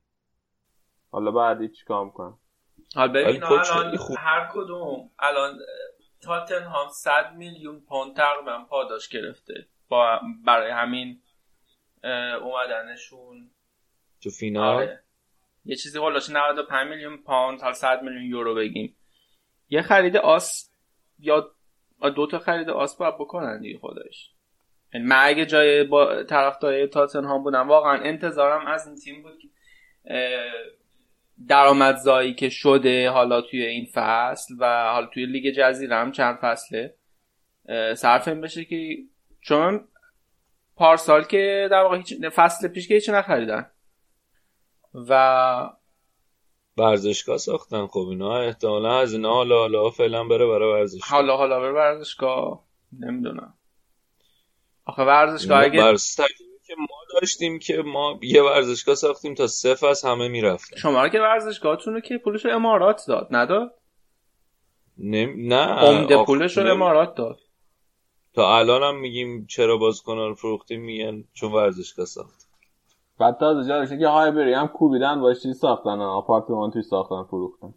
حالا 1.11 1.31
بعد 1.31 1.71
چیکار 1.71 2.05
می‌کنم 2.05 2.39
حالا 2.95 3.11
ببین 3.13 3.43
الان 3.43 3.97
خوب. 3.97 4.17
هر 4.19 4.49
کدوم 4.53 5.09
الان 5.19 5.59
تاتنهام 6.21 6.87
100 6.89 7.35
میلیون 7.35 7.79
پوند 7.79 8.15
تقریبا 8.15 8.65
پاداش 8.69 9.09
گرفته. 9.09 9.67
با 9.89 10.21
برای 10.45 10.71
همین 10.71 11.21
اومدنشون. 12.41 13.49
تو 14.23 14.29
فینال؟ 14.29 14.75
آره. 14.75 15.03
یه 15.65 15.75
چیزی 15.75 15.97
هولوش 15.97 16.29
95 16.29 16.89
میلیون 16.89 17.17
پوند 17.17 17.59
تا 17.59 17.73
100 17.73 18.03
میلیون 18.03 18.23
یورو 18.23 18.55
بگیم. 18.55 18.95
یه 19.69 19.81
خرید 19.81 20.17
آس 20.17 20.71
یا 21.19 21.51
دو 22.15 22.27
تا 22.27 22.39
خرید 22.39 22.69
آس 22.69 22.97
باید 22.97 23.15
بکنن 23.15 23.61
دیگه 23.61 23.79
خودش. 23.79 24.31
یعنی 24.93 25.07
من 25.07 25.23
اگه 25.23 25.45
جای 25.45 25.83
با 25.83 26.23
طرفدار 26.23 26.87
تاتنهام 26.87 27.43
بودم 27.43 27.67
واقعا 27.67 28.01
انتظارم 28.01 28.67
از 28.67 28.87
این 28.87 28.95
تیم 28.95 29.23
بود 29.23 29.39
که 29.39 29.47
درآمدزایی 31.47 32.33
که 32.33 32.49
شده 32.49 33.09
حالا 33.09 33.41
توی 33.41 33.65
این 33.65 33.85
فصل 33.93 34.55
و 34.59 34.91
حالا 34.91 35.07
توی 35.07 35.25
لیگ 35.25 35.53
جزیره 35.57 35.95
هم 35.95 36.11
چند 36.11 36.37
فصله 36.41 36.95
صرف 37.95 38.27
این 38.27 38.41
بشه 38.41 38.65
که 38.65 38.97
چون 39.45 39.87
پارسال 40.75 41.23
که 41.23 41.67
در 41.71 41.81
واقع 41.81 41.97
هیچ 41.97 42.13
فصل 42.35 42.67
پیش 42.67 42.87
که 42.87 42.93
هیچ 42.93 43.09
نخریدن. 43.09 43.71
و 44.93 45.69
ورزشگاه 46.77 47.37
ساختن. 47.37 47.87
خب 47.87 48.07
اینا 48.09 48.39
احتمالا 48.39 48.99
از 48.99 49.13
اینا 49.13 49.33
حالا 49.33 49.57
حالا 49.57 49.89
فعلا 49.89 50.23
بره 50.23 50.47
برای 50.47 50.73
ورزشگاه. 50.73 51.09
حالا 51.09 51.37
حالا 51.37 51.59
به 51.59 51.71
ورزشگاه. 51.71 52.65
نمی‌دونم. 52.99 53.53
آخه 54.85 55.03
ورزشگاه 55.03 55.63
اگه 55.63 55.81
بر 55.81 55.93
اساس 55.93 56.15
تجربه 56.15 56.59
که 56.67 56.73
ما 56.79 57.19
داشتیم 57.21 57.59
که 57.59 57.77
ما 57.77 58.19
یه 58.21 58.43
ورزشگاه 58.43 58.95
ساختیم 58.95 59.33
تا 59.33 59.47
سه 59.47 59.75
فصل 59.75 60.07
همه 60.07 60.27
می‌رفتن. 60.27 60.77
شما 60.77 61.09
که 61.09 61.19
ورزشگاهتون 61.19 61.93
رو 61.93 61.99
که 61.99 62.17
پولش 62.17 62.45
امارات 62.45 63.01
داد 63.07 63.27
نداد؟ 63.31 63.75
نم... 64.97 65.53
نه. 65.53 65.65
عمده 65.65 66.23
پولش 66.23 66.57
رو 66.57 66.71
امارات 66.71 67.15
داد. 67.15 67.39
تا 68.35 68.57
الان 68.57 68.83
هم 68.83 68.99
میگیم 68.99 69.45
چرا 69.45 69.77
بازیکن‌ها 69.77 70.27
رو 70.27 70.35
فروختیم 70.35 70.81
میگن؟ 70.81 71.23
چون 71.33 71.51
ورزشگاه 71.51 72.05
ساخت. 72.05 72.49
بعد 73.19 73.37
تازه 73.37 73.69
جالشه 73.69 73.97
که 73.97 74.07
هایبری 74.07 74.53
هم 74.53 74.67
کوبیدن 74.67 75.21
باش 75.21 75.41
چیز 75.41 75.59
ساختن؟ 75.59 75.99
آپارتمان 76.01 76.71
توی 76.71 76.81
ساختن 76.81 77.23
فروختن. 77.23 77.73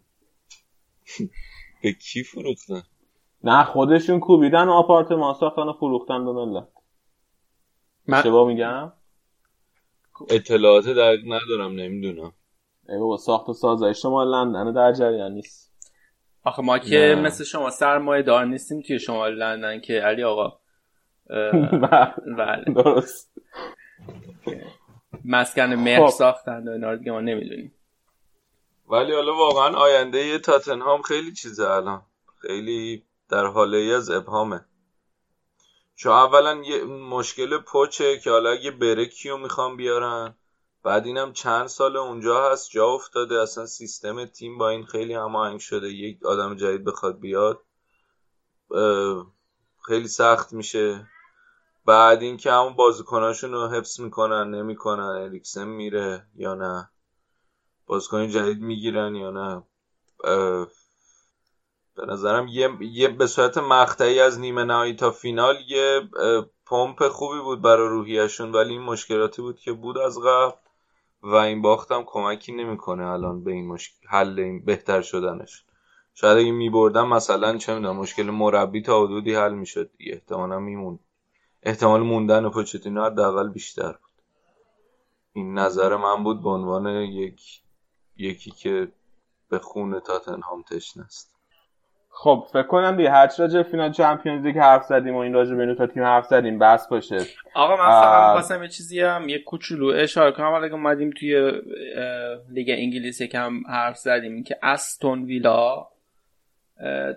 به 1.83 1.93
کی 1.93 2.23
فروختن؟ 2.23 2.83
نه 3.43 3.63
خودشون 3.63 4.19
کوبیدن 4.19 4.67
و 4.67 4.71
آپارتمان 4.71 5.33
ساختن 5.33 5.61
و 5.61 5.73
فروختن 5.73 6.25
به 6.25 6.31
ملت. 6.31 6.67
من 8.07 8.17
اشتباه 8.17 8.47
میگم؟ 8.47 8.93
اطلاعات 10.29 10.85
دقیق 10.85 11.21
ندارم 11.25 11.71
نمی‌دونم. 11.71 12.33
ای 12.89 12.97
بابا 12.99 13.17
ساخت 13.17 13.49
و 13.49 13.53
سازای 13.53 13.93
شما 13.93 14.23
لندن 14.23 14.73
در 14.73 14.93
جریان 14.93 15.31
نیست. 15.31 15.68
آخه 16.43 16.61
ما 16.61 16.79
که 16.79 16.97
نه. 16.97 17.15
مثل 17.15 17.43
شما 17.43 17.69
سرمایه 17.69 18.23
دار 18.23 18.45
نیستیم 18.45 18.81
توی 18.81 18.99
شمال 18.99 19.35
لندن 19.35 19.79
که 19.81 19.93
علی 19.93 20.23
آقا 20.23 20.59
اه، 21.29 21.51
بله. 22.37 22.63
درست. 22.75 23.31
مسکن 25.25 25.73
مهر 25.73 26.05
خب. 26.05 26.09
ساختن 26.09 26.67
و 26.67 26.71
اینا 26.71 26.91
رو 26.91 26.97
دیگه 26.97 27.11
ما 27.11 27.21
نمی‌دونیم. 27.21 27.73
ولی 28.89 29.13
حالا 29.13 29.35
واقعا 29.35 29.77
آینده 29.77 30.39
تاتنهام 30.39 31.01
خیلی 31.01 31.33
چیزه 31.33 31.69
الان. 31.69 32.01
خیلی 32.41 33.03
در 33.29 33.45
حاله 33.45 33.77
ای 33.77 33.93
از 33.93 34.09
ابهامه. 34.09 34.65
چون 35.95 36.11
اولا 36.11 36.61
یه 36.65 36.83
مشکل 36.83 37.57
پچه 37.57 38.19
که 38.19 38.29
حالا 38.29 38.49
اگه 38.49 38.71
بره 38.71 39.05
کیو 39.05 39.37
می‌خوام 39.37 39.77
بیارن 39.77 40.35
بعد 40.83 41.05
اینم 41.05 41.33
چند 41.33 41.67
سال 41.67 41.97
اونجا 41.97 42.51
هست 42.51 42.69
جا 42.69 42.87
افتاده. 42.87 43.41
اصلا 43.41 43.65
سیستم 43.65 44.25
تیم 44.25 44.57
با 44.57 44.69
این 44.69 44.85
خیلی 44.85 45.13
هماهنگ 45.13 45.59
شده. 45.59 45.89
یک 45.89 46.25
آدم 46.25 46.55
جدید 46.55 46.83
بخواد 46.83 47.19
بیاد 47.19 47.61
خیلی 49.85 50.07
سخت 50.07 50.53
میشه. 50.53 51.07
بعد 51.85 52.21
اینکه 52.21 52.51
همون 52.51 52.73
بازیکناشون 52.73 53.51
رو 53.51 53.67
حفظ 53.67 53.99
می‌کنن 53.99 54.55
نمی‌کنن 54.55 55.03
اریکسن 55.03 55.67
میره 55.67 56.27
یا 56.35 56.55
نه؟ 56.55 56.89
بازیکن 57.85 58.27
جدید 58.27 58.61
می‌گیرن 58.61 59.15
یا 59.15 59.31
نه؟ 59.31 59.63
به 61.95 62.05
نظرم 62.05 62.47
یه, 62.47 62.77
یه 62.81 63.07
به 63.07 63.27
صورت 63.27 63.57
مقطعی 63.57 64.19
از 64.19 64.39
نیمه 64.39 64.63
نهایی 64.63 64.95
تا 64.95 65.11
فینال 65.11 65.57
یه 65.67 66.09
پمپ 66.65 67.07
خوبی 67.07 67.39
بود 67.39 67.61
برای 67.61 67.87
روحیشون 67.87 68.51
ولی 68.51 68.73
این 68.73 68.81
مشکلاتی 68.81 69.41
بود 69.41 69.59
که 69.59 69.73
بود 69.73 69.97
از 69.97 70.19
قبل. 70.19 70.68
و 71.21 71.35
این 71.35 71.61
باختم 71.61 72.03
کمکی 72.05 72.51
نمی‌کنه 72.51 73.07
الان 73.07 73.43
به 73.43 73.51
این 73.51 73.67
مشکل 73.67 74.07
حل 74.07 74.39
این 74.39 74.65
بهتر 74.65 75.01
شدنش. 75.01 75.63
شاید 76.13 76.37
اگه 76.37 76.51
میبردم 76.51 77.07
مثلا 77.07 77.57
چه 77.57 77.75
می‌دونم 77.75 77.95
مشکل 77.95 78.23
مربی 78.23 78.81
تا 78.81 79.03
حدودی 79.03 79.33
حل 79.33 79.53
می‌شد 79.53 79.91
دیگه. 79.97 80.13
احتمالا 80.13 80.59
میمون 80.59 80.99
احتمال 81.63 82.01
موندن 82.01 82.49
پوچتینو 82.49 83.05
حداقل 83.05 83.49
بیشتر 83.49 83.91
بود. 83.91 84.11
این 85.33 85.53
نظر 85.53 85.95
من 85.95 86.23
بود 86.23 86.43
به 86.43 86.49
عنوان 86.49 86.87
یک 86.87 87.61
یکی 88.17 88.51
که 88.51 88.91
به 89.49 89.59
خون 89.59 89.99
تاتنهام 89.99 90.63
تشنه 90.63 91.03
است. 91.03 91.38
خب 92.11 92.47
فکر 92.53 92.63
کنم 92.63 92.97
دیگه 92.97 93.11
هر 93.11 93.29
راجع 93.39 93.63
فینال 93.63 93.91
چمپیونز 93.91 94.45
لیگ 94.45 94.57
حرف 94.57 94.83
زدیم 94.83 95.15
و 95.15 95.17
این 95.17 95.33
راجع 95.33 95.55
به 95.55 95.75
تا 95.75 95.87
تیم 95.87 96.03
حرف 96.03 96.25
زدیم 96.25 96.59
بس 96.59 96.87
باشه. 96.87 97.17
آقا 97.53 97.75
من 97.75 97.89
فقط 97.89 98.33
خواستم 98.33 98.63
یه 98.63 98.69
چیزی 98.69 99.01
هم 99.01 99.29
یه 99.29 99.39
کوچولو 99.39 99.87
اشاره 99.87 100.31
کنم. 100.31 100.53
ولی 100.53 100.69
اومدیم 100.69 101.09
توی 101.19 101.51
لیگ 102.49 102.69
انگلیس 102.69 103.21
یکم 103.21 103.61
حرف 103.67 103.97
زدیم 103.97 104.43
که 104.43 104.57
استون 104.63 105.23
ویلا 105.23 105.87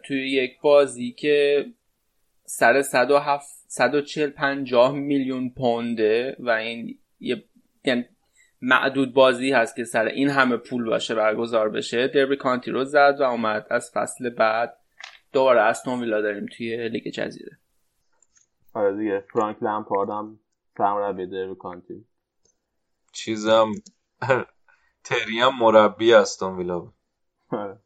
توی 0.04 0.30
یک 0.30 0.60
بازی 0.60 1.12
که 1.12 1.66
سر 2.44 2.82
107 2.82 3.46
140 3.66 4.30
50 4.30 4.92
میلیون 4.92 5.50
پونده 5.50 6.36
و 6.38 6.50
این 6.50 6.98
یه 7.20 7.44
یعنی 7.84 8.04
معدود 8.62 9.14
بازی 9.14 9.52
هست 9.52 9.76
که 9.76 9.84
سر 9.84 10.04
این 10.04 10.28
همه 10.28 10.56
پول 10.56 10.84
باشه 10.84 11.14
برگزار 11.14 11.70
بشه. 11.70 12.08
دربی 12.08 12.36
کانتی 12.36 12.70
رو 12.70 12.84
زد 12.84 13.16
و 13.20 13.22
اومد. 13.22 13.66
از 13.70 13.90
فصل 13.94 14.30
بعد 14.30 14.76
دوباره 15.32 15.60
استون 15.60 16.00
ویلا 16.00 16.20
داریم 16.20 16.46
توی 16.46 16.88
لیگ 16.88 17.08
جزیره. 17.08 17.58
آره 18.74 18.96
دیگه. 18.96 19.24
فرانک 19.32 19.62
لمپارد 19.62 20.10
هم 20.10 20.40
سرمربی 20.78 21.26
دربی 21.26 21.54
کانتی. 21.54 22.06
چیزم 23.12 23.72
تری 25.04 25.40
هم 25.40 25.58
مربی 25.58 26.14
استون 26.14 26.56
ویلا 26.56 26.78
بود. 26.80 26.94
آره. 27.50 27.78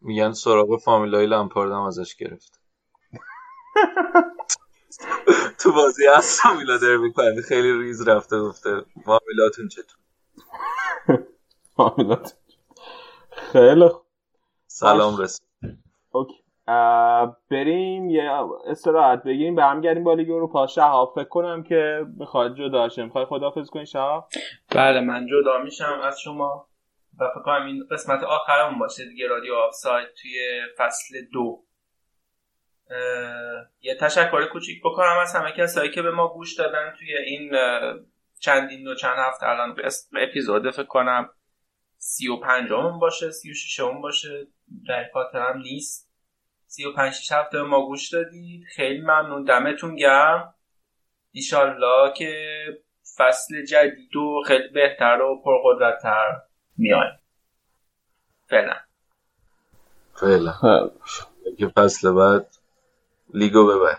میگن 0.00 0.32
سراغ 0.32 0.80
فامیلای 0.80 1.26
لمپارد 1.26 1.72
هم 1.72 1.80
ازش 1.82 2.16
گرفت. 2.16 2.60
تو 5.60 5.72
بازی 5.72 6.06
استون 6.06 6.56
ویلا 6.56 6.78
دربی 6.78 7.12
کانتی 7.12 7.42
خیلی 7.42 7.72
ریز 7.72 8.08
رفته 8.08 8.38
گفته. 8.40 8.82
فامیلاتون 9.04 9.68
چطور؟ 9.68 9.98
فامیلاتون 11.76 12.38
خیلی 13.32 13.88
سلام 14.66 15.18
رسید 15.18 15.46
اوکی. 16.10 16.43
بریم 17.50 18.10
یه 18.10 18.30
استراحت 18.66 19.22
بگیریم 19.22 19.54
برمیگردیم 19.54 20.04
با 20.04 20.14
لیگ 20.14 20.30
اروپا 20.30 20.66
شهاب 20.66 21.12
فکر 21.14 21.28
کنم 21.28 21.62
که 21.62 22.06
می‌خواد 22.18 22.56
جدا 22.56 22.88
شه. 22.88 23.04
می‌خوای 23.04 23.24
خداحافظ 23.24 23.70
کنی 23.70 23.86
شهاب؟ 23.86 24.28
بله 24.76 25.00
من 25.00 25.26
جدا 25.26 25.58
میشم. 25.58 26.00
از 26.02 26.20
شما 26.20 26.68
و 27.20 27.28
فکر 27.34 27.42
کنم 27.42 27.66
این 27.66 27.84
قسمت 27.90 28.22
آخرمون 28.24 28.78
باشه 28.78 29.08
دیگه 29.08 29.28
رادیو 29.28 29.54
آفساید 29.54 30.08
توی 30.22 30.60
فصل 30.78 31.14
دو. 31.32 31.64
یه 33.80 33.94
تشکر 34.00 34.48
کوچیک 34.52 34.82
بکنم 34.84 35.18
از 35.22 35.34
همه 35.34 35.52
کسایی 35.52 35.90
که 35.90 36.02
به 36.02 36.10
ما 36.10 36.28
گوش 36.28 36.58
دادن 36.58 36.92
توی 36.98 37.16
این 37.16 37.52
چندین 38.40 38.88
و 38.88 38.94
چند 38.94 39.16
هفته 39.18 39.48
الان 39.48 39.76
اپیزود 40.16 40.70
فکر 40.70 40.82
کنم 40.82 41.30
سی 41.96 42.28
و 42.28 42.36
پنجمون 42.36 42.98
باشه 42.98 43.30
سی 43.30 43.50
و 43.50 44.00
باشه. 44.00 44.46
در 44.88 45.04
خاطرم 45.12 45.58
نیست. 45.58 46.03
سی 46.74 46.84
و 46.84 46.92
پنج 46.92 47.32
هفته 47.32 47.62
ما 47.62 47.86
گوش 47.86 48.12
دادید. 48.12 48.64
خیلی 48.76 49.00
ممنون. 49.00 49.44
دمتون 49.44 49.96
گرم. 49.96 50.54
ایشالله 51.32 52.12
که 52.16 52.64
فصل 53.16 53.64
جدید 53.64 54.16
و 54.16 54.42
خیلی 54.46 54.68
بهتر 54.68 55.20
و 55.20 55.42
پرقدرتتر 55.44 56.40
میایم. 56.76 57.18
فعلا. 58.46 58.74
فعلا. 60.20 60.90
که 61.58 61.68
فصل 61.68 62.12
بعد 62.12 62.46
لیگو 63.34 63.66
ببر 63.66 63.98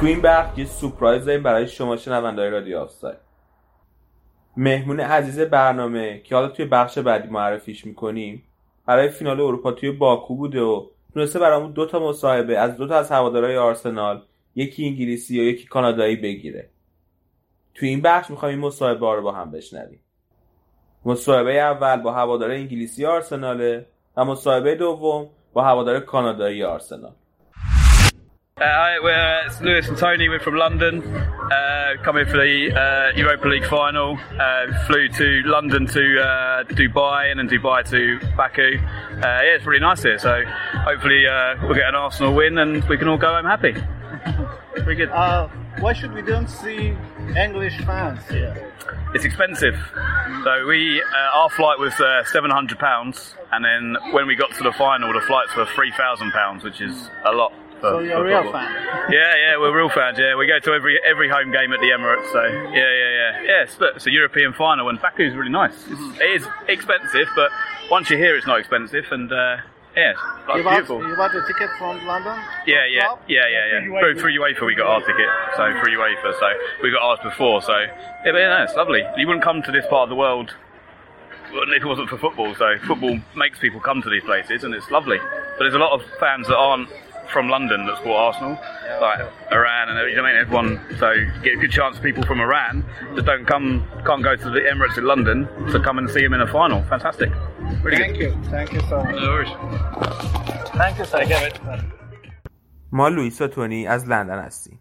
تو 0.00 0.06
این 0.06 0.22
بخش 0.22 0.58
یه 0.58 0.64
سپرایز 0.64 1.24
داریم 1.24 1.42
برای 1.42 1.68
شما 1.68 1.96
شنوندای 1.96 2.50
رادیو 2.50 2.78
آفساید 2.78 3.18
مهمون 4.56 5.00
عزیز 5.00 5.40
برنامه 5.40 6.18
که 6.18 6.34
حالا 6.34 6.48
توی 6.48 6.64
بخش 6.64 6.98
بعدی 6.98 7.28
معرفیش 7.28 7.86
می‌کنیم 7.86 8.42
برای 8.86 9.08
فینال 9.08 9.40
اروپا 9.40 9.72
توی 9.72 9.90
باکو 9.90 10.36
بوده 10.36 10.60
و 10.60 10.86
تونسته 11.14 11.38
برامون 11.38 11.72
دو 11.72 11.86
تا 11.86 12.08
مصاحبه 12.08 12.58
از 12.58 12.76
دو 12.76 12.88
تا 12.88 12.96
از 12.96 13.12
هوادارهای 13.12 13.56
آرسنال 13.56 14.22
یکی 14.54 14.86
انگلیسی 14.86 15.40
و 15.40 15.42
یکی 15.42 15.66
کانادایی 15.66 16.16
بگیره. 16.16 16.70
توی 17.74 17.88
این 17.88 18.00
بخش 18.00 18.30
می‌خوایم 18.30 18.58
این 18.58 18.66
مصاحبه 18.66 19.06
ها 19.06 19.14
رو 19.14 19.22
با 19.22 19.32
هم 19.32 19.50
بشنویم. 19.50 20.00
مصاحبه 21.04 21.60
اول 21.60 22.02
با 22.02 22.12
هوادار 22.12 22.50
انگلیسی 22.50 23.06
آرسناله 23.06 23.86
و 24.16 24.24
مصاحبه 24.24 24.74
دوم 24.74 25.28
با 25.52 25.62
هوادار 25.62 26.00
کانادایی 26.00 26.64
آرسنال. 26.64 27.12
Uh, 28.60 28.64
hi, 28.64 29.00
we're, 29.02 29.46
it's 29.46 29.58
Lewis 29.62 29.88
and 29.88 29.96
Tony. 29.96 30.28
We're 30.28 30.38
from 30.38 30.54
London, 30.54 31.02
uh, 31.02 31.94
coming 32.02 32.26
for 32.26 32.36
the 32.36 32.70
uh, 32.70 33.16
Europa 33.16 33.48
League 33.48 33.64
final. 33.64 34.18
Uh, 34.38 34.84
flew 34.86 35.08
to 35.08 35.42
London 35.46 35.86
to 35.86 36.20
uh, 36.20 36.64
Dubai 36.64 37.30
and 37.30 37.40
then 37.40 37.48
Dubai 37.48 37.88
to 37.88 38.20
Baku. 38.36 38.76
Uh, 38.76 39.20
yeah, 39.22 39.40
it's 39.56 39.64
really 39.64 39.80
nice 39.80 40.02
here. 40.02 40.18
So 40.18 40.44
hopefully 40.44 41.24
we'll 41.62 41.72
get 41.72 41.88
an 41.88 41.94
Arsenal 41.94 42.34
win 42.34 42.58
and 42.58 42.84
we 42.84 42.98
can 42.98 43.08
all 43.08 43.16
go 43.16 43.32
home 43.32 43.46
happy. 43.46 43.72
Very 44.84 44.94
good. 44.94 45.08
why 45.08 45.94
should 45.94 46.12
we 46.12 46.20
don't 46.20 46.50
see 46.50 46.94
English 47.42 47.78
fans 47.86 48.20
here? 48.28 48.74
It's 49.14 49.24
expensive. 49.24 49.74
So 50.44 50.66
we, 50.66 51.02
our 51.32 51.48
flight 51.48 51.78
was 51.78 51.94
seven 52.30 52.50
hundred 52.50 52.78
pounds, 52.78 53.36
and 53.52 53.64
then 53.64 53.96
when 54.12 54.26
we 54.26 54.36
got 54.36 54.52
to 54.56 54.62
the 54.62 54.72
final, 54.72 55.14
the 55.14 55.22
flights 55.22 55.56
were 55.56 55.64
three 55.74 55.92
thousand 55.92 56.32
pounds, 56.32 56.62
which 56.62 56.82
is 56.82 57.08
a 57.24 57.32
lot 57.32 57.54
so 57.80 57.98
you're 58.00 58.18
a 58.18 58.42
real 58.42 58.52
fan. 58.52 58.70
Yeah, 59.10 59.34
yeah, 59.36 59.58
we're 59.58 59.76
real 59.76 59.88
fans. 59.88 60.18
Yeah, 60.18 60.36
we 60.36 60.46
go 60.46 60.58
to 60.58 60.72
every 60.72 61.00
every 61.04 61.28
home 61.28 61.50
game 61.50 61.72
at 61.72 61.80
the 61.80 61.90
Emirates. 61.90 62.30
So 62.32 62.42
yeah, 62.42 62.74
yeah, 62.74 63.10
yeah, 63.10 63.42
yeah. 63.42 63.62
It's, 63.62 63.76
it's 63.80 64.06
a 64.06 64.10
European 64.10 64.52
final, 64.52 64.88
and 64.88 65.00
Baku's 65.00 65.34
really 65.34 65.50
nice. 65.50 65.74
It's, 65.88 66.20
it 66.20 66.42
is 66.42 66.46
expensive, 66.68 67.28
but 67.34 67.50
once 67.90 68.10
you're 68.10 68.18
here, 68.18 68.36
it's 68.36 68.46
not 68.46 68.60
expensive, 68.60 69.06
and 69.10 69.32
uh, 69.32 69.56
yeah, 69.96 70.12
it's 70.12 70.20
you 70.56 70.62
beautiful. 70.62 70.98
Bought, 71.00 71.08
you 71.08 71.16
bought 71.16 71.34
a 71.34 71.42
ticket 71.46 71.70
from 71.78 72.06
London? 72.06 72.38
Yeah, 72.66 72.86
yeah, 72.86 73.06
club? 73.06 73.20
yeah, 73.28 73.48
yeah, 73.48 73.80
yeah. 73.80 74.00
Through, 74.00 74.20
through 74.20 74.38
UEFA, 74.38 74.66
we 74.66 74.74
got 74.74 74.86
our 74.86 75.00
ticket. 75.00 75.28
So 75.56 75.72
through 75.80 75.96
UEFA, 75.98 76.38
so 76.38 76.48
we 76.82 76.90
got 76.90 77.02
ours 77.02 77.18
before. 77.22 77.62
So 77.62 77.76
yeah, 77.76 78.32
but 78.32 78.38
yeah, 78.38 78.56
no, 78.56 78.62
it's 78.62 78.74
lovely. 78.74 79.02
You 79.16 79.26
wouldn't 79.26 79.44
come 79.44 79.62
to 79.62 79.72
this 79.72 79.86
part 79.86 80.04
of 80.04 80.08
the 80.08 80.16
world 80.16 80.54
if 81.52 81.82
it 81.82 81.86
wasn't 81.86 82.08
for 82.08 82.18
football. 82.18 82.54
So 82.54 82.76
football 82.86 83.18
makes 83.34 83.58
people 83.58 83.80
come 83.80 84.02
to 84.02 84.10
these 84.10 84.22
places, 84.22 84.64
and 84.64 84.74
it's 84.74 84.90
lovely. 84.90 85.18
But 85.18 85.64
there's 85.64 85.74
a 85.74 85.78
lot 85.78 85.92
of 85.92 86.02
fans 86.18 86.46
that 86.46 86.56
aren't 86.56 86.88
from 87.32 87.48
London 87.48 87.86
that 87.86 87.96
support 87.98 88.18
Arsenal, 88.28 88.58
like 89.00 89.20
Iran 89.52 89.88
and 89.90 90.10
you 90.10 90.16
know, 90.16 90.22
what 90.22 90.30
I 90.30 90.32
mean, 90.32 90.40
everyone. 90.44 90.70
So 90.98 91.10
you 91.12 91.30
get 91.42 91.54
a 91.54 91.60
good 91.64 91.72
chance 91.72 91.96
of 91.96 92.02
people 92.02 92.24
from 92.24 92.40
Iran 92.40 92.84
that 93.14 93.24
don't 93.24 93.46
come, 93.46 93.66
can't 94.06 94.22
go 94.22 94.36
to 94.36 94.50
the 94.56 94.60
Emirates 94.72 94.98
in 94.98 95.04
London 95.04 95.48
to 95.72 95.80
come 95.80 95.98
and 95.98 96.08
see 96.10 96.22
him 96.26 96.34
in 96.34 96.40
a 96.40 96.46
final. 96.46 96.82
Fantastic. 96.94 97.30
Really 97.82 97.96
Thank 97.96 98.18
good. 98.18 98.22
you. 98.22 98.50
Thank 98.50 98.72
you 98.72 98.80
so 98.90 98.96
much. 99.02 99.14
No 99.14 99.28
worries. 99.34 99.52
Thank 100.80 100.98
you, 100.98 101.04
care, 101.04 101.40
mate. 101.40 101.60
ما 102.92 103.08
لوئیس 103.08 103.40
و 103.40 103.46
تونی 103.46 103.86
از 103.86 104.08
لندن 104.08 104.38
هستیم 104.38 104.80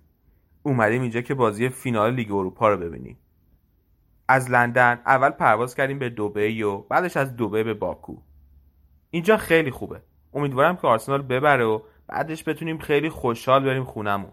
اومدیم 0.64 1.02
اینجا 1.02 1.22
که 1.22 1.34
بازی 1.34 1.70
فینال 1.70 2.14
لیگ 2.14 2.32
اروپا 2.32 2.70
رو 2.70 2.78
ببینیم 2.78 3.18
از 4.28 4.52
لندن 4.52 5.00
اول 5.06 5.30
پرواز 5.30 5.76
کردیم 5.76 6.00
به 6.00 6.10
دبی 6.10 6.64
و 6.64 6.78
بعدش 6.78 7.18
از 7.18 7.38
دبی 7.38 7.64
به 7.64 7.74
باکو 7.74 8.16
اینجا 9.10 9.38
خیلی 9.38 9.72
خوبه 9.72 10.02
امیدوارم 10.34 10.76
که 10.76 10.88
آرسنال 10.88 11.22
ببره 11.22 11.66
و 11.66 11.82
بعدش 12.10 12.50
بتونیم 12.50 12.78
خیلی 12.78 13.10
خوشحال 13.10 13.64
بریم 13.64 13.84
خونمون. 13.84 14.32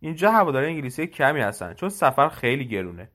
اینجا 0.00 0.30
هوادار 0.30 0.64
انگلیسی 0.64 1.06
کمی 1.06 1.40
هستن 1.40 1.74
چون 1.74 1.88
سفر 1.88 2.28
خیلی 2.28 2.68
گرونه. 2.68 3.10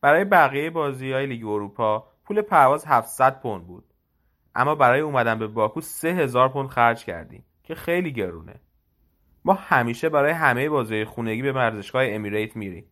برای 0.00 0.24
بقیه 0.24 0.70
بازی 0.70 1.12
های 1.12 1.26
لیگ 1.26 1.46
اروپا 1.46 2.08
پول 2.24 2.42
پرواز 2.42 2.86
700 2.86 3.40
پوند 3.40 3.66
بود. 3.66 3.84
اما 4.54 4.74
برای 4.74 5.00
اومدن 5.00 5.38
به 5.38 5.46
باکو 5.46 5.80
3000 5.80 6.48
پوند 6.48 6.68
خرج 6.68 7.04
کردیم 7.04 7.44
که 7.62 7.74
خیلی 7.74 8.12
گرونه. 8.12 8.54
ما 9.44 9.54
همیشه 9.54 10.08
برای 10.08 10.32
همه 10.32 10.68
بازی 10.68 11.04
خونگی 11.04 11.42
به 11.42 11.52
ورزشگاه 11.52 12.04
امیریت 12.06 12.56
میریم. 12.56 12.84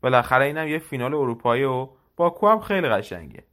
بالاخره 0.00 0.44
اینم 0.44 0.68
یه 0.68 0.78
فینال 0.78 1.14
اروپایی 1.14 1.64
و 1.64 1.88
باکو 2.16 2.48
هم 2.48 2.60
خیلی 2.60 2.88
قشنگه. 2.88 3.44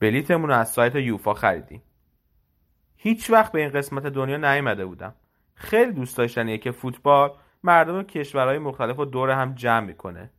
بلیتمون 0.00 0.50
از 0.50 0.70
سایت 0.70 0.94
یوفا 0.94 1.34
خریدیم. 1.34 1.82
هیچ 3.04 3.30
وقت 3.30 3.52
به 3.52 3.60
این 3.60 3.68
قسمت 3.68 4.06
دنیا 4.06 4.36
نیامده 4.36 4.86
بودم 4.86 5.14
خیلی 5.54 5.92
دوست 5.92 6.18
داشتنیه 6.18 6.58
که 6.58 6.70
فوتبال 6.70 7.32
مردم 7.62 8.02
کشورهای 8.02 8.58
مختلف 8.58 8.96
رو 8.96 9.04
دور 9.04 9.30
هم 9.30 9.54
جمع 9.54 9.86
می‌کنه 9.86 10.30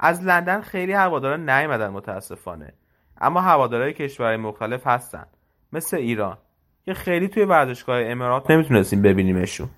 از 0.00 0.24
لندن 0.24 0.60
خیلی 0.60 0.92
هوادارا 0.92 1.36
نیومدن 1.36 1.88
متاسفانه 1.88 2.72
اما 3.20 3.40
هوادارهای 3.40 3.92
کشورهای 3.92 4.36
مختلف 4.36 4.86
هستن 4.86 5.26
مثل 5.72 5.96
ایران 5.96 6.38
که 6.84 6.94
خیلی 6.94 7.28
توی 7.28 7.44
ورزشگاه 7.44 8.02
امارات 8.02 8.50
نمی‌تونستیم 8.50 9.02
ببینیمشون 9.02 9.68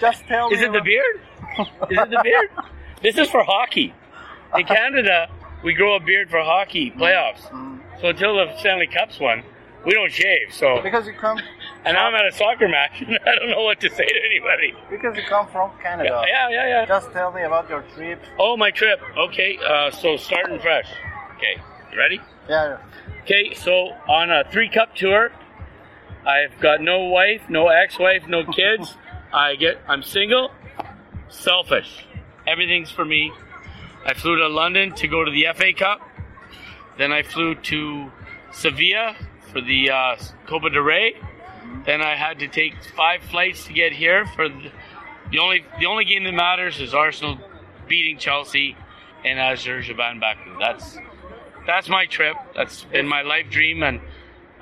Just 0.00 0.22
tell 0.28 0.46
Is 0.52 0.62
it 0.66 0.72
the 0.72 0.84
beard? 0.90 1.16
Is 1.92 1.98
it 2.04 2.10
the 2.16 2.22
beard? 2.28 2.50
This 3.02 3.16
is 3.22 3.28
for 3.34 3.42
hockey. 3.54 3.88
In 4.58 4.64
Canada, 4.64 5.18
we 5.66 5.74
grow 5.74 5.92
a 5.96 6.00
beard 6.00 6.28
for 6.30 6.42
hockey 6.52 6.86
playoffs. 7.00 7.44
So 8.00 8.04
until 8.12 8.32
the 8.38 8.46
Stanley 8.60 8.88
Cup's 8.96 9.18
won, 9.20 9.38
we 9.84 9.92
don't 9.92 10.12
shave. 10.12 10.52
So 10.52 10.80
Because 10.82 11.06
you 11.06 11.14
come, 11.14 11.38
and 11.84 11.96
I'm 11.96 12.14
at 12.14 12.26
a 12.26 12.32
soccer 12.32 12.68
match, 12.68 13.00
and 13.06 13.18
I 13.26 13.34
don't 13.36 13.50
know 13.50 13.62
what 13.62 13.80
to 13.80 13.90
say 13.90 14.04
to 14.06 14.20
anybody. 14.24 14.74
because 14.90 15.16
you 15.16 15.22
come 15.28 15.48
from 15.48 15.70
Canada. 15.82 16.22
Yeah, 16.28 16.48
yeah, 16.50 16.68
yeah. 16.68 16.86
Just 16.86 17.12
tell 17.12 17.32
me 17.32 17.42
about 17.42 17.68
your 17.68 17.82
trip. 17.94 18.20
Oh, 18.38 18.56
my 18.56 18.70
trip. 18.70 19.00
Okay, 19.16 19.58
uh, 19.66 19.90
so 19.90 20.16
starting 20.16 20.58
fresh. 20.60 20.88
Okay, 21.36 21.60
you 21.92 21.98
ready? 21.98 22.20
Yeah. 22.48 22.78
Okay, 23.22 23.54
so 23.54 23.90
on 24.08 24.30
a 24.30 24.44
three 24.50 24.68
cup 24.68 24.94
tour, 24.94 25.30
I've 26.26 26.58
got 26.60 26.80
no 26.82 27.04
wife, 27.04 27.42
no 27.48 27.68
ex-wife, 27.68 28.26
no 28.28 28.44
kids. 28.44 28.96
I 29.32 29.54
get 29.54 29.78
I'm 29.88 30.02
single, 30.02 30.50
selfish. 31.28 32.04
Everything's 32.46 32.90
for 32.90 33.04
me. 33.04 33.32
I 34.04 34.14
flew 34.14 34.36
to 34.36 34.48
London 34.48 34.92
to 34.96 35.06
go 35.08 35.24
to 35.24 35.30
the 35.30 35.46
FA 35.54 35.72
Cup. 35.72 36.00
Then 36.98 37.12
I 37.12 37.22
flew 37.22 37.54
to 37.54 38.10
Sevilla 38.50 39.14
for 39.50 39.60
the 39.60 39.90
uh, 39.90 40.16
Copa 40.46 40.70
del 40.70 40.82
Rey. 40.82 41.14
Then 41.84 42.02
I 42.02 42.14
had 42.14 42.38
to 42.40 42.48
take 42.48 42.74
five 42.96 43.22
flights 43.22 43.64
to 43.66 43.72
get 43.72 43.92
here 43.92 44.26
for 44.26 44.48
the, 44.48 44.70
the 45.30 45.38
only 45.38 45.64
the 45.78 45.86
only 45.86 46.04
game 46.04 46.24
that 46.24 46.32
matters 46.32 46.80
is 46.80 46.94
Arsenal 46.94 47.38
beating 47.88 48.18
Chelsea 48.18 48.76
and 49.24 49.38
Azerbaijan 49.38 50.20
Baku. 50.20 50.58
That's 50.58 50.98
that's 51.66 51.88
my 51.88 52.06
trip. 52.06 52.36
That's 52.54 52.84
been 52.84 53.06
my 53.06 53.22
life 53.22 53.50
dream, 53.50 53.82
and 53.82 54.00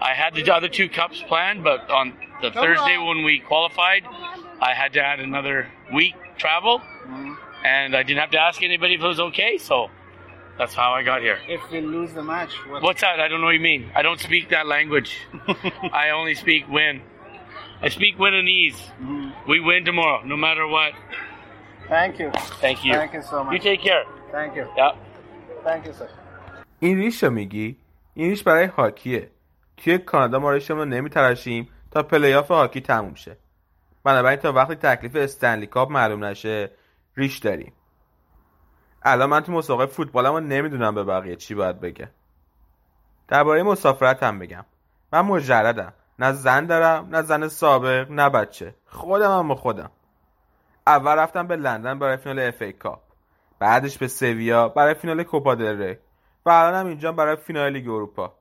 I 0.00 0.14
had 0.14 0.34
the 0.34 0.52
other 0.52 0.68
two 0.68 0.88
cups 0.88 1.22
planned, 1.26 1.64
but 1.64 1.90
on 1.90 2.14
the 2.42 2.50
Thursday 2.50 2.98
when 2.98 3.24
we 3.24 3.40
qualified, 3.40 4.04
I 4.60 4.74
had 4.74 4.92
to 4.94 5.00
add 5.00 5.20
another 5.20 5.68
week 5.92 6.14
travel, 6.36 6.80
and 7.64 7.96
I 7.96 8.02
didn't 8.02 8.20
have 8.20 8.30
to 8.32 8.40
ask 8.40 8.62
anybody 8.62 8.94
if 8.94 9.00
it 9.00 9.06
was 9.06 9.20
okay. 9.20 9.58
So 9.58 9.90
that's 10.57 10.73
how 10.73 10.89
I 10.93 11.03
got 11.03 11.21
here. 11.21 11.39
If 11.47 11.61
we 11.71 11.81
lose 11.81 12.13
the 12.13 12.23
match, 12.23 12.53
what? 12.69 12.83
What's 12.83 13.01
that? 13.01 13.19
I 13.19 13.27
don't 13.27 13.41
know 13.41 13.47
what 13.47 13.55
you 13.55 13.65
mean. 13.71 13.91
I 13.95 14.01
don't 14.01 14.19
speak 14.19 14.49
that 14.49 14.65
language. 14.67 15.11
I 16.03 16.11
only 16.19 16.35
speak 16.35 16.63
win. 16.69 17.01
I 17.81 17.89
speak 17.89 18.13
win 18.19 18.33
and 18.33 18.47
ease. 18.47 18.79
We 19.47 19.59
win 19.59 19.83
tomorrow, 19.85 20.19
no 20.23 20.37
matter 20.37 20.65
what. 20.67 20.93
Thank 21.89 22.19
you. 22.19 22.31
Thank 22.63 22.85
you. 22.85 22.93
Thank 22.93 23.13
you 23.13 23.23
so 23.31 23.43
much. 23.43 23.53
You 23.53 23.59
take 23.59 23.81
care. 23.81 24.05
Thank 24.31 24.55
you. 24.55 24.65
Yeah. 24.77 24.93
Thank 25.63 25.85
you, 25.87 25.93
sir. 25.93 26.09
این 26.79 26.97
ریش 26.97 27.23
رو 27.23 27.29
میگی؟ 27.29 27.77
این 28.13 28.29
ریش 28.29 28.43
برای 28.43 28.65
هاکیه 28.65 29.31
توی 29.77 29.97
کانادا 29.97 30.39
ما 30.39 30.51
ریشمون 30.51 30.79
رو 30.79 30.85
نمیتراشیم 30.85 31.69
تا 31.91 32.03
پلیاف 32.03 32.51
هاکی 32.51 32.81
تموم 32.81 33.15
شه 33.15 33.37
بنابراین 34.03 34.39
تا 34.39 34.51
وقتی 34.53 34.75
تکلیف 34.75 35.15
استنلی 35.15 35.67
کاپ 35.67 35.91
معلوم 35.91 36.25
نشه 36.25 36.71
ریش 37.17 37.37
داریم 37.37 37.73
الان 39.02 39.30
من 39.30 39.40
تو 39.40 39.52
مسابقه 39.52 39.86
فوتبالم 39.86 40.32
رو 40.32 40.40
نمی‌دونم 40.40 40.94
به 40.94 41.04
بقیه 41.04 41.36
چی 41.36 41.54
باید 41.54 41.80
بگه. 41.80 42.08
درباره 43.28 43.62
مسافرت 43.62 44.22
هم 44.22 44.38
بگم. 44.38 44.64
من 45.12 45.20
مجردم. 45.20 45.92
نه 46.18 46.32
زن 46.32 46.66
دارم 46.66 47.08
نه 47.10 47.22
زن 47.22 47.48
سابق 47.48 48.10
نه 48.10 48.28
بچه. 48.28 48.74
خودم 48.86 49.38
هم 49.38 49.54
خودم. 49.54 49.90
اول 50.86 51.12
رفتم 51.12 51.46
به 51.46 51.56
لندن 51.56 51.98
برای 51.98 52.16
فینال 52.16 52.38
اف 52.38 52.62
ای 52.62 52.72
کاپ. 52.72 53.00
بعدش 53.58 53.98
به 53.98 54.08
سویا 54.08 54.68
برای 54.68 54.94
فینال 54.94 55.22
کوپا 55.22 55.54
دل 55.54 55.94
و 56.46 56.50
الانم 56.50 56.86
اینجا 56.86 57.12
برای 57.12 57.36
فینال 57.36 57.72
لیگ 57.72 57.88
اروپا. 57.88 58.34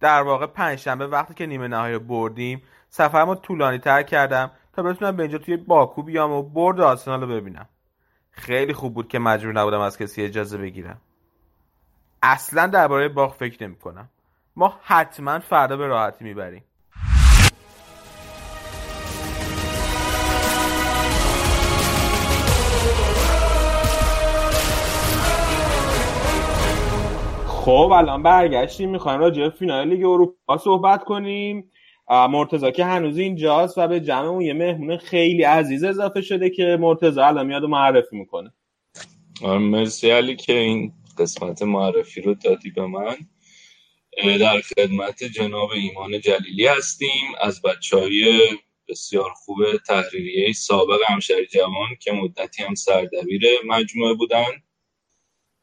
در 0.00 0.22
واقع 0.22 0.46
پنجشنبه 0.46 1.06
وقتی 1.06 1.34
که 1.34 1.46
نیمه 1.46 1.68
نهایی 1.68 1.94
رو 1.94 2.00
بردیم 2.00 2.62
سفرمو 2.88 3.34
طولانی 3.34 3.78
تر 3.78 4.02
کردم 4.02 4.50
تا 4.72 4.82
بتونم 4.82 5.16
به 5.16 5.22
اینجا 5.22 5.38
توی 5.38 5.56
باکو 5.56 6.02
بیام 6.02 6.32
و 6.32 6.42
برد 6.42 6.80
آرسنال 6.80 7.20
رو 7.20 7.26
ببینم. 7.26 7.68
خیلی 8.30 8.72
خوب 8.72 8.94
بود 8.94 9.08
که 9.08 9.18
مجبور 9.18 9.52
نبودم 9.52 9.80
از 9.80 9.98
کسی 9.98 10.22
اجازه 10.22 10.58
بگیرم. 10.58 11.00
اصلا 12.22 12.66
درباره 12.66 13.08
باخت 13.08 13.34
فکر 13.34 13.66
نمی 13.66 13.76
کنم 13.76 14.08
ما 14.56 14.80
حتما 14.82 15.38
فردا 15.38 15.76
به 15.76 15.86
راحتی 15.86 16.24
می‌بریم. 16.24 16.64
خب 27.46 27.92
الان 27.94 28.22
برگشتیم. 28.22 28.90
می‌خوایم 28.90 29.20
راجع 29.20 29.42
به 29.42 29.50
فینال 29.50 29.88
لیگ 29.88 30.04
اروپا 30.04 30.58
صحبت 30.58 31.04
کنیم. 31.04 31.70
مرتزا 32.10 32.70
که 32.70 32.84
هنوز 32.84 33.18
اینجاست 33.18 33.78
و 33.78 33.88
به 33.88 34.00
جمعمون 34.00 34.42
یه 34.42 34.52
مهمون 34.52 34.96
خیلی 34.96 35.42
عزیز 35.42 35.84
اضافه 35.84 36.20
شده 36.22 36.50
که 36.50 36.78
مرتزا 36.80 37.26
الان 37.26 37.46
میاد 37.46 37.64
و 37.64 37.68
معرفی 37.68 38.16
می‌کنه. 38.16 38.52
مرسی 39.42 40.10
علی 40.10 40.36
که 40.36 40.58
این 40.58 40.92
قسمت 41.18 41.62
معرفی 41.62 42.20
رو 42.20 42.34
دادی 42.34 42.70
به 42.70 42.86
من. 42.86 43.16
در 44.40 44.60
خدمت 44.60 45.24
جناب 45.24 45.70
ایمان 45.70 46.20
جلیلی 46.20 46.66
هستیم. 46.66 47.32
از 47.40 47.62
بچه 47.62 47.98
های 47.98 48.40
بسیار 48.88 49.30
خوب 49.30 49.58
تحریریه 49.86 50.52
سابق 50.52 50.98
همشهری 51.06 51.46
جوان 51.46 51.88
که 52.00 52.12
مدتی 52.12 52.62
هم 52.62 52.74
سردبیر 52.74 53.42
مجموعه 53.66 54.14
بودن. 54.14 54.50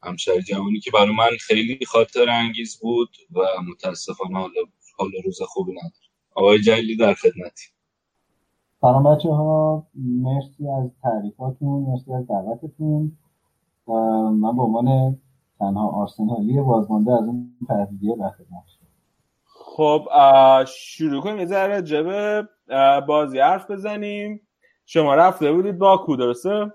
همشهری 0.02 0.42
جوانی 0.42 0.80
که 0.80 0.90
برای 0.90 1.14
من 1.14 1.30
خیلی 1.40 1.78
خاطر 1.86 2.28
انگیز 2.28 2.78
بود 2.80 3.16
و 3.32 3.40
متاسفانه 3.70 4.38
حال, 4.38 4.50
حال 4.98 5.10
روز 5.24 5.42
خوبی 5.42 5.72
نداره 5.72 6.07
آقای 6.38 6.60
جلیلی 6.60 6.96
در 6.96 7.14
خدمتی. 7.14 7.66
سلام 8.80 9.02
بچه 9.02 9.28
ها 9.28 9.86
مرسی 9.94 10.68
از 10.68 10.90
تعریفاتون 11.02 11.82
مرسی 11.82 12.12
از 12.12 12.26
دعوتتون. 12.26 13.12
من 14.40 14.56
به 14.56 14.62
عنوان 14.62 15.18
تنها 15.58 15.88
آرسنالی 15.88 16.60
بازمانده 16.60 17.12
از 17.12 17.20
اون 17.20 17.50
تحریریه 17.68 18.16
در 18.16 18.30
خدمت 18.30 18.62
خب 19.44 20.08
شروع 20.66 21.22
کنیم. 21.22 21.38
یه 21.38 21.46
ذره 21.46 21.82
جبه 21.82 22.48
بازی 23.08 23.38
حرف 23.38 23.70
بزنیم. 23.70 24.40
شما 24.86 25.14
رفته 25.14 25.52
بودید 25.52 25.78
باکو 25.78 26.16
درسته؟ 26.16 26.72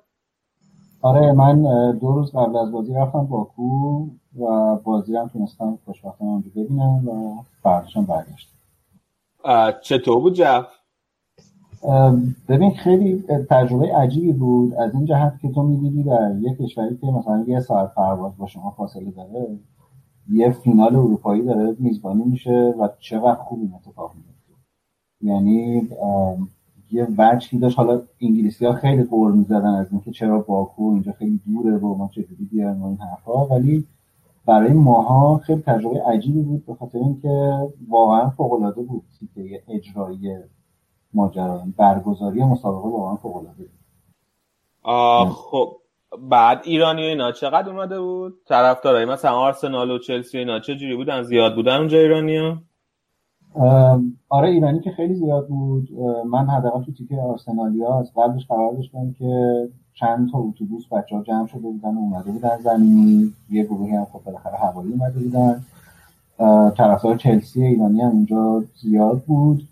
آره 1.02 1.32
من 1.32 1.62
دو 1.98 2.12
روز 2.12 2.32
قبل 2.32 2.58
از 2.58 2.72
بازی 2.72 2.94
رفتم 2.94 3.26
باکو 3.26 4.08
و 4.40 4.76
بازی 4.76 5.16
هم 5.16 5.28
تونستم 5.28 5.80
خوشبختانه 5.86 6.32
اونجا 6.32 6.50
ببینم 6.56 7.08
و 7.10 7.44
فرداشم 7.64 8.06
برگشتم. 8.06 8.63
چطور 9.82 10.20
بود 10.20 10.34
جف؟ 10.34 10.66
ببین 12.50 12.72
خیلی 12.72 13.24
تجربه 13.50 13.96
عجیبی 13.96 14.34
بود 14.34 14.74
از 14.74 14.94
این 14.94 15.06
جهت 15.06 15.34
که 15.42 15.52
تو 15.52 15.64
می‌دیدی 15.64 16.04
در 16.04 16.36
یه 16.40 16.56
کشوری 16.56 16.98
که 16.98 17.08
مثلا 17.08 17.44
یه 17.48 17.60
ساعت 17.60 17.94
پرواز 17.96 18.38
با 18.38 18.48
شما 18.48 18.72
فاصله 18.72 19.12
داره 19.12 19.60
یه 20.30 20.52
فینال 20.52 20.96
اروپایی 20.96 21.42
داره 21.42 21.76
میزبانی 21.80 22.24
میشه 22.24 22.74
و 22.80 22.90
چقدر 23.00 23.36
خوب 23.36 23.60
این 23.60 23.74
اتفاق 23.74 24.12
میفته 24.16 24.54
یعنی 25.22 25.90
یه 26.92 27.08
وجهی 27.18 27.60
داشت 27.60 27.78
حالا 27.80 28.02
انگلیسی 28.22 28.66
ها 28.66 28.74
خیلی 28.74 29.04
قور 29.04 29.32
می‌زدن 29.32 29.66
از 29.66 29.88
اینکه 29.92 30.12
چرا 30.12 30.40
باکو 30.40 30.84
اینجا 30.84 31.12
خیلی 31.12 31.42
دوره 31.46 31.78
و 31.78 31.96
ما 31.96 32.10
چجوری 32.14 32.64
و 32.64 32.86
این 32.86 32.98
حرفا 32.98 33.46
ولی 33.46 33.88
برای 34.46 34.74
ماها 34.74 35.38
خیلی 35.38 35.62
تجربه 35.62 36.04
عجیبی 36.04 36.42
بود 36.42 36.66
به 36.66 36.74
خاطر 36.74 36.98
اینکه 36.98 37.58
واقعا 37.88 38.30
فوق 38.30 38.54
العاده 38.54 38.82
بود 38.82 39.04
سیته 39.20 39.64
اجرایی 39.68 40.38
ماجرا 41.14 41.64
برگزاری 41.78 42.44
مسابقه 42.44 42.90
واقعا 42.90 43.16
فوق 43.16 43.36
العاده 43.36 43.64
بود 43.64 45.34
خب 45.34 45.78
بعد 46.30 46.62
ایرانی 46.64 47.02
و 47.02 47.06
اینا 47.06 47.32
چقدر 47.32 47.70
اومده 47.70 48.00
بود؟ 48.00 48.34
طرفدارای 48.48 49.06
مثلا 49.06 49.32
آرسنال 49.32 49.92
و 49.92 50.00
چلسی 50.00 50.38
و 50.38 50.40
اینا 50.40 50.60
چه 50.60 50.76
جوری 50.76 50.96
بودن؟ 50.96 51.24
زیاد 51.24 51.56
بودن 51.56 51.78
اونجا 51.78 51.98
ایرانی 51.98 52.38
ها؟ 52.38 52.58
آره 54.30 54.50
ایرانی 54.50 54.80
که 54.80 54.92
خیلی 54.92 55.16
زیاد 55.16 55.48
بود. 55.48 55.92
من 56.30 56.50
حداقل 56.50 56.84
تو 56.84 56.92
تیکه 56.92 57.16
ها 57.16 58.00
از 58.00 58.14
قبلش 58.16 58.46
خبر 58.48 58.72
داشتم 58.76 59.16
که 59.20 59.70
چند 59.94 60.32
تا 60.32 60.38
اتوبوس 60.38 60.88
بچه 60.88 61.16
ها 61.16 61.24
جمع 61.24 61.48
شده 61.48 61.60
بودن 61.60 61.96
و 61.96 62.00
اومده 62.00 62.32
بودن 62.32 62.58
زمینی 62.64 63.34
یه 63.50 63.64
گروهی 63.64 63.96
هم 63.96 64.06
خب 64.06 64.22
بالاخره 64.26 64.58
هوایی 64.58 64.92
اومده 64.92 65.20
بودن. 65.20 65.64
طرفدار 66.78 67.18
چلسی 67.18 67.64
ایرانی 67.66 68.02
هم 68.02 68.12
اونجا 68.12 68.64
زیاد 68.82 69.22
بود. 69.22 69.68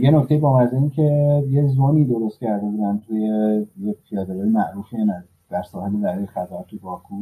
یه 0.00 0.10
نکته 0.10 0.38
با 0.38 0.60
این 0.60 0.90
که 0.90 1.44
یه 1.50 1.66
زونی 1.68 2.04
درست 2.04 2.40
کرده 2.40 2.66
بودن 2.66 3.00
توی 3.08 3.20
یه 3.80 3.96
پیاده 4.08 4.34
معروفی 4.34 4.96
در 5.50 5.62
ساحل 5.62 6.00
دره 6.00 6.26
خزر 6.26 6.62
تو 6.70 6.76
باکو. 6.82 7.14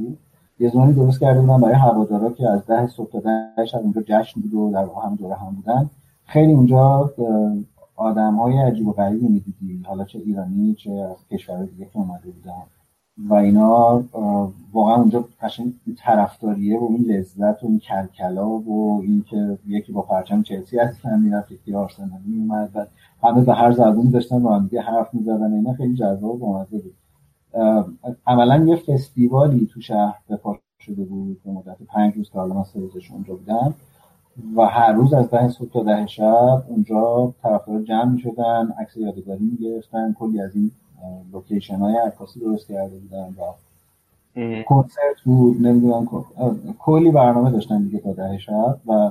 یه 0.58 0.68
زونی 0.68 0.92
درست 0.92 1.20
کرده 1.20 1.40
بودن 1.40 1.60
برای 1.60 1.74
هوادارا 1.74 2.30
که 2.30 2.48
از 2.48 2.66
ده 2.66 2.86
صبح 2.86 3.10
تا 3.10 3.20
ده 3.20 3.64
شب 3.66 3.78
اونجا 3.78 4.02
جشن 4.06 4.40
بود 4.40 4.54
و 4.54 4.70
در 4.70 4.86
هم 5.04 5.16
دوره 5.16 5.34
هم 5.34 5.54
بودن. 5.54 5.90
خیلی 6.24 6.52
اونجا 6.52 7.10
آدم 7.96 8.34
های 8.34 8.58
عجیب 8.58 8.88
و 8.88 8.92
غریبی 8.92 9.28
می‌دیدی. 9.28 9.82
حالا 9.86 10.04
چه 10.04 10.18
ایرانی 10.18 10.74
چه 10.74 10.90
از 10.90 11.16
کشور 11.30 11.64
دیگه 11.64 11.84
که 11.84 11.98
اومده 11.98 12.30
بودن. 12.30 12.62
و 13.28 13.34
اینا 13.34 14.04
واقعا 14.72 14.94
اونجا 14.94 15.24
قشنگ 15.42 15.74
طرفداریه 15.98 16.78
و 16.78 16.88
این 16.90 17.04
لذت 17.04 17.62
و 17.62 17.66
این 17.66 17.78
کلکلا 17.78 18.48
و 18.48 19.00
اینکه 19.02 19.58
یکی 19.66 19.92
با 19.92 20.02
پرچم 20.02 20.42
چلسی 20.42 20.78
اصلا 20.78 21.16
می‌رفت 21.16 21.52
یکی 21.52 21.74
آرسنالی 21.74 22.22
میومد 22.26 22.70
و 22.74 22.86
همه 23.22 23.44
به 23.44 23.54
هر 23.54 23.72
زبونی 23.72 24.10
داشتن 24.10 24.42
با 24.42 24.54
حرف 24.82 25.14
می‌زدن 25.14 25.52
اینا 25.52 25.72
خیلی 25.72 25.94
جذاب 25.94 26.42
و 26.42 26.64
بود. 26.70 26.94
عملا 28.26 28.64
یه 28.64 28.76
فستیوالی 28.76 29.68
تو 29.72 29.80
شهر 29.80 30.18
بپا 30.30 30.58
شده 30.80 31.04
بود. 31.04 31.42
به 31.44 31.50
مدت 31.50 31.76
پنج 31.88 32.14
روز 32.16 32.30
که 32.30 32.38
حالا 32.38 32.54
من 32.54 32.64
اونجا 33.12 33.34
بودم. 33.34 33.74
و 34.56 34.66
هر 34.66 34.92
روز 34.92 35.14
از 35.14 35.30
ده 35.30 35.48
صبح 35.48 35.68
تا 35.68 35.82
ده 35.82 36.06
شب 36.06 36.64
اونجا 36.68 37.34
طرفدار 37.42 37.82
جمع 37.82 38.04
می 38.04 38.18
شدن 38.18 38.74
عکس 38.78 38.96
یادگاری 38.96 39.44
می 39.44 39.56
گرفتن 39.56 40.12
کلی 40.12 40.40
از 40.40 40.56
این 40.56 40.70
لوکیشن 41.32 41.76
های 41.76 41.96
عکاسی 41.96 42.40
درست 42.40 42.68
کرده 42.68 42.98
بودن 42.98 43.34
و 43.38 43.52
کنسرت 44.62 45.20
بود 45.24 45.66
نمی‌دونم 45.66 46.08
کلی 46.78 47.10
برنامه 47.10 47.50
داشتن 47.50 47.82
دیگه 47.82 47.98
تا 47.98 48.12
ده 48.12 48.38
شب 48.38 48.80
و 48.86 49.10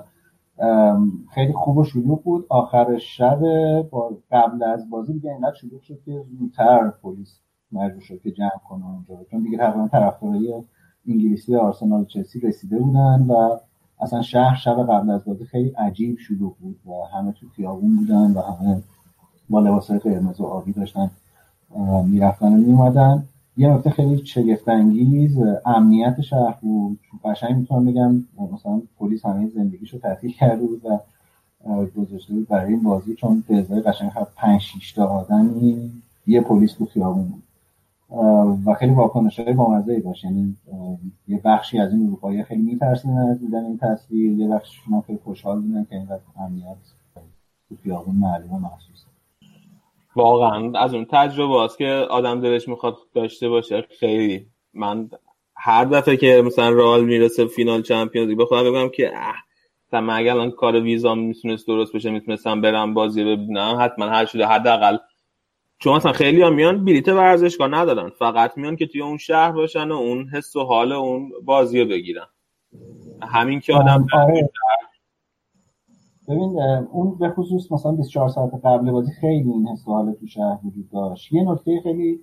خیلی 1.34 1.54
خوب 1.54 1.78
و 1.78 1.84
شلوغ 1.84 2.24
بود. 2.24 2.46
آخر 2.50 2.98
شب 2.98 3.40
با 3.82 4.12
قبل 4.32 4.64
از 4.64 4.90
بازی 4.90 5.14
دیگه 5.14 5.32
اینقدر 5.32 5.56
شلوغ 5.56 5.82
شد 5.82 6.00
که 6.06 6.26
زودتر 6.40 6.94
پلیس 7.04 7.40
مجبور 7.72 8.02
شد 8.02 8.22
که 8.22 8.32
جمع 8.32 8.60
کنه 8.70 8.86
اونجا 8.90 9.24
چون 9.32 9.44
دیگه 9.44 9.58
تقریبا 9.58 9.88
طرفدارای 9.88 10.64
انگلیسی 11.08 11.56
آرسنال 11.56 12.02
و 12.02 12.06
چلسی 12.06 12.40
رسیده 12.40 12.80
بودن 12.80 13.26
و 13.30 13.58
اصلا 14.02 14.22
شهر 14.22 14.56
شب 14.56 14.84
قبل 14.84 15.10
از 15.10 15.26
بازی 15.26 15.46
خیلی 15.46 15.70
عجیب 15.70 16.18
شلوغ 16.20 16.56
بود 16.58 16.80
و 16.86 17.18
همه 17.18 17.32
تو 17.32 17.48
خیابون 17.56 17.96
بودن 17.96 18.32
و 18.32 18.42
همه 18.42 18.82
با 19.50 19.60
لباسهای 19.60 20.00
قرمز 20.00 20.42
و 20.42 20.46
آبی 20.46 20.72
داشتن 20.72 21.12
می‌رفتن 22.06 22.54
و 22.54 22.58
میومدن 22.58 23.24
یه 23.58 23.74
نکته 23.74 23.90
خیلی 23.90 24.26
شگفت 24.26 24.70
انگیز 24.70 25.38
امنیت 25.66 26.22
شهر 26.22 26.58
بود. 26.62 27.00
قشنگ 27.26 27.58
می‌تونم 27.58 27.86
بگم 27.86 28.24
مثلا 28.54 28.82
پلیس 29.00 29.26
همه 29.26 29.50
زندگیشو 29.50 29.98
تعطیل 29.98 30.32
کرده 30.32 30.66
بود 30.66 30.86
و 30.86 31.00
گذاشته 31.86 32.34
بود 32.34 32.48
برای 32.48 32.74
این 32.74 32.84
بازی. 32.84 33.16
چون 33.16 33.44
به 33.48 33.58
ازای 33.58 33.82
قشنگ 33.82 34.12
5 34.36 34.62
6 34.62 34.94
تا 34.94 35.06
آدمی 35.06 35.92
یه 36.28 36.42
پلیس 36.42 36.74
تو 36.74 36.86
خیابون 36.86 37.28
بود. 37.28 37.44
و 38.66 38.74
خیلی 38.80 38.94
واکنش 38.94 39.40
های 39.40 39.54
بامزه 39.54 40.00
داشت. 40.00 40.24
یعنی 40.24 40.58
یه 41.28 41.42
بخشی 41.46 41.80
از 41.80 41.92
این 41.92 42.08
اروپایی 42.08 42.44
خیلی 42.44 42.62
میترسیدن 42.62 43.18
از 43.18 43.40
دیدن 43.40 43.66
این 43.66 43.78
تصویر 43.78 44.40
یه 44.40 44.48
بخشی 44.48 44.82
شما 44.86 45.02
خیلی 45.02 45.20
خوشحال 45.24 45.62
بودن 45.62 45.84
که 45.90 45.96
اینقدر 45.96 46.20
امنیت 46.40 46.78
تو 47.70 47.76
خیابون 47.84 48.16
معلومه 48.16 48.60
محسوس 48.60 49.06
واقعا. 50.16 50.80
از 50.80 50.94
اون 50.94 51.06
تجربه 51.06 51.62
است 51.62 51.78
که 51.78 51.88
آدم 52.10 52.42
دلش 52.42 52.68
می‌خواد 52.68 52.96
داشته 53.16 53.50
باشه. 53.50 53.88
خیلی. 54.00 54.48
من 54.74 55.10
هر 55.56 55.86
دفعه 55.86 56.18
که 56.18 56.44
مثلا 56.46 56.70
رال 56.70 57.06
می‌رسه 57.06 57.46
فینال 57.46 57.82
چمپیونز 57.82 58.30
لیگ 58.30 58.40
بخوام 58.40 58.72
بگم 58.72 58.90
که 58.90 59.12
اه 59.16 59.36
من 60.02 60.14
اگر 60.14 60.32
الان 60.32 60.52
کار 60.52 60.82
ویزا 60.82 61.16
می‌تونست 61.16 61.68
درست 61.68 61.96
بشه 61.96 62.10
می‌تونستم 62.10 62.62
برم 62.62 62.94
بازی 62.94 63.24
ببینم 63.24 63.78
حتما 63.80 64.06
هر 64.06 64.26
شده 64.26 64.46
حداقل 64.46 64.98
چون 65.82 65.96
مثلا 65.96 66.12
خیلی 66.12 66.42
هم 66.42 66.54
میان 66.54 66.86
بلیت 66.86 67.08
ورزشگاه 67.08 67.68
ندارن. 67.68 68.10
فقط 68.10 68.58
میان 68.58 68.76
که 68.76 68.88
توی 68.88 69.02
اون 69.02 69.18
شهر 69.18 69.52
باشن 69.52 69.92
و 69.92 69.96
اون 69.96 70.30
حس 70.30 70.56
و 70.56 70.64
حال 70.64 70.92
اون 70.92 71.32
بازی 71.46 71.80
رو 71.80 71.90
بگیرن. 71.90 72.26
همین 73.22 73.60
که 73.60 73.74
آدم 73.74 74.08
آره. 74.14 74.50
ببین 76.28 76.60
اون 76.92 77.18
به 77.20 77.30
خصوص 77.30 77.72
مثلا 77.72 77.92
24 77.92 78.30
ساعت 78.30 78.54
قبل 78.66 78.92
بازی 78.92 79.12
خیلی 79.12 79.52
این 79.52 79.68
حس 79.68 79.88
و 79.88 79.92
حال 79.92 80.14
تو 80.14 80.28
شهر 80.28 80.60
وجود 80.64 80.90
داشت. 80.90 81.34
یه 81.34 81.52
نکته 81.52 81.82
خیلی 81.84 82.20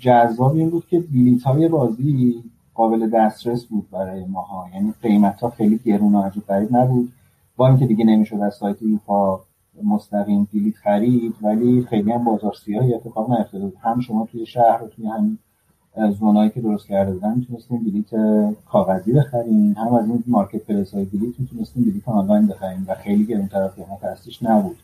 جذاب 0.00 0.56
این 0.56 0.70
بود 0.70 0.86
که 0.86 1.00
بلیت 1.00 1.42
های 1.42 1.68
بازی 1.68 2.42
قابل 2.74 3.10
دسترس 3.10 3.64
بود 3.64 3.90
برای 3.90 4.24
ماها. 4.24 4.66
یعنی 4.74 4.94
قیمت 5.02 5.40
ها 5.40 5.50
خیلی 5.50 5.80
گرون 5.86 6.14
و 6.14 6.22
عجیب 6.22 6.52
نبود. 6.52 7.12
با 7.56 7.68
اینکه 7.68 7.86
دیگه 7.86 8.04
نمی‌شد 8.04 8.36
از 8.36 8.54
سایت 8.54 8.82
یوفا 8.82 9.40
مستقیم 9.84 10.48
بلیت 10.52 10.74
خرید 10.74 11.34
ولی 11.42 11.86
خیلی 11.90 12.12
هم 12.12 12.24
بازار 12.24 12.54
سیاهی 12.64 12.94
اتفاق 12.94 13.30
نیفتاده 13.30 13.64
بود. 13.64 13.76
هم 13.80 14.00
شما 14.00 14.28
توی 14.32 14.46
شهر 14.46 14.82
و 14.84 14.86
توی 14.86 15.06
همین 15.06 15.38
زونایی 16.18 16.50
که 16.50 16.60
درست 16.60 16.88
کرده 16.88 17.12
بودن 17.12 17.34
می‌تونستیم 17.38 17.84
بلیت 17.84 18.10
کاغذی 18.64 19.12
بخریم 19.12 19.72
هم 19.72 19.94
از 19.94 20.08
این 20.08 20.24
مارکت 20.26 20.66
پلیس 20.66 20.94
های 20.94 21.04
بلیت 21.04 21.40
می‌تونستیم 21.40 21.84
بلیت 21.84 22.08
آنلاین 22.08 22.46
بخریم 22.46 22.84
و 22.88 22.94
خیلی 22.94 23.26
گرونتر 23.26 23.62
از 23.62 23.74
قیمت 23.76 24.42
نبود. 24.42 24.76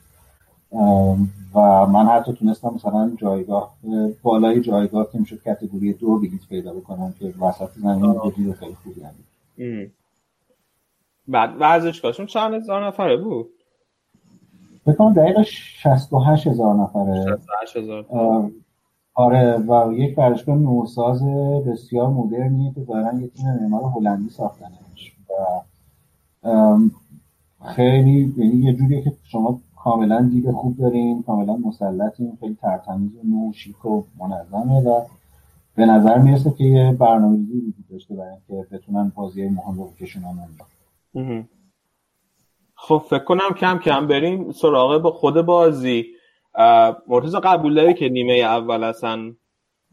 و 1.54 1.86
من 1.86 2.06
حتی 2.06 2.32
تونستم 2.32 2.74
مثلا 2.74 3.12
جایگاه 3.18 3.74
بالای 4.22 4.60
جایگاه 4.60 5.06
که 5.12 5.18
می‌شد 5.18 5.42
کتگوری 5.42 5.92
دو 5.92 6.18
بلیت 6.18 6.48
پیدا 6.48 6.72
بکنم 6.72 7.14
که 7.18 7.34
وسط 7.40 7.70
زمین 7.76 8.20
خیلی 8.52 8.74
خوبی 8.74 9.00
هم 9.00 9.90
بعد 11.28 11.60
ورزشگاهشون 11.60 12.26
چند 12.26 12.54
هزار 12.54 12.86
نفره 12.86 13.16
بود؟ 13.16 13.50
بکنم 14.88 15.12
دقیقا 15.12 15.42
68 15.42 16.46
هزار 16.46 16.74
نفره. 16.74 17.24
68 17.24 17.76
هزار 17.76 18.04
آره 19.14 19.56
و 19.56 19.92
یک 19.92 20.18
ورزشگاه 20.18 20.56
نوساز 20.56 21.24
بسیار 21.66 22.08
مدرنی 22.08 22.72
که 22.74 22.80
دارن 22.80 23.20
یه 23.20 23.28
تیم 23.28 23.46
معمار 23.60 23.82
هلندی 23.82 24.28
ساختنش. 24.28 25.16
و 26.44 26.78
خیلی 27.64 28.34
یعنی 28.36 28.56
یه 28.56 28.72
جوریه 28.72 29.02
که 29.02 29.12
شما 29.22 29.60
کاملا 29.76 30.28
دید 30.32 30.50
خوب 30.50 30.76
دارین 30.76 31.22
کاملا 31.22 31.56
مسلطین 31.56 32.38
خیلی 32.40 32.56
ترتمیز 32.62 33.10
و 33.16 33.26
نو 33.28 33.52
شیک 33.52 33.84
و 33.84 34.02
منظمه 34.18 34.80
و 34.80 35.00
به 35.74 35.86
نظر 35.86 36.18
می‌رسه 36.18 36.50
که 36.50 36.64
یه 36.64 36.92
برنامه‌ریزی 36.92 37.52
وجود 37.52 37.84
داشته 37.90 38.14
برای 38.14 38.30
اینکه 38.48 38.76
بتونن 38.76 39.12
بازی 39.14 39.48
مهم 39.48 39.78
رو 39.78 39.84
بکشونن 39.84 40.26
اونجا. 40.26 40.64
خب 42.80 43.02
فکر 43.10 43.24
کنم 43.24 43.54
کم 43.56 43.78
کم 43.78 44.06
بریم 44.06 44.52
سراغ 44.52 45.02
با 45.02 45.10
خود 45.10 45.40
بازی. 45.40 46.06
مرتضی 47.08 47.38
قبول 47.42 47.74
داری 47.74 47.94
که 47.94 48.08
نیمه 48.08 48.32
اول 48.32 48.84
اصلا 48.84 49.32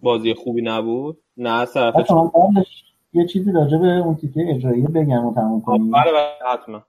بازی 0.02 0.34
خوبی 0.34 0.62
نبود؟ 0.62 1.18
نه 1.38 1.66
طرف 1.66 2.10
یه 3.14 3.26
چیزی 3.26 3.52
راجع 3.52 3.78
به 3.78 3.88
اون 3.88 4.16
تیکه 4.16 4.46
اجرایی 4.50 4.82
بگم 4.82 5.26
و 5.26 5.34
تموم 5.34 5.62
کنیم. 5.62 5.92
بله 5.92 6.12
بله 6.12 6.54
حتما. 6.54 6.84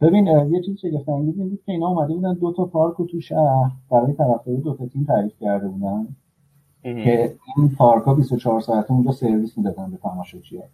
ببین 0.00 0.26
یه 0.26 0.62
چیزی 0.62 0.78
شگفت 0.78 1.08
انگیز 1.08 1.38
این 1.38 1.48
بود 1.48 1.62
که 1.66 1.72
اینا 1.72 1.88
اومده 1.88 2.14
بودن 2.14 2.34
دو 2.34 2.52
تا 2.52 2.64
پارک 2.64 2.94
رو 2.94 3.06
تو 3.06 3.20
شهر 3.20 3.70
برای 3.90 4.12
طرفدارای 4.12 4.60
دو 4.60 4.74
تا 4.74 4.86
تیم 4.86 5.04
تعریف 5.04 5.32
کرده 5.40 5.68
بودن. 5.68 6.08
که 6.82 7.34
این 7.56 7.74
پارک 7.78 8.02
ها 8.02 8.14
24 8.14 8.60
ساعته 8.60 8.92
اونجا 8.92 9.12
سرویس 9.12 9.58
می‌دادن 9.58 9.90
به 9.90 9.96
تماشاچی‌ها. 9.96 10.64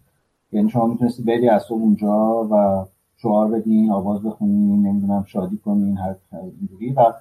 یعنی 0.51 0.69
شما 0.69 0.87
می‌تونستی 0.87 1.23
بری 1.23 1.49
از 1.49 1.71
اونجا 1.71 2.47
و 2.51 2.85
شعار 3.21 3.51
بدین 3.51 3.91
آواز 3.91 4.23
بخونین 4.23 4.87
نمی‌دونم 4.87 5.23
شادی 5.23 5.57
کنین 5.57 5.97
هر 5.97 6.15
اینجوری. 6.59 6.93
و 6.93 7.13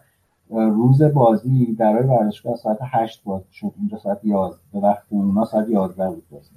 روز 0.50 1.02
بازی 1.02 1.76
برای 1.78 2.08
ورزشگاه 2.08 2.56
ساعت 2.56 2.78
هشت 2.80 3.24
باز 3.24 3.42
شد. 3.52 3.72
اینجا 3.78 3.98
ساعت 3.98 4.24
11 4.24 4.56
به 4.72 4.80
وقت 4.80 5.02
اونا 5.08 5.44
ساعت 5.44 5.68
11 5.68 6.08
بود 6.08 6.24
بازی. 6.30 6.50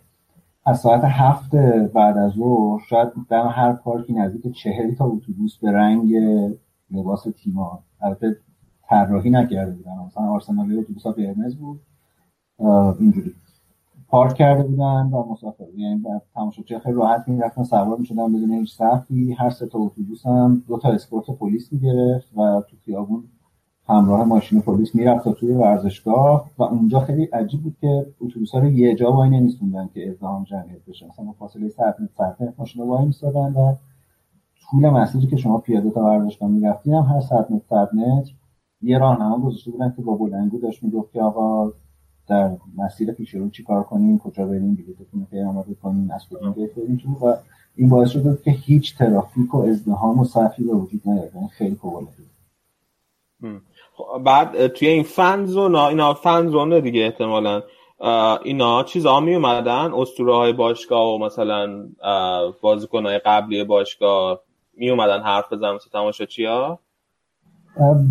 از 0.66 0.80
ساعت 0.80 1.02
هفت 1.04 1.56
بعد 1.94 2.18
از 2.18 2.32
ظهر 2.32 2.82
شاید 2.90 3.10
در 3.30 3.48
هر 3.48 3.74
پارکی 3.74 4.14
نزدیک 4.14 4.56
چهل 4.56 4.96
تا 4.96 5.06
اتوبوس 5.06 5.58
به 5.58 5.72
رنگ 5.72 6.14
لباس 6.92 7.28
تیما. 7.44 7.84
البته 8.02 8.38
طراحی 8.90 9.30
نکرده 9.30 9.72
بودن. 9.72 9.98
مثلا 10.06 10.24
آرسنال 10.24 10.80
اتوبوس 10.80 11.08
قرمز 11.08 11.56
بود. 11.56 11.80
اینجوری. 13.00 13.34
پارک 14.12 14.34
کرده 14.34 14.64
بودن 14.64 15.10
و 15.14 15.24
مسافر 15.32 15.66
یعنی 15.78 16.04
تماشاچی 16.36 16.80
خیلی 16.80 16.96
راحت 16.96 17.28
می‌رفتن 17.28 17.64
سوار 17.64 17.98
می‌شدن 17.98 18.34
بدون 18.34 18.52
هیچ 18.52 18.76
سختی. 18.76 19.34
هر 19.34 19.50
سه 19.50 19.68
تا 19.68 19.80
اتوبوس 19.80 20.26
هم 20.26 20.64
دو 20.68 20.78
تا 20.78 20.90
اسکورت 20.90 21.26
پلیس 21.26 21.74
می‌گرفت 21.74 22.38
و 22.38 22.62
تو 22.70 22.78
خیابون 22.86 23.24
همراه 23.88 24.24
ماشین 24.24 24.62
پلیس 24.62 24.96
می‌رفت 24.96 25.24
تا 25.24 25.32
توی 25.32 25.52
ورزشگاه 25.52 26.52
و 26.58 26.64
اونجا 26.64 27.00
خیلی 27.00 27.24
عجیب 27.24 27.62
بود 27.62 27.76
که 27.82 28.06
اتوبوس 28.22 28.52
ها 28.52 28.60
رو 28.60 28.68
یه 28.68 28.96
جا 28.96 29.12
وای 29.12 29.30
نمیستوندن 29.30 29.90
که 29.94 30.10
ازدهام 30.10 30.44
جمعیت 30.44 30.86
بشه. 30.88 31.08
مثلا 31.08 31.32
فاصله 31.32 31.70
100 31.70 31.96
متر 32.00 32.34
100 32.40 32.54
ماشین 32.58 32.88
وای 32.88 33.06
میستادن 33.06 33.54
و 33.54 33.76
طول 34.72 34.90
مسیری 34.90 35.28
که 35.28 35.36
شما 35.36 35.58
پیاده 35.58 35.90
تا 35.90 36.04
ورزشگاه 36.04 36.50
می‌رفتین 36.50 36.94
هم 36.94 37.04
هر 37.04 37.20
100 37.20 37.52
متر 37.52 37.66
100 37.70 37.96
متر 37.96 38.32
یه 38.82 38.98
راهنما 38.98 39.40
گذاشته 39.40 39.72
بودن 39.72 39.94
که 39.96 40.02
با 40.02 40.16
بلندگو 40.16 40.60
داشت 40.60 40.84
می‌گفت 40.84 41.12
که 41.12 41.22
آقا 41.22 41.72
در 42.28 42.52
مسیر 42.78 43.12
پیش 43.12 43.34
رو 43.36 43.50
چیکار 43.50 43.84
کنیم 43.84 44.20
کجا 44.20 44.46
بریم 44.46 44.76
بلیطتون 44.76 45.28
رو 45.32 45.50
آماده 45.50 45.74
کنیم 45.74 46.12
از 46.12 46.22
گیت 46.56 46.76
بریم 46.76 46.98
تو 46.98 47.28
و 47.28 47.36
این 47.76 47.90
باعث 47.90 48.10
شد 48.10 48.42
که 48.42 48.52
هیچ 48.52 48.98
ترافیک 48.98 49.56
و 49.56 49.58
ازدحام 49.58 50.20
و 50.20 50.26
صفی 50.26 50.64
به 50.64 50.74
وجود 50.74 51.02
نیاد. 51.06 51.36
یعنی 51.36 51.48
خیلی 51.48 51.76
فوق 51.76 52.04
بعد 54.24 54.68
توی 54.68 54.88
این 54.88 55.04
فن 55.04 55.46
زون 55.46 55.76
اینا 55.76 56.14
فن 56.14 56.48
زونه 56.48 56.82
دیگه 56.82 57.04
احتمالا. 57.04 57.62
اینا 58.44 58.84
چیزا 58.84 59.20
می 59.20 59.36
اومدن 59.36 59.94
اسطوره 59.94 60.36
های 60.36 60.54
باشگاه 60.54 61.16
و 61.16 61.18
مثلا 61.18 61.90
بازیکن 62.62 63.06
های 63.06 63.20
قبلی 63.20 63.64
باشگاه 63.64 64.42
می 64.74 64.90
اومدن 64.90 65.22
حرف 65.24 65.54
بزنن 65.54 65.76
مثل 65.76 65.90
تماشاچی 65.94 66.46
ها 66.46 66.80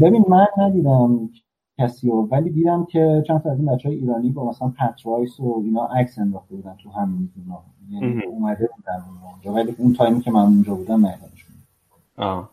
ببین 0.00 0.24
من 0.28 0.46
ندیدم 0.58 1.30
کسی 1.80 2.10
رو. 2.10 2.28
ولی 2.30 2.50
دیدم 2.50 2.84
که 2.84 3.24
چند 3.26 3.42
تا 3.42 3.50
از 3.50 3.58
این 3.58 3.66
بچه 3.74 3.88
های 3.88 3.98
ایرانی 3.98 4.30
با 4.30 4.48
مثلا 4.48 4.68
پت 4.68 4.97
رایس 4.97 5.40
و 5.40 5.62
اینا 5.64 5.84
عکس 5.86 6.18
انداخته 6.18 6.54
بودن 6.54 6.76
تو 6.82 6.90
همین 6.90 7.30
اینا 7.36 7.62
یعنی 7.90 8.22
اومده 8.24 8.68
بودن 8.76 9.04
اونجا. 9.32 9.52
ولی 9.52 9.74
اون 9.78 9.92
تایمی 9.92 10.20
که 10.20 10.30
من 10.30 10.40
اونجا 10.40 10.74
بودم 10.74 11.06
ندیدمشون 11.06 11.54
آه. 12.16 12.50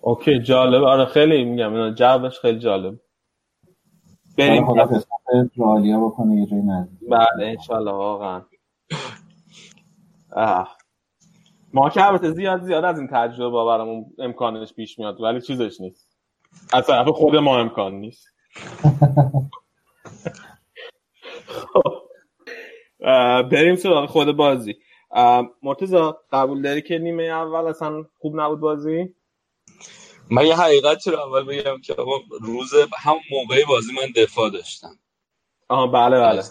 اوکی 0.00 0.38
جالب. 0.38 0.82
آره 0.82 1.04
خیلی 1.04 1.44
میگم. 1.44 1.72
اینا 1.72 1.90
جوابش 1.90 2.40
خیلی 2.40 2.58
جالب. 2.58 3.00
بریم. 4.38 4.66
خدا 4.66 4.84
قسمت 4.84 5.50
رالیا 5.56 6.06
بکنه 6.06 6.34
یه 6.36 6.46
جای 6.46 6.62
نزدیک. 6.62 7.08
بله 7.10 7.46
انشالله. 7.46 7.92
واقعا. 7.92 8.42
ما 11.74 11.90
که 11.90 12.06
البته 12.06 12.30
زیاد 12.30 12.62
زیاد 12.62 12.84
از 12.84 12.98
این 12.98 13.08
تجربه 13.12 13.64
برامون 13.64 14.06
امکانش 14.18 14.72
پیش 14.72 14.98
میاد 14.98 15.20
ولی 15.20 15.40
چیزش 15.40 15.80
نیست. 15.80 16.03
از 16.72 16.86
طرف 16.86 17.08
خود 17.08 17.36
ما 17.36 17.58
امکان 17.58 17.94
نیست. 17.94 18.28
بریم 23.52 23.76
سراغ 23.76 24.08
خود 24.10 24.36
بازی. 24.36 24.74
مرتزا 25.62 26.18
قبول 26.32 26.62
داری 26.62 26.82
که 26.82 26.98
نیمه 26.98 27.22
اول 27.22 27.66
اصلا 27.66 28.04
خوب 28.18 28.40
نبود 28.40 28.60
بازی؟ 28.60 29.14
من 30.30 30.46
یه 30.46 30.56
حقیقتی 30.56 31.10
رو 31.10 31.18
اول 31.20 31.44
بگم 31.44 31.80
که 31.80 31.96
روز 32.42 32.74
هم 32.98 33.16
موقع 33.30 33.64
بازی 33.68 33.92
من 33.92 34.22
دفاع 34.24 34.50
داشتم. 34.50 34.98
آها 35.68 35.86
بله 35.86 36.20
بله. 36.20 36.42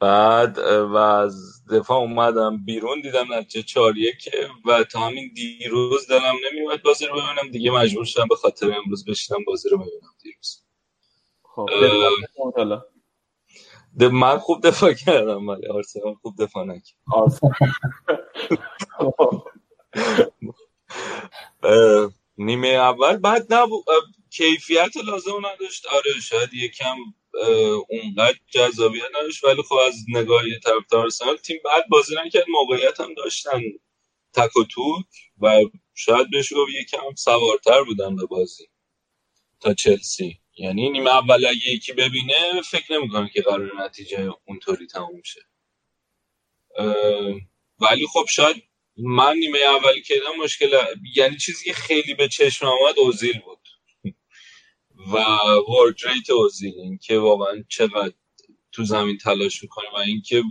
بعد 0.00 0.58
و 0.58 0.96
از 0.96 1.64
دفاع 1.68 1.98
اومدم 1.98 2.64
بیرون 2.64 3.00
دیدم 3.00 3.34
نتیجه 3.34 3.62
چهار 3.62 3.98
یک 3.98 4.30
و 4.66 4.84
تا 4.84 5.00
همین 5.00 5.32
دیروز 5.34 6.08
دلم 6.08 6.34
نمیومد 6.52 6.82
بازی 6.82 7.06
رو 7.06 7.12
ببینم. 7.14 7.52
دیگه 7.52 7.70
مجبور 7.70 8.04
شدم 8.04 8.28
به 8.28 8.36
خاطر 8.36 8.72
امروز 8.84 9.04
بشینم 9.04 9.44
بازی 9.46 9.68
رو 9.68 9.78
ببینم 9.78 10.14
دیروز. 10.22 10.64
خب 11.42 11.70
من 14.12 14.38
خوب 14.38 14.68
دفاع 14.68 14.92
کردم 14.94 15.48
ولی 15.48 15.68
آرسنال 15.68 16.14
خوب 16.14 16.44
دفاع 16.44 16.64
نکرد. 16.64 16.98
نیمه 22.38 22.68
اول 22.68 23.16
بعد 23.18 23.54
نبود 23.54 23.84
کیفیت 24.30 24.96
لازم 24.96 25.46
نداشت. 25.46 25.86
آره 25.86 26.20
شاید 26.22 26.54
یکم 26.54 26.96
اونقدر 27.88 28.38
جذابیت 28.50 29.04
نداشت. 29.20 29.44
ولی 29.44 29.62
خب 29.62 29.74
از 29.74 29.94
نگاه 30.08 30.42
طرفدار 30.64 31.08
تیم 31.36 31.60
بعد 31.64 31.88
بازی 31.88 32.14
نکرد. 32.24 32.44
موقعیت 32.48 33.00
هم 33.00 33.14
داشتن 33.14 33.62
تک 34.34 34.56
و 34.56 34.64
توک 34.64 35.06
و 35.40 35.60
شاید 35.94 36.30
بهش 36.30 36.52
گفت 36.52 36.72
یکم 36.80 37.14
سوارتر 37.16 37.82
بودن 37.84 38.16
به 38.16 38.26
بازی 38.26 38.66
تا 39.60 39.74
چلسی. 39.74 40.40
یعنی 40.58 40.90
نیمه 40.90 41.10
اول 41.10 41.46
اگه 41.46 41.68
یکی 41.68 41.92
ببینه 41.92 42.62
فکر 42.70 42.92
نمی‌کنه 42.92 43.30
که 43.34 43.42
قرار 43.42 43.84
نتیجه 43.84 44.32
اونطوری 44.46 44.86
تموم 44.86 45.22
شه. 45.22 45.40
ولی 47.80 48.06
خب 48.12 48.26
شاید 48.30 48.62
من 48.96 49.36
نیمه 49.36 49.58
اولی 49.58 50.02
که 50.02 50.14
مشکل 50.44 50.80
یعنی 51.16 51.36
چیزی 51.36 51.64
که 51.64 51.72
خیلی 51.72 52.14
به 52.14 52.28
چشم 52.28 52.66
آمد 52.66 52.98
اوزیل 52.98 53.40
بود. 53.40 53.68
و 54.98 55.16
ورد 55.68 55.96
ریت 56.06 56.30
اوزیل 56.30 56.74
این 56.76 56.98
که 56.98 57.18
واقعا 57.18 57.64
چقدر 57.68 58.14
تو 58.72 58.84
زمین 58.84 59.18
تلاش 59.18 59.62
می‌کنه 59.62 59.86
و 59.94 59.96
اینکه 59.96 60.42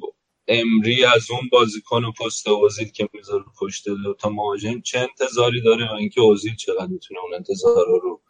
امری 0.48 1.06
از 1.06 1.32
اون 1.32 1.50
بازیکن 1.52 2.04
و 2.04 2.12
پست 2.12 2.48
اوزیل 2.48 2.90
که 2.90 3.10
می‌ذاره 3.14 3.44
پشت 3.60 3.90
دو 3.90 4.14
تا 4.14 4.30
مهاجم 4.30 4.82
چه 4.82 5.00
انتظاری 5.00 5.62
داره 5.62 5.92
و 5.92 5.96
اینکه 5.96 6.22
اوزیل 6.22 6.56
چقدر 6.56 6.88
می‌تونه 6.88 7.20
اون 7.20 7.34
انتظار 7.34 7.86
رو 8.02 8.22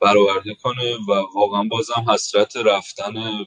برآورده 0.00 0.54
کنه 0.54 0.96
و 0.96 1.12
واقعا 1.34 1.62
بازم 1.62 2.06
حسرت 2.08 2.56
رفتن 2.56 3.46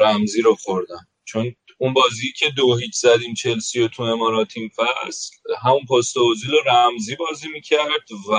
رمزی 0.00 0.42
رو 0.42 0.54
خوردم 0.54 1.08
چون 1.24 1.56
اون 1.78 1.92
بازی 1.92 2.32
که 2.38 2.50
دو 2.50 2.76
هیچ 2.76 2.94
زدیم 2.94 3.34
چلسی 3.34 3.80
و 3.80 3.88
تو 3.88 4.02
امارات 4.02 4.52
این 4.56 4.68
فصل 4.68 5.36
همون 5.62 5.84
پست 5.84 6.16
اوزیل 6.16 6.54
و 6.54 6.58
رمزی 6.66 7.16
بازی 7.16 7.48
می‌کرد 7.48 8.12
و 8.30 8.34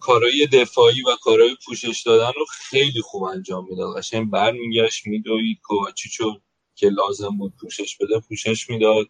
کارهای 0.00 0.48
دفاعی 0.52 1.02
و 1.02 1.16
کارهای 1.22 1.56
پوشش 1.66 2.02
دادن 2.06 2.32
رو 2.36 2.44
خیلی 2.50 3.00
خوب 3.00 3.22
انجام 3.22 3.66
می‌داد. 3.70 3.96
قشنگ 3.96 4.30
برمیگشت 4.30 5.06
میدوید. 5.06 5.60
کوواچیچو 5.62 6.40
که 6.74 6.88
لازم 6.88 7.38
بود 7.38 7.52
پوشش 7.60 7.96
بده 7.96 8.20
پوشش 8.20 8.70
می‌داد. 8.70 9.06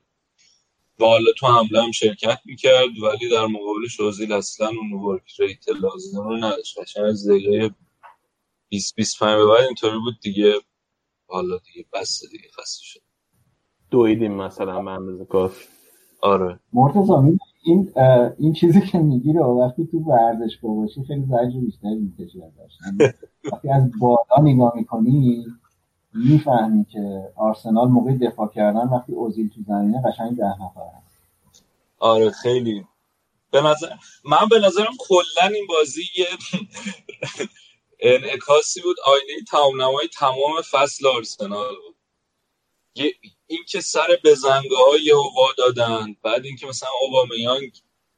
و 1.00 1.04
حالا 1.04 1.32
تو 1.38 1.46
حمله 1.46 1.82
هم 1.82 1.92
شرکت 1.92 2.38
می‌کرد 2.44 2.98
ولی 3.02 3.28
در 3.28 3.46
مقابلش 3.46 4.00
اوزیل 4.00 4.32
اصلا 4.32 4.68
اون 4.68 4.92
ورک 4.92 5.40
ریت 5.40 5.68
لازم 5.68 6.28
رو 6.28 6.36
نداشت. 6.36 6.78
قشنگ 6.78 7.04
از 7.04 7.28
دقیقه 7.28 7.74
20 8.68 8.94
25 8.96 9.36
به 9.38 9.46
بعد 9.46 9.64
اینطوری 9.64 9.98
بود 9.98 10.14
دیگه. 10.22 10.54
حالا 11.26 11.58
دیگه 11.58 11.86
بس 11.92 12.22
دیگه 12.30 12.48
خسته 12.60 12.84
شد 12.84 13.00
دویدیم 13.90 14.34
مثلا 14.34 14.82
به 14.82 14.90
اندازه 14.90 15.24
کافی. 15.24 15.66
آره. 16.20 16.60
مرتضی 16.72 17.38
این 17.64 17.92
این 18.40 18.52
چیزی 18.52 18.82
که 18.82 18.98
میگی 18.98 19.34
رو 19.34 19.60
وقتی 19.60 19.86
تو 19.92 19.98
ورزشگاه 19.98 20.76
باشی 20.76 21.04
خیلی 21.04 21.26
زجر 21.26 21.60
بیشتری 21.60 21.96
می‌کشی 21.96 22.42
ازش. 22.42 22.72
یعنی 22.86 23.14
وقتی 23.52 23.70
از 23.70 23.92
بالا 24.00 24.42
نگاه 24.42 24.72
می‌کنی 24.76 25.46
می‌فهمی 26.14 26.84
که 26.84 27.32
آرسنال 27.36 27.88
موقع 27.88 28.14
دفاع 28.18 28.48
کردن 28.48 28.88
وقتی 28.88 29.12
اوزیل 29.14 29.48
تو 29.48 29.62
زمینه 29.68 30.02
قشنگ 30.02 30.36
ده 30.36 30.54
نفر 30.62 30.88
هست. 30.98 31.16
آره 31.98 32.30
خیلی. 32.30 32.86
به 33.52 33.62
نظر 33.62 33.88
من 34.24 34.48
به 34.50 34.58
نظرم 34.58 34.92
کلا 35.00 35.48
این 35.54 35.66
بازی 35.68 36.02
یه 36.18 36.26
انعکاسی 38.00 38.80
بود. 38.82 38.96
آینه 39.06 39.42
تمام 39.50 39.98
تمام 40.18 40.62
فصل 40.72 41.06
آرسنال 41.08 41.74
بود. 41.86 41.96
که 43.68 43.80
سر 43.80 44.18
بزنگاه 44.24 44.88
های 44.90 45.12
وا 45.12 45.52
دادن 45.58 46.16
بعد 46.22 46.44
اینکه 46.44 46.66
مثلا 46.66 46.88
اوبامیانگ 47.00 47.72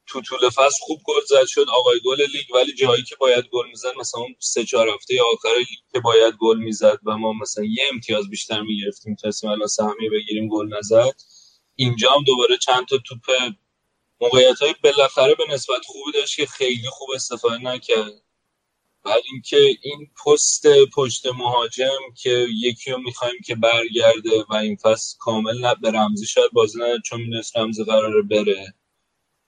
تو 0.07 0.21
طول 0.21 0.49
فصل 0.49 0.77
خوب 0.79 0.99
گل 1.05 1.21
زد 1.27 1.45
شد 1.47 1.65
آقای 1.69 1.99
گل 2.05 2.21
لیگ 2.21 2.55
ولی 2.55 2.73
جایی 2.73 3.03
که 3.03 3.15
باید 3.15 3.45
گل 3.51 3.67
می‌زد 3.67 3.97
مثلا 3.99 4.21
اون 4.21 4.35
سه 4.39 4.63
چهار 4.65 4.89
هفته 4.89 5.21
آخر 5.33 5.57
لیگ 5.57 5.67
که 5.93 5.99
باید 5.99 6.33
گل 6.39 6.57
می‌زد 6.57 6.99
و 7.05 7.17
ما 7.17 7.33
مثلا 7.33 7.63
یه 7.63 7.83
امتیاز 7.93 8.29
بیشتر 8.29 8.61
می‌گرفتیم 8.61 9.11
می‌تونستیم 9.11 9.49
الان 9.49 9.67
سهمی 9.67 10.09
بگیریم 10.09 10.47
گل 10.49 10.77
نزد 10.77 11.21
اینجا 11.75 12.11
هم 12.11 12.23
دوباره 12.23 12.57
چند 12.57 12.87
تا 12.87 12.97
توپ 12.97 13.25
موقعیت 14.21 14.59
های 14.59 14.75
بالاخره 14.83 15.35
به 15.35 15.43
نسبت 15.49 15.81
خوبی 15.85 16.11
داشت 16.11 16.35
که 16.35 16.45
خیلی 16.45 16.89
خوب 16.89 17.09
استفاده 17.15 17.57
نکرد. 17.57 18.21
بعد 19.07 19.23
اینکه 19.31 19.57
این 19.81 20.09
پست 20.25 20.67
پشت 20.95 21.25
مهاجم 21.25 21.99
که 22.15 22.47
یکی 22.63 22.91
رو 22.91 22.97
می‌خوایم 22.97 23.35
که 23.45 23.55
برگرده 23.55 24.45
و 24.49 24.53
این 24.53 24.75
فصل 24.75 25.17
کامل 25.19 25.65
نه 25.65 25.75
به 25.75 25.91
رمزی 25.91 26.25
شاید 26.25 26.51
بازی 26.51 26.79
نده 26.79 26.99
چون 27.05 27.21
می‌دونست 27.21 27.57
رمزی 27.57 27.83
قراره 27.83 28.21
بره 28.21 28.73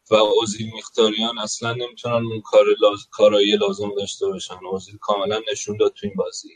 و 0.09 0.15
اوزیل 0.15 0.71
میختاریان 0.73 1.39
اصلا 1.39 1.73
نمی‌تونن 1.73 2.25
اون 2.25 2.41
کار 2.41 2.65
لاز... 2.81 3.07
کارایی 3.11 3.57
لازم 3.57 3.95
داشته 3.95 4.27
باشن. 4.27 4.65
اوزیل 4.65 4.97
کاملا 4.97 5.41
نشون 5.51 5.77
داد 5.77 5.93
تو 5.93 6.07
این 6.07 6.15
بازی. 6.15 6.53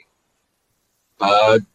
بعد 1.19 1.65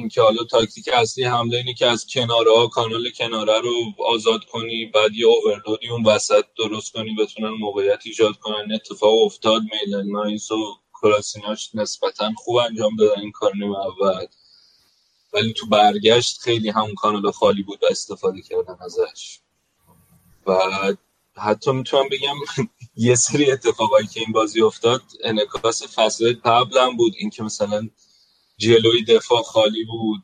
اینکه 0.00 0.22
حالا 0.22 0.44
تاکتیک 0.44 0.88
اصلی 0.92 1.24
حمله 1.24 1.56
اینه 1.56 1.74
که 1.74 1.86
از 1.86 2.06
کناره 2.06 2.50
ها 2.56 2.66
کانال 2.66 3.10
کناره 3.10 3.60
رو 3.60 3.72
آزاد 4.06 4.44
کنی 4.44 4.86
بعد 4.86 5.14
یه 5.14 5.26
اوورلودی 5.26 5.88
اون 5.88 6.06
وسط 6.06 6.44
درست 6.58 6.92
کنی 6.92 7.14
بتونن 7.14 7.50
موقعیت 7.50 8.00
ایجاد 8.04 8.36
کنن. 8.36 8.72
اتفاق 8.74 9.22
افتاد 9.24 9.62
میلن 9.62 10.10
ناینز 10.10 10.52
و 10.52 10.76
کلاسیناش 10.92 11.74
نسبتا 11.74 12.32
خوب 12.36 12.56
انجام 12.56 12.96
دادن 12.96 13.20
این 13.20 13.30
کار 13.32 13.56
نیم 13.56 13.72
اول. 13.72 14.26
ولی 15.32 15.52
تو 15.52 15.66
برگشت 15.66 16.38
خیلی 16.40 16.70
همون 16.70 16.94
کانال 16.94 17.30
خالی 17.30 17.62
بود 17.62 17.82
و 17.82 17.86
استفاده 17.90 18.42
کردن 18.42 18.76
ازش. 18.80 19.40
و 20.46 20.58
حتی 21.36 21.72
می‌تونم 21.72 22.08
بگم 22.10 22.36
یه 22.96 23.14
سری 23.14 23.52
اتفاقایی 23.52 24.06
که 24.06 24.20
این 24.20 24.32
بازی 24.32 24.62
افتاد. 24.62 25.02
انکاس 25.24 25.82
فصل 25.82 26.34
قبل 26.44 26.78
هم 26.78 26.96
بود 26.96 27.12
اینکه 27.18 27.42
مثلا 27.42 27.88
جلوی 28.60 29.04
دفاع 29.08 29.42
خالی 29.42 29.84
بود. 29.84 30.20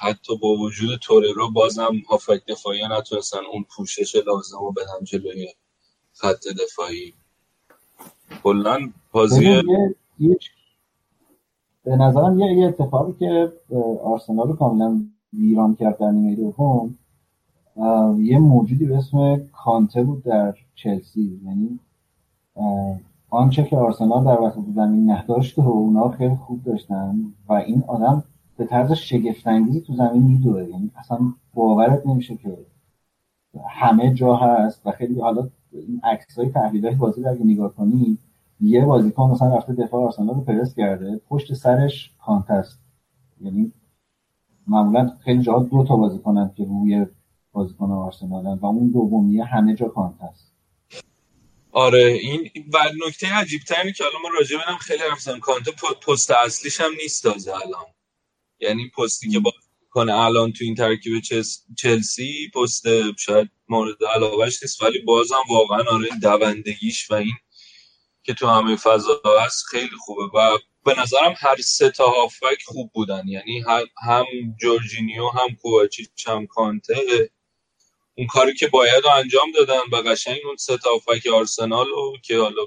حتی 0.00 0.36
با 0.36 0.48
وجود 0.48 0.98
توررو 0.98 1.50
بازم 1.50 2.02
هافک 2.10 2.46
دفاعی 2.48 2.80
نتونستن. 2.90 3.38
اون 3.52 3.64
پوشش 3.76 4.16
لازم 4.16 4.58
رو 4.60 4.72
بدن 4.72 5.04
جلوی 5.04 5.48
خط 6.12 6.44
دفاعی. 6.64 7.14
کلا 8.42 8.78
بازی 9.12 9.62
به 11.84 11.96
نظرم 11.96 12.38
یه 12.38 12.68
اتفاقی 12.68 13.12
که 13.18 13.52
آرسنال 14.04 14.48
رو 14.48 14.56
کاملا 14.56 15.00
ویران 15.32 15.74
کرد 15.74 15.98
در 15.98 16.10
نیمه 16.10 16.36
دوم 16.36 16.98
یه 18.20 18.38
موجودی 18.38 18.84
به 18.86 18.96
اسم 18.96 19.48
کانته 19.64 20.02
بود 20.02 20.24
در 20.24 20.54
چلسی. 20.74 21.40
یعنی 21.44 21.80
آنچه 23.30 23.64
که 23.64 23.76
آرسنال 23.76 24.24
در 24.24 24.40
وسط 24.40 24.64
زمین 24.74 25.10
نداشت 25.10 25.58
و 25.58 25.68
اونا 25.68 26.08
خیلی 26.08 26.36
خوب 26.36 26.62
داشتن 26.62 27.16
و 27.48 27.52
این 27.52 27.84
آدم 27.86 28.24
به 28.56 28.64
طرز 28.64 28.92
شگفتانگیزی 28.92 29.80
تو 29.80 29.94
زمین 29.94 30.22
میدوه. 30.22 30.64
یعنی 30.64 30.90
اصلا 30.96 31.18
باورت 31.54 32.06
نمیشه 32.06 32.36
که 32.36 32.58
همه 33.68 34.14
جا 34.14 34.36
هست 34.36 34.86
و 34.86 34.90
خیلی 34.90 35.20
حالا 35.20 35.48
این 35.72 36.00
عکس 36.04 36.38
های 36.38 36.48
تحلیل 36.48 36.86
های 36.86 36.94
بازی 36.94 37.22
رو 37.22 37.30
اگه 37.30 37.44
نگاه 37.44 37.74
کنی 37.74 38.18
یه 38.60 38.84
بازیکن 38.84 39.30
مثلا 39.30 39.56
رفته 39.56 39.72
دفاع 39.72 40.04
آرسنال 40.04 40.34
رو 40.34 40.40
پرس 40.40 40.74
کرده 40.74 41.20
پشت 41.28 41.54
سرش 41.54 42.12
کانتست 42.18 42.80
یعنی 43.40 43.72
معمولا 44.66 45.10
خیلی 45.20 45.42
جاها 45.42 45.62
دو 45.62 45.84
تا 45.84 45.96
بازیکنن 45.96 46.50
که 46.56 46.64
روی 46.64 47.06
بازیکن 47.52 47.90
آرسنالن 47.90 48.58
و 48.58 48.66
اون 48.66 48.88
دومیه 48.88 49.44
همه 49.44 49.74
جا 49.74 49.88
کانتست 49.88 50.47
آره 51.72 52.04
این 52.04 52.50
و 52.72 52.78
نکته 53.06 53.34
عجیب 53.34 53.62
تری 53.62 53.92
که 53.92 54.04
الان 54.04 54.22
ما 54.22 54.28
راجع 54.28 54.56
بنم 54.56 54.78
خیلی 54.78 55.02
رفتم 55.12 55.40
کانته 55.40 55.72
پست 56.06 56.30
اصلیش 56.30 56.80
هم 56.80 56.92
نیست 57.02 57.22
تازه 57.22 57.54
الان. 57.54 57.86
یعنی 58.60 58.90
پستی 58.98 59.30
که 59.30 59.38
با 59.38 59.52
کنه 59.90 60.14
الان 60.14 60.52
تو 60.52 60.64
این 60.64 60.74
ترکیب 60.74 61.22
چلسی 61.76 62.50
پست 62.54 62.84
شاید 63.18 63.50
مورد 63.68 64.04
علاقهش 64.14 64.62
نیست 64.62 64.82
ولی 64.82 64.98
بازم 64.98 65.42
واقعا 65.50 65.82
آره 65.82 66.08
دوندگیش 66.22 67.10
و 67.10 67.14
این 67.14 67.36
که 68.22 68.34
تو 68.34 68.46
همه 68.46 68.76
فضا 68.76 69.22
هست 69.46 69.64
خیلی 69.66 69.96
خوبه. 69.98 70.38
و 70.38 70.58
به 70.84 71.00
نظرم 71.00 71.34
هر 71.38 71.56
سه 71.56 71.90
تا 71.90 72.10
هافبک 72.10 72.62
خوب 72.66 72.90
بودن. 72.94 73.28
یعنی 73.28 73.64
هم 74.06 74.26
جورجینیو 74.60 75.28
هم 75.28 75.54
کوواچیچ 75.62 76.28
هم 76.28 76.46
کانته 76.46 77.30
اون 78.18 78.28
کاری 78.28 78.54
که 78.54 78.68
باید 78.68 79.04
رو 79.04 79.10
انجام 79.10 79.52
دادن 79.52 79.80
و 79.92 79.96
قشنگ 79.96 80.38
اون 80.46 80.56
سه 80.56 80.78
تا 80.78 80.90
هافبک 80.90 81.28
آرسنال 81.28 81.86
رو 81.88 82.16
که 82.24 82.38
حالا 82.38 82.66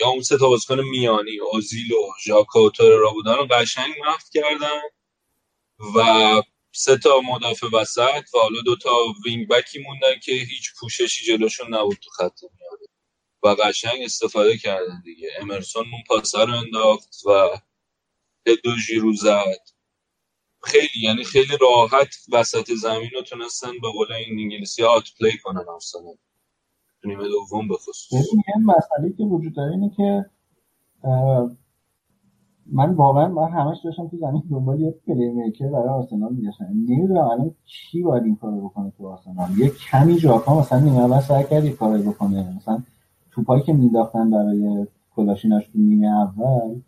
یا 0.00 0.08
اون 0.08 0.22
سه 0.22 0.38
تا 0.38 0.48
بازیکن 0.48 0.80
میانی 0.82 1.38
اوزیل 1.40 1.92
و 1.92 2.12
ژاکا 2.26 2.64
و 2.64 2.72
توریرا 2.80 3.10
بودن 3.12 3.34
رو 3.36 3.46
قشنگ 3.46 3.94
محو 4.00 4.18
کردن 4.34 4.80
و 5.96 6.42
سه 6.72 6.98
تا 6.98 7.20
مدافع 7.20 7.66
وسط 7.72 8.24
و 8.34 8.38
حالا 8.38 8.60
دو 8.66 8.76
تا 8.76 8.90
wing 9.26 9.48
back 9.48 9.72
ی 9.72 9.78
موندن 9.78 10.20
که 10.24 10.32
هیچ 10.32 10.72
پوششی 10.80 11.26
جلوشون 11.26 11.74
نبود 11.74 11.98
تو 12.02 12.10
خط 12.10 12.40
میانی 12.42 12.86
و 13.44 13.48
قشنگ 13.62 14.02
استفاده 14.04 14.58
کردن 14.58 15.02
دیگه. 15.04 15.30
امرسون 15.40 15.86
اون 15.92 16.02
پاسه 16.08 16.44
رو 16.44 16.54
انداخت 16.54 17.26
و 17.26 17.60
و 18.64 18.76
ژیرو 18.76 19.14
زد. 19.14 19.70
خیلی 20.62 21.02
یعنی 21.02 21.24
خیلی 21.24 21.58
راحت 21.60 22.08
وسط 22.32 22.72
زمین 22.82 23.10
رو 23.14 23.22
تونستن 23.22 23.70
به 23.82 23.88
قول 23.92 24.12
این 24.12 24.38
انگلیسی 24.38 24.82
ها 24.82 25.02
play 25.20 25.38
کنن 25.44 25.64
آرسنال 25.74 26.14
نیمه 27.04 27.28
دوم 27.28 27.68
بخصوص 27.68 28.12
یه 28.12 28.64
مسئله 28.64 29.12
که 29.18 29.24
وجود 29.24 29.54
داره 29.54 29.70
اینه 29.70 29.90
که 29.96 30.26
من 32.72 32.94
واقعا 32.94 33.28
من 33.28 33.50
همش 33.50 33.76
داشتم 33.84 34.08
تو 34.08 34.16
زمین 34.16 34.42
دنبال 34.50 34.80
یه 34.80 34.94
playmaker 35.06 35.68
برای 35.68 35.88
آرسنال 35.88 36.32
میگشتم. 36.32 36.64
نمی‌دونم 36.64 37.28
الان 37.28 37.54
کی 37.64 38.02
باید 38.02 38.24
این 38.24 38.36
کارو 38.36 38.68
بکنه 38.68 38.92
تو 38.98 39.08
آرسنال. 39.08 39.58
یه 39.58 39.70
کمی 39.90 40.18
ژاکا 40.18 40.60
مثلا 40.60 40.78
نیمه 40.78 40.98
اول 40.98 41.20
سعی 41.20 41.44
کرد 41.44 41.64
یه 41.64 41.72
کاری 41.72 42.02
بکنه. 42.02 42.56
مثلا 42.56 42.82
توپایی 43.30 43.62
که 43.62 43.72
مینداختن 43.72 44.30
برای 44.30 44.86
کلاشیناش 45.16 45.64
تو 45.66 45.78
نیمه 45.78 46.06
اول. 46.06 46.80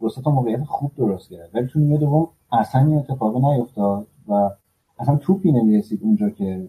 دو 0.00 0.08
تا 0.24 0.30
موقعیت 0.30 0.64
خوب 0.64 0.92
درست 0.96 1.30
کرد 1.30 1.50
ولی 1.54 1.66
تو 1.66 1.78
نیمه 1.78 1.98
دوم 1.98 2.28
اصلا 2.52 2.80
این 2.80 2.98
اتفاق 2.98 3.44
نیفتاد 3.44 4.06
و 4.28 4.50
اصلا 4.98 5.16
توپی 5.16 5.52
نمی‌رسید 5.52 6.02
اونجا 6.02 6.30
که 6.30 6.68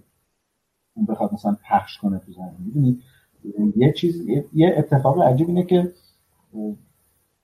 اون 0.96 1.06
بخواد 1.06 1.34
مثلا 1.34 1.58
پخش 1.70 1.98
کنه 1.98 2.20
تو 2.20 2.32
زمین 2.32 2.56
می‌دونی؟ 2.60 3.00
یه 3.76 3.94
چیز 3.94 4.22
یه 4.54 4.76
اتفاق 4.78 5.22
عجیب 5.22 5.48
اینه 5.48 5.64
که 5.64 5.94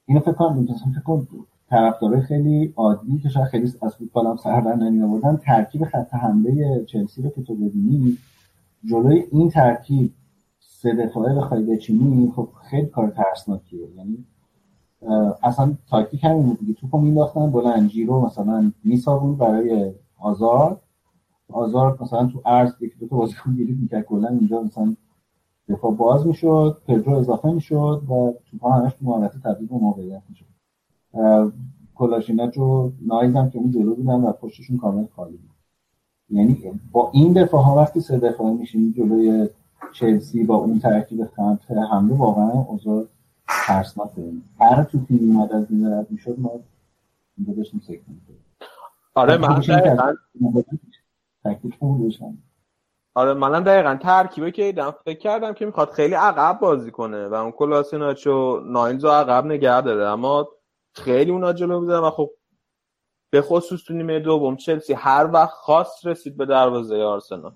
اینو 0.06 0.20
فکر 0.20 0.32
کنم 0.32 0.66
فکر 0.66 1.02
کنم 1.06 1.28
طرفدارای 1.70 2.22
خیلی 2.22 2.74
عادی 2.76 3.20
که 3.20 3.30
شاید 3.30 3.46
خیلی 3.46 3.74
از 3.82 3.96
فوتبال 3.96 4.28
هم 4.28 4.38
سر 4.38 4.62
در 4.62 4.76
نمی 4.76 5.02
آوردن 5.04 5.38
ترکیب 5.38 5.86
خط 5.86 6.14
حمله 6.14 6.86
چلسی 6.86 7.22
رو 7.22 7.30
که 7.30 7.44
تو 7.44 7.56
ببینی 7.56 8.18
جلوی 8.86 9.24
این 9.32 9.50
ترکیب 9.50 10.14
سه 10.60 10.94
دفاعه 10.94 11.36
بخوای 11.36 11.64
بچینی 11.64 12.32
خب 12.36 12.50
خیلی 12.70 12.86
کار 12.86 13.10
ترسناکیه. 13.10 13.90
یعنی 13.96 14.26
اصلا 15.44 15.74
تاکتیک 15.90 16.24
همین 16.24 16.44
بود 16.44 16.60
دیگه. 16.60 16.74
توپو 16.74 16.98
مینداختن 16.98 17.52
بلنجی 17.52 18.06
رو 18.06 18.26
مثلا 18.26 18.72
میسابون 18.84 19.36
برای 19.36 19.94
آزار. 20.20 20.80
آزار 21.54 21.98
مثلا 22.02 22.26
تو 22.26 22.42
عرض 22.46 22.72
یکی 22.82 23.00
دو 23.00 23.08
تا 23.08 23.18
بازیکن 23.18 23.54
گیری 23.54 23.74
می‌کرد. 23.74 24.06
کلا 24.06 24.28
اینجا 24.28 24.62
مثلا 24.62 24.96
دفاع 25.70 25.92
باز 25.92 26.28
می‌شد 26.28 26.82
پدرو 26.88 27.14
اضافه 27.14 27.52
می‌شد 27.52 28.02
و 28.10 28.34
توپا 28.52 28.72
همش 28.72 28.94
تو 28.94 29.06
محوطه 29.06 29.40
تبدیل 29.40 29.68
به 29.68 29.76
موقعیت 29.76 30.22
می‌شد. 30.30 30.46
کلاشیناچ 31.96 32.58
و 32.58 32.92
نایز 33.02 33.36
هم 33.36 33.50
که 33.50 33.60
اون 33.60 33.72
جلو 33.72 33.96
بودن 33.96 34.22
و 34.22 34.32
پشتشون 34.32 34.78
کامل 34.78 35.06
خالی 35.16 35.38
بود. 35.38 35.50
یعنی 36.30 36.58
با 36.92 37.10
این 37.14 37.34
دفاع 37.34 37.64
ها 37.64 37.76
وقتی 37.76 38.02
سه 38.02 38.18
دفاعی 38.18 38.54
میشین 38.54 38.94
جلوی 38.94 39.50
چلسی 39.94 40.44
با 40.44 40.56
اون 40.56 40.80
ترکیب 40.80 41.26
خط 41.26 41.72
حمله 41.92 42.16
واقعا 42.16 42.52
اوضاع 42.52 43.06
ترسناک 43.48 44.10
هر 44.60 44.84
تو 44.84 45.06
تیم 45.06 45.38
اومد 45.38 45.52
از 45.52 45.72
این 45.72 45.94
رد 45.94 46.12
می‌شد 46.12 46.36
ما 46.40 46.52
اینجا 47.38 47.54
داشتیم 47.54 47.82
سکت 47.88 48.02
آره 49.16 49.38
من 49.38 49.60
دقیقا 49.60 50.14
آره 53.16 53.34
منم 53.34 53.64
دقیقا 53.64 53.96
ترکیبه 53.96 54.52
که 54.52 54.64
دیدم 54.64 54.96
فکر 55.06 55.20
کردم 55.20 55.54
که 55.54 55.66
می‌خواد 55.66 55.92
خیلی 55.92 56.14
عقب 56.14 56.60
بازی 56.60 56.92
کنه 56.92 57.28
و 57.28 57.34
اون 57.34 57.52
کلاسیناچ 57.52 58.28
و 58.28 58.60
ناینز 58.60 59.06
عقب 59.06 59.46
نگه 59.46 59.82
داره. 59.82 60.08
اما 60.08 60.50
خیلی 60.96 61.32
اونا 61.32 61.54
جلو 61.54 61.80
بودن 61.80 62.00
و 62.00 62.10
خب 62.10 62.32
به 63.30 63.42
خصوص 63.42 63.84
تو 63.84 63.94
نیمه 63.94 64.20
دوم 64.20 64.56
چلسی 64.56 64.94
هر 64.94 65.30
وقت 65.34 65.52
خاص 65.52 66.06
رسید 66.06 66.38
به 66.38 66.46
دروازه 66.46 67.04
آرسنال. 67.04 67.54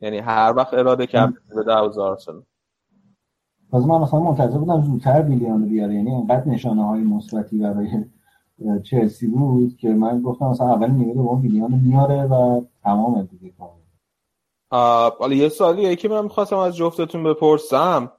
یعنی 0.00 0.18
هر 0.18 0.52
وقت 0.56 0.74
اراده 0.74 1.06
کرد 1.06 1.32
به 1.56 1.64
دروازه 1.64 2.00
آرسنال. 2.02 2.42
باز 3.74 3.86
من 3.86 3.98
مثلا 3.98 4.20
منتظر 4.20 4.58
بودم 4.58 4.82
زودتر 4.82 5.22
بیلیان 5.22 5.68
بیاره. 5.68 5.94
یعنی 5.94 6.14
انقدر 6.14 6.48
نشانه 6.48 6.86
های 6.86 7.00
مثبتی 7.00 7.58
برای 7.58 7.88
چلسی 8.82 9.26
بود 9.26 9.76
که 9.76 9.88
من 9.88 10.22
گفتم 10.22 10.46
مثلا 10.46 10.66
اول 10.72 10.90
نیمه 10.90 11.14
دوم 11.14 11.40
بیلیان 11.40 11.74
میاره 11.74 12.24
و 12.24 12.62
تمام 12.82 13.22
دیگه 13.22 13.52
کار. 13.58 13.70
حالا 15.18 15.34
یه 15.34 15.48
سوالیه 15.48 15.96
که 15.96 16.08
من 16.08 16.24
می‌خواستم 16.24 16.56
از 16.56 16.76
جفتتون 16.76 17.24
بپرسم. 17.24 18.12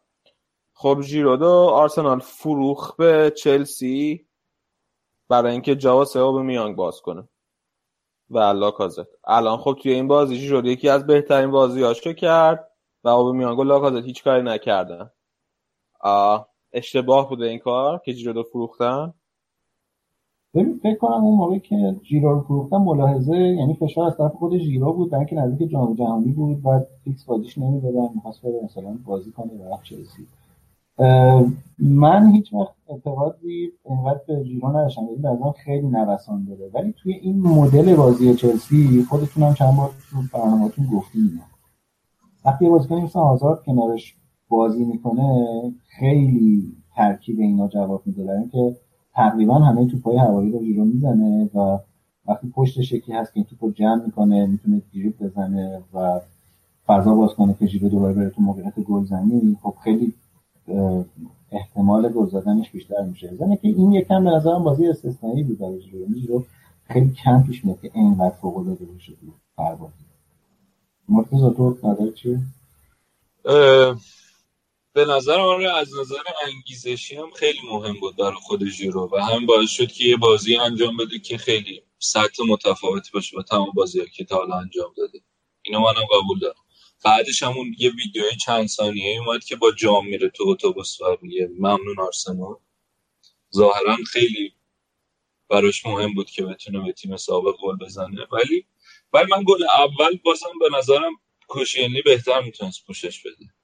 خب 0.73 1.01
جیرودو 1.01 1.49
آرسنال 1.49 2.19
فروخ 2.19 2.95
به 2.95 3.33
چلسی 3.37 4.25
برای 5.29 5.51
اینکه 5.51 5.75
جاوا 5.75 6.05
سئو 6.05 6.33
به 6.33 6.41
میانگ 6.41 6.75
باز 6.75 7.01
کنه. 7.01 7.27
و 8.29 8.39
لاکازت 8.39 9.07
الان 9.27 9.57
خب 9.57 9.77
توی 9.81 9.93
این 9.93 10.07
بازی 10.07 10.47
شد 10.47 10.65
یکی 10.65 10.89
از 10.89 11.07
بهترین 11.07 11.51
بازیاشو 11.51 12.13
کرد 12.13 12.71
و 13.03 13.07
اوب 13.07 13.35
میانگو 13.35 13.63
لاکازت 13.63 14.05
هیچ 14.05 14.23
کاری 14.23 14.43
نکردن. 14.43 15.09
اشتباه 16.73 17.29
بوده 17.29 17.45
این 17.45 17.59
کار 17.59 18.01
که 18.05 18.13
جیرو 18.13 18.33
رو 18.33 18.43
فروختن؟ 18.43 19.13
ببین 20.53 20.79
فکر 20.83 20.95
کنم 20.95 21.23
اون 21.23 21.37
موقعی 21.37 21.59
که 21.59 21.95
جیرو 22.03 22.33
رو 22.33 22.41
فروختن 22.41 22.77
ملاحظه 22.77 23.37
یعنی 23.37 23.73
فشار 23.73 24.07
از 24.07 24.17
طرف 24.17 24.33
خود 24.33 24.57
جیرو 24.57 24.93
بود 24.93 25.11
در 25.11 25.23
که 25.23 25.35
نزدیک 25.35 25.69
جام 25.69 25.93
جهانی 25.93 26.31
بود 26.31 26.61
بعد 26.61 26.87
فیکس 27.03 27.25
بازیش 27.25 27.57
نمی‌دادن 27.57 28.09
می‌خواست 28.15 28.41
بره 28.41 28.59
مثلا 28.63 28.97
بازی 29.05 29.31
کنه 29.31 29.53
و 29.53 29.77
چلسی. 29.83 30.27
من 31.79 32.31
هیچ 32.31 32.53
وقت 32.53 32.73
اعتقادی 32.89 33.71
اینقدر 33.85 34.21
به 34.27 34.43
ژیرو 34.43 34.69
نداشتم 34.69 35.01
این 35.01 35.25
از 35.25 35.53
خیلی 35.65 35.87
نوسان 35.87 36.45
داره 36.45 36.71
ولی 36.73 36.93
توی 36.97 37.13
این 37.13 37.41
مدل 37.41 37.95
بازی 37.95 38.35
چلسی 38.35 39.05
خودتون 39.09 39.43
هم 39.43 39.53
چند 39.53 39.77
بار 39.77 39.89
تو 40.11 40.17
برنامه‌تون 40.33 40.85
گفتیم 40.85 41.41
وقتی 42.45 42.69
بازیکن 42.69 42.95
مثل 42.95 43.19
آزارد 43.19 43.63
کنارش 43.63 44.15
بازی 44.49 44.85
می‌کنه 44.85 45.47
خیلی 45.87 46.73
ترکیب 46.95 47.39
اینا 47.39 47.67
جواب 47.67 48.01
میده. 48.05 48.23
برای 48.23 48.39
اینکه 48.39 48.75
تقریبا 49.13 49.55
همه 49.55 49.87
توپای 49.87 50.17
هوایی 50.17 50.51
رو 50.51 50.63
ژیرو 50.63 50.85
می‌زنه 50.85 51.49
و 51.55 51.79
وقتی 52.27 52.49
پشت 52.49 52.81
شکی 52.81 53.13
هست 53.13 53.33
که 53.33 53.39
این 53.39 53.45
توپو 53.45 53.71
جمع 53.71 54.05
می‌کنه 54.05 54.45
می‌تونه 54.45 54.81
دریبل 54.93 55.27
بزنه 55.27 55.81
و 55.93 56.19
فضا 56.87 57.15
باز 57.15 57.33
کنه 57.33 57.55
که 57.59 57.65
ژیرو 57.65 57.89
دوباره 57.89 58.13
بره 58.13 58.29
تو 58.29 58.41
موقعیت 58.41 58.79
گلزنی. 58.79 59.57
خب 59.63 59.73
خیلی 59.83 60.13
احتمال 61.51 62.09
گل 62.09 62.25
زدنش 62.25 62.71
بیشتر 62.71 63.03
میشه. 63.03 63.35
زنه 63.35 63.57
که 63.57 63.67
این 63.67 63.93
یکم 63.93 64.23
به 64.23 64.29
نظرم 64.29 64.63
بازی 64.63 64.87
استثنایی 64.87 65.43
بود 65.43 65.57
برای 65.57 65.81
ژیرو 65.81 66.43
خیلی 66.83 67.09
کم 67.09 67.43
پیش 67.43 67.65
میاد 67.65 67.81
که 67.81 67.91
اینقدر 67.93 68.35
فوق 68.35 68.57
العاده 68.57 68.85
باشه 68.85 69.13
تو 69.13 69.63
هر 69.63 69.75
بازی. 69.75 69.93
مرتضی 71.09 71.55
تو 71.57 71.77
نظر 71.83 72.11
چیه؟ 72.11 72.39
به 74.95 75.05
نظر 75.05 75.39
آره 75.39 75.77
از 75.77 75.95
نظر 75.95 76.21
انگیزشی 76.45 77.17
هم 77.17 77.31
خیلی 77.31 77.59
مهم 77.71 77.93
بود 78.01 78.17
برای 78.17 78.35
خود 78.35 78.65
ژیرو 78.65 79.09
و 79.13 79.17
هم 79.17 79.47
باعث 79.47 79.71
شد 79.71 79.93
که 79.93 80.05
یه 80.05 80.17
بازی 80.17 80.57
انجام 80.57 80.97
بده 80.97 81.19
که 81.19 81.39
خیلی 81.39 81.83
سطح 81.99 82.43
متفاوتی 82.47 83.11
باشه 83.13 83.37
با 83.37 83.43
تمام 83.43 83.71
بازی 83.75 84.09
که 84.09 84.25
تا 84.25 84.37
حالا 84.37 84.55
انجام 84.55 84.95
داده. 84.97 85.21
اینو 85.63 85.81
منم 85.81 86.05
قبول 86.05 86.39
دارم. 86.39 86.55
بعدش 87.05 87.43
همون 87.43 87.75
یه 87.79 87.91
ویدیوی 87.91 88.37
چند 88.45 88.67
ثانیه 88.67 89.21
اومد 89.21 89.45
که 89.45 89.57
با 89.57 89.73
جام 89.73 90.07
میره 90.07 90.29
تو 90.29 90.45
اتوبوس 90.49 91.01
و 91.01 91.17
میگه 91.23 91.49
ممنون 91.59 91.99
آرسنال. 91.99 92.55
ظاهرا 93.55 93.97
خیلی 94.11 94.53
براش 95.49 95.87
مهم 95.87 96.15
بود 96.15 96.31
که 96.31 96.43
بتونه 96.43 96.81
به 96.85 96.93
تیم 96.93 97.17
سابق 97.17 97.55
گل 97.63 97.77
بزنه. 97.77 98.27
ولی 98.33 98.67
ولی 99.13 99.27
من 99.31 99.43
گل 99.47 99.63
اول 99.63 100.17
بازم 100.25 100.59
به 100.61 100.77
نظرم 100.77 101.13
کوشینلی 101.47 102.03
بهتر 102.03 102.41
می‌تونست 102.41 102.85
پوشش 102.87 103.23
بده. 103.23 103.54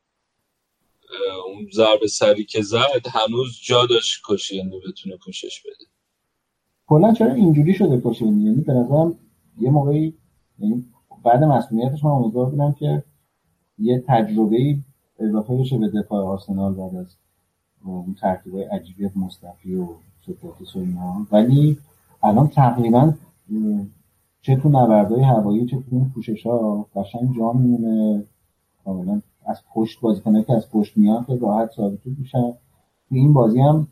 اون 1.47 1.68
ضربه 1.74 2.07
سری 2.07 2.45
که 2.45 2.62
زد 2.62 3.07
هنوز 3.12 3.59
جا 3.64 3.86
داشت 3.86 4.22
کوشینلی 4.22 4.80
بتونه 4.88 5.18
پوشش 5.26 5.62
بده. 5.62 5.86
کلا 6.88 7.14
چرا 7.14 7.34
اینجوری 7.34 7.74
شده 7.74 7.97
کوشینلی 7.97 8.43
یعنی 8.43 8.62
به 8.62 8.74
نظرم 8.74 9.18
یه 9.59 9.70
موقعی 9.70 10.14
یعنی 10.59 10.86
بعد 11.24 11.43
مسئولیتش 11.43 12.03
من 12.03 12.12
امیدوار 12.12 12.49
بودم 12.49 12.74
که 12.74 13.03
یه 13.78 14.03
تجربه 14.07 14.78
اضافه 15.20 15.55
بشه 15.57 15.78
به 15.78 15.88
دفاع 15.88 16.26
آرسنال 16.26 16.74
بعد 16.74 16.95
از 16.95 17.16
اون 17.86 18.16
ترکیب 18.22 18.57
عجیبی 18.57 19.09
مصطفی 19.16 19.76
و 19.76 19.88
سوکراتیس 20.26 20.76
و 20.76 20.80
ولی 21.32 21.78
الان 22.24 22.47
تقریبا 22.47 23.14
چه 24.41 24.55
تو 24.55 24.70
نبردهای 24.70 25.24
هوایی 25.24 25.66
چه 25.66 25.76
تو 25.76 25.84
این 25.91 26.12
پوشش 26.16 26.45
ها 26.45 26.88
قشنگ 26.95 27.36
جا 27.38 27.51
میمونه. 27.53 28.24
کاملا 28.86 29.22
از 29.46 29.64
پشت 29.76 30.00
بازی 30.00 30.22
کنه 30.22 30.44
که 30.44 30.54
از 30.54 30.72
پشت 30.72 30.98
میان 30.98 31.26
که 31.26 31.36
راحت 31.42 31.72
ثابت 31.76 32.00
میشن. 32.06 32.52
تو 33.10 33.16
این 33.16 33.34
بازی 33.34 33.60
هم 33.60 33.88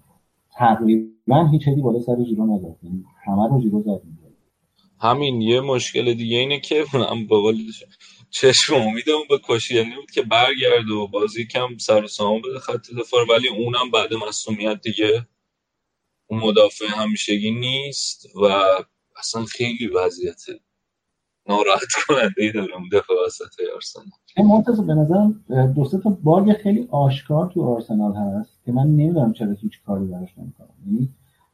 تقریبا 0.52 1.48
هیچ 1.52 1.68
هدی 1.68 1.82
بالا 1.82 2.00
سر 2.00 2.24
جیرو 2.24 2.56
نزد. 2.56 2.78
یعنی 2.84 3.06
همه 3.26 3.50
رو 3.50 3.62
جیرو 3.62 3.82
زد. 3.82 4.02
همین 5.02 5.42
یه 5.42 5.62
مشکل 5.62 6.14
دیگه 6.14 6.38
اینه 6.38 6.60
که 6.60 6.86
من 6.94 7.28
با 7.28 7.54
چشم 8.30 8.76
امیدم 8.76 9.20
به 9.30 9.38
کاشیانی 9.38 9.96
بود 9.96 10.12
که 10.12 10.22
برگرده 10.22 10.94
و 10.94 11.08
بازی 11.08 11.46
کم 11.46 11.78
سر 11.78 12.04
و 12.04 12.08
سامان 12.08 12.42
بده 12.42 12.60
خط 12.60 12.92
دفاع 13.00 13.26
ولی 13.30 13.48
اونم 13.48 13.92
بعد 13.92 14.14
مصومیت 14.14 14.82
دیگه. 14.82 15.28
اون 16.28 16.40
مدافع 16.40 16.86
همیشگی 16.86 17.52
نیست 17.52 18.36
و 18.36 18.46
اصلا 19.18 19.46
خیلی 19.46 19.88
وضعیت 19.88 20.42
ناراحت 21.50 21.88
کننده 22.08 22.44
ای 22.44 22.52
داره 22.52 22.76
اون 22.76 22.90
وسط 23.28 23.62
منتظر 24.44 24.84
به 24.84 24.94
نظرم 24.94 25.36
دو 25.76 25.86
تا 26.04 26.18
باگ 26.24 26.54
خیلی 26.54 26.88
آشکار 26.92 27.48
تو 27.48 27.64
آرسنال 27.64 28.14
هست 28.14 28.64
که 28.66 28.72
من 28.72 28.88
نمی‌دونم 28.88 29.34
چرا 29.34 29.52
هیچ 29.52 29.84
کاری 29.84 30.06
براش 30.06 30.38
نمی‌کنم. 30.38 30.68
یعنی 30.86 31.10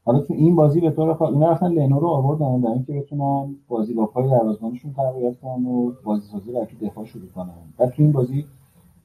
حالا 0.06 0.20
تو 0.20 0.34
این 0.34 0.56
بازی 0.56 0.82
به 0.82 0.92
طور 0.92 1.14
خاص 1.14 1.34
اینا 1.34 1.52
رفتن 1.52 1.72
لنو 1.72 2.00
رو 2.00 2.08
آوردن 2.08 2.62
برای 2.62 2.74
اینکه 2.74 2.94
بتونن 2.94 3.56
بازی 3.68 3.94
با 3.94 4.06
پای 4.06 4.30
دروازه‌بانشون 4.30 4.94
تقویت 4.94 5.40
کنن 5.40 5.66
و 5.66 5.92
بازی 6.04 6.28
سازی 6.32 6.52
رو 6.52 6.66
تو 6.66 6.86
دفاع 6.86 7.06
شروع 7.06 7.30
کنن. 7.36 7.54
بعد 7.78 7.90
تو 7.90 8.04
این 8.04 8.12
بازی 8.12 8.46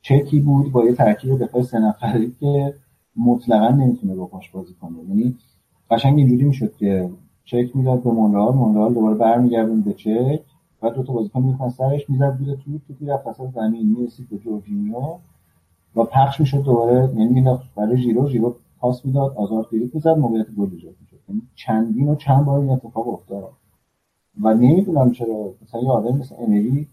چکی 0.03 0.41
بود 0.41 0.73
با 0.73 0.85
یه 0.85 0.95
ترکیب 0.95 1.39
دفاع 1.39 1.63
سه 1.63 1.79
نفره 1.79 2.31
که 2.41 2.75
مطلقا 3.17 3.69
نمی‌تونه 3.69 4.15
با 4.15 4.27
پاش 4.27 4.51
بازی 4.51 4.75
کنه. 4.81 4.99
یعنی 5.09 5.35
قشنگ 5.91 6.19
اینجوری 6.19 6.45
می‌شد 6.45 6.77
که 6.77 7.11
چک 7.45 7.77
می‌داد 7.77 8.03
به 8.03 8.11
مونرال 8.11 8.55
مونرال 8.55 8.95
دوباره 8.95 9.15
برمیگردون 9.15 9.81
به 9.81 9.93
چک. 9.93 10.41
بعد 10.81 10.95
دو 10.95 11.03
تا 11.03 11.13
بازیکن 11.13 11.43
می‌خوان 11.43 11.71
سرش 11.71 12.11
می‌زد 12.11 12.39
زیر 12.39 12.55
تو 12.55 12.95
تو 12.99 13.07
رفت 13.07 13.27
اصلا 13.27 13.47
زمین 13.47 13.87
می‌رسید 13.87 14.29
به 14.29 14.39
جورجینیو 14.39 15.19
و 15.97 16.05
پخش 16.05 16.41
می‌شد 16.41 16.63
دوباره 16.63 17.11
یعنی 17.17 17.59
برای 17.77 17.97
ژیرو 17.97 18.29
ژیرو 18.29 18.57
پاس 18.79 19.07
می‌داد 19.07 19.37
آزار 19.37 19.67
دریبل 19.73 19.91
می‌زد 19.95 20.09
موقعیت 20.09 20.51
گل 20.51 20.69
ایجاد 20.73 20.95
می‌شد. 21.01 21.17
یعنی 21.29 21.43
چندین 21.55 22.09
و 22.09 22.15
چند 22.15 22.45
بار 22.45 22.61
این 22.61 22.71
اتفاق 22.71 23.09
افتاد. 23.09 23.53
و 24.41 24.55
نمی‌دونم 24.55 25.13
چرا 25.13 25.55
مثلا 25.63 25.81
یه 25.81 25.91
آدم 25.91 26.17
مثل 26.17 26.35
امری 26.39 26.89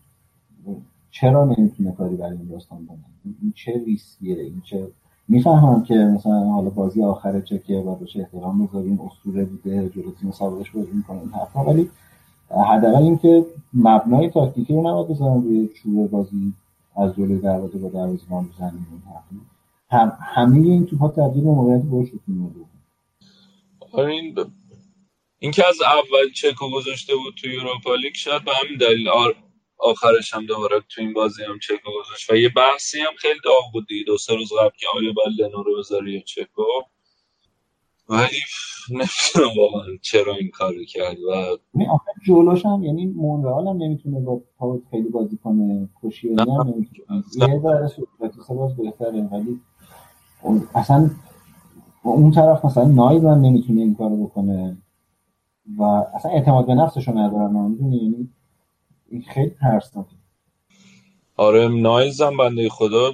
چرا 1.11 1.45
نمی‌تونه 1.45 1.91
کاری 1.91 2.15
برای 2.15 2.37
این 2.37 2.47
داستان 2.47 2.85
کنه؟ 2.85 2.97
این 3.41 3.53
چه 3.55 3.83
ریسکیه؟ 3.85 4.39
این 4.39 4.61
چه 4.61 4.87
می‌فهمم 5.27 5.83
که 5.83 5.93
مثلا 5.93 6.49
حالا 6.49 6.69
بازی 6.69 7.03
آخر 7.03 7.41
چکه 7.41 7.77
و 7.77 7.95
بهش 7.95 8.17
احترام 8.17 8.61
می‌ذاریم 8.61 8.99
اسطوره 9.01 9.45
بوده 9.45 9.89
جلو 9.89 10.11
تیم 10.11 10.31
سابقش 10.31 10.71
بازی 10.71 10.91
می‌کنه 10.91 11.19
این 11.19 11.29
حرفا 11.29 11.63
ولی 11.63 11.89
حداقل 12.51 13.03
اینکه 13.03 13.45
مبنای 13.73 14.29
تاکتیکی 14.29 14.73
رو 14.73 14.81
نباید 14.81 15.07
بزنم 15.07 15.41
روی 15.43 15.69
چوب 15.83 16.11
بازی 16.11 16.53
از 16.97 17.15
جلوی 17.15 17.39
دروازه 17.39 17.79
با 17.79 17.89
دروازه‌بان 17.89 18.47
بزنیم 18.49 18.87
این 18.91 19.01
حرفا 19.13 19.35
هم 19.91 20.17
همه 20.21 20.67
این 20.67 20.85
توپا 20.85 21.09
تبدیل 21.09 21.43
به 21.43 21.49
موقعیت 21.49 21.83
گل 21.85 22.05
شد 22.05 22.19
آره 23.93 24.13
این. 24.13 24.35
این 25.39 25.51
که 25.51 25.67
از 25.67 25.81
اول 25.81 26.31
چکو 26.35 26.71
گذاشته 26.71 27.15
بود 27.15 27.35
تو 27.41 27.47
یوروپا 27.49 27.95
لیگ 27.95 28.15
شاید 28.15 28.45
به 28.45 28.51
همین 28.63 28.77
دلیل. 28.79 29.09
آخرش 29.79 30.33
هم 30.33 30.45
دوباره 30.45 30.81
تو 30.89 31.01
این 31.01 31.13
بازی 31.13 31.43
هم 31.43 31.59
چکو 31.59 31.91
گذاشت 32.01 32.31
و 32.31 32.35
یه 32.37 32.49
بحثی 32.49 32.99
هم 32.99 33.15
خیلی 33.17 33.39
داغ 33.45 33.73
بود 33.73 33.87
دیگه 33.87 34.03
دو 34.07 34.17
سه 34.17 34.35
روز 34.35 34.53
قبل 34.53 34.77
که 34.77 34.87
آیا 34.95 35.13
باید 35.13 35.41
لنو 35.41 35.63
رو 35.63 35.79
بذاری 35.79 36.13
یا 36.13 36.21
چکو 36.21 36.63
ولی 38.09 38.39
نمی‌دونم 38.89 39.57
واقعا 39.57 39.97
چرا 40.01 40.35
این 40.35 40.49
کارو 40.49 40.83
کرد 40.85 41.17
و 41.19 41.31
آخر 41.89 42.11
جلوش 42.25 42.65
هم 42.65 42.83
یعنی 42.83 43.05
مونرال 43.05 43.67
هم 43.67 43.77
نمی‌تونه 43.77 44.19
با 44.19 44.41
پاوت 44.57 44.81
خیلی 44.91 45.09
بازی 45.09 45.37
کنه 45.37 45.89
کشی 46.03 46.29
هم 46.29 46.51
نمی‌تونه. 46.51 47.23
یه 47.53 47.59
ذره 47.59 47.87
سوکراتیس 47.87 48.47
باز 48.47 48.75
بهتره 48.75 49.21
ولی 49.21 49.61
اصلا 50.75 51.09
اون 52.03 52.31
طرف 52.31 52.65
مثلا 52.65 52.83
نایلز 52.85 53.25
هم 53.25 53.41
نمی‌تونه 53.41 53.81
این 53.81 53.95
کارو 53.95 54.25
بکنه 54.25 54.77
و 55.77 55.83
اصلا 55.83 56.31
اعتماد 56.31 56.67
به 56.67 56.75
نفسشو 56.75 57.17
ندارن 57.17 57.51
می‌دونی؟ 57.51 57.97
یعنی 57.97 58.29
این 59.09 59.21
خیلی 59.21 59.55
ترسناکه. 59.61 60.15
آره 61.35 61.67
نایلز 61.67 62.21
هم 62.21 62.37
بنده 62.37 62.69
خدا 62.69 63.11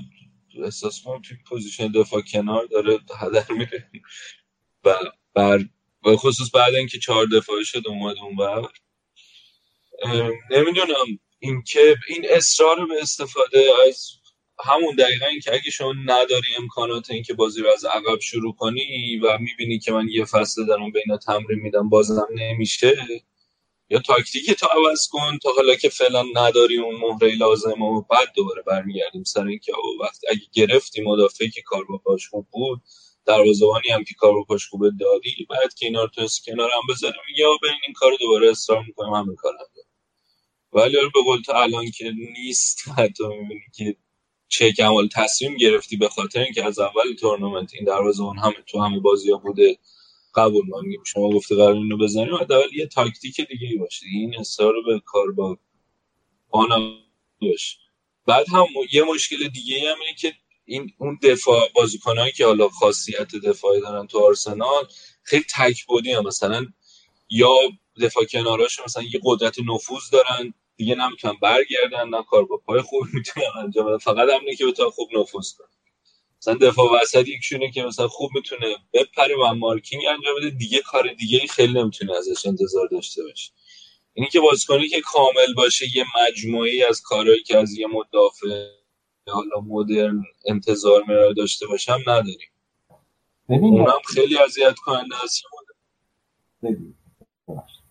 احساس 0.64 1.04
کنم 1.04 1.22
توی 1.22 1.38
position 1.48 1.88
دفاع 1.92 2.22
کنار 2.34 2.66
داره 2.66 2.98
هدر 3.20 3.46
میره 3.58 3.84
و 4.84 4.96
بر 5.34 5.60
و 6.06 6.16
خصوص 6.16 6.56
بعد 6.56 6.76
اینکه 6.76 7.00
چهار 7.00 7.26
دفاعی 7.26 7.66
شد 7.66 7.88
اومد 7.88 8.16
اون 8.18 8.36
بر 8.36 8.68
نمی‌دونم. 10.52 11.20
اینکه 11.40 11.96
این 12.08 12.26
اصرار 12.30 12.86
به 12.86 13.02
استفاده 13.02 13.72
از 13.88 14.10
همون 14.66 14.96
دقیقا 14.96 15.26
این 15.26 15.40
که 15.40 15.54
اگه 15.54 15.72
شما 15.72 15.94
نداری 16.06 16.56
امکانات 16.58 17.12
این 17.12 17.24
که 17.24 17.34
بازی 17.34 17.62
رو 17.62 17.70
از 17.70 17.86
عقب 17.86 18.20
شروع 18.20 18.56
کنی 18.56 19.18
و 19.18 19.38
می‌بینی 19.38 19.80
که 19.80 19.92
من 19.92 20.08
یه 20.10 20.26
فصل 20.26 20.66
دارم 20.66 20.92
به 20.92 21.02
اینا 21.06 21.18
تمرین 21.18 21.60
میدم 21.60 21.90
بازم 21.90 22.28
نمیشه 22.36 22.96
یا 23.90 24.00
تاکتیک 24.00 24.52
تو 24.52 24.68
عوض 24.68 25.08
کن 25.12 25.38
تا 25.38 25.52
حالا 25.52 25.76
که 25.76 25.90
فعلا 25.90 26.24
نداری 26.36 26.78
اون 26.78 26.96
مهره 26.96 27.36
لازم 27.36 27.82
و 27.82 28.02
بعد 28.02 28.34
دوباره 28.36 28.62
برمیگردیم 28.62 29.24
سر 29.24 29.48
اینکه 29.48 29.72
وقت 30.02 30.22
اگه 30.30 30.42
گرفتی 30.54 31.02
مدافعی 31.02 31.50
که 31.50 31.62
کار 31.62 31.84
با 31.84 32.18
بود 32.52 32.82
دروازه‌بانی 33.26 33.90
هم 33.90 34.04
که 34.04 34.14
کار 34.18 34.34
با 34.34 34.44
پاش 34.44 34.68
خوب 34.68 34.90
دادی 35.00 35.48
بعد 35.50 35.74
که 35.74 35.86
اینا 35.86 36.02
رو 36.02 36.08
تو 36.08 36.28
کنار 36.46 36.70
هم 36.72 37.12
یا 37.38 37.50
به 37.62 37.68
این 37.68 37.94
کار 37.96 38.12
دوباره 38.20 38.50
اصرار 38.52 38.84
می‌کنم 38.88 39.14
همین 39.14 39.36
کار 39.36 39.54
ولی 40.74 40.96
به 41.14 41.22
قول 41.26 41.42
تو 41.42 41.52
الان 41.56 41.92
که 41.92 42.14
نیست 42.38 42.90
حتی 42.98 43.28
می‌بینی 43.28 43.62
که 43.78 43.96
چه 44.48 44.72
کمال 44.72 45.08
تصمیم 45.08 45.58
گرفتی 45.58 45.98
به 45.98 46.10
خاطر 46.10 46.40
اینکه 46.40 46.66
از 46.66 46.80
اول 46.80 47.14
تورنمنت 47.20 47.72
این 47.74 47.90
اون 47.90 48.40
همه 48.40 48.56
تو 48.68 48.80
همه 48.80 49.00
بازی 49.00 49.32
ها 49.32 49.38
بوده 49.38 49.78
قبول 50.36 50.66
من 50.70 50.82
شما 51.06 51.30
گفته 51.30 51.56
قرار 51.56 51.74
اینو 51.74 51.98
بزنیم 51.98 52.36
حداقل 52.36 52.74
یه 52.74 52.88
تاکتیک 52.88 53.42
دیگه 53.42 53.68
ای 53.68 53.78
باشه. 53.78 54.06
این 54.14 54.40
اصرار 54.40 54.74
به 54.88 55.02
کار 55.06 55.32
با 55.32 55.58
باشه 57.42 57.78
بعد 58.28 58.50
هم 58.50 58.66
یه 58.94 59.04
مشکل 59.04 59.48
دیگه 59.48 59.80
هم 59.80 60.00
اینه 60.00 60.18
که 60.20 60.34
این 60.66 60.94
اون 60.98 61.20
دفاع 61.24 61.70
بازیکنایی 61.76 62.32
که 62.32 62.46
حالا 62.46 62.70
خاصیت 62.70 63.36
دفاعی 63.36 63.82
دارن 63.82 64.08
تو 64.08 64.20
آرسنال 64.20 64.88
خیلی 65.24 65.46
تک 65.58 65.86
بودی 65.86 66.12
هم 66.12 66.28
مثلا 66.28 66.66
یا 67.30 67.56
دفاع 68.02 68.26
کناراش 68.26 68.80
مثلا 68.80 69.04
یه 69.04 69.20
قدرت 69.24 69.56
نفوذ 69.60 70.10
دارن 70.12 70.54
دیگه 70.76 70.96
نمی‌تونن 70.96 71.34
برگردن 71.42 72.10
نه 72.10 72.24
کار 72.24 72.46
با 72.46 72.58
پای 72.58 72.82
خوب 72.82 73.04
می‌تونن 73.14 73.46
انجام 73.64 73.86
بدن. 73.86 73.98
فقط 73.98 74.30
همینه 74.30 74.56
که 74.56 74.66
بتونن 74.66 74.90
خوب 74.90 75.10
نفوذ 75.18 75.54
کنن. 75.54 75.68
مثلا 76.42 76.54
دفاع 76.54 77.02
وسط 77.02 77.28
یکشونه 77.28 77.72
که 77.72 77.84
مثلا 77.84 78.08
خوب 78.08 78.32
می‌تونه 78.36 78.76
بپره 78.94 79.36
و 79.36 79.54
مارکینگ 79.54 80.04
انجام 80.10 80.36
بده. 80.38 80.50
دیگه 80.50 80.80
کار 80.80 81.14
دیگه 81.14 81.40
خیلی 81.48 81.74
نمی‌تونه 81.74 82.18
ازش 82.18 82.46
انتظار 82.46 82.88
داشته 82.88 83.24
باشه. 83.24 83.52
اینی 84.14 84.30
که 84.30 84.40
بازیکنی 84.40 84.88
که 84.90 85.02
کامل 85.02 85.54
باشه 85.56 85.86
یه 85.96 86.06
مجموعی 86.22 86.84
از 86.84 87.02
کارهایی 87.02 87.44
که 87.44 87.58
از 87.58 87.78
یه 87.78 87.88
مدافع 87.88 88.68
حالا 89.32 89.62
مدرن 89.68 90.24
انتظار 90.46 91.04
میره 91.08 91.34
داشته 91.34 91.68
باشم 91.68 92.00
نداریم. 92.08 92.50
اونم 93.50 94.00
خیلی 94.14 94.38
اذیت 94.38 94.76
کننده 94.86 95.16
است 95.24 95.44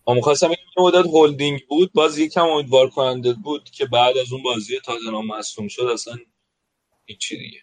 اما 0.07 0.21
خواستم 0.21 0.47
این 0.47 0.85
مدت 0.85 1.05
هولدینگ 1.05 1.59
بود 1.69 1.93
باز 1.93 2.17
یکم 2.19 2.45
امیدوار 2.45 2.89
کننده 2.89 3.33
بود 3.33 3.63
که 3.63 3.85
بعد 3.85 4.17
از 4.17 4.33
اون 4.33 4.43
بازی 4.43 4.73
تاتنهام 4.85 5.27
مصدوم 5.27 5.67
شد 5.67 5.83
اصلا 5.93 6.13
هیچی 7.05 7.37
دیگه. 7.37 7.59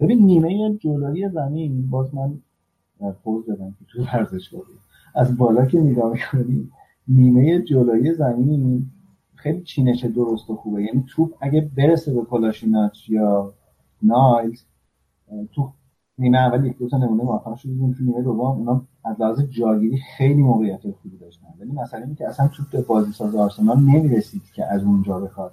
ببین 0.00 0.18
نیمه 0.18 0.78
جلوی 0.78 1.28
زمین. 1.28 1.90
باز 1.90 2.14
من 2.14 2.42
پوز 3.24 3.46
دادم 3.46 3.76
که 3.78 3.84
تو 3.92 4.02
ورزشگاه 4.02 4.62
از 5.14 5.36
بالا 5.36 5.66
که 5.66 5.78
نگاه 5.78 6.12
می‌کنی 6.12 6.70
نیمه 7.08 7.62
جلوی 7.62 8.14
زمین 8.14 8.90
خیلی 9.42 9.62
چینش 9.62 10.04
درست 10.04 10.50
و 10.50 10.56
خوبه. 10.56 10.82
یعنی 10.82 11.04
توپ 11.08 11.34
اگه 11.40 11.70
برسه 11.76 12.14
به 12.14 12.22
کلاشیناچ 12.22 13.08
یا 13.08 13.52
نایلز 14.02 14.62
تو 15.52 15.72
نیمه 16.18 16.38
اول 16.38 16.66
یک 16.66 16.78
دو 16.78 16.88
تا 16.88 16.98
نمونه 16.98 17.22
موفق 17.22 17.56
شدیم 17.56 17.92
تو 17.92 18.04
نیمه 18.04 18.22
دوم 18.22 18.40
اونا 18.40 18.82
از 19.04 19.20
لحاظ 19.20 19.40
جاگیری 19.40 19.98
خیلی 20.16 20.42
موقعیت 20.42 20.80
خوبی 20.82 21.18
داشتن. 21.18 21.46
ولی 21.60 21.72
مثلا 21.72 22.00
اینکه 22.00 22.28
اصلا 22.28 22.48
توپ 22.48 22.70
به 22.70 22.82
بازی 22.82 23.12
ساز 23.12 23.34
آرسنال 23.34 23.80
نمی‌رسید 23.80 24.42
که 24.54 24.64
از 24.64 24.84
اونجا 24.84 25.20
بخواد 25.20 25.52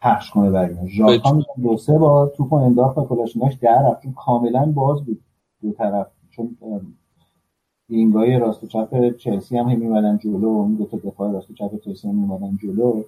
پخش 0.00 0.30
کنه 0.30 0.50
برای 0.50 0.88
ژاکا 0.88 1.40
دو 1.62 1.76
سه 1.76 1.98
بار 1.98 2.32
توپو 2.36 2.56
انداخت 2.56 2.98
و 2.98 3.04
کلاشیناش 3.04 3.54
در 3.54 3.90
رفت. 3.90 4.14
کاملا 4.14 4.72
باز 4.72 5.04
بود 5.04 5.20
دو 5.62 5.72
طرف. 5.72 6.06
چون 6.30 6.56
وینگای 7.90 8.38
راست 8.38 8.64
و 8.64 8.66
چپ 8.66 9.16
چلسی 9.16 9.58
هم 9.58 9.78
میمدن 9.78 10.18
جلو 10.18 10.48
اون 10.48 10.74
دو 10.74 10.84
تا 10.84 10.96
دفاع 10.96 11.32
راست 11.32 11.50
و 11.50 11.54
چپ 11.54 11.80
چلسی 11.84 12.08
هم 12.08 12.14
میمدن 12.14 12.58
جلو. 12.62 13.02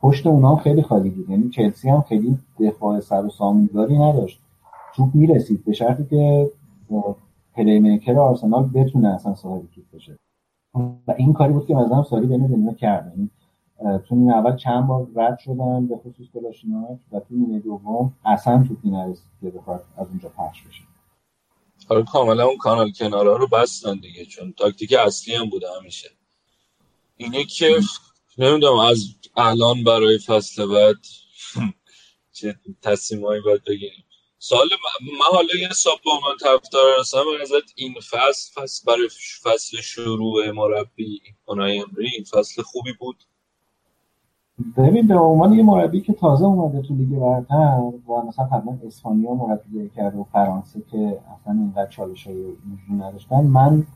پشت 0.00 0.26
اونا 0.26 0.50
هم 0.50 0.56
خیلی 0.56 0.82
خالی 0.82 1.10
بود. 1.10 1.30
یعنی 1.30 1.50
چلسی 1.50 1.88
هم 1.88 2.00
خیلی 2.00 2.38
دفاع 2.60 3.00
سر 3.00 3.24
و 3.24 3.28
سامونداری 3.28 3.98
نداشت. 3.98 4.40
توپ 4.94 5.14
می‌رسید. 5.14 5.64
به 5.64 5.72
شرطی 5.72 6.04
که 6.04 6.50
playmaker 7.54 8.18
آرسنال 8.18 8.70
بتونه 8.74 9.14
اصلا 9.14 9.34
صاحب 9.34 9.62
توپ 9.74 9.84
بشه. 9.94 10.18
و 11.08 11.14
این 11.16 11.32
کاری 11.32 11.52
بود 11.52 11.66
که 11.66 11.74
مثلا 11.74 12.02
سالی 12.02 12.26
بین 12.26 12.46
دنیا 12.46 12.72
کرد 12.72 13.12
یعنی 13.16 13.30
تو 13.98 14.14
نیمه 14.14 14.32
اول 14.32 14.56
چند 14.56 14.86
بار 14.86 15.06
رد 15.16 15.38
شدن 15.38 15.86
به 15.86 15.96
خصوص 15.96 16.26
کولاشیناک 16.34 16.98
و 17.12 17.20
تو 17.20 17.34
نیمه 17.34 17.58
دوم 17.58 18.12
اصلا 18.24 18.64
توپی 18.68 18.90
نرسید 18.90 19.30
که 19.40 19.50
بخواد 19.50 19.84
از 19.96 20.08
اونجا 20.08 20.28
پخش 20.28 20.62
بشه. 20.62 20.82
آره 21.88 22.04
کاملا 22.04 22.46
اون 22.46 22.56
کانال 22.58 22.92
کنارا 22.92 23.36
رو 23.36 23.46
بستن 23.46 23.98
دیگه 24.00 24.24
چون 24.26 24.52
تاکتیک 24.52 24.92
اصلی 24.92 25.34
هم 25.34 25.50
بوده 25.50 25.68
همیشه. 25.80 26.10
اینه 27.16 27.44
که 27.44 27.80
نمی‌دونم 28.38 28.78
از 28.78 29.04
الان 29.36 29.84
برای 29.84 30.18
فصل 30.18 30.66
بعد 30.66 30.96
چه 32.32 32.60
تصمیمایی 32.82 33.40
باید 33.40 33.64
بگیریم. 33.64 34.04
سال 34.38 34.68
من 35.02 35.26
حالا 35.32 35.54
یه 35.60 35.68
ساب 35.68 36.00
با 36.04 36.20
من 36.20 36.36
طرفدار 36.36 37.00
هستم 37.00 37.24
ازت 37.42 37.72
این 37.76 37.94
فصل 38.00 38.62
فصل 38.62 38.84
برای 38.86 39.08
فصل 39.44 39.80
شروع 39.80 40.50
مربی 40.50 41.22
اونای 41.44 41.78
امری 41.78 42.10
این 42.14 42.24
فصل 42.24 42.62
خوبی 42.62 42.92
بود؟ 42.92 43.24
ببین 44.76 45.06
به 45.06 45.18
عنوان 45.18 45.52
یه 45.52 45.62
مربی 45.62 46.00
که 46.00 46.12
تازه 46.12 46.44
اومده 46.44 46.82
تو 46.82 46.94
لیگ 46.94 47.18
برتر 47.18 47.80
و 48.08 48.26
مثلا 48.28 48.44
قبلا 48.44 48.78
اسپانیا 48.86 49.34
مربی 49.34 49.88
کرده 49.88 50.18
و 50.18 50.24
فرانسه 50.24 50.82
که 50.90 51.18
اصلا 51.34 51.52
اینقدر 51.52 51.86
چالش 51.86 52.26
های 52.26 52.44
نداشتن 52.98 53.44
من 53.44 53.86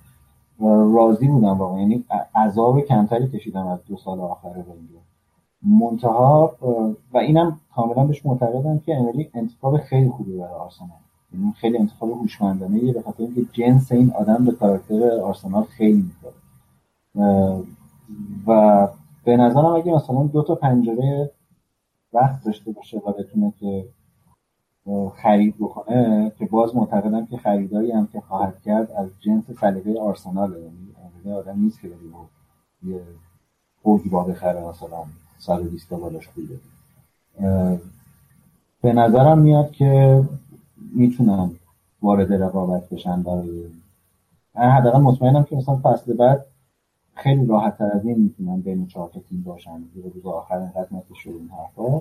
راضی 0.94 1.28
بودم 1.28 1.58
واقعا. 1.58 1.80
یعنی 1.80 2.04
عذاب 2.34 2.80
کمتری 2.80 3.28
کشیدم 3.28 3.66
از 3.66 3.78
دو 3.88 3.96
سال 3.96 4.20
آخر 4.20 4.48
ونگر 4.48 5.00
منتها 5.62 6.52
و 7.12 7.18
اینم 7.18 7.60
کاملا 7.74 8.04
بهش 8.04 8.26
معتقدم 8.26 8.78
که 8.78 8.96
امری 8.96 9.30
انتخاب 9.34 9.78
خیلی 9.78 10.10
خوبی 10.10 10.36
برای 10.36 10.54
آرسنال. 10.54 10.90
یعنی 11.34 11.52
خیلی 11.52 11.78
انتخاب 11.78 12.10
هوشمندانه. 12.10 12.84
یه 12.84 12.92
به 12.92 13.02
خاطر 13.02 13.22
اینکه 13.22 13.46
جنس 13.52 13.92
این 13.92 14.12
آدم 14.12 14.44
به 14.44 14.52
کاراکتر 14.52 15.20
آرسنال 15.20 15.62
خیلی 15.62 16.02
می‌خوره. 16.02 16.34
و 18.46 18.88
به 19.24 19.36
نظرم 19.36 19.64
اگه 19.64 19.94
مثلا 19.94 20.22
دو 20.22 20.42
تا 20.42 20.54
پنجره 20.54 21.30
وقت 22.12 22.44
داشته 22.44 22.72
باشه 22.72 22.98
و 22.98 23.12
بتونه 23.12 23.52
که 23.60 23.88
خرید 25.16 25.54
بکنه 25.60 26.32
که 26.38 26.46
باز 26.46 26.76
معتقدم 26.76 27.26
که 27.26 27.36
خریداری 27.36 27.92
هم 27.92 28.06
که 28.06 28.20
خواهد 28.20 28.62
کرد 28.62 28.90
از 28.90 29.10
جنس 29.20 29.50
سلیقه 29.60 30.00
آرسنال 30.00 30.56
یعنی 31.24 31.38
آدم 31.38 31.60
نیست 31.60 31.80
که 31.80 31.88
بری 31.88 32.12
یه 32.82 33.00
با 33.84 34.24
بخره 34.24 34.68
مثلا 34.68 35.04
120 35.38 35.90
تا 35.90 35.96
بالاش 35.96 36.28
پول 36.28 36.48
به 38.82 38.92
نظرم 38.92 39.38
میاد 39.38 39.70
که 39.70 40.22
می‌تونن 40.94 41.50
وارد 42.02 42.32
رقابت 42.32 42.88
بشن 42.88 43.22
برای 43.22 43.64
حداقل 44.54 45.00
مطمئنم 45.00 45.44
که 45.44 45.56
مثلا 45.56 45.80
فصل 45.82 46.16
بعد 46.16 46.46
خیلی 47.18 47.46
راحت 47.46 47.78
تر 47.78 47.90
از 47.94 48.06
این 48.06 48.18
می‌تونن 48.18 48.60
بین 48.60 48.86
چهار 48.86 49.10
تیم 49.28 49.42
باشن. 49.42 49.84
به 49.94 50.10
روز 50.14 50.26
آخر 50.26 50.58
اینقدر 50.58 51.14
شروع 51.22 51.40
این 51.40 51.48
حرفا. 51.48 52.00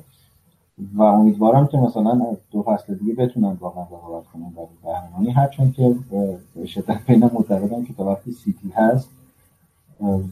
و 0.93 1.01
امیدوارم 1.01 1.67
که 1.67 1.77
مثلا 1.77 2.11
از 2.11 2.37
دو 2.51 2.63
فصل 2.63 2.95
دیگه 2.95 3.13
بتونن 3.13 3.57
واقعا 3.59 3.83
رقابت 3.83 4.27
کنن 4.27 4.49
برای 4.49 4.67
قهرمانی 4.83 5.31
هرچند 5.31 5.73
که 5.73 5.95
به 6.55 6.65
شدت 6.65 7.05
بین 7.07 7.23
معتقدم 7.33 7.83
که 7.83 7.93
تا 7.93 8.05
وقتی 8.05 8.31
سیتی 8.31 8.69
هست 8.69 9.09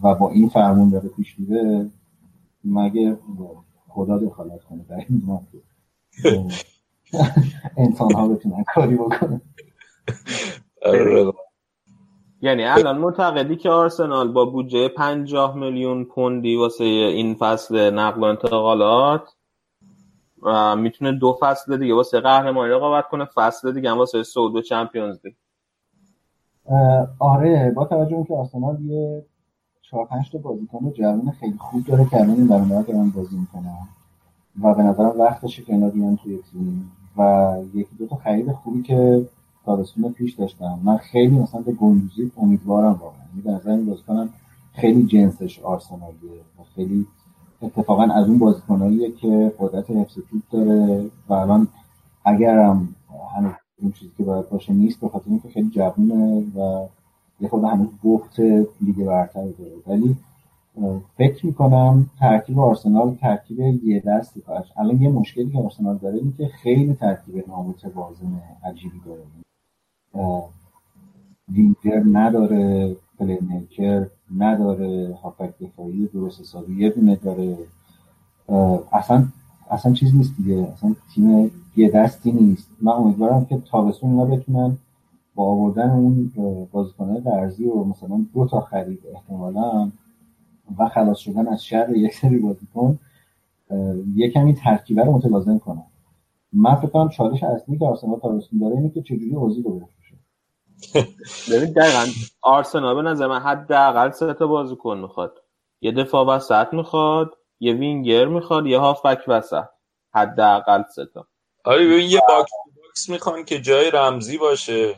و 0.04 0.16
با 0.16 0.30
این 0.30 0.50
فرمون 0.50 0.90
داره 0.90 1.10
پیش 1.10 1.40
میره 1.40 1.90
مگه 2.64 3.18
خدا 3.88 4.18
دخالت 4.18 4.64
کنه 4.64 4.86
در 4.90 4.96
این 5.10 5.22
موضوع. 5.26 5.62
انسان 7.78 8.14
ها 8.14 8.28
بتونن 8.28 8.64
کاری 8.74 8.96
بکنن. 8.96 9.42
آره. 10.86 11.32
یعنی 12.46 12.64
الان 12.64 12.98
معتقدی 12.98 13.56
که 13.56 13.70
آرسنال 13.70 14.32
با 14.32 14.46
بودجه 14.46 14.88
50 14.88 15.56
میلیون 15.56 16.06
پوندی 16.06 16.56
واسه 16.56 16.84
این 16.84 17.36
فصل 17.36 17.90
نقل 17.90 18.22
و 18.22 18.24
انتقالات 18.24 19.22
می‌تونه 20.78 21.12
دو 21.12 21.38
فصل 21.42 21.78
دیگه 21.78 21.94
واسه 21.94 22.20
قهرمانی 22.20 22.72
رقابت 22.72 23.08
کنه 23.08 23.28
فصل 23.36 23.74
دیگه 23.74 23.92
هم 23.92 23.98
واسه 23.98 24.24
سود 24.24 24.56
و 24.56 24.62
چمپیونز 24.62 25.20
لیگ. 25.24 25.34
آره 27.20 27.72
با 27.76 27.86
توجه 27.86 28.26
که 28.28 28.34
آرسنال 28.34 28.82
یه 28.82 29.26
چهار 29.82 30.06
پنج 30.06 30.32
تا 30.32 30.38
بازیکن 30.38 30.92
جوان 30.92 31.34
خیلی 31.40 31.58
خوب 31.58 31.86
داره 31.86 32.06
که 32.06 32.18
الان 32.18 32.48
برنامه 32.48 32.84
دارن 32.84 33.10
بازی 33.10 33.38
می‌کنن. 33.38 33.88
و 34.64 34.74
به 34.74 34.84
نظرم 34.84 35.20
وقتشه 35.20 35.64
که 35.64 35.74
اینا 35.74 35.90
بیان 35.90 36.18
توی 36.18 36.40
تیم. 36.52 36.92
و 37.18 37.54
یکی 37.74 37.96
دو 38.00 38.08
تا 38.08 38.16
خرید 38.16 38.52
خوبی 38.52 38.82
که 38.82 39.28
تابستون 39.66 40.12
پیش 40.12 40.34
داشتم. 40.34 40.80
من 40.84 40.98
خیلی 40.98 41.40
مثلا 41.40 41.62
به 41.62 41.72
گندوزی 41.72 42.32
امیدوارم 42.38 42.92
واقعا. 42.92 43.20
یعنی 43.46 43.60
به 43.60 43.72
این 43.72 43.86
بازیکنم 43.86 44.30
خیلی 44.74 45.06
جنسش 45.06 45.60
آرسنالیه 45.60 46.42
و 46.60 46.64
خیلی 46.76 47.06
اتفاقا 47.62 48.04
از 48.04 48.28
اون 48.28 48.38
بازیکناییه 48.38 49.12
که 49.12 49.54
قدرت 49.60 49.92
حفظ 49.92 50.14
توپ 50.14 50.42
داره 50.52 51.10
و 51.30 51.34
الان 51.34 51.68
اگرم 52.26 52.96
هنوز 53.36 53.54
اون 53.82 53.92
چیزی 53.92 54.12
که 54.18 54.24
باید 54.24 54.50
باشه 54.50 54.74
نیست 54.74 55.00
به 55.00 55.10
خاطر 55.10 55.30
اینکه 55.30 55.50
خیلی 55.50 55.70
جوونه 55.70 56.44
و 56.56 56.86
یه 57.40 57.50
خود 57.50 57.64
هنوز 57.64 57.88
بخت 58.04 58.40
لیگ 58.82 59.06
برتر 59.06 59.42
داره. 59.42 59.72
ولی 59.88 60.16
فکر 61.18 61.46
می‌کنم 61.46 62.10
ترکیب 62.20 62.60
آرسنال 62.60 63.16
ترکیب 63.16 63.60
یه 63.60 64.00
دستی 64.00 64.42
کارش 64.42 64.72
الان 64.78 65.02
یه 65.02 65.10
مشکلی 65.10 65.52
که 65.52 65.58
آرسنال 65.60 65.98
داره 65.98 66.18
اینه 66.18 66.34
که 66.38 66.48
خیلی 66.48 66.94
ترکیب 66.94 67.50
نامتوازن 67.50 68.42
عجیبی 68.64 69.02
داره. 69.06 69.45
وینگر 71.50 72.04
نداره 72.12 72.96
playmaker 73.20 74.08
نداره 74.38 75.18
هافک 75.24 75.60
دفاعی 75.60 76.08
درست 76.08 76.42
حسابی 76.42 76.76
یه 76.76 76.90
دونه 76.90 77.16
داره. 77.16 77.58
اصلا 78.92 79.28
اصلا 79.70 79.94
چیز 79.94 80.16
نیست 80.16 80.38
دیگه. 80.38 80.68
اصلا 80.74 80.96
تیم 81.14 81.52
یه 81.76 81.90
دستی 81.90 82.32
نیست. 82.32 82.70
من 82.82 82.92
امیدوارم 82.92 83.46
که 83.46 83.58
تابستون 83.58 84.10
اینا 84.10 84.26
بتونن 84.26 84.78
با 85.36 85.44
آوردن 85.44 85.90
اون 85.90 86.32
بازیکنهای 86.72 87.20
قرضی 87.20 87.66
و 87.66 87.84
مثلا 87.84 88.26
دو 88.34 88.46
تا 88.46 88.62
خرید 88.62 89.00
احتمالا 89.16 89.92
و 90.78 90.90
خلاص 90.90 91.18
شدن 91.18 91.48
از 91.48 91.64
شر 91.64 91.96
یک 91.96 92.16
سری 92.16 92.38
بازیکن 92.38 93.00
یه 94.16 94.30
کمی 94.30 94.54
ترکیبه 94.54 95.04
رو 95.04 95.12
متوازن 95.12 95.58
کنن. 95.58 95.84
من 96.54 96.76
فکر 96.76 96.88
کنم 96.88 97.10
چالش 97.10 97.44
اصلی 97.44 97.78
که 97.78 97.86
آرسنال 97.86 98.20
تابستون 98.20 98.60
داره 98.60 98.76
اینه 98.76 98.90
که 98.90 99.02
چجوری 99.02 99.36
اوزیل 99.36 99.64
رو 99.64 99.82
ببین 101.52 101.74
دقیقا 101.74 102.06
آرسنال 102.42 102.96
به 102.96 103.02
نظر 103.02 103.28
من 103.28 103.40
حداقل 103.40 104.12
سه 104.12 104.34
تا 104.34 104.48
بازیکن 104.48 104.98
می‌خواد. 104.98 105.42
یه 105.82 105.92
دفاع 105.92 106.26
وسط 106.26 106.68
می‌خواد 106.74 107.38
یه 107.60 107.74
وینگر 107.74 108.26
می‌خواد 108.26 108.66
یه 108.66 108.80
هافبک 108.80 109.24
وسط. 109.28 109.66
حداقل 110.14 110.84
سه 110.96 111.06
تا. 111.06 111.28
آره 111.66 111.86
ببین 111.86 112.10
یه 112.10 112.22
box 112.28 112.52
to 112.84 112.94
box 112.94 113.10
می‌خوان 113.10 113.46
که 113.46 113.62
جای 113.62 113.92
رمزی 113.92 114.38
باشه. 114.38 114.96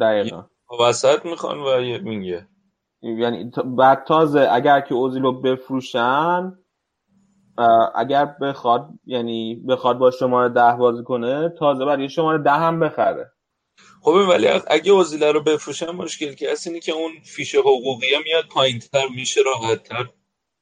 دقیقا. 0.00 0.44
وسط 0.80 1.24
می‌خوان 1.24 1.58
و 1.58 1.80
یه 1.82 1.98
وینگر. 1.98 2.46
یعنی 3.02 3.50
بعد 3.64 4.04
تازه 4.04 4.48
اگر 4.52 4.80
که 4.80 4.94
اوزیل 4.94 5.22
رو 5.22 5.40
بفروشن 5.40 6.58
اگر 7.94 8.24
بخواد 8.24 8.88
یعنی 9.04 9.54
بخواد 9.54 9.98
با 9.98 10.10
شماره 10.10 10.48
ده 10.48 10.76
بازی 10.76 11.04
کنه 11.04 11.48
تازه 11.48 11.84
برای 11.84 12.08
شماره 12.08 12.42
ده 12.42 12.50
هم 12.50 12.80
بخره. 12.80 13.32
خب 14.02 14.26
ولی 14.28 14.48
اگه 14.66 14.92
اوزیل 14.92 15.24
رو 15.24 15.42
بفروشن 15.42 15.90
مشکل 15.90 16.34
که 16.34 16.52
هست 16.52 16.66
اینه 16.66 16.80
که 16.80 16.92
اون 16.92 17.12
فیش 17.24 17.54
حقوقی 17.54 18.06
میاد 18.24 18.44
پایین 18.50 18.78
تر 18.78 19.08
میشه 19.08 19.40
راحت 19.46 19.82
تر 19.82 20.08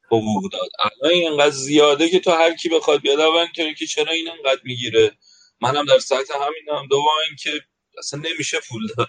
حقوق 0.07 0.53
داد. 0.53 0.71
الان 0.85 1.15
اینقدر 1.15 1.51
زیاده 1.51 2.09
که 2.09 2.21
تو 2.21 2.31
هر 2.31 2.55
کی 2.55 2.69
بخواد 2.69 3.01
بیاد 3.01 3.21
اول 3.21 3.39
اینطوری 3.39 3.75
که 3.75 3.87
چرا 3.87 4.13
این 4.13 4.29
انقدر 4.31 4.61
می‌گیره؟ 4.65 5.13
منم 5.61 5.85
در 5.85 5.99
سطح 5.99 6.35
همینم 6.35 6.87
دوم 6.91 7.05
اینکه 7.29 7.51
اصلا 7.99 8.21
نمیشه 8.21 8.59
پول 8.71 8.83
داد. 8.97 9.09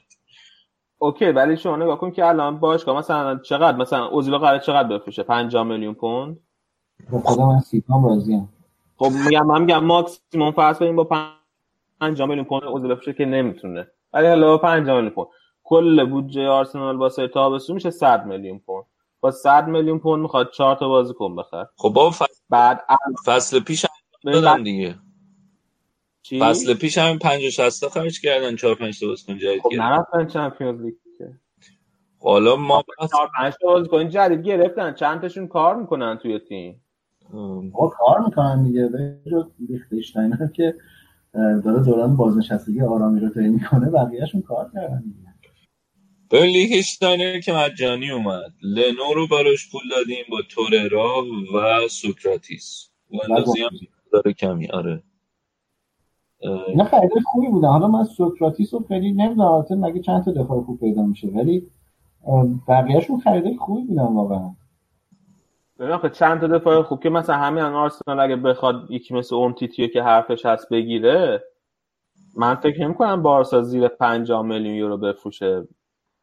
okay 0.97 1.26
ولی 1.25 1.57
شما 1.57 1.75
نگاه 1.75 1.99
کن 1.99 2.11
که 2.11 2.25
الان 2.25 2.59
باشگاه 2.59 2.97
مثلا 2.97 3.39
چقدر؟ 3.45 3.77
مثلا 3.77 4.05
اوزیل 4.05 4.38
قرار 4.38 4.59
چقدر 4.59 4.97
بفروشه؟ 4.97 5.23
50 5.23 5.63
میلیون 5.63 5.93
پوند؟ 5.93 6.39
من 7.11 7.59
سی 7.59 7.82
تام 7.82 8.05
راضیم 8.09 8.49
خب 8.97 9.11
میگم 9.25 9.45
من 9.45 9.61
میگم 9.61 9.84
ماکسیموم 9.84 10.51
فرض 10.51 10.77
کنیم 10.77 10.95
با 10.95 11.03
50 11.99 12.27
میلیون 12.27 12.45
پوند 12.45 12.63
اوزیل 12.63 12.91
بفروشه 12.91 13.13
که 13.13 13.25
نمی‌تونه. 13.25 13.88
ولی 14.13 14.27
حالا 14.27 14.57
50 14.57 14.95
میلیون 14.95 15.13
پوند. 15.13 15.27
کل 15.63 16.05
بودجه 16.05 16.47
آرسنال 16.47 16.97
واسه 16.97 17.27
تابستون 17.27 17.73
میشه 17.73 17.89
100 17.89 18.25
میلیون 18.25 18.59
پوند. 18.59 18.85
با 19.19 19.31
100 19.31 19.67
میلیون 19.67 19.99
پوند 19.99 20.21
می‌خواد 20.21 20.51
4 20.51 20.75
تا 20.75 20.88
بازیکن 20.88 21.35
بخره. 21.35 21.69
خب 21.75 21.89
با 21.89 22.09
فصل, 22.11 22.41
بعد 22.49 22.81
فصل 23.25 23.59
پیش 23.59 23.85
هم 24.25 24.41
بعد- 24.41 24.63
دیگه. 24.63 24.95
چی؟ 26.21 26.39
فصل 26.41 26.73
پیش 26.73 26.97
هم 26.97 27.17
50 27.19 27.49
60 27.49 27.81
تا 27.81 27.89
خرج 27.89 28.21
کردن 28.21 28.55
4 28.55 28.75
5 28.75 28.99
تا 28.99 29.07
بازیکن 29.07 29.38
جدید 29.38 29.61
خب 29.61 29.69
گرفتن. 29.69 29.85
نرفتن 29.85 30.27
چمپیونز 30.27 30.81
لیگ 30.81 30.93
که. 31.17 31.29
حالا 32.19 32.55
ما 32.55 32.84
بس 33.01 33.09
4 33.17 33.29
5 33.38 33.53
تا 33.61 33.67
بازیکن 33.67 34.09
جدید 34.09 34.41
گرفتن. 34.41 34.93
چند 34.93 35.21
تاشون 35.21 35.47
کار 35.47 35.75
می‌کنن 35.75 36.17
توی 36.17 36.39
تیم؟ 36.39 36.81
آقا 37.73 37.88
کار 37.88 38.19
می‌کنن 38.19 38.63
دیگه. 38.63 38.88
به 38.88 39.17
جز 39.31 39.36
چک 39.36 39.45
که 40.53 40.75
داره 41.38 41.84
دوران 41.84 42.15
بازنشستگی 42.15 42.81
آرامی 42.81 43.19
رو 43.19 43.30
طی 43.30 43.47
می‌کنه 43.47 43.89
بقیهشون 43.89 44.41
کار 44.41 44.72
کردن 44.73 45.03
ببین 46.31 46.51
لیختشتاینر 46.51 47.39
که 47.39 47.53
مجانی 47.53 48.11
اومد. 48.11 48.53
لنو 48.64 49.14
رو 49.15 49.27
براش 49.27 49.72
پول 49.72 49.81
دادیم 49.91 50.26
با 50.31 50.41
توریرا 50.49 51.23
و 51.55 51.88
سوکراتیس. 51.88 52.89
و 53.11 53.15
گندوزی 53.30 53.61
هم 53.61 53.69
داره 54.11 54.34
کمی 54.34 54.68
آره. 54.68 55.03
اینا 56.68 56.84
خریدای 56.84 57.22
خوبی 57.26 57.47
بودن 57.47 57.68
حالا 57.68 57.88
من 57.88 58.03
سوکراتیس 58.03 58.73
رو 58.73 58.85
خیلی 58.88 59.11
نمی‌دونم 59.11 59.65
مگه 59.69 60.01
چند 60.01 60.26
تا 60.26 60.31
دفاع 60.31 60.61
خوب 60.61 60.80
پیدا 60.80 61.03
میشه 61.03 61.27
ولی 61.27 61.68
بقیهشون 62.68 63.19
خریدای 63.19 63.57
خوبی 63.57 63.81
بودن 63.81 64.03
واقعا. 64.03 64.55
ببین 65.79 65.91
آخه 65.91 66.09
چند 66.09 66.41
تا 66.41 66.47
دفاع 66.47 66.81
خوب 66.83 67.03
که 67.03 67.09
مثلا 67.09 67.35
همین 67.37 67.63
آرسنال 67.63 68.19
اگه 68.19 68.35
بخواد 68.35 68.91
یکی 68.91 69.13
مثل 69.13 69.35
اومتیتیو 69.35 69.87
که 69.87 70.03
حرفش 70.03 70.45
هست 70.45 70.69
بگیره 70.69 71.43
من 72.35 72.55
فکر 72.55 72.81
نمی 72.83 72.95
کنم 72.95 73.21
بارسا 73.21 73.61
زیر 73.61 73.87
50 73.87 74.41
میلیون 74.45 74.75
یورو 74.75 74.97
بفروشه 74.97 75.67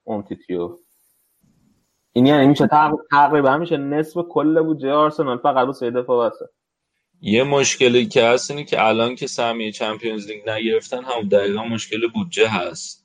اومتیتیو 0.04 0.76
این 2.12 2.26
یعنی 2.26 2.46
میشه 2.46 2.66
تق- 2.66 3.06
تقریبا 3.10 3.56
میشه 3.58 3.76
نصف 3.76 4.20
کل 4.30 4.62
بودجه 4.62 4.92
آرسنال 4.92 5.38
فقط 5.38 5.66
واسه 5.66 5.90
دفاع 5.90 6.26
وسط. 6.26 6.46
یه 7.20 7.44
مشکلی 7.44 8.06
که 8.06 8.24
هست 8.24 8.50
اینه 8.50 8.64
که 8.64 8.86
الان 8.86 9.14
که 9.14 9.26
سهمیه 9.26 9.72
Champions 9.72 10.26
League 10.26 10.50
نگرفتن 10.50 11.04
هم 11.04 11.28
دقیقا 11.28 11.64
مشکل 11.64 12.08
بودجه 12.14 12.48
هست. 12.48 13.03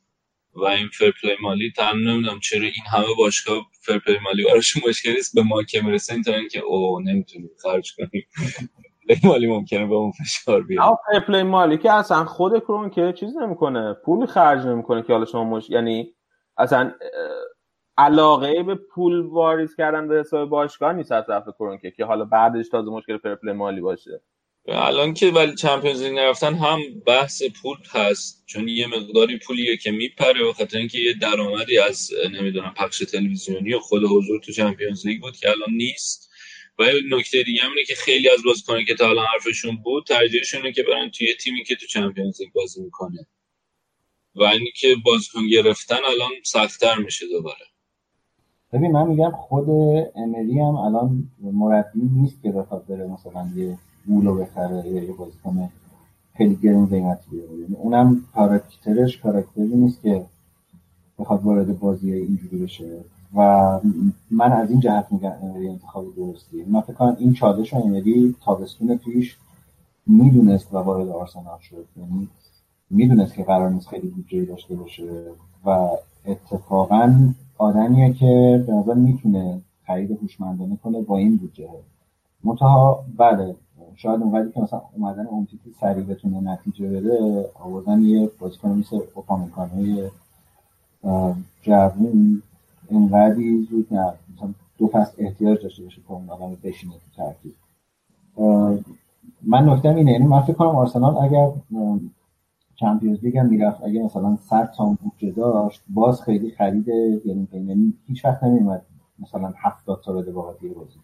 و 0.54 0.66
این 0.66 0.88
fair 0.88 1.12
play 1.12 1.36
مالی 1.42 1.72
هم 1.78 1.98
نمی‌دونم 1.98 2.40
چرا 2.40 2.62
این 2.62 2.86
همه 2.94 3.06
باشگاه 3.18 3.66
fair 3.82 4.00
play 4.00 4.18
مالی 4.24 4.44
براش 4.44 4.88
مشکلی 4.88 5.18
است 5.18 5.36
به 5.36 5.44
ما 5.44 5.64
که 5.64 5.82
می‌رسه 5.82 6.14
این 6.14 6.24
تا 6.24 6.34
اینکه 6.34 6.60
او 6.60 7.00
نمی‌تونیم 7.00 7.50
خرج 7.64 7.94
کنیم. 7.96 8.28
fair 9.08 9.19
play 9.19 9.30
مالی 9.30 9.48
ممکنه 9.48 9.86
به 9.86 9.96
اون 9.96 10.12
فشار 10.12 10.64
بیاد. 10.64 10.86
اما 10.86 10.98
fair 11.28 11.36
play 11.36 11.44
مالی 11.44 11.78
که 11.78 11.92
اصلا 11.92 12.26
خود 12.26 12.60
کرونکی 12.64 12.90
که 12.90 13.14
چیز 13.14 13.38
نمی‌کنه 13.38 13.94
پول 13.94 14.26
خرج 14.26 14.66
نمی‌کنه 14.66 15.02
که 15.02 15.14
حالا 15.14 15.26
شما 15.26 15.44
مش... 15.44 15.70
یعنی 15.70 16.14
اصلا 16.58 16.92
علاقه 17.98 18.64
به 18.64 18.76
پول 18.76 19.26
واریز 19.26 19.76
کردن 19.76 20.08
به 20.08 20.20
حساب 20.20 20.50
باشگاه 20.50 20.94
نیست 20.94 21.12
از 21.12 21.26
طرف 21.28 21.44
کرونکی 21.60 21.78
که 21.98 22.06
حالا 22.06 22.26
بعدش 22.26 22.70
تازه 22.70 22.92
مشکل 22.92 23.18
fair 23.18 23.35
play 23.35 23.52
مالی 23.52 23.82
باشه. 23.82 24.22
الان 24.68 25.14
که 25.14 25.28
ولی 25.28 25.56
Champions 25.56 26.02
League 26.02 26.14
نرفتن 26.14 26.56
هم 26.56 26.80
بحث 27.06 27.44
پول 27.62 27.78
هست 27.92 28.44
چون 28.46 28.68
یه 28.68 28.88
مقداری 28.88 29.38
پولیه 29.38 29.78
که 29.78 29.92
میپره 29.92 30.44
به 30.44 30.54
خاطر 30.54 30.78
اینکه 30.78 31.00
یه 31.00 31.14
درآمدی 31.14 31.78
از 31.78 32.12
نمی‌دونم 32.34 32.74
پخش 32.78 33.00
تلویزیونی 33.00 33.74
و 33.74 33.80
خود 33.80 34.04
حضور 34.04 34.40
تو 34.40 34.52
Champions 34.52 35.08
League 35.08 35.22
بود 35.22 35.38
که 35.38 35.50
الان 35.50 35.72
نیست. 35.72 36.30
و 36.80 36.84
یه 36.84 36.94
نکته 37.12 37.44
دیگه 37.44 37.62
هم 37.62 37.70
اینه 37.70 37.84
که 37.84 37.96
خیلی 37.96 38.30
از 38.30 38.44
بازیکنان 38.46 38.86
که 38.86 38.96
تا 38.96 39.10
الان 39.10 39.26
حرفشون 39.34 39.76
بود 39.76 40.06
ترجیحشون 40.06 40.62
اینه 40.62 40.74
که 40.74 40.84
برن 40.84 41.10
توی 41.10 41.34
تیمی 41.34 41.64
که 41.64 41.76
تو 41.76 41.88
چمپیونز 41.88 42.42
لیگ 42.42 42.52
بازی 42.54 42.82
می‌کنه. 42.82 43.28
و 44.36 44.44
اینی 44.44 44.72
که 44.76 44.96
بازیکن 45.06 45.48
گرفتن 45.48 45.96
الان 45.96 46.32
سختتر 46.44 46.96
میشه 46.96 47.28
دوباره. 47.28 47.66
ببین 48.74 48.92
من 48.92 49.08
میگم 49.08 49.32
خود 49.32 49.70
امری 50.16 50.60
هم 50.60 50.76
الان 50.76 51.32
مربی 51.42 52.00
نیست 52.22 52.44
که 52.44 52.50
بخواد 52.50 52.88
بره 52.88 53.08
مثلا 53.08 53.52
یه 54.10 54.16
گولو 54.16 54.36
بخره 54.36 54.88
یا 54.88 55.04
یه 55.04 55.14
بازیکن 55.14 55.70
خیلی 56.34 56.56
گرون 56.56 56.86
قیمتی 56.86 57.30
بیاره. 57.32 57.58
یعنی 57.58 57.76
اونم 57.76 58.22
کاراکترش 58.36 59.18
کاراکتری 59.18 59.76
نیست 59.76 60.02
که 60.02 60.26
بخواد 61.20 61.44
وارد 61.44 61.80
بازی 61.80 62.14
اینجوری 62.14 62.58
بشه. 62.58 63.00
و 63.36 63.80
من 64.32 64.52
از 64.52 64.72
این 64.72 64.80
جهت 64.80 65.08
میگم 65.12 65.34
امری 65.44 65.70
انتخاب 65.70 66.16
درستیه. 66.16 66.66
من 66.68 66.82
فکر 66.82 66.94
کنم 66.94 67.16
این 67.20 67.34
چالش 67.34 67.74
رو 67.74 67.80
امری 67.80 68.36
تابستون 68.46 68.98
پیش 68.98 69.38
می‌دونست 70.08 70.74
و 70.74 70.78
وارد 70.78 71.10
آرسنال 71.10 71.60
شد. 71.60 71.86
یعنی 71.98 72.28
می‌دونست 72.90 73.34
که 73.34 73.44
قرار 73.44 73.70
نیست 73.70 73.88
خیلی 73.88 74.08
بودجه 74.08 74.46
داشته 74.46 74.76
باشه. 74.76 75.24
و 75.66 75.88
اتفاقا 76.26 77.34
آدمیه 77.58 78.14
که 78.14 78.64
به 78.68 78.74
نظر 78.74 78.94
می‌تونه 78.94 79.62
خرید 79.88 80.12
هوشمندانه 80.12 80.78
کنه 80.84 81.02
با 81.02 81.18
این 81.18 81.38
بودجه. 81.38 81.70
منتها 82.44 83.06
بله 83.18 83.56
شاید 83.96 84.22
اونقدری 84.22 84.52
که 84.52 84.62
مثلا 84.62 84.82
اومدن 84.96 85.28
امتیتی 85.28 85.72
سریع 85.82 86.04
بتونه 86.04 86.40
نتیجه 86.52 86.90
بده 86.90 87.46
آوردن 87.54 88.02
یه 88.02 88.32
بازیکن 88.40 88.70
مثل 88.70 89.00
اوپامکانوی 89.16 90.10
جوون 91.62 92.44
اینقدری 92.90 93.68
زود 93.72 93.94
نه 93.94 94.14
مثلا 94.36 94.54
دو 94.78 94.88
فصل 94.88 95.14
احتیاج 95.18 95.62
داشته 95.64 95.84
باشه 95.84 96.02
که 96.02 96.12
اون 96.12 96.30
آدم 96.30 96.58
بشینه 96.64 96.94
تو 96.94 97.24
ترکیب. 97.24 97.56
من 99.42 99.70
نکتم 99.70 99.96
اینه 99.96 100.12
یعنی 100.12 100.28
من 100.28 100.42
فکر 100.42 100.54
کنم 100.54 100.68
آرسنال 100.68 101.18
اگر 101.18 101.52
چمپیونز 102.76 103.24
لیگ 103.24 103.38
هم 103.38 103.46
می‌رفت 103.46 103.84
اگه 103.84 104.04
مثلا 104.04 104.36
100 104.36 104.72
تا 104.78 104.98
بودجه 105.04 105.32
داشت 105.32 105.82
باز 105.90 106.22
خیلی 106.22 106.52
خرید 106.52 106.88
یعنی 107.26 107.48
یعنی 107.54 107.94
هیچ 108.08 108.26
وقت 108.26 108.44
نمیومد 108.44 108.82
مثلا 109.20 109.54
70 109.58 110.02
تا 110.06 110.14
بده 110.14 110.32
باقی 110.32 110.70
بازی. 110.70 111.00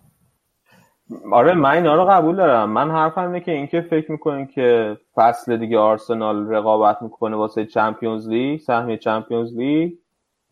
آره 1.32 1.54
من 1.54 1.70
اینا 1.70 1.96
رو 1.96 2.06
قبول 2.06 2.36
دارم. 2.36 2.70
من 2.70 2.92
حرفم 2.92 3.22
اینه 3.22 3.40
که 3.40 3.52
اینکه 3.52 3.82
فکر 3.82 4.12
می‌کنین 4.12 4.48
که 4.48 4.98
فصل 5.16 5.58
دیگه 5.58 5.78
آرسنال 5.78 6.50
رقابت 6.50 7.02
می‌کنه 7.02 7.36
واسه 7.36 7.66
چمپیونز 7.66 8.30
لیگ 8.30 8.60
سهمیه 8.60 8.98
چمپیونز 8.98 9.58
لیگ 9.58 9.94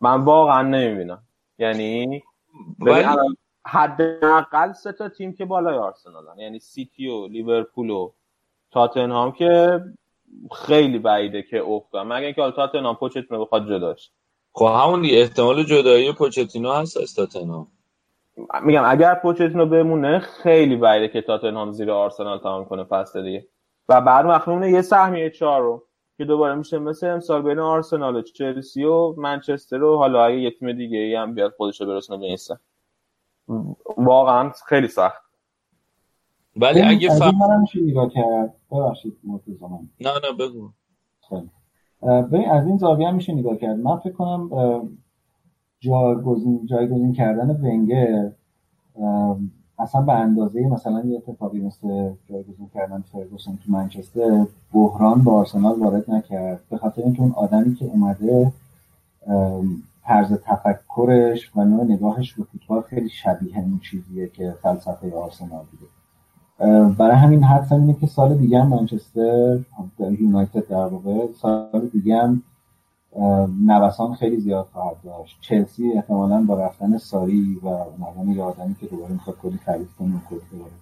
من 0.00 0.20
واقعا 0.20 0.62
نمی‌بینم. 0.62 1.22
یعنی 1.58 2.22
ولی 2.78 3.04
حداقل 3.66 4.72
سه 4.72 4.92
تا 4.92 5.08
تیم 5.08 5.32
که 5.32 5.44
بالای 5.44 5.78
آرسنالن. 5.78 6.38
یعنی 6.38 6.58
سیتی 6.58 7.08
و 7.08 7.26
لیورپول 7.26 7.90
و 7.90 8.12
تاتنهام 8.70 9.32
که 9.32 9.80
خیلی 10.52 10.98
بعیده 10.98 11.42
که 11.42 11.62
افت 11.62 11.94
مگه 11.94 12.24
اینکه 12.24 12.40
حالا 12.40 12.52
تاتنهام 12.52 12.96
پوچتینو 12.96 13.44
بخواد 13.44 13.68
جداش 13.68 14.10
خب 14.52 14.66
همون 14.66 15.04
احتمال 15.04 15.62
جدایی 15.62 16.12
پوچتینو 16.12 16.72
هست 16.72 16.96
از 16.96 17.14
تاتنهام. 17.14 17.66
میگم 18.62 18.82
اگر 18.86 19.14
پوچتینو 19.14 19.66
بمونه 19.66 20.18
خیلی 20.18 20.76
بعیده 20.76 21.08
که 21.08 21.22
تاتنهام 21.22 21.72
زیر 21.72 21.90
آرسنال 21.90 22.38
تمام 22.38 22.64
کنه 22.64 22.84
فصل 22.84 23.22
دیگه. 23.22 23.46
و 23.88 24.00
بعد 24.00 24.26
مخلومونه 24.26 24.70
یه 24.70 24.82
سهمیه 24.82 25.30
چهارم 25.30 25.82
که 26.16 26.24
دوباره 26.24 26.54
میشه 26.54 26.78
مثل 26.78 27.06
امسال 27.06 27.42
بین 27.42 27.58
آرسنال 27.58 28.16
و 28.16 28.22
چلسی 28.22 28.84
و 28.84 29.14
منچستر 29.16 29.82
و 29.82 29.96
حالا 29.96 30.24
اگه 30.24 30.36
یه 30.36 30.50
تیم 30.50 30.72
دیگه 30.72 30.98
ای 30.98 31.14
هم 31.14 31.34
بیاد 31.34 31.52
خودش 31.56 31.80
رو 31.80 31.86
برسونه 31.86 32.18
به 32.18 32.26
این 32.26 32.38
واقعا 33.96 34.52
خیلی 34.66 34.88
سخت. 34.88 35.22
ولی 36.56 36.82
اگه 36.82 37.12
از 37.12 37.18
ف... 37.18 37.22
این 37.22 37.38
منم 37.38 37.60
میشه 37.60 37.80
نگاه 37.80 38.08
کرد. 38.08 38.54
ببخشید 38.72 39.18
مرتضی 39.24 39.58
نه 40.00 40.10
نه 40.10 40.32
بگو. 40.38 40.70
ببین 42.02 42.50
از 42.50 42.66
این 42.66 42.76
زاویه 42.76 43.08
هم 43.08 43.14
میشه 43.14 43.32
نگاه 43.32 43.56
کرد. 43.56 43.76
من 43.76 43.96
فکر 43.96 44.12
کنم 44.12 44.50
جایگزین 45.84 46.66
جایگزین 46.66 47.12
کردن 47.12 47.50
ونگر 47.50 48.30
اصلا 49.78 50.00
به 50.00 50.12
اندازه 50.12 50.60
مثلا 50.60 51.04
یه 51.04 51.16
اتفاقی 51.16 51.60
مثل 51.60 52.10
جایگزین 52.28 52.68
کردن 52.74 53.04
فرگوسن 53.12 53.58
تو 53.64 53.72
منچستر 53.72 54.46
بحران 54.72 55.24
به 55.24 55.30
آرسنال 55.30 55.78
وارد 55.78 56.10
نکرد. 56.10 56.60
به 56.70 56.76
خاطر 56.76 57.02
اینکه 57.02 57.22
اون 57.22 57.32
آدمی 57.32 57.74
که 57.74 57.84
اومده 57.84 58.52
طرز 60.04 60.32
تفکرش 60.32 61.56
و 61.56 61.64
نوع 61.64 61.84
نگاهش 61.84 62.34
به 62.34 62.44
فوتبال 62.44 62.82
خیلی 62.82 63.08
شبیه 63.08 63.58
این 63.58 63.80
چیزیه 63.90 64.28
که 64.28 64.54
فلسفه 64.62 65.16
آرسنال 65.16 65.64
بوده. 65.70 65.86
برای 66.92 67.16
همین 67.16 67.44
حدسم 67.44 67.74
اینه 67.74 67.94
که 67.94 68.06
سال 68.06 68.34
دیگه 68.34 68.62
هم 68.62 68.68
منچستر 68.68 69.58
یونایتد 69.98 70.66
در 70.68 70.86
واقع 70.86 71.32
سال 71.32 71.88
دیگه 71.92 72.16
هم 72.16 72.42
نوسان 73.66 74.14
خیلی 74.14 74.40
زیاد 74.40 74.68
خواهد 74.72 74.96
داشت. 75.04 75.38
چلسی 75.40 75.92
احتمالا 75.92 76.44
با 76.44 76.54
رفتن 76.60 76.98
ساری 76.98 77.60
و 77.64 77.84
یه 78.26 78.42
آدمی 78.42 78.74
که 78.74 78.86
دوباره 78.86 79.12
می‌خواد 79.12 79.36
کلی 79.36 79.58
خرید 79.64 79.88
کنه 79.98 80.20
کلی 80.30 80.40
دوباره 80.52 80.72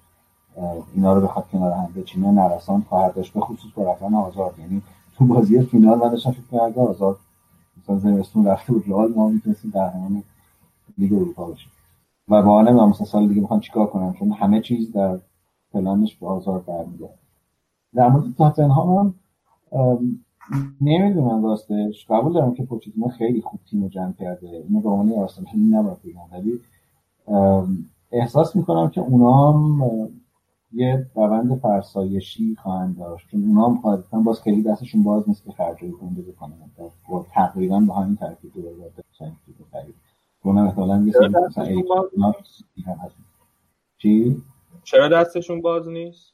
اینا 0.95 1.13
رو 1.13 1.21
بخواد 1.21 1.49
کنار 1.53 1.73
هم 1.73 1.93
بچینه 1.97 2.31
نوسان 2.31 2.81
خواهد 2.89 3.15
داشت. 3.15 3.33
به 3.33 3.41
خصوص 3.41 3.73
با 3.77 3.93
رفتن 3.93 4.15
آزاد. 4.15 4.59
یعنی 4.59 4.83
تو 5.17 5.25
بازی 5.25 5.63
فینال 5.63 5.99
من 5.99 6.09
داشتم 6.09 6.31
فکر 6.31 6.41
می‌کردم 6.41 6.83
آزاد 6.83 7.19
مثلا 7.83 7.99
زمستون 7.99 8.47
رفته 8.47 8.73
بود 8.73 8.85
رئال 8.89 9.13
ما 9.13 9.29
می‌تونستیم 9.29 9.71
قهرمان 9.71 10.23
لیگ 10.99 11.13
اروپا 11.13 11.45
بشیم 11.45 11.73
و 12.29 12.43
با 12.43 12.63
نمی‌دونم 12.63 12.89
مثلا 12.89 13.07
سال 13.07 13.29
دیگه 13.29 13.41
می‌خوان 13.41 13.61
چیکار 13.61 13.87
کنن 13.87 14.13
چون 14.13 14.33
همه 14.33 14.61
چیز 14.61 14.93
در 14.93 15.19
پلانش 15.73 16.17
به 16.17 16.27
آزار 16.27 16.59
برمیگرده. 16.59 17.19
در 17.95 18.09
مورد 18.09 18.25
تاتنهام 18.39 18.99
هم 18.99 19.15
نمی‌دونم 20.81 21.45
راستش. 21.45 22.07
قبول 22.11 22.33
دارم 22.33 22.55
که 22.55 22.65
پوچتینو 22.65 23.09
خیلی 23.09 23.41
خوب 23.41 23.61
تیم 23.71 23.83
رو 23.83 23.89
جمع 23.89 24.13
کرده. 24.13 24.49
اینو 24.69 24.81
به 24.81 24.89
عنوان 24.89 25.19
آرسنالی 25.19 25.59
نباید 25.71 26.03
بگم. 26.03 26.21
ولی 26.33 26.61
احساس 28.13 28.57
می‌کنم 28.57 28.91
که 28.91 29.01
اونا 29.01 29.53
هم 29.53 29.83
ام، 29.83 30.09
یه 30.73 31.07
روند 31.15 31.55
فرسایشی 31.55 32.57
خواهند 32.63 32.99
داشت. 32.99 33.29
چون 33.29 33.43
اونا 33.43 33.69
هم 33.69 33.81
قاعدتا 33.81 34.21
باز 34.21 34.41
خیلی 34.41 34.63
دستشون 34.63 35.03
باز 35.03 35.29
نیست 35.29 35.45
که 35.45 35.53
خرجای 35.53 35.91
گنده 35.91 36.23
بکنن. 36.23 36.71
با 37.09 37.27
تقریبا 37.31 37.81
با 37.81 37.95
همین 37.95 38.17
ترکیب 38.17 38.53
دوباره 38.55 38.75
باید 38.75 38.93
بچنگ 38.93 39.33
تو 39.47 39.65
بخرید 39.65 39.95
اونم 40.45 40.67
احتمالاً 40.67 41.03
یه 41.03 41.13
سری 41.13 41.29
مثلا. 41.29 42.33
چی؟ 43.99 44.43
چرا 44.85 45.09
دستشون 45.09 45.61
باز 45.61 45.89
نیست؟ 45.89 46.33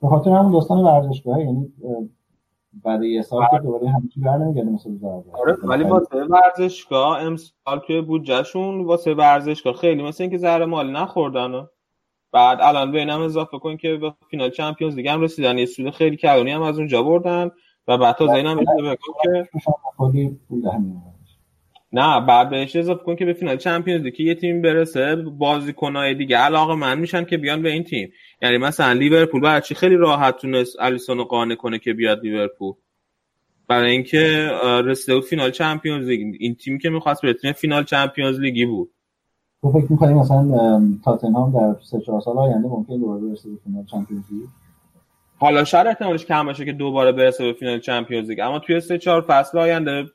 به 0.00 0.08
خاطر 0.08 0.30
همون 0.30 0.52
داستان 0.52 0.84
ورزشگاه 0.84 1.40
یعنی 1.40 1.72
بعد 2.72 3.02
یه 3.02 3.22
سال 3.22 3.46
که 3.50 3.58
دوباره 3.58 3.88
همه 3.88 4.08
چی 4.14 4.20
برنمیگرده 4.20 4.70
مثل 4.70 4.90
روز 4.90 5.04
آره 5.32 5.56
ولی 5.62 5.84
واسه 5.84 6.24
ورزشگاه 6.24 7.22
امسال 7.22 7.78
توی 7.86 8.00
بودجهشون 8.00 8.84
واسه 8.84 9.14
ورزشگاه. 9.14 9.74
خیلی 9.74 10.02
مثل 10.02 10.22
اینکه 10.22 10.38
زهر 10.38 10.64
مالی 10.64 10.92
نخوردن 10.92 11.54
و 11.54 11.66
بعد 12.32 12.58
الان 12.60 12.92
به 12.92 12.98
اینم 12.98 13.20
اضافه 13.20 13.58
کن 13.58 13.76
که 13.76 13.96
به 13.96 14.14
فینال 14.30 14.50
Champions 14.50 14.96
League 14.96 15.08
هم 15.08 15.20
رسیدن. 15.20 15.58
یه 15.58 15.66
سود 15.66 15.90
خیلی 15.90 16.16
کلانی 16.16 16.50
هم 16.50 16.62
از 16.62 16.78
اونجا 16.78 17.02
بردن 17.02 17.50
و 17.88 17.98
بعد 17.98 18.16
تا 18.16 18.34
اینم 18.34 18.58
اضافه 18.58 18.98
کن 19.96 20.12
که. 20.12 20.36
نه 21.92 22.20
بعد 22.20 22.50
بهش 22.50 22.76
اضافه 22.76 23.04
کن 23.04 23.16
که 23.16 23.24
به 23.24 23.32
فینال 23.32 23.56
Champions 23.56 24.02
League 24.02 24.14
که 24.14 24.22
یه 24.22 24.34
تیم 24.34 24.62
برسه 24.62 25.16
بازیکنای 25.16 26.14
دیگه 26.14 26.36
علاقه 26.36 26.74
مند 26.74 26.98
میشن 26.98 27.24
که 27.24 27.36
بیان 27.36 27.62
به 27.62 27.70
این 27.70 27.84
تیم. 27.84 28.12
یعنی 28.42 28.58
مثلا 28.58 28.92
لیورپول 28.92 29.40
برای 29.40 29.60
چی 29.60 29.74
خیلی 29.74 29.96
راحت 29.96 30.36
تونست 30.36 30.76
الیسون 30.80 31.18
رو 31.18 31.24
قانع 31.24 31.54
کنه 31.54 31.78
که 31.78 31.92
بیاد 31.92 32.22
لیورپول؟ 32.22 32.74
برای 33.68 33.90
اینکه 33.90 34.50
رسیده 34.84 35.14
بود 35.14 35.24
فینال 35.24 35.50
چمپیونز 35.50 36.06
لیگ. 36.06 36.36
این 36.40 36.54
تیم 36.54 36.78
که 36.78 36.90
می‌خواست 36.90 37.22
بره 37.22 37.52
فینال 37.52 37.84
Champions 37.84 38.40
League 38.40 38.62
ی 38.62 38.66
بود. 38.66 38.90
تو 39.62 39.72
فکر 39.72 39.92
می‌کنی 39.92 40.14
مثلا 40.14 40.36
ام، 40.36 41.00
تاتنهام 41.04 41.52
در 41.52 41.80
سه 41.84 42.00
چهار 42.00 42.20
سال 42.20 42.38
آینده 42.38 42.68
ممکنه 42.68 42.96
دوباره 42.96 43.20
برسه 43.20 43.50
به 43.50 43.56
فینال 43.64 43.84
Champions 43.84 44.24
League؟ 44.32 44.48
حالا 45.38 45.64
شاید 45.64 45.86
احتمالش 45.86 46.26
کم 46.26 46.46
باشه 46.46 46.64
که 46.64 46.72
دوباره 46.72 47.12
برسه 47.12 47.44
به 47.44 47.52
فینال 47.52 47.80
Champions 47.80 48.28
League. 48.28 48.40
اما 48.40 48.58
توی 48.58 48.80
سه 48.80 48.98
چهار 48.98 49.24
فصل 49.28 49.58
آینده 49.58 50.06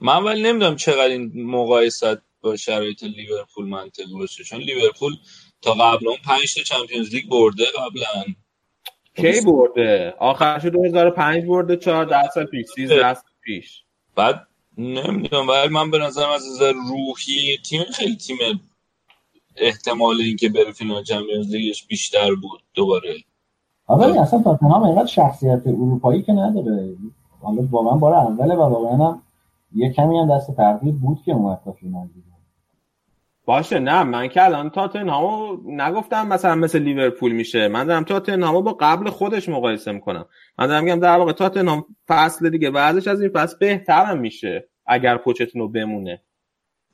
من 0.00 0.24
ولی 0.24 0.42
نمی‌دونم 0.42 0.76
چقدر 0.76 1.08
این 1.08 1.32
مقایسه 1.34 1.92
ت 1.92 2.04
با 2.40 2.56
شرایط 2.56 3.04
لیورپول 3.04 3.68
منطقی 3.68 4.12
باشه. 4.18 4.44
چون 4.44 4.60
لیورپول 4.60 5.12
تا 5.64 5.72
قبل 5.72 6.08
اون 6.08 6.16
5 6.24 6.54
تا 6.54 6.62
Champions 6.62 7.14
League 7.14 7.28
برده 7.28 7.64
قبلا. 7.64 8.34
کی 9.16 9.40
برده؟ 9.40 10.14
آخرش 10.18 10.64
2005 10.64 11.44
برده 11.44 11.76
14 11.76 12.28
سال 12.34 12.44
پیش 12.44 12.66
13 12.66 13.14
سال 13.14 13.22
پیش. 13.44 13.84
بعد 14.16 14.46
نمی‌دونم 14.78 15.48
ولی 15.48 15.68
من 15.68 15.90
به 15.90 15.98
نظرم 15.98 16.30
از 16.30 16.46
نظر 16.50 16.72
روحی 16.72 17.58
تیم 17.68 17.84
خیلی 17.94 18.16
تیم 18.16 18.36
احتمال 19.56 20.20
اینکه 20.20 20.48
بره 20.48 20.72
فینال 20.72 21.02
چمپیونز 21.02 21.54
لیگش 21.54 21.86
بیشتر 21.86 22.34
بود 22.34 22.62
دوباره. 22.74 23.14
آره 23.86 24.20
اصلا 24.20 24.42
تاتنهام 24.42 24.82
اینقدر 24.82 25.06
شخصیت 25.06 25.62
اروپایی 25.66 26.22
که 26.22 26.32
نداره. 26.32 26.96
حالا 27.42 27.68
واقعا 27.70 27.98
بار 27.98 28.14
اوله 28.14 28.54
و 28.54 28.60
واقعا 28.60 29.08
هم 29.08 29.22
یه 29.74 29.92
کمی 29.92 30.18
هم 30.18 30.36
دست 30.36 30.56
تغییر 30.56 30.94
بود 30.94 31.22
که 31.24 31.32
اومد 31.32 31.60
تا 31.64 31.72
فینال. 31.72 32.06
دیگه 32.06 32.33
باشه 33.46 33.78
نه 33.78 34.02
من 34.02 34.28
که 34.28 34.44
الان 34.44 34.70
تاتنهامو 34.70 35.58
نگفتم 35.66 36.28
مثلا 36.28 36.54
مثل 36.54 36.78
لیورپول 36.78 37.32
میشه. 37.32 37.68
من 37.68 37.86
دارم 37.86 38.04
تاتنهامو 38.04 38.62
با 38.62 38.72
قبل 38.80 39.10
خودش 39.10 39.48
مقایسه 39.48 39.92
می‌کنم. 39.92 40.26
من 40.58 40.66
دارم 40.66 40.84
میگم 40.84 41.00
در 41.00 41.16
واقع 41.16 41.32
تاتنهام 41.32 41.84
فصل 42.08 42.50
دیگه 42.50 42.70
بعدش 42.70 43.08
از 43.08 43.20
این 43.20 43.30
فصل 43.30 43.56
بهترم 43.60 44.18
میشه 44.18 44.68
اگر 44.86 45.16
پوچتینو 45.16 45.68
بمونه. 45.68 46.22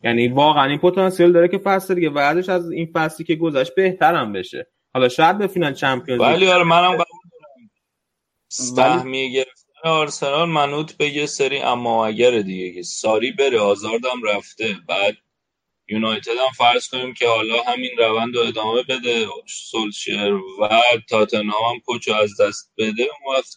یعنی 0.04 0.28
واقعا 0.28 0.64
این 0.64 0.78
پتانسیل 0.78 1.32
داره 1.32 1.48
که 1.48 1.58
فصل 1.58 1.94
دیگه 1.94 2.10
بعدش 2.10 2.48
از 2.48 2.70
این 2.70 2.90
فصلی 2.94 3.26
که 3.26 3.34
گذشت 3.34 3.74
بهترم 3.74 4.32
بشه. 4.32 4.66
حالا 4.94 5.08
شاید 5.08 5.38
به 5.38 5.46
فینال 5.46 5.72
چمپیونز 5.72 6.20
ولی 6.20 6.46
آره 6.46 6.64
منم 6.64 6.92
قبول 6.92 7.04
دارم. 7.30 7.70
سهمیه 8.48 9.28
گرفتن 9.28 9.70
آرسنال 9.84 10.48
منوط 10.48 10.92
به 10.92 11.08
یه 11.08 11.26
سری 11.26 11.58
اما 11.58 12.06
اگر 12.06 12.40
دیگه 12.40 12.82
ساری 12.82 13.32
بره 13.32 13.60
آزاردم 13.60 14.22
رفته. 14.24 14.76
بعد 14.88 15.14
یونایتد 15.90 16.30
هم 16.30 16.52
فرض 16.58 16.88
کنیم 16.88 17.14
که 17.14 17.28
حالا 17.28 17.62
همین 17.62 17.90
روند 17.98 18.36
رو 18.36 18.42
ادامه 18.42 18.82
بده. 18.82 19.26
سولشیر 19.48 20.34
و 20.34 20.68
تاتنهام 21.10 21.74
هم 21.74 21.80
پوچو 21.86 22.14
از 22.14 22.40
دست 22.40 22.72
بده. 22.78 23.02
اون 23.02 23.36
وقت 23.36 23.56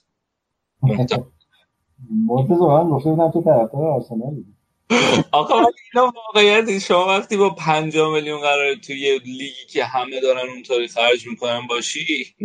مرتضی 2.28 2.56
واقعا 2.56 2.90
گفته 2.90 3.10
بودم 3.10 3.32
تو 3.32 3.44
طرفدار 3.44 3.88
آرسنالی 3.88 4.46
آقا 5.32 5.56
اینا 5.94 6.14
واقعیت 6.16 6.80
شما 6.80 7.06
وقتی 7.08 7.38
با 7.38 7.50
50 7.50 8.14
میلیون 8.14 8.42
قراره 8.42 8.76
توی 8.76 9.00
یه 9.00 9.20
لیگی 9.20 9.66
که 9.70 9.86
همه 9.86 10.22
دارن 10.22 10.50
اونطوری 10.50 10.88
خرج 10.88 11.28
می‌کنن 11.28 11.68
باشی؟ 11.68 12.36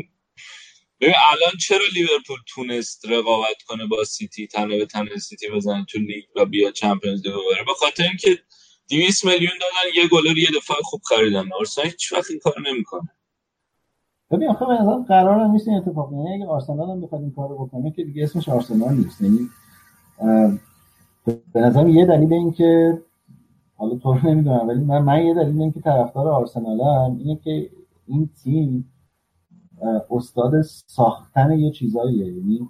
ببین 1.00 1.14
الان 1.32 1.52
چرا 1.60 1.84
لیورپول 1.94 2.38
تونست 2.46 3.06
رقابت 3.10 3.62
کنه 3.66 3.86
با 3.86 4.04
سیتی 4.04 4.46
تنه 4.46 4.78
به 4.78 4.86
تنه 4.86 5.16
سیتی 5.16 5.48
بزنه 5.50 5.86
تو 5.88 5.98
لیگ 5.98 6.24
و 6.36 6.44
بیا 6.44 6.70
Champions 6.70 7.26
League 7.26 7.34
ببره؟ 7.34 7.64
به 7.66 7.74
خاطر 7.74 8.04
اینکه 8.04 8.38
200 8.88 9.24
میلیون 9.24 9.52
دادن 9.60 10.02
یه 10.02 10.08
گلر 10.08 10.38
یه 10.38 10.48
دفاع 10.56 10.76
خوب 10.82 11.00
خریدن 11.08 11.52
آرسنال 11.58 11.86
هیچ 11.86 12.12
وقت 12.12 12.30
این 12.30 12.38
کارو 12.38 12.62
نمی‌کنه. 12.72 13.08
ببین 14.30 14.48
آخه 14.48 14.64
نظرم 14.64 15.02
قرار 15.02 15.40
هم 15.40 15.50
نیست 15.50 15.68
این 15.68 15.76
اتفاق 15.76 16.10
بیفته. 16.10 16.34
اگه 16.34 16.46
آرسنال 16.46 16.90
هم 16.90 17.00
بخواد 17.00 17.20
این 17.20 17.32
کارو 17.32 17.66
بکنه 17.66 17.90
که 17.90 18.04
دیگه 18.04 18.24
اسمش 18.24 18.48
آرسنال 18.48 18.94
نیست. 18.94 19.20
یعنی 19.20 19.48
به 21.52 21.60
نظرم 21.60 21.88
یه 21.88 22.06
دلیل 22.06 22.32
این 22.32 22.52
که 22.52 23.02
حالا 23.76 23.96
تو 23.96 24.12
رو 24.12 24.30
نمی‌دونم 24.30 24.68
ولی 24.68 24.80
من, 24.80 24.98
من 24.98 25.26
یه 25.26 25.34
دلیل 25.34 25.60
این 25.60 25.72
که 25.72 25.80
طرفدار 25.80 26.28
آرسنالم 26.28 27.16
اینه 27.18 27.36
که 27.44 27.70
این 28.06 28.30
تیم 28.42 28.92
استاد 30.10 30.62
ساختن 30.62 31.58
یه 31.58 31.70
چیزاییه. 31.70 32.26
یعنی 32.26 32.68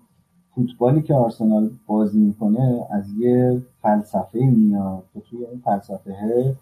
فوتبالی 0.58 1.02
که 1.02 1.14
آرسنال 1.14 1.70
بازی 1.86 2.18
می‌کنه 2.18 2.86
از 2.90 3.04
یه 3.18 3.62
فلسفه 3.82 4.38
میاد 4.38 5.04
که 5.14 5.20
توی 5.20 5.46
این 5.46 5.60
فلسفه 5.64 6.54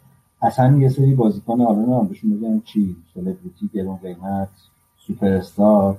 اصلا 0.43 0.77
یه 0.77 0.89
سری 0.89 1.15
بازیکن 1.15 1.61
نمی‌دونم 1.61 2.07
بهشون 2.07 2.39
بگم 2.39 2.61
چی؟ 2.61 2.97
سلبریتی 3.15 3.71
گرون 3.75 3.97
قیمت 3.97 4.49
سوپر 4.97 5.33
استار 5.33 5.99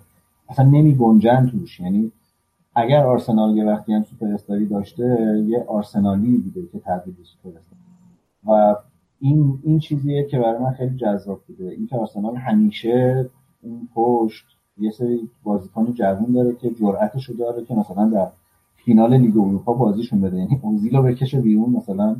اصلا 0.49 0.65
نمی 0.65 0.95
گنجن 0.95 1.47
توش. 1.47 1.79
یعنی 1.79 2.11
اگر 2.75 3.03
آرسنال 3.03 3.57
یه 3.57 3.65
وقتی 3.65 3.93
هم 3.93 4.03
سوپر 4.03 4.33
استاری 4.33 4.65
داشته 4.65 5.43
یه 5.47 5.65
آرسنالی 5.67 6.37
بوده 6.37 6.67
که 6.71 6.79
تبدیل 6.79 7.13
به 7.13 7.21
star 7.21 7.53
و 8.45 8.75
این 9.19 9.59
این 9.63 9.79
چیزیه 9.79 10.27
که 10.27 10.39
برای 10.39 10.63
من 10.63 10.71
خیلی 10.71 10.97
جذاب 10.97 11.41
بوده. 11.47 11.69
اینکه 11.69 11.95
آرسنال 11.95 12.35
همیشه 12.35 13.29
اون 13.61 13.89
پشت 13.95 14.56
یه 14.79 14.91
سری 14.91 15.29
بازیکن 15.43 15.93
جوون 15.93 16.31
داره 16.33 16.55
که 16.55 16.69
جرأتشو 16.69 17.33
داره 17.33 17.65
که 17.65 17.75
مثلا 17.75 18.09
در 18.09 18.27
فینال 18.75 19.17
لیگ 19.17 19.37
اروپا 19.37 19.73
بازیشون 19.73 20.21
بده. 20.21 20.37
یعنی 20.37 20.59
اوزیل 20.61 20.95
رو 20.95 21.03
بکشه 21.03 21.41
بیرون 21.41 21.69
مثلا 21.69 22.15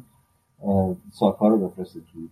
ساکا 1.11 1.47
رو 1.47 1.67
بفرسته 1.67 1.99
توی 1.99 2.27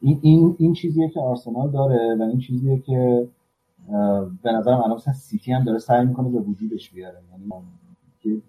این, 0.00 0.18
این, 0.22 0.56
این 0.58 0.72
چیزیه 0.72 1.08
که 1.08 1.20
آرسنال 1.20 1.70
داره 1.70 2.16
و 2.20 2.22
این 2.22 2.38
چیزیه 2.38 2.78
که 2.78 3.28
به 4.42 4.52
نظرم 4.52 4.80
الان 4.80 4.94
مثلا 4.96 5.14
سیتی 5.14 5.52
هم 5.52 5.64
داره 5.64 5.78
سعی 5.78 6.06
می‌کنه 6.06 6.28
به 6.28 6.38
وجودش 6.38 6.90
بیاره. 6.90 7.18
یعنی 7.32 8.42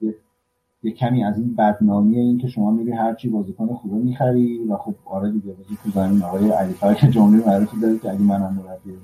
یه 0.84 0.92
کمی 0.92 1.24
از 1.24 1.38
این 1.38 1.56
بدنامی 1.56 2.20
این 2.20 2.38
که 2.38 2.48
شما 2.48 2.72
میری 2.72 2.92
هرچی 2.92 3.30
بازیکن 3.30 3.74
خوبه 3.74 3.96
می‌خری 3.96 4.68
و 4.68 4.78
خب 4.78 4.94
آره 5.06 5.32
دیگه 5.32 5.54
بازی 5.54 5.78
تو 5.84 5.90
زمین 5.90 6.24
آقای 6.24 6.50
علی 6.50 6.96
که 6.96 7.08
جمله 7.08 7.48
معروفی 7.48 7.80
داره 7.82 8.00
که 8.00 8.12
اگه 8.12 8.22
منم 8.22 8.54
مربی 8.54 8.98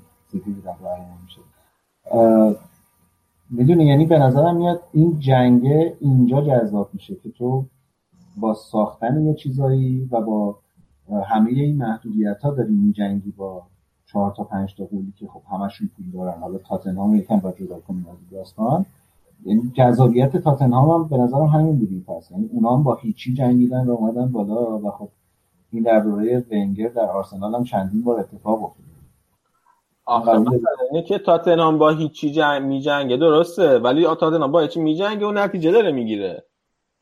بودم 0.44 0.76
برنامه 0.82 1.22
میشه 1.24 1.40
می‌دونی 3.50 3.84
یعنی 3.84 4.06
به 4.06 4.18
نظرم 4.18 4.56
میاد 4.56 4.82
این 4.92 5.18
جنگه 5.18 5.96
اینجا 6.00 6.40
جذاب 6.40 6.90
میشه 6.92 7.14
که 7.14 7.30
تو 7.30 7.64
با 8.36 8.54
ساختن 8.54 9.26
یه 9.26 9.34
چیزایی 9.34 10.08
و 10.10 10.20
با 10.20 10.58
همه 11.28 11.50
این 11.50 11.76
محدودیت 11.76 12.40
ها 12.42 12.50
داری 12.50 12.74
میجنگی 12.74 13.30
با 13.30 13.62
چهار 14.06 14.34
تا 14.36 14.44
پنج 14.44 14.74
تا 14.74 14.84
قولی 14.84 15.12
که 15.16 15.26
خب 15.26 15.42
همشون 15.50 15.90
پول 15.96 16.10
دارن. 16.10 16.40
حالا 16.40 16.58
تاتنهام 16.58 17.16
یکم 17.16 17.36
با 17.36 17.52
جدا 17.52 17.80
کنیم 17.80 18.06
از 18.08 18.16
داستان. 18.30 18.86
یعنی 19.44 19.70
جذابیت 19.74 20.36
تاتنهام 20.36 20.90
هم 20.90 21.08
به 21.08 21.16
نظرم 21.16 21.46
همین 21.46 21.78
بودیم 21.78 22.04
پس 22.08 22.30
یعنی 22.30 22.48
اونا 22.52 22.76
هم 22.76 22.82
با 22.82 22.94
هیچی 22.94 23.34
جنگیدن 23.34 23.86
و 23.86 23.90
اومدن 23.90 24.32
بالا 24.32 24.78
و 24.78 24.90
خب 24.90 25.08
این 25.72 25.82
در 25.82 26.00
دوره 26.00 26.44
ونگر 26.50 26.88
در 26.88 27.10
آرسنال 27.10 27.54
هم 27.54 27.64
چندین 27.64 28.02
بار 28.02 28.20
اتفاق 28.20 28.64
افتاد 28.64 28.86
که 31.08 31.18
تاتنهام 31.18 31.78
با 31.78 31.90
هیچی 31.90 32.32
جنگ 32.32 32.62
می 32.62 32.80
جنگه 32.80 33.16
درسته. 33.16 33.78
ولی 33.78 34.04
تاتنهام 34.04 34.52
با 34.52 34.60
هیچی 34.60 34.80
می 34.80 34.94
جنگه 34.94 35.26
و 35.26 35.32
نتیجه 35.32 35.72
داره 35.72 35.92
می‌گیره. 35.92 36.44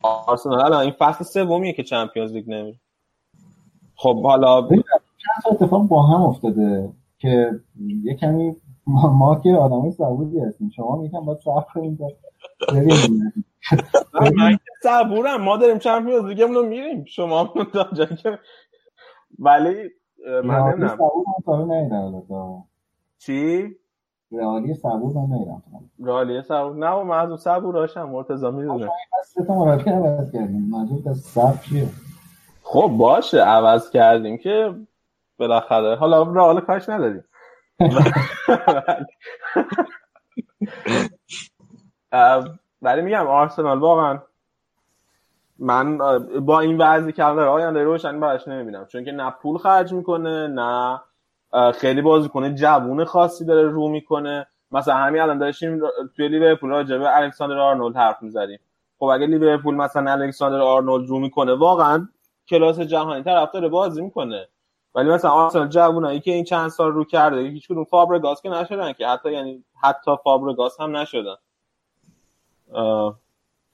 آرسنال 0.02 0.60
الان 0.60 0.80
این 0.80 0.94
فصل 0.98 1.24
سومیه 1.24 1.72
که 1.72 1.82
چمپیونز 1.82 2.32
لیگ 2.32 2.50
نمی 2.50 2.80
خب 3.96 4.22
حالا 4.22 4.68
چند 4.68 4.82
اتفاق 5.50 5.88
با 5.88 6.02
هم 6.02 6.22
افتاده 6.22 6.92
که 7.18 7.50
یه 8.02 8.14
کمی 8.14 8.56
ما, 8.86 9.06
ما 9.06 9.40
که 9.40 9.54
آدمای 9.54 9.90
صبوری 9.90 10.40
هستیم. 10.40 10.70
شما 10.76 10.96
میگم 10.96 11.24
باید 11.24 11.38
صبر 11.38 11.64
کنیم 11.74 11.98
من 14.36 14.58
صبورم. 14.82 15.42
ما 15.42 15.56
داریم 15.56 15.78
چمپیونز 15.78 16.24
لیگمون 16.24 16.54
رو 16.54 16.66
میریم. 16.66 17.04
شما 17.04 17.54
تا 17.72 17.84
که 18.22 18.38
ولی 19.38 19.74
من 20.44 20.74
نمی‌دونم. 21.68 22.64
چی؟ 23.26 23.76
رئالی 24.32 24.74
صبور 24.74 25.14
من 25.14 25.36
نیدم 25.36 25.62
رئالی 26.04 26.42
صبور. 26.42 26.76
نه 26.76 27.14
از 27.14 27.28
اون 27.28 27.36
صبور 27.36 27.76
هاشم 27.76 28.02
مرتضی 28.02 28.50
می‌دونه. 28.50 28.88
سه 29.24 29.44
تا 29.44 29.54
مربی 29.54 29.90
عوض 29.90 30.32
کردیم. 30.32 30.72
صبر 31.14 31.56
چیه؟ 31.56 31.88
خب 32.62 32.90
باشه 32.98 33.40
عوض 33.40 33.90
کردیم 33.90 34.38
که 34.38 34.74
بالاخره. 35.38 35.96
حالا 35.96 36.22
رئال 36.22 36.60
کاش 36.60 36.88
نداریم 36.88 37.24
ولی 42.82 43.02
میگم 43.02 43.26
آرسنال 43.26 43.78
واقعا 43.78 44.18
من 45.58 45.98
با 46.40 46.60
این 46.60 46.78
وضعی 46.78 47.12
که 47.12 47.24
الان 47.24 47.48
آینده 47.48 47.82
روشن 47.82 48.20
براش 48.20 48.48
نمی‌بینم. 48.48 48.86
چون 48.86 49.04
که 49.04 49.12
نه 49.12 49.30
پول 49.30 49.58
خرج 49.58 49.92
می‌کنه 49.92 50.46
نه 50.46 51.00
خیلی 51.74 52.02
بازیکن 52.02 52.54
جوون 52.54 53.04
خاصی 53.04 53.44
داره 53.44 53.68
رو 53.68 53.88
می‌کنه. 53.88 54.46
مثلا 54.72 54.94
همین 54.94 55.22
الان 55.22 55.38
داشتیم 55.38 55.80
توی 56.16 56.28
لیورپول 56.28 56.70
راجع 56.70 56.98
به 56.98 57.16
الکساندر 57.16 57.58
آرنولد 57.58 57.96
حرف 57.96 58.22
می‌زدیم. 58.22 58.58
خب 58.98 59.04
اگه 59.04 59.26
لیورپول 59.26 59.74
مثلا 59.74 60.12
الکساندر 60.12 60.60
آرنولد 60.60 61.08
رو 61.08 61.18
می‌کنه 61.18 61.54
واقعا 61.54 62.08
کلاس 62.48 62.80
جهانی 62.80 63.22
طرف 63.22 63.52
داره 63.52 63.68
بازی 63.68 64.02
می‌کنه. 64.02 64.48
ولی 64.94 65.10
مثلا 65.10 65.30
آرسنال 65.30 65.68
جوونایی 65.68 66.20
که 66.20 66.30
این 66.30 66.44
چند 66.44 66.68
سال 66.68 66.92
رو 66.92 67.04
کرده 67.04 67.40
هیچ 67.40 67.68
کدوم 67.68 67.84
فابرگاس 67.84 68.42
که 68.42 68.48
نشدن 68.48 68.92
که. 68.92 69.08
حتی 69.08 69.32
یعنی 69.32 69.64
حتی 69.82 70.10
فابرگاس 70.24 70.80
هم 70.80 70.96
نشدن. 70.96 71.34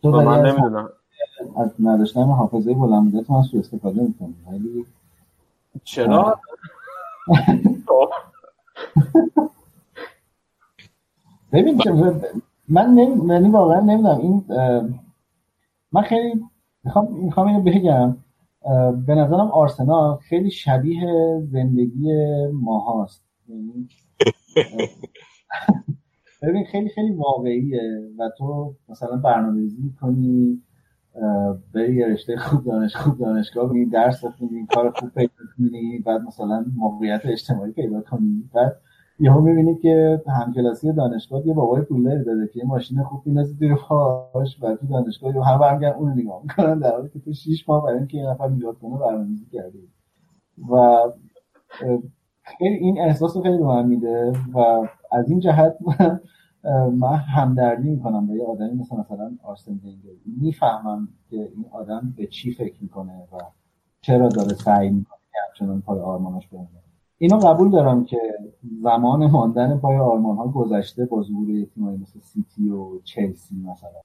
تو 0.03 0.11
من 0.11 0.41
نمی‌دونم. 0.41 0.91
از 1.57 1.75
نداشتن 1.81 2.23
حافظه 2.25 2.75
بلند 2.75 3.27
تو 3.27 3.33
من 3.33 3.43
سو 3.43 3.59
استفاده 3.59 4.03
می‌کنم. 4.03 4.35
ولی 4.53 4.87
چرا؟ 5.85 6.41
ببین 11.53 11.81
من 12.69 12.87
نمی... 12.87 13.33
یعنی 13.33 13.49
واقعا 13.51 13.81
نمی‌دونم. 13.81 14.19
این 14.19 14.45
من 15.93 16.03
خیلی 16.03 16.45
می‌خوام 16.85 17.13
می‌خوام 17.13 17.47
اینو 17.47 17.61
بگم. 17.63 18.17
به 19.07 19.15
نظرم 19.15 19.51
آرسنال 19.51 20.17
خیلی 20.17 20.51
شبیه 20.51 21.41
زندگی 21.53 22.13
ماهاست. 22.53 23.25
یعنی 23.49 23.89
ببین 26.43 26.65
خیلی 26.65 26.89
خیلی 26.89 27.13
واقعیه. 27.13 27.81
و 28.19 28.31
تو 28.39 28.75
مثلا 28.89 29.17
برنامه‌ریزی 29.17 29.95
کنی 30.01 30.63
بری 31.75 31.95
یه 31.95 32.07
رشته 32.07 32.37
خوب 32.37 32.65
دانش 32.65 32.97
خوب 32.97 33.19
دانشگاه 33.19 33.69
بری 33.69 33.87
درس 33.87 34.25
بخونی 34.25 34.67
کار 34.75 34.91
خوب 34.91 35.11
پیدا 35.11 35.33
کنی 35.57 35.99
بعد 35.99 36.21
مثلا 36.21 36.65
موقعیت 36.77 37.21
اجتماعی 37.25 37.73
پیدا 37.73 38.01
کنی. 38.01 38.51
بعد 38.55 38.77
یهو 39.21 39.41
می‌بینی 39.41 39.75
که 39.75 40.23
همکلاسی 40.27 40.93
دانشگاه 40.93 41.47
یه 41.47 41.55
بابای 41.55 41.83
پولداری 41.83 42.25
داره 42.25 42.47
که 42.47 42.59
یه 42.59 42.65
ماشین 42.67 43.03
خوب 43.03 43.23
میندازه 43.27 43.55
زیر 43.55 43.75
پاش 43.75 44.63
و 44.63 44.77
تو 44.77 44.87
دانشگاه 44.87 45.47
هم 45.47 45.59
برمیگردن 45.59 45.99
اون 45.99 46.13
نگاه 46.13 46.43
می‌کنن 46.43 46.79
در 46.79 46.91
حالی 46.91 47.09
که 47.09 47.19
تو 47.19 47.33
6 47.33 47.69
ماه 47.69 47.85
برای 47.85 47.99
اینکه 47.99 48.19
یه 48.19 48.31
نفر 48.31 48.49
نگاه 48.49 48.75
کنه 48.75 48.99
برنامه‌ریزی 48.99 49.47
کردی. 49.53 49.89
و 50.71 50.99
خیلی 52.43 52.75
این 52.75 53.01
احساس 53.01 53.37
رو 53.37 53.43
خیلی 53.43 53.59
به 53.59 53.65
من 53.65 53.87
میده 53.87 54.33
و 54.55 54.59
از 55.13 55.31
این 55.31 55.41
جهت 55.41 55.77
من 56.93 57.17
همدردی 57.17 57.89
می‌کنم 57.91 58.27
با 58.27 58.35
یه 58.35 58.45
آدمی 58.45 58.75
مثل 58.75 58.97
مثلا 58.97 59.31
آرسن 59.43 59.73
ونگر. 59.73 60.11
می‌فهمم 60.41 61.09
که 61.31 61.37
این 61.37 61.65
آدم 61.71 62.15
به 62.17 62.27
چی 62.27 62.53
فکر 62.53 62.83
می‌کنه 62.83 63.13
و 63.33 63.39
چرا 64.01 64.29
داره 64.29 64.55
سعی 64.55 64.91
می‌کنه 64.91 65.19
که 65.33 65.39
همچنان 65.49 65.81
پای 65.81 66.01
آرمانش 66.01 66.49
بمونه. 66.49 66.69
اینو 67.19 67.39
قبول 67.39 67.71
دارم 67.71 68.05
که 68.05 68.19
زمان 68.83 69.27
ماندن 69.27 69.79
پای 69.79 69.97
آرمان 69.97 70.37
ها 70.37 70.49
گذشته 70.49 71.05
با 71.05 71.23
ظهور 71.23 71.65
تیمایی 71.75 71.99
مثل 71.99 72.21
سیتی 72.21 72.69
و 72.69 73.01
چلسی 73.05 73.55
مثلا. 73.57 74.01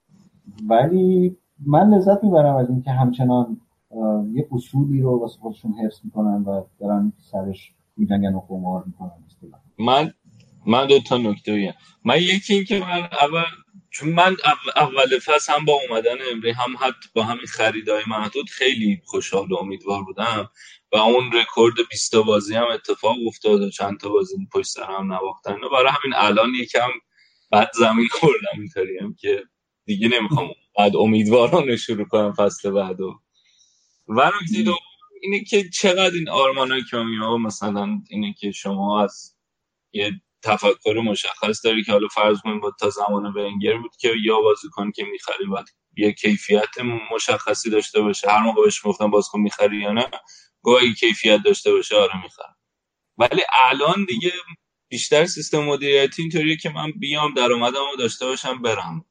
ولی 0.68 1.38
من 1.66 1.90
لذت 1.90 2.24
می‌برم 2.24 2.56
از 2.56 2.70
اینکه 2.70 2.92
همچنان 2.92 3.58
یه 4.34 4.48
اصولی 4.52 5.02
رو 5.02 5.20
واسه 5.20 5.40
خودشون 5.40 5.74
حفظ 5.74 6.00
می‌کنن 6.04 6.44
و 6.44 6.62
دارن 6.80 7.14
سرش 7.18 7.76
میجنگن 7.98 8.34
و 8.34 8.40
قمار 8.40 8.84
می‌کنن. 8.88 9.12
من 9.80 10.12
من 10.68 10.88
دو 10.88 11.00
تا 11.00 11.18
نکته 11.18 11.76
من 12.04 12.22
یکی 12.22 12.54
این 12.54 12.66
که 12.66 12.80
من 12.80 13.10
اول 13.22 13.46
چون 13.92 14.10
من 14.10 14.38
اول 14.76 15.20
فصل 15.20 15.54
هم 15.54 15.66
با 15.66 15.74
اومدن 15.74 16.16
امری 16.32 16.52
هم 16.52 16.76
حتی 16.80 17.10
با 17.14 17.24
همین 17.24 17.46
خریدای 17.46 18.04
محدود 18.08 18.50
خیلی 18.50 19.02
خوشحال 19.06 19.52
و 19.52 19.56
امیدوار 19.56 20.04
بودم 20.04 20.50
و 20.92 20.98
اون 20.98 21.32
رکورد 21.32 21.76
20 21.90 22.16
بازی 22.16 22.56
هم 22.56 22.68
اتفاق 22.74 23.16
افتاد 23.28 23.62
و 23.62 23.70
چند 23.70 24.00
تا 24.00 24.10
بازی 24.10 24.36
پشت 24.54 24.68
سر 24.68 24.84
هم 24.84 25.14
نواختن. 25.14 25.54
و 25.64 25.70
برای 25.70 25.92
همین 26.04 26.14
الان 26.16 26.56
یکم 26.56 26.90
بعد 27.52 27.72
زمین 27.74 28.08
خوردم 28.08 28.60
اینطوریم 28.60 29.16
که 29.20 29.44
دیگه 29.86 30.08
نمی‌خوام 30.08 30.50
بعد 30.78 30.96
امیدوارانه 30.96 31.76
شروع 31.76 32.06
کنم 32.06 32.34
فصل 32.34 32.72
بعدو 32.72 33.20
و 34.08 34.32
نکته 34.42 34.72
اینه 35.22 35.44
که 35.44 35.70
چقدر 35.70 36.16
این 36.16 36.30
آرمانایی 36.30 36.84
که 36.92 36.98
مثلا 37.42 38.02
اینه 38.10 38.34
که 38.40 38.52
شما 38.52 39.04
از 39.04 39.36
یه 39.94 40.12
تفکر 40.46 41.02
مشخص 41.06 41.66
داری 41.66 41.84
که 41.84 41.92
حالا 41.92 42.08
فرض 42.08 42.38
کنیم 42.44 42.60
با 42.60 42.72
تا 42.80 42.90
زمان 42.90 43.26
ونگر 43.26 43.78
بود 43.78 43.96
که 44.00 44.12
یا 44.26 44.42
بازیکن 44.42 44.92
که 44.92 45.04
می‌خری 45.04 45.46
باید 45.46 45.66
یه 45.98 46.12
کیفیت 46.12 46.80
مشخصی 47.14 47.70
داشته 47.70 48.02
باشه. 48.02 48.30
هر 48.30 48.44
موقع 48.44 48.64
بهش 48.64 48.82
گفتم 48.86 49.12
بازیکن 49.12 49.40
می‌خری 49.40 49.78
یا 49.78 49.92
نه 49.92 50.06
گویا 50.62 50.94
کیفیت 51.00 51.40
داشته 51.46 51.72
باشه 51.72 51.96
آره 51.96 52.24
می‌خرم. 52.24 52.56
ولی 53.18 53.42
الان 53.54 54.06
دیگه 54.08 54.32
بیشتر 54.90 55.26
سیستم 55.26 55.60
مدیریتی 55.60 56.22
اینطوریه 56.22 56.58
که 56.58 56.70
من 56.70 56.92
بیام 56.92 57.34
درآمدمو 57.34 57.96
داشته 58.00 58.26
باشم 58.26 58.62
برم. 58.62 59.06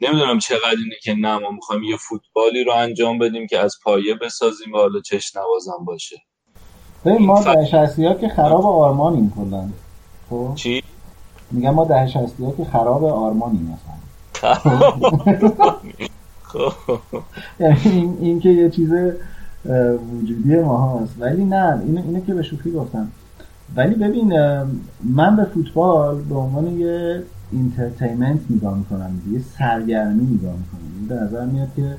نمی‌دونم 0.00 0.38
چقدر 0.38 0.76
اینه 0.84 0.96
که 1.02 1.14
نه 1.14 1.38
ما 1.38 1.50
می‌خوایم 1.50 1.82
یه 1.82 1.96
فوتبالی 1.96 2.64
رو 2.64 2.72
انجام 2.72 3.18
بدیم 3.18 3.46
که 3.46 3.58
از 3.58 3.78
پایه 3.84 4.14
بسازیم 4.14 4.72
و 4.72 4.76
حالا 4.76 5.00
چش 5.00 5.36
نوازم 5.36 5.84
باشه. 5.84 6.22
ما 7.04 7.42
در 7.42 8.14
که 8.20 8.28
خراب 8.36 8.66
آرمانیم 8.66 9.32
کلا 9.36 9.72
خب؟ 10.32 10.52
چی؟ 10.54 10.82
میگم 11.50 11.70
ما 11.70 11.84
دهه 11.84 12.06
شصتی 12.06 12.44
ها 12.44 12.52
که 12.52 12.64
خراب 12.64 13.04
آرمانی 13.04 13.58
مثلا 13.58 14.54
خب. 16.42 16.72
یعنی 17.60 18.14
این, 18.20 18.40
که 18.40 18.48
یه 18.48 18.70
چیز 18.70 18.92
وجودی 20.12 20.56
ما 20.56 20.98
هست. 20.98 21.14
ولی 21.18 21.44
نه 21.44 21.82
اینو, 21.86 22.02
اینو 22.02 22.20
که 22.20 22.34
به 22.34 22.42
شوخی 22.42 22.72
گفتم. 22.72 23.08
ولی 23.76 23.94
ببین 23.94 24.32
من 25.04 25.36
به 25.36 25.44
فوتبال 25.44 26.22
به 26.22 26.34
عنوان 26.34 26.66
یه 26.66 27.22
entertainment 27.52 28.40
نگاه 28.50 28.78
می‌کنم 28.78 29.20
یه 29.32 29.40
سرگرمی 29.58 30.24
نگاه 30.24 30.54
می‌کنم. 30.56 30.80
این 30.98 31.08
به 31.08 31.14
نظر 31.14 31.44
میاد 31.46 31.68
که 31.76 31.96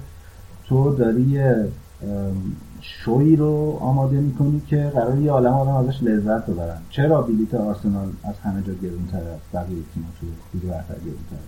تو 0.68 0.95
داری 0.95 1.22
یه 1.22 1.68
شوی 2.84 3.35
رو 3.35 3.77
آماده 3.81 4.19
می‌کنی 4.19 4.61
که 4.68 4.91
قرار 4.95 5.18
یه 5.18 5.31
عالم 5.31 5.53
آدم 5.53 5.76
ازش 5.76 6.03
لذت 6.03 6.45
ببرن. 6.45 6.77
چرا 6.89 7.22
بلیت 7.22 7.55
آرسنال 7.55 8.07
از 8.23 8.35
همه 8.43 8.61
جا 8.61 8.73
گرونتر 8.73 9.18
از 9.18 9.39
بقیه 9.53 9.77
تیم‌ها 9.93 10.10
توی 10.19 10.30
لیگ 10.53 10.64
برتر 10.64 10.95
گرونتر 10.99 11.43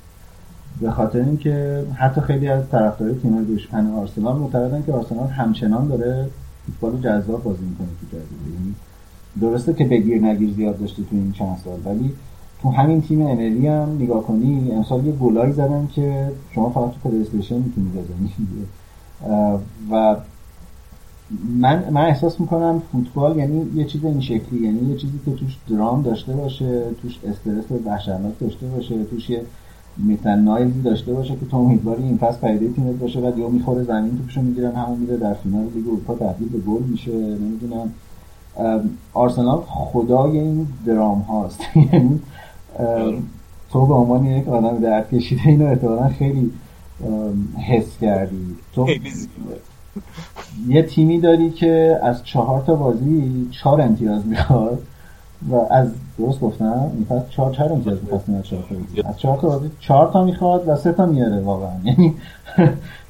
به 0.82 0.92
خاطر 0.92 1.20
اینکه 1.20 1.86
حتی 1.96 2.22
خیلی 2.22 2.48
از 2.48 2.70
طرفدارای 2.70 3.16
تیم‌های 3.16 3.46
دشمن 3.46 3.92
آرسنال 3.92 4.36
معتقدن 4.36 4.84
که 4.84 4.94
آرسنال 4.94 5.28
همچنان 5.28 5.88
داره 5.88 6.30
فوتبال 6.66 7.02
جذاب 7.02 7.44
بازی 7.44 7.66
می‌کنه 7.66 7.88
تو 7.88 8.18
جدید 8.18 8.54
یعنی 8.54 8.76
درسته 9.42 9.74
که 9.74 9.86
بگیر 9.86 10.22
نگیر 10.22 10.54
زیاد 10.54 10.80
داشته 10.80 11.04
تو 11.04 11.10
این 11.12 11.32
چند 11.32 11.58
سال 11.64 11.80
ولی 11.86 12.14
تو 12.62 12.70
همین 12.70 13.02
تیم 13.02 13.22
امری 13.22 13.68
هم 13.68 13.96
نگاه 14.00 14.24
کنی 14.24 14.72
امسال 14.72 15.06
یه 15.06 15.12
گلایی 15.12 15.54
زدن 15.54 15.88
که 15.88 16.32
شما 16.52 16.70
فقط 16.70 16.92
تو 16.92 17.10
پلی 17.10 17.18
می‌تونی 17.18 17.90
بزنی. 17.90 18.32
و 19.92 20.16
من 21.60 21.90
من 21.90 22.06
احساس 22.06 22.40
می‌کنم 22.40 22.82
فوتبال 22.92 23.38
یعنی 23.38 23.66
یه 23.76 23.86
چیز 23.86 24.06
این 24.06 24.22
شکلی 24.22 24.60
یعنی 24.66 24.90
یه 24.90 24.98
چیزی 24.98 25.20
که 25.26 25.32
توش 25.32 25.58
درام 25.70 26.02
داشته 26.02 26.34
باشه 26.34 26.84
توش 27.02 27.20
استرس 27.28 27.80
وحشتناک 27.86 28.40
داشته 28.40 28.68
باشه 28.68 29.04
توش 29.04 29.30
یه 29.30 29.42
مثلا 30.06 30.36
نایزی 30.36 30.82
داشته 30.82 31.14
باشه 31.14 31.36
که 31.36 31.46
تو 31.46 31.58
امیدواری 31.58 32.04
این 32.04 32.18
فصل 32.18 32.38
پیدا 32.38 32.74
تیمت 32.74 32.96
باشه 32.96 33.22
بعد 33.22 33.38
یا 33.38 33.50
می‌خوره 33.50 33.84
زمین 33.84 34.18
توپشو 34.18 34.42
می‌گیرن 34.42 34.72
همون 34.72 35.00
میره 35.00 35.18
در 35.18 35.34
فینال 35.34 35.64
لیگ 35.76 35.88
اروپا 35.88 36.16
تبدیل 36.16 36.50
به 36.50 36.58
گل 36.58 36.84
میشه. 36.84 37.12
نمی‌دونم. 37.12 37.92
آرسنال 39.14 39.62
خدای 39.68 40.40
این 40.40 40.68
درام 40.86 41.20
هاست 41.20 41.62
یعنی 41.94 42.20
تو 43.72 43.86
به 43.86 43.94
عنوان 43.94 44.26
یک 44.26 44.48
آدم 44.48 44.78
درد 44.78 45.10
کشیده 45.10 45.48
اینو 45.48 45.66
احتمالا 45.66 46.08
خیلی 46.08 46.52
حس 47.58 47.98
کردی. 47.98 48.56
تو؟ 48.74 48.88
یه 50.68 50.84
تیمی 50.84 51.20
داری 51.20 51.52
که 51.52 52.00
از 52.04 52.24
چهار 52.24 52.62
تا 52.62 52.76
بازی 52.76 53.48
چهار 53.52 53.82
امتیاز 53.82 54.28
می‌خواد 54.28 54.84
و 55.52 55.56
از 55.72 55.88
درست 56.18 56.40
گفتم؟ 56.40 56.92
این 56.94 57.06
فصل 57.10 57.30
چهار 57.30 57.54
چهار 57.54 57.74
امتیاز 57.74 57.98
می‌خواست 58.04 58.30
از 58.30 58.48
چهار 58.48 58.64
تا 58.70 59.10
از 59.10 59.20
چهار 59.20 59.38
تا 59.38 59.48
بازی 59.48 59.72
چهار 59.80 60.12
تا 60.12 60.24
می‌خواد 60.24 60.68
و 60.68 60.76
سه 60.76 60.92
تا 60.92 61.06
میاره 61.06 61.40
واقعا. 61.40 61.76
یعنی 61.84 62.14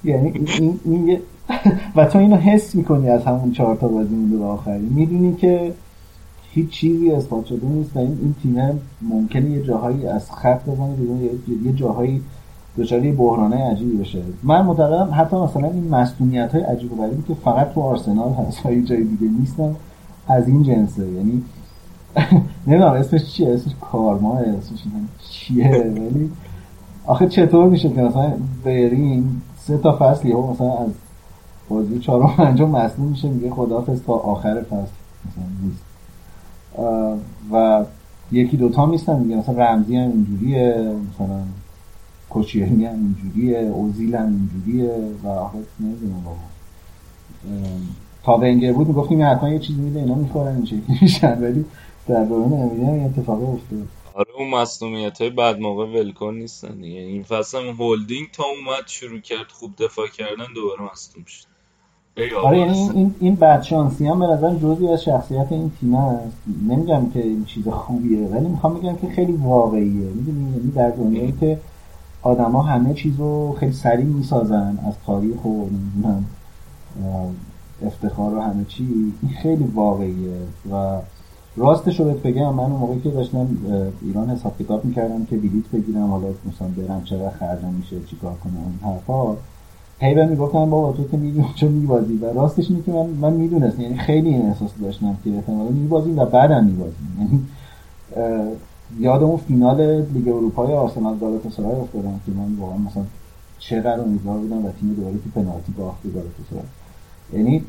یعنی 0.03 0.33
این, 0.59 0.79
این 0.85 1.19
و 1.95 2.05
تو 2.05 2.19
اینو 2.19 2.35
حس 2.35 2.75
می‌کنی 2.75 3.09
از 3.09 3.25
همون 3.25 3.51
چهار 3.51 3.75
تا 3.75 3.87
بازی 3.87 4.15
مونده 4.15 4.37
به 4.37 4.45
آخری 4.45 4.89
می‌دونی 4.89 5.35
که 5.35 5.73
هیچ 6.51 6.69
چیزی 6.69 7.11
اثبات 7.11 7.45
شده 7.45 7.65
نیست 7.65 7.95
و 7.95 7.99
این, 7.99 8.17
این 8.21 8.35
تیم 8.43 8.81
ممکنه 9.01 9.49
یه 9.49 9.63
جاهایی 9.63 10.07
از 10.07 10.31
خط 10.31 10.65
بزنه 10.65 10.95
یه 11.65 11.73
جاهایی 11.73 12.21
دچار 12.77 12.99
بحرانه 12.99 13.71
عجیبی 13.71 13.97
بشه. 13.97 14.21
من 14.43 14.65
معتقدم 14.65 15.13
حتی 15.13 15.35
مثلا 15.35 15.67
این 15.67 15.89
مسئولیت 15.89 16.55
های 16.55 16.63
عجیب 16.63 16.93
و 16.93 16.95
غریبی 16.95 17.23
که 17.27 17.33
فقط 17.33 17.73
تو 17.73 17.81
آرسنال 17.81 18.33
هست 18.33 18.65
و 18.65 18.69
جای 18.69 19.03
دیگه 19.03 19.31
نیستن 19.39 19.75
از 20.27 20.47
این 20.47 20.63
جنسه. 20.63 21.11
یعنی 21.11 21.43
نمی‌دونم 22.67 22.91
اسمش 22.91 23.33
چیه؟ 23.33 23.53
اسمش 23.53 23.73
کارما 23.81 24.37
اسمش 24.37 24.79
چیه؟ 25.29 25.93
ولی 25.95 26.31
آخه 27.05 27.27
چطور 27.27 27.69
میشه 27.69 27.89
که 27.89 28.01
مثلا 28.01 28.33
بریم 28.65 29.41
سه 29.57 29.77
تا 29.77 29.97
فصل 29.99 30.27
یهو 30.27 30.51
مثلا 30.51 30.73
از 30.73 30.89
بازی 31.69 31.99
چهارم 31.99 32.27
پنجم 32.27 32.69
مصدوم 32.69 33.05
میشه 33.05 33.29
میگه 33.29 33.49
خداحافظ 33.49 34.01
تا 34.01 34.13
آخر 34.13 34.61
فصل. 34.61 34.95
مثلا 35.25 35.45
نیست. 35.63 35.83
و 37.51 37.85
یکی 38.31 38.57
دوتا 38.57 38.85
میستن 38.85 39.19
میگه 39.19 39.35
مثلا 39.35 39.55
رمزی 39.55 39.97
هم 39.97 40.11
اینجوریه 40.11 40.93
مثلا 41.13 41.39
کوچیرنی 42.35 42.85
هم 42.85 42.93
اینجوریه 42.93 43.59
اوزیل 43.59 44.15
هم 44.15 44.25
اینجوریه 44.25 44.95
و 45.23 45.27
آخر 45.27 45.57
نمی‌دونم 45.79 46.21
تا 48.23 48.37
ونگر 48.37 48.73
بود 48.73 48.87
می‌گفتیم 48.87 49.21
حتما 49.21 49.49
یه 49.49 49.59
چیزی 49.59 49.81
میده 49.81 49.99
اینا 49.99 50.15
می‌خورن 50.15 50.55
این 50.55 50.65
شکلی 50.65 50.97
میشن. 51.01 51.41
ولی 51.41 51.65
در 52.07 52.23
دوران 52.23 52.53
امیری 52.53 52.85
هم 52.85 53.05
اتفاق 53.05 53.43
افتاد. 53.43 53.87
آره 54.13 54.27
اون 54.37 54.49
مصنومیت 54.49 55.21
های 55.21 55.29
بعد 55.29 55.59
موقع 55.59 55.85
ولکن 55.85 56.33
نیستن 56.33 56.75
دیگه. 56.81 56.99
این 56.99 57.23
فصل 57.23 57.57
هم 57.57 57.67
هولدینگ 57.67 58.27
تا 58.33 58.43
اومد 58.43 58.87
شروع 58.87 59.19
کرد 59.19 59.51
خوب 59.53 59.71
دفاع 59.79 60.07
کردن 60.07 60.53
دوباره 60.55 60.91
مصنوم 60.91 61.25
شد. 61.25 61.45
آره 62.43 62.59
یعنی 62.59 62.89
این 62.93 63.15
این 63.19 63.35
بدشانسی 63.35 64.07
هم 64.07 64.19
به 64.19 64.25
نظر 64.25 64.55
جزئی 64.55 64.87
از 64.87 65.03
شخصیت 65.03 65.47
این 65.51 65.71
تیم 65.79 65.95
است. 65.95 66.37
نمیگم 66.67 67.09
که 67.13 67.19
این 67.19 67.45
چیز 67.45 67.67
خوبیه 67.67 68.19
ولی 68.19 68.47
می‌خوام 68.47 68.73
بگم 68.79 68.95
که 68.95 69.07
خیلی 69.15 69.31
واقعیه. 69.31 70.09
می‌دونی 70.15 70.51
یعنی 70.51 70.71
در 70.71 70.89
دنیایی 70.89 71.33
که 71.39 71.59
آدما 72.25 72.61
همه 72.61 72.93
چیز 72.93 73.19
رو 73.19 73.55
خیلی 73.59 73.73
سریع 73.73 74.05
می‌سازن 74.05 74.77
از 74.87 74.93
تاریخ 75.05 75.45
و 75.45 75.49
نمی‌دونم 75.49 76.25
افتخار 77.85 78.33
و 78.33 78.39
همه 78.41 78.65
چی. 78.65 79.13
این 79.21 79.31
خیلی 79.41 79.63
واقعیه 79.63 80.37
و 80.71 80.97
راستش 81.57 81.99
رو 81.99 82.05
بگم 82.05 82.53
من 82.53 82.63
اون 82.63 82.71
موقعی 82.71 82.99
که 82.99 83.09
داشتم 83.09 83.47
ایران 84.01 84.29
حساب 84.29 84.57
کتاب 84.59 84.85
می‌کردم 84.85 85.25
که 85.25 85.37
بلیت 85.37 85.67
بگیرم 85.73 86.11
حالا 86.11 86.27
مثلا 86.27 86.67
برم 86.67 87.03
چقدر 87.03 87.29
خرجم 87.29 87.73
میشه 87.73 87.95
چیکار 88.09 88.33
کنم 88.43 88.53
این 88.53 88.93
حرفا. 88.93 89.35
هی 89.99 90.13
به 90.13 90.25
می‌گفتن 90.25 90.69
بابا 90.69 90.91
تو 90.91 91.07
که 91.07 91.17
می‌دونی 91.17 91.47
چون 91.55 91.71
میبازی؟ 91.71 92.17
و 92.17 92.33
راستش 92.33 92.69
اینه 92.69 93.03
من 93.03 93.09
من 93.09 93.33
می‌دونستم 93.33 93.81
یعنی 93.81 93.97
خیلی 93.97 94.29
این 94.29 94.45
احساس 94.45 94.69
داشتم 94.81 95.17
که 95.23 95.29
احتمالاً 95.35 95.69
میبازیم 95.69 96.19
و 96.19 96.25
بعدم 96.25 96.63
میبازیم. 96.63 97.17
یعنی 97.19 97.41
یاد 98.99 99.23
اون 99.23 99.37
فینال 99.37 100.01
لیگ 100.01 100.27
اروپای 100.27 100.73
آرسنال 100.73 101.17
گالاتاسرای 101.17 101.75
افتادم 101.75 102.19
که 102.25 102.31
من 102.31 102.55
واقعا 102.55 102.77
مثلا 102.77 103.03
چقدر 103.59 104.01
امیدوار 104.01 104.37
بودم 104.37 104.65
و 104.65 104.71
تیم 104.71 104.93
دوباره 104.93 105.15
تو 105.15 105.41
پنالتی 105.41 105.71
باخت 105.71 106.03
گالاتاسرای 106.03 106.63
یعنی 107.33 107.65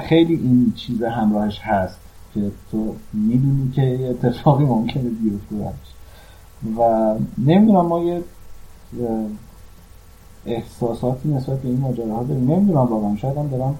خیلی 0.00 0.34
این 0.34 0.72
چیز 0.76 1.02
همراهش 1.02 1.58
هست 1.58 1.98
که 2.34 2.50
تو 2.70 2.94
می‌دونی 3.12 3.70
که 3.70 4.08
اتفاقی 4.10 4.64
ممکنه 4.64 5.02
بیفته 5.02 5.72
و 6.78 7.14
نمی‌دونم 7.38 7.86
ما 7.86 8.04
یه 8.04 8.22
احساساتی 10.46 11.28
نسبت 11.28 11.62
به 11.62 11.68
این 11.68 11.80
ماجراها 11.80 12.22
داریم. 12.22 12.50
نمی‌دونم 12.50 12.86
واقعا 12.86 13.16
شاید 13.16 13.36
هم 13.36 13.48
دارم 13.48 13.78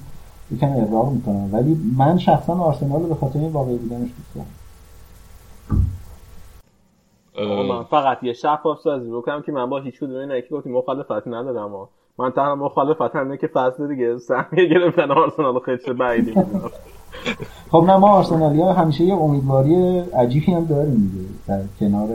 یکم 0.51 0.72
اقراق 0.72 1.12
می‌کنم. 1.12 1.48
ولی 1.52 1.92
من 1.97 2.18
شخصا 2.18 2.55
آرسنال 2.55 3.02
رو 3.02 3.09
به 3.09 3.14
خاطر 3.14 3.38
این 3.38 3.52
واقعی 3.52 3.76
بودنش 3.76 4.01
دوست 4.01 4.34
دارم. 4.34 4.47
من 7.49 7.85
فقط 7.85 8.19
یه 8.23 8.33
شفاف 8.33 8.81
سازی 8.81 9.11
بکنم 9.11 9.43
که 9.43 9.53
من 9.53 9.71
با 9.71 9.81
هیچ 9.81 9.99
کدوم 9.99 10.17
این 10.17 10.31
یکی 10.31 10.49
گفتم 10.49 10.71
مخالفت 10.71 11.29
ندادم 11.29 11.75
و 11.75 11.87
من 12.19 12.31
تنها 12.31 12.55
مخالفت 12.55 13.17
همینه 13.17 13.37
که 13.37 13.47
فصل 13.47 13.89
دیگه 13.89 14.19
سهمیه 14.19 14.67
گرفتن 14.69 15.11
آرسنال 15.11 15.59
خیلی 15.59 15.93
بعیدی 15.93 16.35
خب 17.71 17.85
نه 17.87 17.97
ما 17.97 18.09
آرسنالی 18.09 18.61
ها 18.61 18.73
همیشه 18.73 19.05
یه 19.05 19.15
امیدواری 19.15 19.99
عجیبی 19.99 20.53
هم 20.53 20.65
داریم 20.65 20.95
دیگه 20.95 21.29
در 21.49 21.62
کنار 21.81 22.09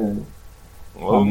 ما 0.99 1.23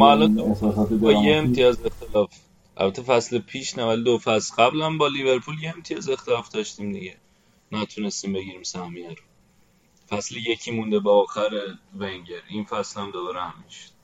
با 1.02 1.12
یه 1.12 1.36
امتیاز 1.36 1.78
اختلاف. 1.86 2.30
البته 2.76 3.02
فصل 3.02 3.38
پیش 3.38 3.78
نه 3.78 3.84
ولی 3.84 4.04
دو 4.04 4.18
فصل 4.18 4.54
قبل 4.58 4.82
هم 4.82 4.98
با 4.98 5.08
لیورپول 5.08 5.54
یه 5.62 5.72
امتیاز 5.76 6.10
اختلاف 6.10 6.48
داشتیم 6.48 6.92
دیگه. 6.92 7.14
نتونستیم 7.72 8.32
بگیریم 8.32 8.62
سهمیه 8.62 9.08
رو. 9.08 9.33
فصل 10.08 10.36
یکی 10.36 10.70
مونده 10.70 10.98
با 10.98 11.22
آخر 11.22 11.50
ونگر. 11.98 12.42
این 12.48 12.64
فصل 12.64 13.00
هم 13.00 13.10
دوباره 13.10 13.40
همین 13.40 13.68
شد 13.68 13.94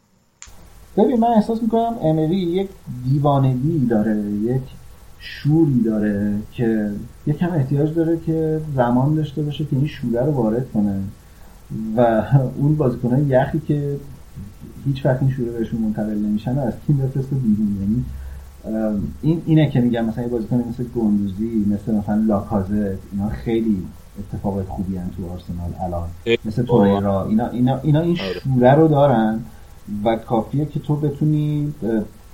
ببین 0.97 1.21
من 1.21 1.29
احساس 1.29 1.63
می‌کنم 1.63 1.99
امری 2.03 2.37
یک 2.37 2.69
دیوانگی 3.05 3.87
داره 3.87 4.17
یک 4.43 4.63
شوری 5.19 5.83
داره 5.83 6.39
که 6.53 6.91
یکم 7.27 7.51
احتیاج 7.51 7.95
داره 7.95 8.21
که 8.27 8.61
زمان 8.75 9.15
داشته 9.15 9.43
باشه 9.43 9.65
که 9.65 9.77
این 9.77 9.87
شوره 9.87 10.25
رو 10.25 10.33
وارد 10.33 10.73
کنه. 10.73 11.03
و 11.97 12.23
اون 12.57 12.77
بازیکنهای 12.77 13.23
یخی 13.23 13.61
که 13.69 13.97
هیچ 14.87 15.07
وقت 15.07 15.23
این 15.23 15.31
شوره 15.31 15.51
بهشون 15.51 15.81
منتقل 15.81 16.15
نمیشن 16.15 16.59
از 16.59 16.73
تیم 16.87 16.97
بفرسته 16.97 17.37
بیرون. 17.37 17.77
یعنی 17.81 18.05
این 19.23 19.43
اینه 19.47 19.71
که 19.71 19.81
میگم 19.81 20.05
مثلا 20.05 20.25
یه 20.25 20.31
بازیکن 20.31 20.57
مثل 20.57 20.85
گندوزی 20.85 21.65
مثل 21.67 21.95
مثلا 21.95 22.17
لاکازت 22.27 22.99
اینا 23.13 23.29
خیلی 23.29 23.87
اتفاقات 24.19 24.69
خوبی 24.69 24.97
هم 24.97 25.11
تو 25.17 25.33
آرسنال 25.33 25.71
الان. 25.85 26.09
مثل 26.45 26.63
توریرا 26.63 27.27
اینا 27.27 27.49
اینا 27.49 27.79
اینا 27.83 28.01
این 28.01 28.21
آره. 28.21 28.41
شوره 28.41 28.75
رو 28.75 28.89
دارن 28.89 29.41
و 30.05 30.17
کافیه 30.17 30.67
که 30.67 30.81
تو 30.81 30.97
بتونی 30.97 31.75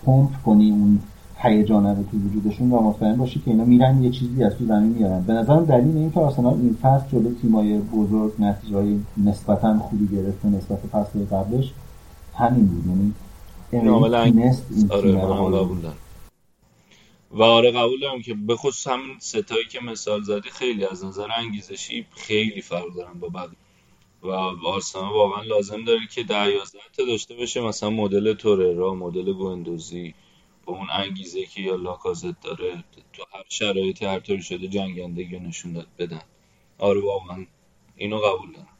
پمپ 0.06 0.30
کنی 0.44 0.70
اون 0.70 0.98
هیجانه 1.38 1.88
رو 1.88 2.04
تو 2.10 2.18
وجودشون 2.18 2.70
و 2.70 2.80
مطمئن 2.80 3.16
باشی 3.16 3.40
که 3.40 3.50
اینا 3.50 3.64
میرن 3.64 4.02
یه 4.02 4.10
چیزی 4.10 4.44
از 4.44 4.54
تو 4.54 4.66
زمین 4.66 4.92
میارن. 4.92 5.20
به 5.20 5.32
نظرم 5.32 5.64
دلیل 5.64 5.96
این 5.96 6.12
که 6.12 6.20
آرسنال 6.20 6.54
این 6.54 6.76
فصل 6.82 7.04
جلو 7.12 7.34
تیمای 7.42 7.78
بزرگ 7.78 8.32
نتیجه 8.38 8.96
نسبتا 9.24 9.78
خوبی 9.78 10.06
گرفت 10.06 10.44
نسبت 10.44 10.78
فصل 10.78 11.24
قبلش 11.24 11.72
همین 12.34 12.66
بود. 12.66 13.14
یعنی 13.72 13.88
آره 14.90 15.12
قبول 15.12 15.78
و 17.30 17.42
آره 17.42 17.70
قبول 17.70 18.00
دارم 18.00 18.22
که 18.22 18.34
به 18.34 18.56
خصوص 18.56 18.86
همین 18.86 19.18
ستایی 19.18 19.64
که 19.64 19.80
مثال 19.80 20.22
زدی 20.22 20.50
خیلی 20.50 20.84
از 20.84 21.04
نظر 21.04 21.28
انگیزشی 21.36 22.06
خیلی 22.10 22.60
فرق 22.60 22.94
دارن 22.96 23.20
با 23.20 23.28
بقیه. 23.28 23.56
و 24.22 24.30
آرسنال 24.66 25.12
واقعا 25.12 25.42
لازم 25.42 25.84
داره 25.84 26.06
که 26.14 26.22
ده 26.22 26.58
تا 26.96 27.04
داشته 27.04 27.34
باشه. 27.34 27.60
مثلا 27.60 27.90
مدل 27.90 28.34
توررا 28.34 28.94
مدل 28.94 29.32
گوندوزی 29.32 30.14
با 30.64 30.72
اون 30.72 30.86
انگیزه 30.90 31.46
که 31.46 31.60
یا 31.60 31.76
لاکازت 31.76 32.40
داره 32.40 32.84
تو 33.12 33.24
هر 33.32 33.44
شرایطی 33.48 34.04
هر 34.06 34.20
طوری 34.20 34.42
شده 34.42 34.68
جنگندگی 34.68 35.38
نشون 35.38 35.86
بدن. 35.98 36.22
آره 36.78 37.00
واقعا 37.00 37.46
اینو 37.96 38.18
قبول 38.18 38.52
دارم. 38.52 38.75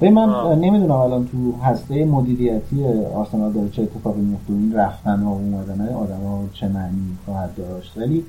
من 0.00 0.58
نمی‌دونم 0.58 0.90
الان 0.90 1.26
تو 1.26 1.52
هسته 1.62 2.04
مدیریتی 2.04 2.84
آرسنال 3.14 3.52
داره 3.52 3.68
چه 3.68 3.82
اتفاقی 3.82 4.20
میفته 4.20 4.52
این 4.52 4.74
رفتن 4.74 5.22
و 5.22 5.28
اومدن 5.28 5.80
های 5.80 5.94
آدم 5.94 6.20
ها 6.26 6.44
چه 6.52 6.68
معنی 6.68 7.16
خواهد 7.24 7.50
داشت. 7.56 7.98
ولی 7.98 8.24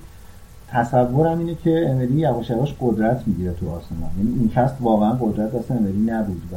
تصورم 0.68 1.40
اینه 1.40 1.56
که 1.56 1.90
امری 1.90 2.14
یواش 2.14 2.50
یواش 2.50 2.76
قدرت 2.82 3.24
می‌گیره 3.28 3.54
تو 3.54 3.70
آرسنال. 3.70 4.10
یعنی 4.18 4.40
این 4.40 4.50
فصل 4.50 4.76
واقعا 4.82 5.12
قدرت 5.12 5.56
دست 5.56 5.72
امری 5.72 6.00
نبود 6.06 6.42
و 6.54 6.56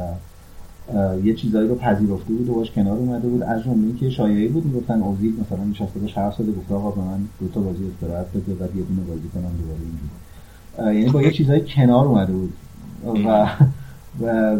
یه 1.23 1.33
چیزایی 1.33 1.67
رو 1.67 1.75
پذیرفته 1.75 2.33
بود 2.33 2.49
و 2.49 2.53
باش 2.53 2.71
کنار 2.71 2.97
اومده 2.97 3.27
بود. 3.27 3.43
از 3.43 3.63
جمله 3.63 3.87
اینکه 3.87 4.09
شایعی 4.09 4.47
بود 4.47 4.65
می‌گفتن 4.65 5.01
اوزیل 5.01 5.33
مثلا 5.41 5.63
نشسته 5.63 5.99
باش 5.99 6.17
حرف 6.17 6.35
زده 6.35 6.51
گفت 6.51 6.71
آقا 6.71 6.91
به 6.91 7.01
من 7.01 7.19
دو 7.39 7.47
تا 7.47 7.61
بازی 7.61 7.83
استراحت 7.95 8.27
بده 8.27 8.51
و 8.51 8.77
یه 8.77 8.83
دونه 8.83 9.01
بازی 9.07 9.29
کنم 9.33 9.51
دوباره 9.59 9.79
اینجوری. 9.79 10.99
یعنی 10.99 11.11
با 11.11 11.21
یه 11.21 11.31
چیزایی 11.31 11.63
کنار 11.75 12.05
اومده 12.05 12.33
بود. 12.33 12.53
و, 13.25 13.49
و 14.21 14.57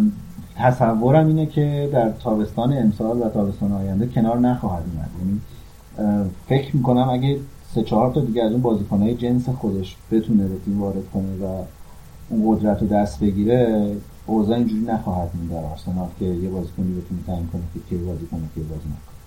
تصورم 0.58 1.28
اینه 1.28 1.46
که 1.46 1.90
در 1.94 2.12
تابستان 2.12 2.78
امسال 2.78 3.22
و 3.22 3.30
تابستان 3.30 3.72
آینده 3.72 4.08
کنار 4.08 4.38
نخواهد 4.40 4.84
اومد. 4.94 5.10
یعنی 5.20 5.42
فکر 6.48 6.76
می‌کنم 6.76 7.10
اگه 7.10 7.40
سه 7.74 7.84
چهار 7.84 8.14
تا 8.14 8.22
دیگه 8.22 8.44
از 8.44 8.52
اون 8.52 8.62
بازیکنهای 8.62 9.16
جنس 9.16 9.50
خودش 9.50 9.96
بتونه 10.12 10.48
به 10.48 10.56
تیم 10.66 10.82
وارد 10.82 11.10
کنه 11.14 11.46
و 11.46 11.64
اون 12.30 12.56
قدرت 12.56 12.82
رو 12.82 12.88
دست 12.88 13.20
بگیره 13.20 13.92
اوضاع 14.26 14.58
اینجوری 14.58 14.82
نخواهد 14.82 15.32
موند 15.36 15.52
در 15.52 15.70
آرسنال 15.70 16.08
که 16.20 16.26
یه 16.26 16.50
بازیکنی 16.50 17.02
بتونه 17.02 17.22
تعیین 17.28 17.48
کنه 17.48 17.62
که 17.74 17.80
کی 17.90 17.98
بازی 17.98 18.26
کنه 18.26 18.42
کی 18.56 18.60
بازی 18.60 18.88
نکنه. 18.88 19.18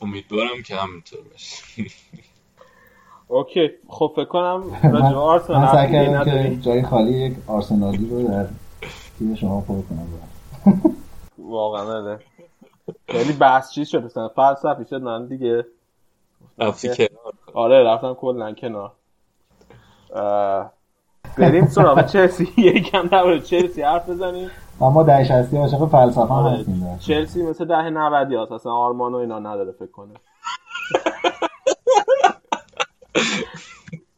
امیدوارم 0.00 0.62
که 0.66 0.76
همینطور 0.76 1.20
باشه. 1.32 1.62
اوکی. 3.28 3.70
خب 3.88 4.12
فکر 4.16 4.24
کنم 4.24 4.62
من, 4.92 5.02
آرسنال 5.02 5.60
من 5.60 5.72
سعی 5.72 5.92
کردم 5.92 6.24
که 6.24 6.56
جای 6.60 6.82
خالی 6.82 7.12
یک 7.12 7.34
آرسنالی 7.46 8.08
رو 8.10 8.22
در 8.22 8.46
تیم 9.18 9.34
شما 9.34 9.60
پر 9.60 9.74
کنم 9.74 10.08
واقعا 11.38 12.00
نه 12.00 12.18
خیلی 13.08 13.32
بحث 13.32 13.70
چیز 13.72 13.88
شده؟ 13.88 14.08
سن 14.08 14.28
فلسفی 14.28 14.84
شد؟ 14.84 15.02
من 15.02 15.26
دیگه. 15.26 15.66
رفتی 16.58 16.88
کنار. 16.88 17.34
آره 17.54 17.84
رفتم 17.84 18.14
کلا 18.14 18.52
کنار. 18.52 18.92
بریم 21.38 21.66
سراغ 21.66 22.06
چلسی. 22.06 22.48
یکم 22.56 23.06
درباره 23.06 23.40
چلسی 23.40 23.82
حرف 23.82 24.08
بزنیم. 24.08 24.50
اما 24.80 25.02
ده 25.02 25.24
شستی 25.24 25.56
عاشق 25.56 25.86
فلسفه 25.88 26.34
هم 26.34 26.46
هستیم 26.46 26.98
چلسی 26.98 27.42
مثل 27.42 27.64
ده 27.64 27.90
90 27.90 28.32
هاست 28.32 28.52
اصلا 28.52 28.72
آرمان 28.72 29.14
و 29.14 29.16
اینا 29.16 29.38
نداره 29.38 29.72
فکر 29.72 29.90
کنه. 29.90 30.14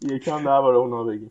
یکم 0.14 0.44
درباره 0.44 0.76
اونا 0.76 1.04
بگیم. 1.04 1.30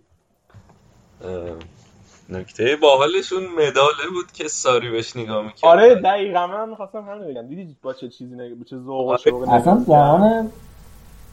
نکته 2.30 2.76
باحالشون 2.76 3.44
مداله 3.44 4.10
بود 4.14 4.32
که 4.34 4.48
ساری 4.48 4.92
بهش 4.92 5.16
نگاه 5.16 5.46
می‌کرد 5.46 5.70
آره 5.70 5.96
دقیقا 5.96 6.48
من 6.48 6.70
می‌خواستم 6.70 7.02
همین 7.10 7.28
بگم. 7.28 7.48
دیدی 7.48 7.76
با 7.82 7.94
چه 7.94 8.10
چیزی 8.10 8.36
نگه 8.36 8.56
با 8.56 8.64
چه 8.64 8.78
ذوق 8.78 9.08
و 9.08 9.18
شوق 9.18 9.50
اصلا 9.50 9.84
زمان 9.88 10.52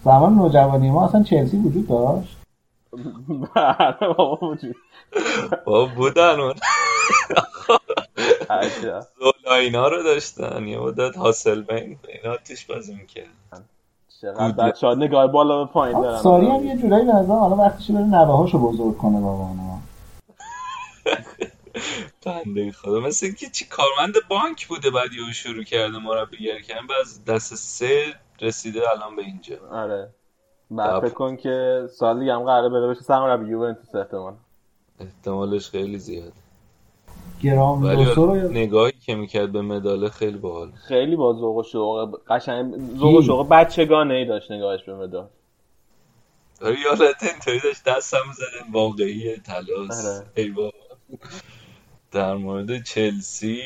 زمان 0.04 0.34
نوجوانی 0.34 0.90
ما 0.90 1.04
اصلا 1.04 1.22
چلسی 1.22 1.56
وجود 1.56 1.88
داشت؟ 1.88 2.36
بله 3.54 4.14
بابا 4.14 4.46
وجود. 4.46 4.76
بابا 5.64 5.86
بودن 5.86 6.40
اون 6.40 6.54
زولا 9.18 9.54
اینا 9.54 9.88
رو 9.88 10.02
داشتن. 10.02 10.66
یه 10.68 10.78
مدت 10.78 11.18
حاصل 11.18 11.62
بین 11.62 11.98
اینا 12.08 12.34
آتیش 12.34 12.66
بازی 12.66 12.94
می‌کرد 12.94 13.26
چقدر 14.20 14.52
بچه 14.52 14.86
ها 14.86 14.94
نگاه 14.94 15.26
بالا 15.26 15.64
به 15.64 15.72
پایین 15.72 16.00
دارن. 16.00 16.22
ساری 16.22 16.46
هم 16.46 16.66
یه 16.66 16.76
جورایی 16.76 17.04
به 17.04 17.12
نظرم 17.12 17.38
حالا 17.38 17.56
وقتش 17.56 17.90
بره 17.90 18.00
نوه 18.00 18.36
هاشو 18.36 18.58
بزرگ 18.58 18.96
کنه 18.96 19.20
بابا 19.20 19.48
بنده 22.27 22.72
خدا. 22.72 23.01
مثل 23.01 23.27
اینکه 23.27 23.47
چی 23.47 23.64
کارمند 23.64 24.14
بانک 24.28 24.66
بوده 24.66 24.90
بعد 24.90 25.12
یهو 25.12 25.32
شروع 25.32 25.64
کرده 25.64 25.98
مربیگری 25.98 26.62
کردن 26.62 26.86
بعد 26.86 27.01
از 27.01 27.24
دست 27.24 27.55
سه 27.55 28.14
رسیده 28.40 28.81
الان 28.90 29.16
به 29.16 29.22
اینجا. 29.22 29.56
آره. 29.70 30.10
بعد 30.70 31.01
فکر 31.01 31.14
کن 31.14 31.36
که 31.36 31.86
سال 31.98 32.20
دیگه 32.20 32.32
هم 32.32 32.44
قراره 32.44 32.68
بره 32.68 32.89
بشه 32.89 33.01
سرمربی 33.01 33.51
یوونتوس 33.51 33.94
احتمال 33.94 34.35
احتمالش 35.01 35.70
خیلی 35.70 35.98
زیاد. 35.98 36.32
گرام 37.43 37.85
ولی 37.85 38.05
نگاهی 38.48 38.93
که 38.93 39.14
می‌کرد 39.14 39.52
به 39.52 39.62
مداله 39.62 40.09
خیلی 40.09 40.39
باحال. 40.39 40.72
خیلی 40.72 41.16
با 41.16 41.32
ذوق 41.32 41.56
و 41.56 41.62
شوق 41.62 42.20
قشنگ 42.28 42.74
ذوق 42.98 43.14
و 43.14 43.22
شوق 43.22 43.48
بچگانه 43.48 44.14
ای 44.14 44.24
داشت 44.24 44.51
نگاهش 44.51 44.82
به 44.82 44.94
مدال. 44.94 45.28
آره 46.62 46.77
یادت 46.81 47.22
اینطوری 47.22 47.60
داشت 47.60 47.85
دستم 47.85 48.32
زده 48.35 48.72
واقعی 48.72 49.36
تلاس 49.36 50.22
ای 50.36 50.48
بابا. 50.48 50.89
در 52.12 52.35
مورد 52.35 52.82
چلسی 52.82 53.61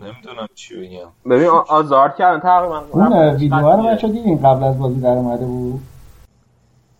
نمی‌دونم 0.00 0.48
چی 0.54 0.76
بگم. 0.76 1.08
ببین 1.30 1.46
آزار 1.68 2.08
کردن 2.18 2.40
تقریبا. 2.40 2.78
اون 2.78 3.12
ویدیو 3.12 3.70
رو 3.70 3.82
بچه 3.82 4.08
دیدین 4.08 4.38
قبل 4.38 4.64
از 4.64 4.78
بازی 4.78 5.00
در 5.00 5.08
اومده 5.08 5.44
بود. 5.46 5.80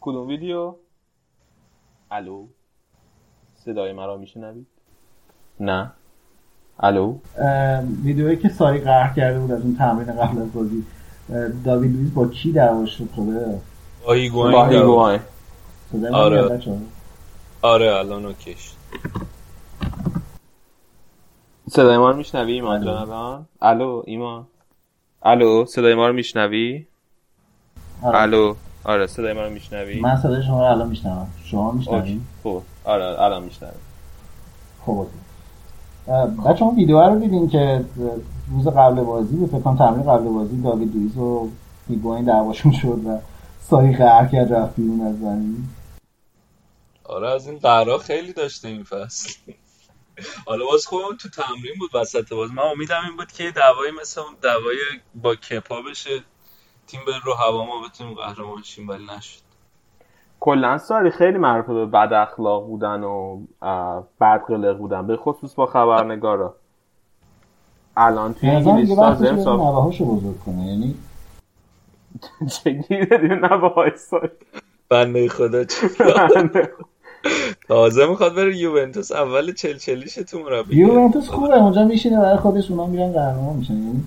کدوم 0.00 0.26
ویدیو؟ 0.26 0.74
الو؟ 2.10 2.46
صدای 3.64 3.92
مرا 3.92 4.16
میشنوید؟ 4.16 4.66
نه. 5.60 5.92
الو؟ 6.80 7.18
ویدیویی 8.02 8.36
که 8.36 8.48
ساری 8.48 8.78
قهر 8.78 9.14
کرده 9.14 9.40
بود 9.40 9.52
از 9.52 9.62
اون 9.62 9.76
تمرین 9.76 10.12
قبل 10.12 10.42
از 10.42 10.52
بازی. 10.52 10.84
داوید 11.64 11.92
لویز 11.92 12.14
با 12.14 12.26
کی 12.26 12.52
دعوا 12.52 12.86
شد؟ 12.86 13.08
خوبه 13.14 13.60
با 14.06 14.12
هیگواین 14.12 15.20
آره. 16.12 16.60
آره 17.62 17.94
الان 17.94 18.26
اوکیش. 18.26 18.72
صدای 21.68 21.98
ما 21.98 22.10
رو 22.10 22.16
میشنوی 22.16 22.52
ایمان 22.52 22.84
جان؟ 22.84 22.96
الان 22.96 23.46
الو 23.62 24.02
ایمان. 24.06 24.46
الو 25.22 25.64
صدای 25.66 25.94
ما 25.94 26.06
رو 26.06 26.12
میشنوی؟ 26.12 26.86
آره. 28.02 28.20
الو. 28.20 28.54
آره 28.84 29.06
صدای 29.06 29.32
ما 29.32 29.42
رو 29.42 29.50
میشنوی؟ 29.50 30.00
من 30.00 30.16
صدای 30.16 30.42
شما 30.42 30.58
رو 30.60 30.74
الان 30.74 30.88
میشنوم. 30.88 31.26
شما 31.44 31.72
میشنوی؟ 31.72 32.20
خب 32.42 32.62
آره 32.84 33.22
الان 33.22 33.42
میشنوی. 33.42 33.72
خب 34.86 35.06
بچه 36.46 36.62
اون 36.64 36.76
ویدیو 36.76 37.00
رو 37.00 37.18
دیدین 37.20 37.48
که 37.48 37.84
روز 38.50 38.68
قبل 38.68 39.00
بازی 39.00 39.36
به 39.36 39.46
فکر 39.46 39.76
تمرین 39.76 40.02
قبل 40.02 40.24
بازی 40.24 40.62
داوید 40.62 40.96
لوئیس 40.96 41.16
و 41.16 41.48
هیگواین 41.88 42.24
دعواشون 42.24 42.72
شد 42.72 43.06
و 43.06 43.18
ساری 43.60 43.96
قهر 43.96 44.26
کرد 44.26 44.52
رفت 44.52 44.76
بیرون 44.76 45.00
از 45.00 45.18
زمین. 45.18 45.64
آره 47.04 47.30
از 47.30 47.48
این 47.48 47.58
قهرها 47.58 47.98
خیلی 47.98 48.32
داشته 48.32 48.68
این 48.68 48.82
فصل. 48.82 49.52
حالا 50.46 50.64
باز 50.64 50.86
خودم 50.86 51.16
تو 51.16 51.28
تمرین 51.28 51.74
بود 51.78 51.90
وسط 51.94 52.32
باز. 52.32 52.50
من 52.50 52.62
امیدم 52.62 53.00
این 53.08 53.16
بود 53.16 53.32
که 53.32 53.50
دعوای 53.50 53.90
مثل 54.00 54.20
اون 54.20 54.34
دعوای 54.42 54.76
با 55.14 55.34
کپا 55.34 55.82
بشه 55.82 56.22
تیم 56.86 57.00
بر 57.06 57.18
رو 57.24 57.34
هوا 57.34 57.64
ما 57.64 57.88
بتونیم 57.88 58.14
قهرمان 58.14 58.62
شیم 58.62 58.88
ولی 58.88 59.04
نشد. 59.04 59.42
کلا 60.40 60.78
ساری 60.78 61.10
خیلی 61.10 61.38
معروف 61.38 61.66
به 61.66 61.86
بد 61.86 62.12
اخلاق 62.12 62.66
بودن 62.66 63.02
و 63.02 63.40
بد 64.20 64.42
قلق 64.48 64.78
بودن. 64.78 65.06
به 65.06 65.16
خصوص 65.16 65.54
با 65.54 65.66
خبرنگارا. 65.66 66.56
الان 67.96 68.34
توی 68.34 68.50
انگلیس 68.50 68.98
لازم 68.98 69.34
نوهاشو 69.34 70.04
بزرگ 70.04 70.40
کنه 70.40 70.66
یعنی 70.66 70.94
چه 72.50 72.70
گیره 72.70 73.18
دیم 73.18 73.44
نوه 73.46 73.96
ساری 73.96 74.28
بنده 74.88 75.28
خدا 75.28 75.64
چه 75.64 75.88
تازه 77.68 78.06
می‌خواد 78.06 78.34
بره 78.34 78.56
یوونتوس 78.56 79.12
اول 79.12 79.52
چل 79.52 79.78
چلیش 79.78 80.14
تو 80.14 80.38
مربی 80.38 80.76
یوونتوس 80.76 81.28
خوبه 81.28 81.62
اونجا 81.62 81.84
میشینه 81.84 82.20
برای 82.20 82.36
خودش 82.36 82.70
اونا 82.70 82.86
میرن 82.86 83.12
قهرمان 83.12 83.56
میشن. 83.56 83.74
یعنی 83.74 84.04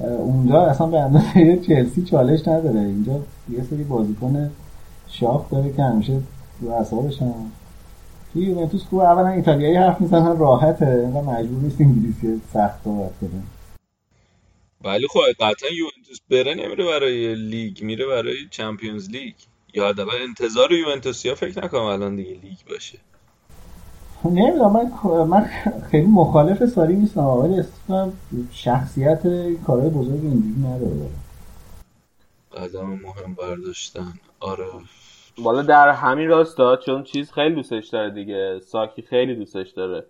اونجا 0.00 0.62
اصلا 0.62 0.86
به 0.86 1.00
اندازه 1.00 1.60
چلسی 1.66 2.04
چالش 2.04 2.48
نداره. 2.48 2.80
اینجا 2.80 3.20
یه 3.48 3.64
سری 3.70 3.84
بازیکن 3.84 4.50
شاخ 5.08 5.50
داره 5.50 5.72
که 5.72 5.82
همیشه 5.82 6.20
رو 6.60 6.70
اعصابش 6.70 7.22
هم 7.22 7.52
توی 8.32 8.42
یوونتوس 8.42 8.84
خوبه. 8.84 9.04
اولا 9.04 9.28
ایتالیایی 9.28 9.76
حرف 9.76 10.00
می‌زنن 10.00 10.38
راحته. 10.38 10.86
اینقدر 10.86 11.20
مجبور 11.20 11.62
نیست 11.62 11.80
انگلیسی 11.80 12.40
سخت 12.52 12.84
صحبت 12.84 13.12
کنه. 13.20 13.42
ولی 14.84 15.06
خب 15.08 15.20
قطعا 15.40 15.70
یوونتوس 15.70 16.20
بره 16.30 16.54
نمیره 16.54 16.84
برای 16.84 17.34
لیگ 17.34 17.82
میره 17.82 18.06
برای 18.06 18.34
چمپیونز 18.50 19.10
لیگ. 19.10 19.34
یا 19.74 19.88
حداقل 19.88 20.22
انتظار 20.22 20.72
یوونتوسیا 20.72 21.34
فکر 21.34 21.64
نکنم 21.64 21.82
الان 21.82 22.16
دیگه 22.16 22.30
لیگ 22.30 22.58
باشه. 22.70 22.98
نمی‌دونم 24.24 24.72
من 24.72 24.90
من 25.24 25.50
خیلی 25.90 26.06
مخالف 26.06 26.66
ساری 26.66 26.96
نیستم 26.96 27.20
ولی 27.20 27.58
اصلا 27.58 28.12
شخصیت 28.52 29.22
کارهای 29.66 29.90
بزرگ 29.90 30.20
اینجوری 30.22 30.60
نداره. 30.60 31.10
قدم 32.56 32.86
مهم 32.86 33.34
برداشتن. 33.34 34.12
آره. 34.40 34.64
والا 35.38 35.62
در 35.62 35.88
همین 35.88 36.28
راستا 36.28 36.76
چون 36.76 37.04
چیز 37.04 37.32
خیلی 37.32 37.54
دوستش 37.54 37.88
داره 37.88 38.10
دیگه. 38.10 38.60
ساکی 38.60 39.02
خیلی 39.02 39.34
دوستش 39.34 39.70
داره. 39.70 40.06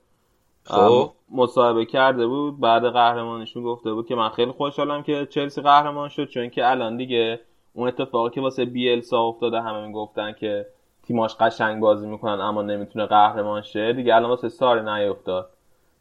خب. 0.64 1.12
مصاحبه 1.30 1.84
کرده 1.84 2.26
بود 2.26 2.60
بعد 2.60 2.82
قهرمانیشون 2.82 3.62
گفته 3.62 3.92
بود 3.92 4.06
که 4.06 4.14
من 4.14 4.28
خیلی 4.28 4.52
خوشحالم 4.52 5.02
که 5.02 5.26
چلسی 5.30 5.60
قهرمان 5.60 6.08
شد 6.08 6.28
چون 6.28 6.50
که 6.50 6.70
الان 6.70 6.96
دیگه 6.96 7.40
اون 7.72 7.88
اتفاقی 7.88 8.30
که 8.30 8.40
واسه 8.40 8.64
بیلسا 8.64 9.20
افتاده 9.22 9.60
همه 9.60 9.86
می‌گفتن 9.86 10.32
که 10.32 10.66
تیماش 11.06 11.34
قشنگ 11.34 11.80
بازی 11.80 12.06
می‌کنن 12.08 12.40
اما 12.40 12.62
نمی‌تونه 12.62 13.06
قهرمان 13.06 13.62
شه. 13.62 13.92
دیگه 13.92 14.14
الان 14.14 14.30
واسه 14.30 14.48
ساری 14.48 14.80
نیافتاد 14.82 15.50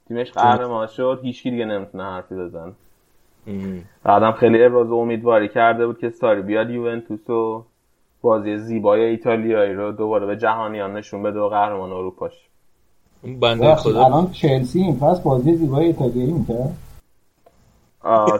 تیمش 0.07 0.31
قهرمان 0.31 0.87
شد 0.87 1.19
هیچکی 1.23 1.51
دیگه 1.51 1.65
نمی‌تونه 1.65 2.03
حرفی 2.03 2.35
بزنه. 2.35 2.71
بعدم 4.03 4.31
خیلی 4.31 4.63
ابراز 4.63 4.91
امیدواری 4.91 5.47
کرده 5.47 5.87
بود 5.87 5.99
که 5.99 6.09
ساری 6.09 6.41
بیاد 6.41 6.69
یوونتوس 6.69 7.29
و 7.29 7.65
بازی 8.21 8.57
زیبای 8.57 9.03
ایتالیایی 9.03 9.73
رو 9.73 9.91
دوباره 9.91 10.25
به 10.25 10.37
جهانیان 10.37 10.97
نشون 10.97 11.23
بده 11.23 11.39
و 11.39 11.49
قهرمان 11.49 11.91
اروپاش 11.91 12.33
اون 13.23 13.39
بنده 13.39 13.75
خدا. 13.75 14.05
الان 14.05 14.31
چلسی 14.31 14.81
این 14.81 14.95
فصل 14.95 15.23
بازی 15.23 15.55
زیبای 15.55 15.85
ایتالیایی 15.85 16.31
می‌کرد؟ 16.33 16.77
آه. 18.01 18.37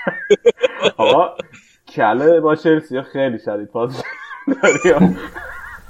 آقا 0.96 1.34
کله 1.94 2.40
با 2.40 2.54
چلسی 2.54 3.02
خیلی 3.02 3.38
شدید 3.38 3.68
پاس. 3.68 4.02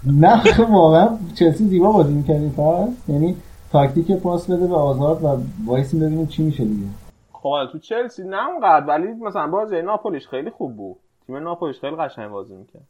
نه؟ 0.07 0.37
خب 0.37 0.71
واقعا 0.71 1.09
چلسی 1.35 1.65
زیبا 1.65 1.93
بازی 1.93 2.13
می‌کرد 2.13 2.37
این 2.37 2.51
فصل 2.51 3.13
یعنی 3.13 3.37
تاکتیک 3.73 4.13
پاس 4.13 4.51
بده 4.51 4.67
به 4.67 4.75
آزاد 4.75 5.25
و 5.25 5.39
وایسیم 5.67 6.01
ببینیم 6.01 6.27
چی 6.27 6.43
میشه 6.43 6.65
دیگه. 6.65 6.87
خب 7.33 7.69
تو 7.73 7.79
چلسی 7.79 8.23
نه 8.23 8.49
اونقدر 8.49 8.87
ولی 8.87 9.07
مثلا 9.07 9.47
بازی 9.47 9.83
ناپولیش 9.83 10.29
خیلی 10.29 10.51
خوب 10.51 10.77
بود. 10.77 10.97
تیم 11.27 11.37
ناپولیش 11.37 11.81
خیلی 11.81 11.97
قشنگ 11.97 12.31
بازی 12.31 12.55
می‌کرد. 12.55 12.83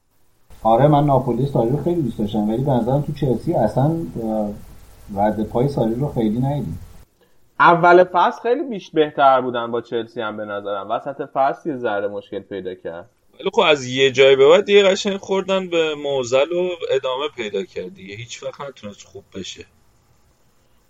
آره 0.63 0.89
من 0.89 1.05
ناپولی 1.05 1.47
ساری 1.47 1.71
رو 1.71 1.77
خیلی 1.77 2.03
دوست 2.03 2.19
داشتم 2.19 2.49
ولی 2.49 2.65
به 2.65 2.71
نظرم 2.71 3.01
تو 3.01 3.13
چلسی 3.13 3.55
اصلا 3.55 3.91
رد 5.17 5.43
پای 5.43 5.69
ساری 5.69 5.95
رو 5.95 6.09
خیلی 6.09 6.39
ندیدیم. 6.41 6.79
اول 7.61 8.05
فصل 8.05 8.41
خیلی 8.43 8.63
بیش 8.63 8.91
بهتر 8.91 9.41
بودن 9.41 9.71
با 9.71 9.81
چلسی 9.81 10.21
هم 10.21 10.37
به 10.37 10.45
نظرم. 10.45 10.91
وسط 10.91 11.29
فصل 11.35 11.71
یه 11.71 11.77
ذره 11.77 12.09
مشکل 12.09 12.41
پیدا 12.41 12.75
کرد. 12.75 13.11
ولی 13.41 13.51
خب 13.53 13.61
از 13.61 13.87
یه 13.87 14.11
جای 14.11 14.37
به 14.37 14.49
بعد 14.49 14.65
دیگه 14.65 14.83
قشنگ 14.83 15.17
خوردن 15.17 15.69
به 15.69 15.95
موزل 15.95 16.53
و 16.53 16.69
ادامه 16.91 17.29
پیدا 17.37 17.63
کرد 17.63 17.95
دیگه. 17.95 18.15
هیچ 18.15 18.43
وقت 18.43 18.61
نتونست 18.61 19.07
خوب 19.07 19.25
بشه. 19.35 19.65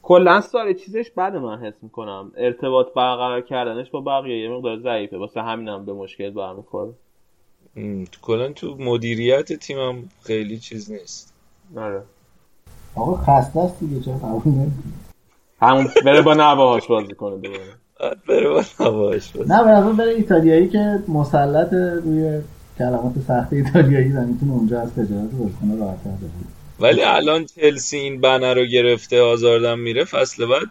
کلا 0.02 0.40
ساری 0.40 0.74
چیزش 0.74 1.10
بده 1.16 1.38
من 1.38 1.58
حس 1.58 1.74
می‌کنم. 1.82 2.32
ارتباط 2.36 2.86
برقرار 2.94 3.40
کردنش 3.40 3.90
با 3.90 4.00
بقیه 4.00 4.42
یه 4.42 4.48
مقدار 4.48 4.78
ضعیفه. 4.78 5.18
واسه 5.18 5.42
همینم 5.42 5.84
به 5.84 5.92
مشکل 5.92 6.30
برمیخوره. 6.30 6.92
کلا 8.22 8.52
تو 8.52 8.76
مدیریت 8.78 9.52
تیمم 9.52 10.08
خیلی 10.22 10.58
چیز 10.58 10.92
نیست. 10.92 11.34
آره. 11.76 12.02
آقا 12.96 13.16
خسته 13.16 13.60
است 13.60 13.80
دیگه؟ 13.80 14.20
همون 15.64 15.88
بره 16.04 16.22
با 16.22 16.34
نواهاش 16.34 16.86
بازی 16.86 17.14
کنه 17.14 17.36
دوباره 17.36 17.60
بره 18.28 18.48
با 18.48 18.62
نواهاش 18.80 19.32
بازی 19.32 19.48
نه 19.48 19.60
نظرم 19.60 19.96
بره 19.96 20.10
ایتالیایی 20.10 20.68
که 20.68 20.98
مسلط 21.08 21.72
روی 22.04 22.40
کلمات 22.78 23.12
سخت 23.28 23.52
ایتالیایی 23.52 24.12
و 24.12 24.20
می‌تونه 24.20 24.52
اونجا 24.52 24.80
از 24.80 24.92
تجارت 24.92 25.30
بازیکن 25.30 25.70
بشه 25.70 26.54
ولی 26.80 27.02
الان 27.02 27.44
چلسی 27.44 27.96
این 27.96 28.20
بنر 28.20 28.54
رو 28.54 28.64
گرفته 28.64 29.22
آزاردم 29.22 29.78
میره 29.78 30.04
فصل 30.04 30.46
بعد 30.46 30.66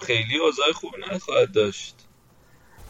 خیلی 0.00 0.38
اوضاع 0.44 0.72
خوب 0.74 0.90
نخواهد 1.12 1.52
داشت. 1.52 1.94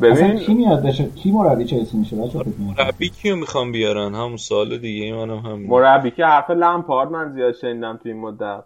اصلا 0.00 0.36
کی 0.36 0.54
میاد 0.54 0.86
بشه؟ 0.86 1.08
کی 1.14 1.32
مربی 1.32 1.64
چلسی 1.64 1.96
میشه؟ 1.96 2.16
بچه‌ها 2.16 2.44
می‌کنید 2.46 2.80
مربی 2.80 3.08
کیو 3.08 3.36
می‌خوام 3.36 3.72
بیارن؟ 3.72 4.14
همون 4.14 4.36
سال 4.36 4.78
دیگه 4.78 5.12
منم 5.14 5.38
همین 5.38 5.70
مربی 5.70 6.10
که 6.10 6.24
حرف 6.24 6.50
لمپارد 6.50 7.10
من 7.10 7.32
زیاد 7.32 7.54
شنیدم 7.54 8.00
تو 8.02 8.08
این 8.08 8.18
مدت. 8.20 8.64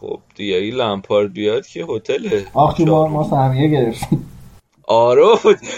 خب 0.00 0.20
دیگه 0.34 0.54
این 0.54 0.74
لمپارد 0.74 1.32
بیاد 1.32 1.66
که 1.66 1.84
هتله. 1.84 2.46
آخ 2.54 2.76
تو 2.76 2.84
ما 2.84 3.06
ما 3.06 3.24
سهمیه 3.30 3.68
گرفتیم. 3.68 4.30
آره 4.86 5.24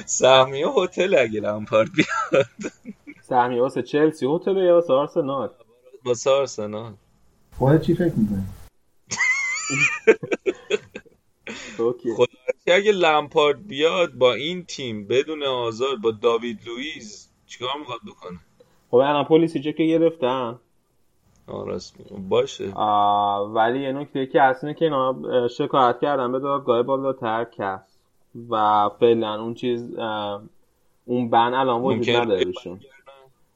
سهمیه 0.07 0.67
هتل 0.69 1.17
اگه 1.19 1.41
لمپارد 1.41 1.89
بیاد 1.93 2.47
سهمیه 3.23 3.61
واسه 3.61 3.83
چلسی 3.83 4.27
هتل 4.27 4.57
یا 4.57 4.75
واسه 4.75 4.93
آرسنال؟ 4.93 5.51
واسه 6.05 6.31
آرسنال. 6.31 6.93
خودت 7.59 7.83
چی 7.83 7.95
فکر 7.95 8.13
می‌کنی؟ 8.17 8.45
اوکی. 11.79 12.15
خدا 12.17 12.27
که 12.65 12.75
اگه 12.75 12.93
لمپارد 12.93 13.67
بیاد 13.67 14.13
با 14.13 14.35
این 14.35 14.65
تیم 14.65 15.07
بدون 15.07 15.43
آزار 15.43 15.97
با 15.97 16.11
داوید 16.11 16.59
لوئیس 16.67 17.29
چیکار 17.47 17.71
می‌خواد 17.79 18.01
بکنه؟ 18.07 18.39
خب 18.91 18.97
الان 18.97 19.25
پلیسی 19.25 19.61
که 19.61 19.73
گرفتن. 19.73 20.59
راست 21.51 22.01
میگم 22.01 22.29
باشه. 22.29 22.69
ولی 23.55 23.81
یه 23.83 23.93
نکته 23.93 24.27
که 24.27 24.43
هست 24.43 24.65
اینه 24.65 24.75
که 24.75 24.85
اینا 24.85 25.15
شکایت 25.49 25.99
کردن 26.01 26.33
به 26.33 26.39
دادگاه 26.39 26.83
بالاتر 26.83 27.45
کس 27.45 27.99
و 28.51 28.89
فعلا 29.01 29.43
اون 29.43 29.55
چیز 29.55 29.95
اون 31.05 31.31
بن 31.31 31.55
الان 31.55 31.83
وجود 31.83 32.17
نداره 32.17 32.45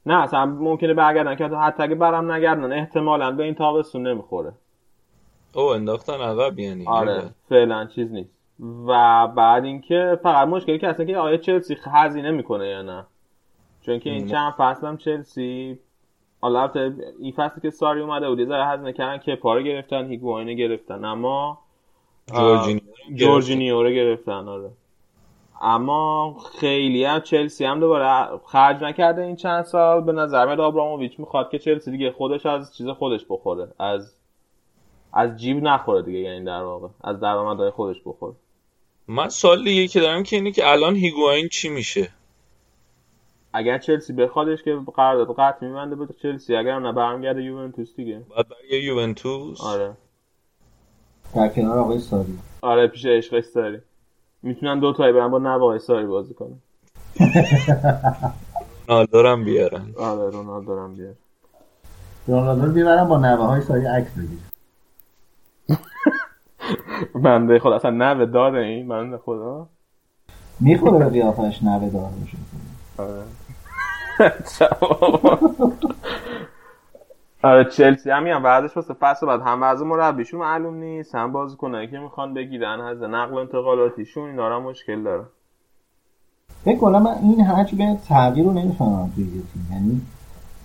نه 0.07 0.23
اصلا 0.23 0.47
ممکنه 0.47 0.95
برگردن. 0.95 1.37
که 1.37 1.47
حتی 1.47 1.83
اگه 1.83 1.95
برم 1.95 2.33
نگردن 2.33 2.73
احتمالا 2.73 3.31
به 3.31 3.43
این 3.43 3.55
تابستون 3.55 4.07
نمی‌خوره. 4.07 4.53
او 5.55 5.63
انداختن 5.63 6.21
عقب 6.21 6.59
یعنی 6.59 6.87
آره 6.87 7.23
فعلا 7.49 7.85
چیز 7.85 8.13
نیست. 8.13 8.31
و 8.87 9.27
بعد 9.27 9.65
اینکه 9.65 10.19
فقط 10.23 10.49
مشکلی 10.49 10.79
که 10.79 10.89
هست 10.89 11.07
که 11.07 11.19
آیا 11.19 11.37
چلسی 11.37 11.77
هزینه 11.93 12.31
می‌کنه 12.31 12.69
یا 12.69 12.83
نه؟ 12.83 13.07
چون 13.83 13.99
که 13.99 14.11
این. 14.11 14.27
چند 14.27 14.53
فصل 14.53 14.87
هم 14.87 14.97
چلسی 14.97 15.79
حالا 16.45 16.63
البته 16.63 16.95
این 17.21 17.33
فصلی 17.33 17.63
که 17.63 17.71
ساری 17.71 18.01
اومده 18.01 18.29
بود 18.29 18.39
یه 18.39 18.47
ذره 18.47 18.67
هزینه 18.67 18.93
کردن 18.93 19.19
که 19.19 19.37
پارو 19.37 19.63
گرفتن 19.63 20.09
هیگواینو 20.09 20.55
گرفتن 20.55 21.05
اما 21.05 21.59
جورجینیو 23.15 23.83
رو 23.83 23.91
گرفتن 23.91 24.49
آره. 24.49 24.71
اما 25.61 26.37
خیلی 26.61 27.05
هم 27.05 27.21
چلسی 27.21 27.65
هم 27.65 27.81
دوباره 27.81 28.39
خرج 28.47 28.83
نکرده 28.83 29.23
این 29.23 29.37
چند 29.37 29.65
سال. 29.65 30.01
به 30.01 30.13
نظر 30.13 30.47
میاد 30.47 30.61
آبراموویچ 30.61 31.21
می‌خواد 31.21 31.51
که 31.51 31.59
چلسی 31.59 31.91
دیگه 31.91 32.11
خودش 32.11 32.47
از 32.47 32.77
چیز 32.77 32.89
خودش 32.89 33.21
بخوره 33.29 33.69
از 33.79 34.17
از 35.13 35.37
جیب 35.37 35.63
نخوره 35.63 36.03
دیگه 36.03 36.19
یعنی 36.19 36.45
در 36.45 36.63
واقع 36.63 36.89
از 37.05 37.21
درآمدهای 37.21 37.71
خودش 37.71 37.97
بخوره. 38.07 38.35
من 39.09 39.29
سوال 39.29 39.65
دیگه 39.65 39.89
که 39.89 40.01
دارم 40.01 40.23
که 40.23 40.37
اینه 40.37 40.53
که 40.53 40.71
الان 40.71 40.97
هیگواین 40.97 41.49
چی 41.49 41.69
میشه؟ 41.69 42.09
اگر 43.57 43.79
چلسی 43.79 44.13
بخوادش 44.13 44.63
که 44.63 44.79
قرارداد 44.95 45.37
قطع 45.37 45.67
میبنده 45.67 45.97
به 45.97 46.07
چلسی 46.23 46.57
اگر 46.57 46.79
نه 46.79 46.93
برمیگرده 46.93 47.43
یوونتوس 47.43 47.97
دیگه. 47.97 48.23
بعد 48.37 48.47
برای 48.49 48.83
یوونتوس؟ 48.83 49.61
آره. 49.61 49.93
در 51.35 51.49
کنار 51.49 51.79
آقای 51.79 51.99
ساری. 51.99 52.39
آره 52.63 52.87
پیش 52.87 53.07
عشق 53.07 53.41
ساری. 53.41 53.79
می‌تونن 54.43 54.81
دو 54.81 54.93
تایی 54.93 55.13
برن 55.13 55.31
با 55.31 55.39
نوای 55.39 55.79
ساری 55.79 56.07
بازی 56.07 56.35
کنن. 56.35 56.59
رونالدو 58.89 59.23
رو 59.23 59.29
هم 59.29 59.45
بیارن. 59.45 59.95
آره 59.99 60.31
رونالدو 60.31 60.79
هم 60.79 60.95
بیار 60.95 61.15
رونالدو 62.27 62.67
رو 62.67 62.73
بیبرم 62.73 63.09
با 63.09 63.19
نوه 63.19 63.47
های 63.47 63.61
ساری 63.61 63.87
عکس 63.87 64.13
بگیر 64.19 64.39
بنده 67.15 67.59
خدا 67.59 67.75
اصلا 67.75 67.91
نوه 67.91 68.27
داره 68.27 68.67
این؟ 68.67 68.89
بنده 68.89 69.19
خدا؟ 69.19 69.69
می‌خوره 70.61 70.99
به 70.99 71.11
قیافش 71.11 71.63
نوه 71.63 71.91
دار 71.91 72.11
باشه 72.21 72.37
آره. 72.99 73.23
آره 77.43 77.65
چلسی. 77.65 78.11
هم 78.11 78.23
میان 78.23 78.43
بعدش 78.43 78.77
واسه 78.77 78.95
فصل 78.95 79.27
بعد. 79.27 79.41
هم 79.41 79.63
وضع 79.63 79.85
مربیشون 79.85 80.41
معلوم 80.41 80.75
نیست. 80.75 81.15
هم 81.15 81.33
بازیکنایی 81.33 81.89
که 81.89 81.99
می‌خوان 81.99 82.35
بگیرن 82.35 82.81
از 82.81 83.03
نقل 83.03 83.33
و 83.35 83.37
انتقالاتیشون 83.37 84.31
اینا 84.31 84.57
هم 84.57 84.63
مشکل 84.63 85.03
داره. 85.03 85.25
فکر 86.65 86.79
کنم 86.79 87.03
من 87.03 87.15
این 87.23 87.41
حجم 87.41 87.95
تغییر 87.97 88.47
رو 88.47 88.53
نمی‌فهمم 88.53 89.13
توی 89.15 89.25
تیم. 89.25 89.69
یعنی 89.73 90.01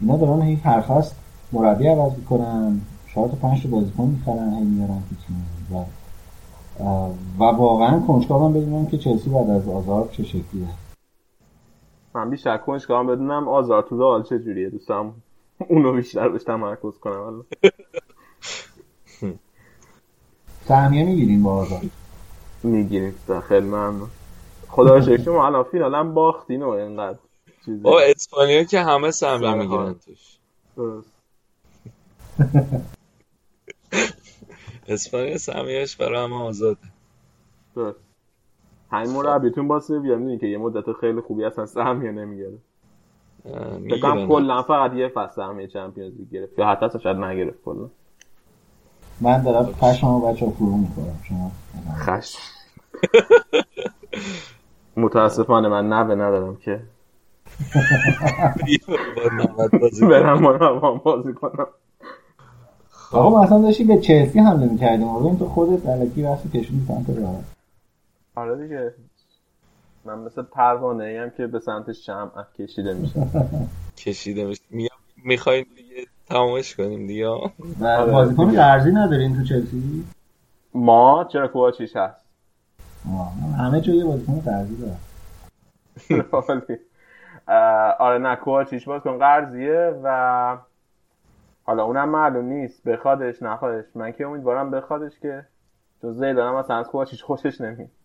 اینا 0.01 0.17
دارن 0.17 0.41
هی 0.41 0.55
هر 0.55 0.81
فصل 0.81 1.15
مربی 1.51 1.87
عوض 1.87 2.17
می‌کنن 2.17 2.81
چهار 3.13 3.27
تا 3.27 3.35
پنج 3.41 3.63
تا 3.63 3.69
بازیکن 3.69 4.03
می‌خرن 4.03 4.53
هی 4.53 4.63
میارن 4.63 5.03
تو 5.09 5.15
تیم. 5.27 5.45
و 5.71 5.85
و 7.39 7.43
واقعا 7.43 7.99
کنجکاوم 7.99 8.53
بدونم 8.53 8.85
که 8.85 8.97
چلسی 8.97 9.29
بعد 9.29 9.49
از 9.49 9.69
آزار 9.69 10.09
چه 10.11 10.23
شکلیه. 10.23 10.67
من 12.15 12.29
بیشتر 12.29 12.57
کنجکاوم 12.57 13.07
بدونم. 13.07 13.47
آزار 13.47 13.81
تو 13.83 13.99
رئال 13.99 14.23
چجوریه 14.23 14.69
دوستم 14.69 15.13
اونو 15.57 15.93
بیشتر 15.93 16.29
بهش 16.29 16.43
تمرکز 16.43 16.99
کنم. 16.99 17.19
الان. 17.21 17.45
سهمیه 20.65 21.03
می‌گیریم 21.05 21.43
با 21.43 21.55
آزار. 21.55 21.81
می‌گیریم. 22.63 23.15
خیلی 23.47 23.65
ممنون. 23.67 24.09
خدا 24.67 25.01
شکر. 25.01 25.23
شما 25.23 25.45
الان 25.45 25.63
فینال 25.63 25.95
هم 25.95 26.13
باختین 26.13 26.63
و 26.63 26.69
اینقدر 26.69 27.19
چیزی. 27.65 27.79
با 27.81 28.01
اسپانیا 28.01 28.63
که 28.63 28.79
همه 28.79 29.11
سهمیه 29.11 29.53
می‌گیرن 29.53 29.81
حال. 29.81 29.93
توش. 29.93 30.37
درست. 30.77 31.09
اسپانیا 34.87 35.37
سهمیهش 35.37 35.95
برای 35.95 36.23
همه 36.23 36.41
آزاده. 36.41 36.79
درست. 37.75 38.08
همین 38.91 39.11
مربیتون 39.11 39.67
با 39.67 39.79
سویا 39.79 40.15
می‌دونی 40.15 40.37
که 40.37 40.47
یه 40.47 40.57
مدت 40.57 40.91
خیلی 41.01 41.21
خوبی 41.21 41.45
اصلا 41.45 41.65
سهمیه 41.65 42.11
نمی‌گیره. 42.11 42.57
اه، 43.45 43.77
فکر 43.77 43.99
کنم 43.99 44.11
می‌گیرن 44.11 44.27
کلا 44.27 44.63
فقط 44.63 44.93
یه 44.93 45.07
فصل 45.07 45.35
سهمیه 45.35 45.67
چمپیونز 45.67 46.13
لیگ 46.17 46.29
گرفت. 46.29 46.59
یا 46.59 46.67
حتی 46.67 46.85
اصلا 46.85 47.01
شاید 47.01 47.17
نگرفت 47.17 47.63
کلا. 47.65 47.89
من 49.21 49.43
دارم 49.43 49.65
پشممو 49.65 50.19
بچه 50.19 50.45
ها 50.45 50.51
فرو 50.51 50.77
می‌خورم 50.77 51.19
شما 51.23 51.51
خش 51.97 52.37
متاسفانه 54.97 55.67
من 55.67 55.89
نوه 55.89 56.15
ندارم 56.15 56.55
که. 56.55 56.81
برم 60.01 60.39
منوان 60.41 61.01
بازی 61.03 61.33
کنم. 61.33 61.67
آقا 63.11 63.29
ما 63.29 63.43
اصلا 63.43 63.61
داشتی 63.61 63.83
به 63.83 63.97
چلسی 63.97 64.39
حمله 64.39 64.71
می‌کردیم. 64.71 65.07
آقا 65.07 65.35
تو 65.35 65.45
خودت 65.45 65.85
علکی 65.85 66.23
رفتی 66.23 66.49
کشوندی 66.49 66.85
سمت 66.85 67.17
راه. 67.17 67.35
آره 68.39 68.55
دیگه. 68.63 68.93
من 70.05 70.19
مثل 70.19 70.41
پروانه 70.41 71.03
ای 71.03 71.17
هم 71.17 71.29
که 71.29 71.47
به 71.47 71.59
سمت 71.59 71.91
شمع 71.91 72.43
کشیده 72.59 72.93
میشه 72.93 73.27
کشیده 73.97 74.45
میشه 74.45 74.61
می‌خواین 75.23 75.65
دیگه 75.75 76.05
تمامش 76.29 76.75
کنیم 76.75 77.07
دیگه. 77.07 77.27
بازیکن 78.11 78.51
قرضی 78.55 78.91
ندارین 78.91 79.37
تو 79.37 79.43
چلسی؟ 79.43 80.05
ما 80.73 81.27
چرا 81.31 81.47
کوواچیش 81.47 81.95
هست؟ 81.95 82.25
همه 83.57 83.81
جا 83.81 83.93
یه 83.93 84.05
بازیکن 84.05 84.39
قرضی 84.39 84.77
داره 84.77 84.95
آره 87.99 88.17
نه 88.17 88.35
کوواچیش 88.35 88.85
بازیکن 88.85 89.17
قرضیه 89.17 89.99
و 90.03 90.57
حالا 91.63 91.83
اونم 91.83 92.09
معلوم 92.09 92.45
نیست. 92.45 92.83
بخوادش 92.83 93.41
نخوادش. 93.41 93.85
من 93.95 94.11
که 94.11 94.25
امیدوارم 94.27 94.71
بخوادش 94.71 95.19
که 95.19 95.45
تو 96.01 96.23
هم 96.23 96.55
مثلا 96.55 96.77
از 96.77 96.87
کوواچیش 96.87 97.23
خوشش 97.23 97.61
نمید 97.61 97.98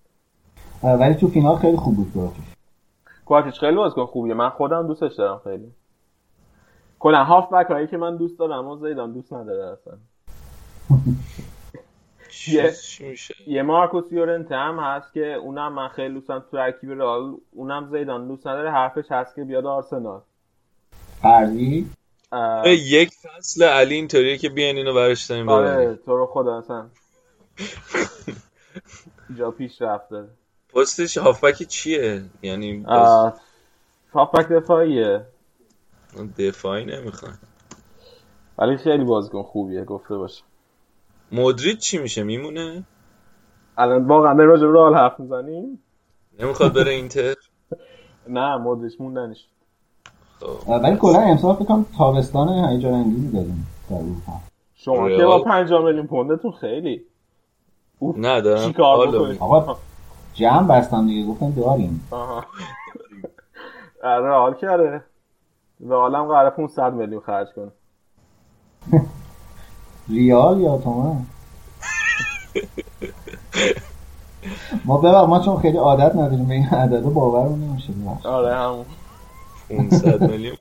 ولی 0.85 1.15
تو 1.15 1.29
فینال 1.29 1.57
خیلی 1.57 1.77
خوب 1.77 1.97
بود 1.97 2.13
کوواچیش 2.13 2.45
کوواچیچ 3.25 3.61
خیلی 3.61 3.77
بازیکن 3.77 4.07
خوبیه. 4.07 4.35
من 4.35 4.49
خودم 4.49 4.87
دوستش 4.87 5.15
دارم 5.15 5.41
خیلی. 5.45 5.73
کلا 6.99 7.25
هاف 7.25 7.53
بک 7.53 7.67
هایی 7.67 7.87
که 7.87 7.97
من 7.97 8.17
دوست 8.17 8.39
دارم 8.39 8.67
و 8.67 8.77
زیدان 8.77 9.13
دوست 9.13 9.33
نداره 9.33 9.73
اصلا. 9.73 9.95
یه 12.49 12.73
یه 13.47 13.63
مارکوس 13.63 14.13
یورنته 14.13 14.57
هم 14.57 14.79
هست 14.79 15.13
که 15.13 15.35
اونم 15.35 15.73
من 15.73 15.89
خیلی 15.89 16.15
دوستم 16.15 16.39
تو 16.39 16.57
ترکیب 16.57 16.91
رئال 16.91 17.37
اونم 17.51 17.89
زیدان 17.93 18.29
دوست 18.29 18.47
نداره. 18.47 18.71
حرفش 18.71 19.13
هست 19.13 19.35
که 19.35 19.45
بیاد 19.45 19.67
آرسنال. 19.67 20.21
قرضی 21.23 21.91
یک 22.67 23.11
فصل 23.11 23.65
علی 23.65 23.95
اینطوریه 23.95 24.39
که 24.39 24.49
بیان 24.49 24.77
اینو 24.77 24.95
برش 24.95 25.25
داریم 25.25 25.49
آره 25.49 25.99
تو 26.07 26.17
رو 26.17 26.27
خدا 26.27 26.59
اصلا. 26.59 26.87
جا 29.39 29.51
پیش 29.51 29.83
رفته. 29.83 30.25
پستش 30.75 31.19
هافبک 31.19 31.63
چیه؟ 31.63 32.23
یعنی 32.43 32.87
هافبک 34.13 34.49
دفاعیه. 34.49 35.27
دفاعی 36.39 36.85
نمی‌خوان 36.85 37.39
ولی 38.59 38.77
خیلی 38.77 39.05
بازیکن 39.05 39.43
خوبیه 39.43 39.85
گفته 39.85 40.17
باشه. 40.17 40.43
مدرید 41.33 41.79
چی 41.79 41.99
میشه؟ 41.99 42.23
میمونه؟ 42.23 42.83
الان 43.79 44.05
واقعا 44.05 44.35
در 44.35 44.45
راجع 44.45 44.67
رئال 44.67 44.95
حرف 44.95 45.21
می‌زنیم؟ 45.21 45.83
نمی‌خواد 46.41 46.75
بره 46.75 46.93
اینتر؟ 46.93 47.35
نه 48.29 48.57
مدریچ 48.57 49.01
موندنش. 49.01 49.47
ولی 50.69 50.97
کلا 50.97 51.19
امسال 51.21 51.55
فکر 51.55 51.65
کنم 51.65 51.87
تابستان 51.99 52.49
هیجان 52.49 52.93
انگیزی 52.93 53.33
داریم. 53.33 53.67
شما 54.75 55.09
که 55.09 55.25
با 55.25 55.43
5 55.43 55.73
میلیون 55.73 56.07
پوندتون 56.07 56.53
خیلی. 56.53 57.05
نه 58.03 58.41
دارم. 58.41 58.67
چیکار 58.67 59.09
بکنید 59.09 59.39
جمع 60.35 60.69
بستم 60.69 61.07
دیگه 61.07 61.29
گفتم 61.29 61.51
داریم. 61.51 62.09
رئال 64.03 64.55
کرده. 64.55 65.05
رئال 65.81 66.15
هم 66.15 66.25
قراره 66.25 66.51
500 66.51 66.93
میلیون 66.93 67.21
خرج 67.21 67.49
کنه. 67.57 67.71
ریال 70.09 70.61
یا 70.61 70.79
تومن؟ 70.79 71.27
ما 74.85 74.99
ببر 74.99 75.27
ما 75.27 75.41
چون 75.41 75.61
خیلی 75.61 75.79
عادت 75.79 76.15
نداریم 76.17 76.47
به 76.47 76.55
این 76.55 76.67
عدد 76.67 77.03
باورمون 77.03 77.61
نمیشه 77.61 77.93
آره 78.25 78.55
همون. 78.55 78.85
500 79.71 80.31
میلیون. 80.31 80.57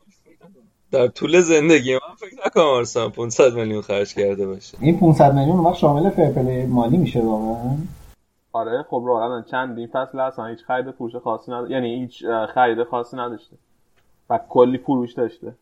در 0.91 1.07
طول 1.07 1.41
زندگی 1.41 1.93
من 1.93 2.15
فکر 2.17 2.35
نکنم 2.45 2.63
آرسنال 2.63 3.09
500 3.09 3.53
میلیون 3.53 3.81
خرج 3.81 4.13
کرده 4.13 4.47
باشه. 4.47 4.77
این 4.81 4.99
500 4.99 5.33
میلیون 5.33 5.59
وقت 5.59 5.75
شامل 5.75 6.09
فرپلی 6.09 6.65
مالی 6.65 6.97
میشه 6.97 7.21
واقعا؟ 7.21 7.77
آره 8.53 8.85
خب 8.89 9.03
رو 9.05 9.13
الان 9.13 9.43
چند 9.43 9.77
این 9.77 9.87
فصل 9.87 10.19
اصلا 10.19 10.45
هیچ 10.45 10.63
خرید 10.63 10.91
فروش 10.91 11.15
خاصی 11.15 11.51
نداشته 11.51 11.73
یعنی 11.73 11.99
هیچ 11.99 12.25
خرید 12.53 12.83
خاصی 12.83 13.17
نداشته. 13.17 13.55
و 14.29 14.39
کلی 14.49 14.77
فروش 14.77 15.13
داشته. 15.13 15.55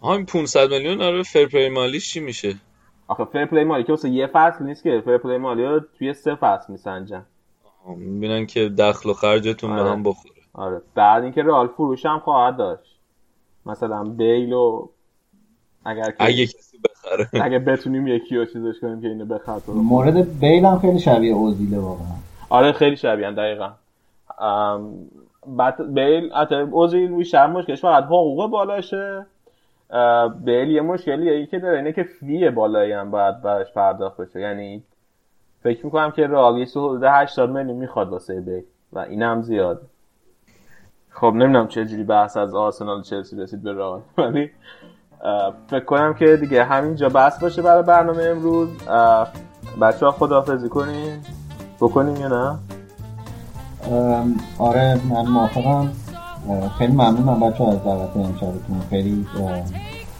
آها 0.00 0.14
این 0.14 0.26
500 0.26 0.70
میلیون 0.70 1.02
آره 1.02 1.22
فرپلی 1.22 1.68
مالیش 1.68 2.12
چی 2.12 2.20
میشه؟ 2.20 2.54
آخه 3.08 3.24
fair 3.24 3.46
play 3.46 3.64
مالی 3.64 3.84
که 3.84 3.92
واسه 3.92 4.08
یه 4.08 4.26
فصل 4.26 4.64
نیست 4.64 4.82
که 4.82 5.02
fair 5.04 5.18
play 5.18 5.38
مالی 5.38 5.64
رو 5.64 5.80
توی 5.98 6.14
سه 6.14 6.34
فصل 6.34 6.72
میسنجن. 6.72 7.26
می‌بینن 7.96 8.46
که 8.46 8.68
دخل 8.68 9.10
و 9.10 9.12
خرجتون 9.12 9.70
آره. 9.72 9.82
به 9.82 9.90
هم 9.90 10.02
بخوره. 10.02 10.34
آره. 10.52 10.82
بعد 10.94 11.22
اینکه 11.22 11.42
رئال 11.42 11.66
فروش 11.68 12.06
هم 12.06 12.18
خواهد 12.18 12.56
داشت. 12.56 12.98
مثلا 13.66 14.04
بیل 14.04 14.52
رو 14.52 14.88
اگر 15.84 16.10
که 16.10 16.16
اگه 16.18 16.46
کسی 16.46 16.78
بخره. 16.78 17.28
اگه 17.44 17.58
بتونیم 17.58 18.06
یکی 18.06 18.36
رو 18.36 18.44
چیزش 18.44 18.80
کنیم 18.80 19.00
که 19.00 19.08
اینو 19.08 19.24
بخره. 19.24 19.60
مورد 19.68 20.38
بیل 20.40 20.64
هم 20.64 20.78
خیلی 20.78 20.98
شبیه 20.98 21.34
اوزیله 21.34 21.78
واقعا. 21.78 22.06
آره 22.48 22.72
خیلی 22.72 22.96
شبیه 22.96 23.30
دقیقا. 23.30 23.70
بعد 25.46 25.94
بیل 25.94 26.32
حتی 26.32 26.54
اوزیل 26.54 27.16
بیشتر 27.16 27.46
مشکلش 27.46 27.80
فقط 27.80 28.04
حقوق 28.04 28.50
بالاشه 28.50 29.26
بیل 30.44 30.70
یه 30.70 30.80
مشکلی 30.80 31.30
ای 31.30 31.46
که 31.46 31.58
داره 31.58 31.76
اینه 31.76 31.92
که 31.92 32.02
فی 32.02 32.50
بالایی 32.50 32.92
هم 32.92 33.10
باید 33.10 33.42
براش 33.42 33.72
پرداخت 33.72 34.16
بشه. 34.16 34.40
یعنی 34.40 34.82
فکر 35.62 35.84
می‌کنم 35.84 36.10
که 36.10 36.26
رئال 36.26 36.58
یه 36.58 36.66
حدود 36.66 37.02
80 37.04 37.50
میلیون 37.50 37.76
می‌خواد 37.76 38.08
واسه 38.08 38.40
بیل 38.40 38.62
و 38.92 38.98
این 38.98 39.22
هم 39.22 39.42
زیاد. 39.42 39.82
خب 41.10 41.26
نمی‌دونم 41.26 41.68
چه 41.68 41.84
جوری 41.84 42.04
بحث 42.04 42.36
از 42.36 42.54
آرسنال 42.54 43.02
چلسی 43.02 43.36
رسید 43.36 43.62
به 43.62 43.72
رئال. 43.72 44.00
ولی 44.18 44.50
فکر 45.70 45.84
کنم 45.84 46.14
که 46.14 46.36
دیگه 46.36 46.64
همینجا 46.64 47.08
بحث 47.08 47.38
باشه 47.38 47.62
برای 47.62 47.82
برنامه 47.82 48.22
امروز. 48.22 48.68
بچه 49.80 50.06
ها 50.06 50.12
خداحافظی 50.12 50.68
کنیم 50.68 51.22
بکنیم 51.80 52.16
یا 52.16 52.28
نه؟ 52.28 52.58
آره 54.58 55.00
من 55.10 55.26
موافقم. 55.26 55.92
خیلی 56.78 56.92
ممنونم 56.92 57.40
بچه 57.40 57.64
از 57.64 57.84
دعوت 57.84 58.16
امشبتون 58.16 58.82
خیلی 58.90 59.26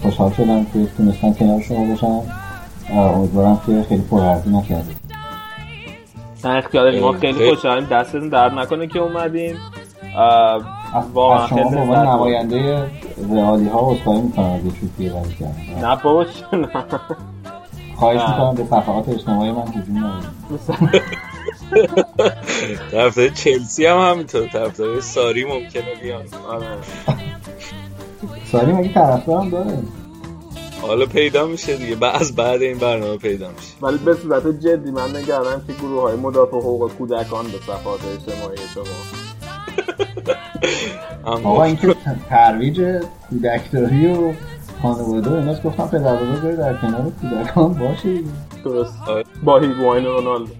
خوشحال 0.03 0.31
شدم 0.31 0.65
که 0.65 0.87
تونستم 0.97 1.33
کنار 1.33 1.61
شما 1.61 1.85
باشم. 1.85 2.21
امیدوارم 2.91 3.61
که 3.67 3.83
خیلی 3.89 4.03
پرحرفی 4.03 4.51
نکردیم 4.51 4.97
نه 6.45 6.51
اختیار 6.51 7.01
ما 7.01 7.13
خیلی 7.13 7.51
خوشحالیم. 7.51 7.85
دستتون 7.85 8.29
درد 8.29 8.53
نکنه 8.53 8.87
که 8.87 8.99
اومدیم. 8.99 9.57
واقعا 11.15 11.47
شما 11.47 11.71
به 11.71 11.77
عنوان 11.77 12.07
نماینده 12.07 12.91
رئالی 13.31 13.69
ها 13.69 13.91
عذرخواهی 13.91 14.21
می‌کنم 14.21 14.45
اگه 14.45 14.71
شوخی 14.81 15.09
ولی 15.09 15.35
کردم 15.35 15.87
نه 15.87 15.97
بابا 16.03 16.27
خواهش 17.97 18.21
می‌کنم 18.29 18.55
به 18.55 18.65
صفحات 18.65 19.09
اجتماعی 19.09 19.53
من 19.53 19.69
هجوم 19.69 19.99
نبرید 19.99 21.15
طرفدار 22.91 23.29
چلسی 23.29 23.87
هم 23.87 23.99
همینطور 23.99 24.49
طرفدار 24.49 25.01
ساری 25.01 25.45
ممکنه 25.45 25.95
بیان. 26.03 26.23
آره. 26.49 26.67
ساری 28.53 28.73
مگه 28.73 28.93
طرفدارم 28.93 29.51
داره؟ 29.51 29.79
حالا 30.83 31.07
پیدا 31.07 31.47
میشه 31.47 31.77
دیگه. 31.77 31.95
بعد 31.95 32.35
بعد 32.37 32.63
این 32.63 32.79
برنامه 32.79 33.17
پیدا 33.17 33.49
میشه. 33.49 33.75
ولی 33.83 33.99
به 33.99 34.15
صورت 34.15 34.47
جدی 34.47 34.91
من 34.91 35.17
نگرانم 35.17 35.63
که 35.67 35.73
گروه 35.73 36.03
های 36.03 36.17
مدافع 36.17 36.57
حقوق 36.57 36.93
کودکان 36.93 37.45
به 37.45 37.59
صفحات 37.67 38.01
اجتماعی 38.17 38.59
شما 38.75 38.85
آقا 41.25 41.65
اینکه 41.65 41.97
ترویج 42.29 42.81
کودکداری 43.31 44.07
و 44.07 44.33
خانواده 44.83 45.31
و 45.31 45.35
ایناست 45.35 45.63
گفتم 45.63 45.89
پدر 45.89 46.17
بزرگ 46.17 46.57
در 46.57 46.75
کنار 46.75 47.13
کودکان 47.21 47.75
باشه 47.75 48.21
درست. 48.65 48.99
با 49.43 49.59
هیگواین 49.59 50.05
رونالدو. 50.05 50.53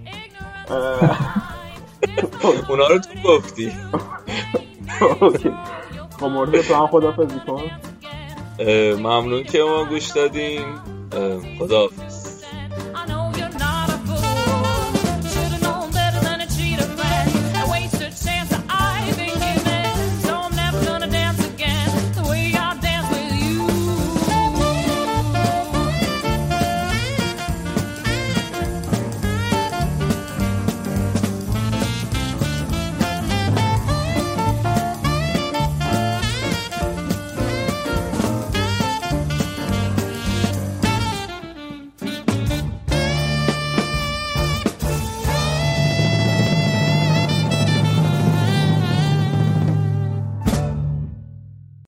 اونا 2.69 2.87
رو 2.87 2.99
تو 2.99 3.29
گفتی. 3.29 3.73
با 6.21 6.29
مورد 6.29 6.61
تو 6.61 6.75
هم 6.75 6.87
خدافزی 6.87 7.41
کن. 7.47 7.63
ممنون 8.99 9.45
که 9.45 9.59
ما 9.63 9.85
گوش 9.85 10.11
دادیم 10.11 10.65
خدا 11.59 11.89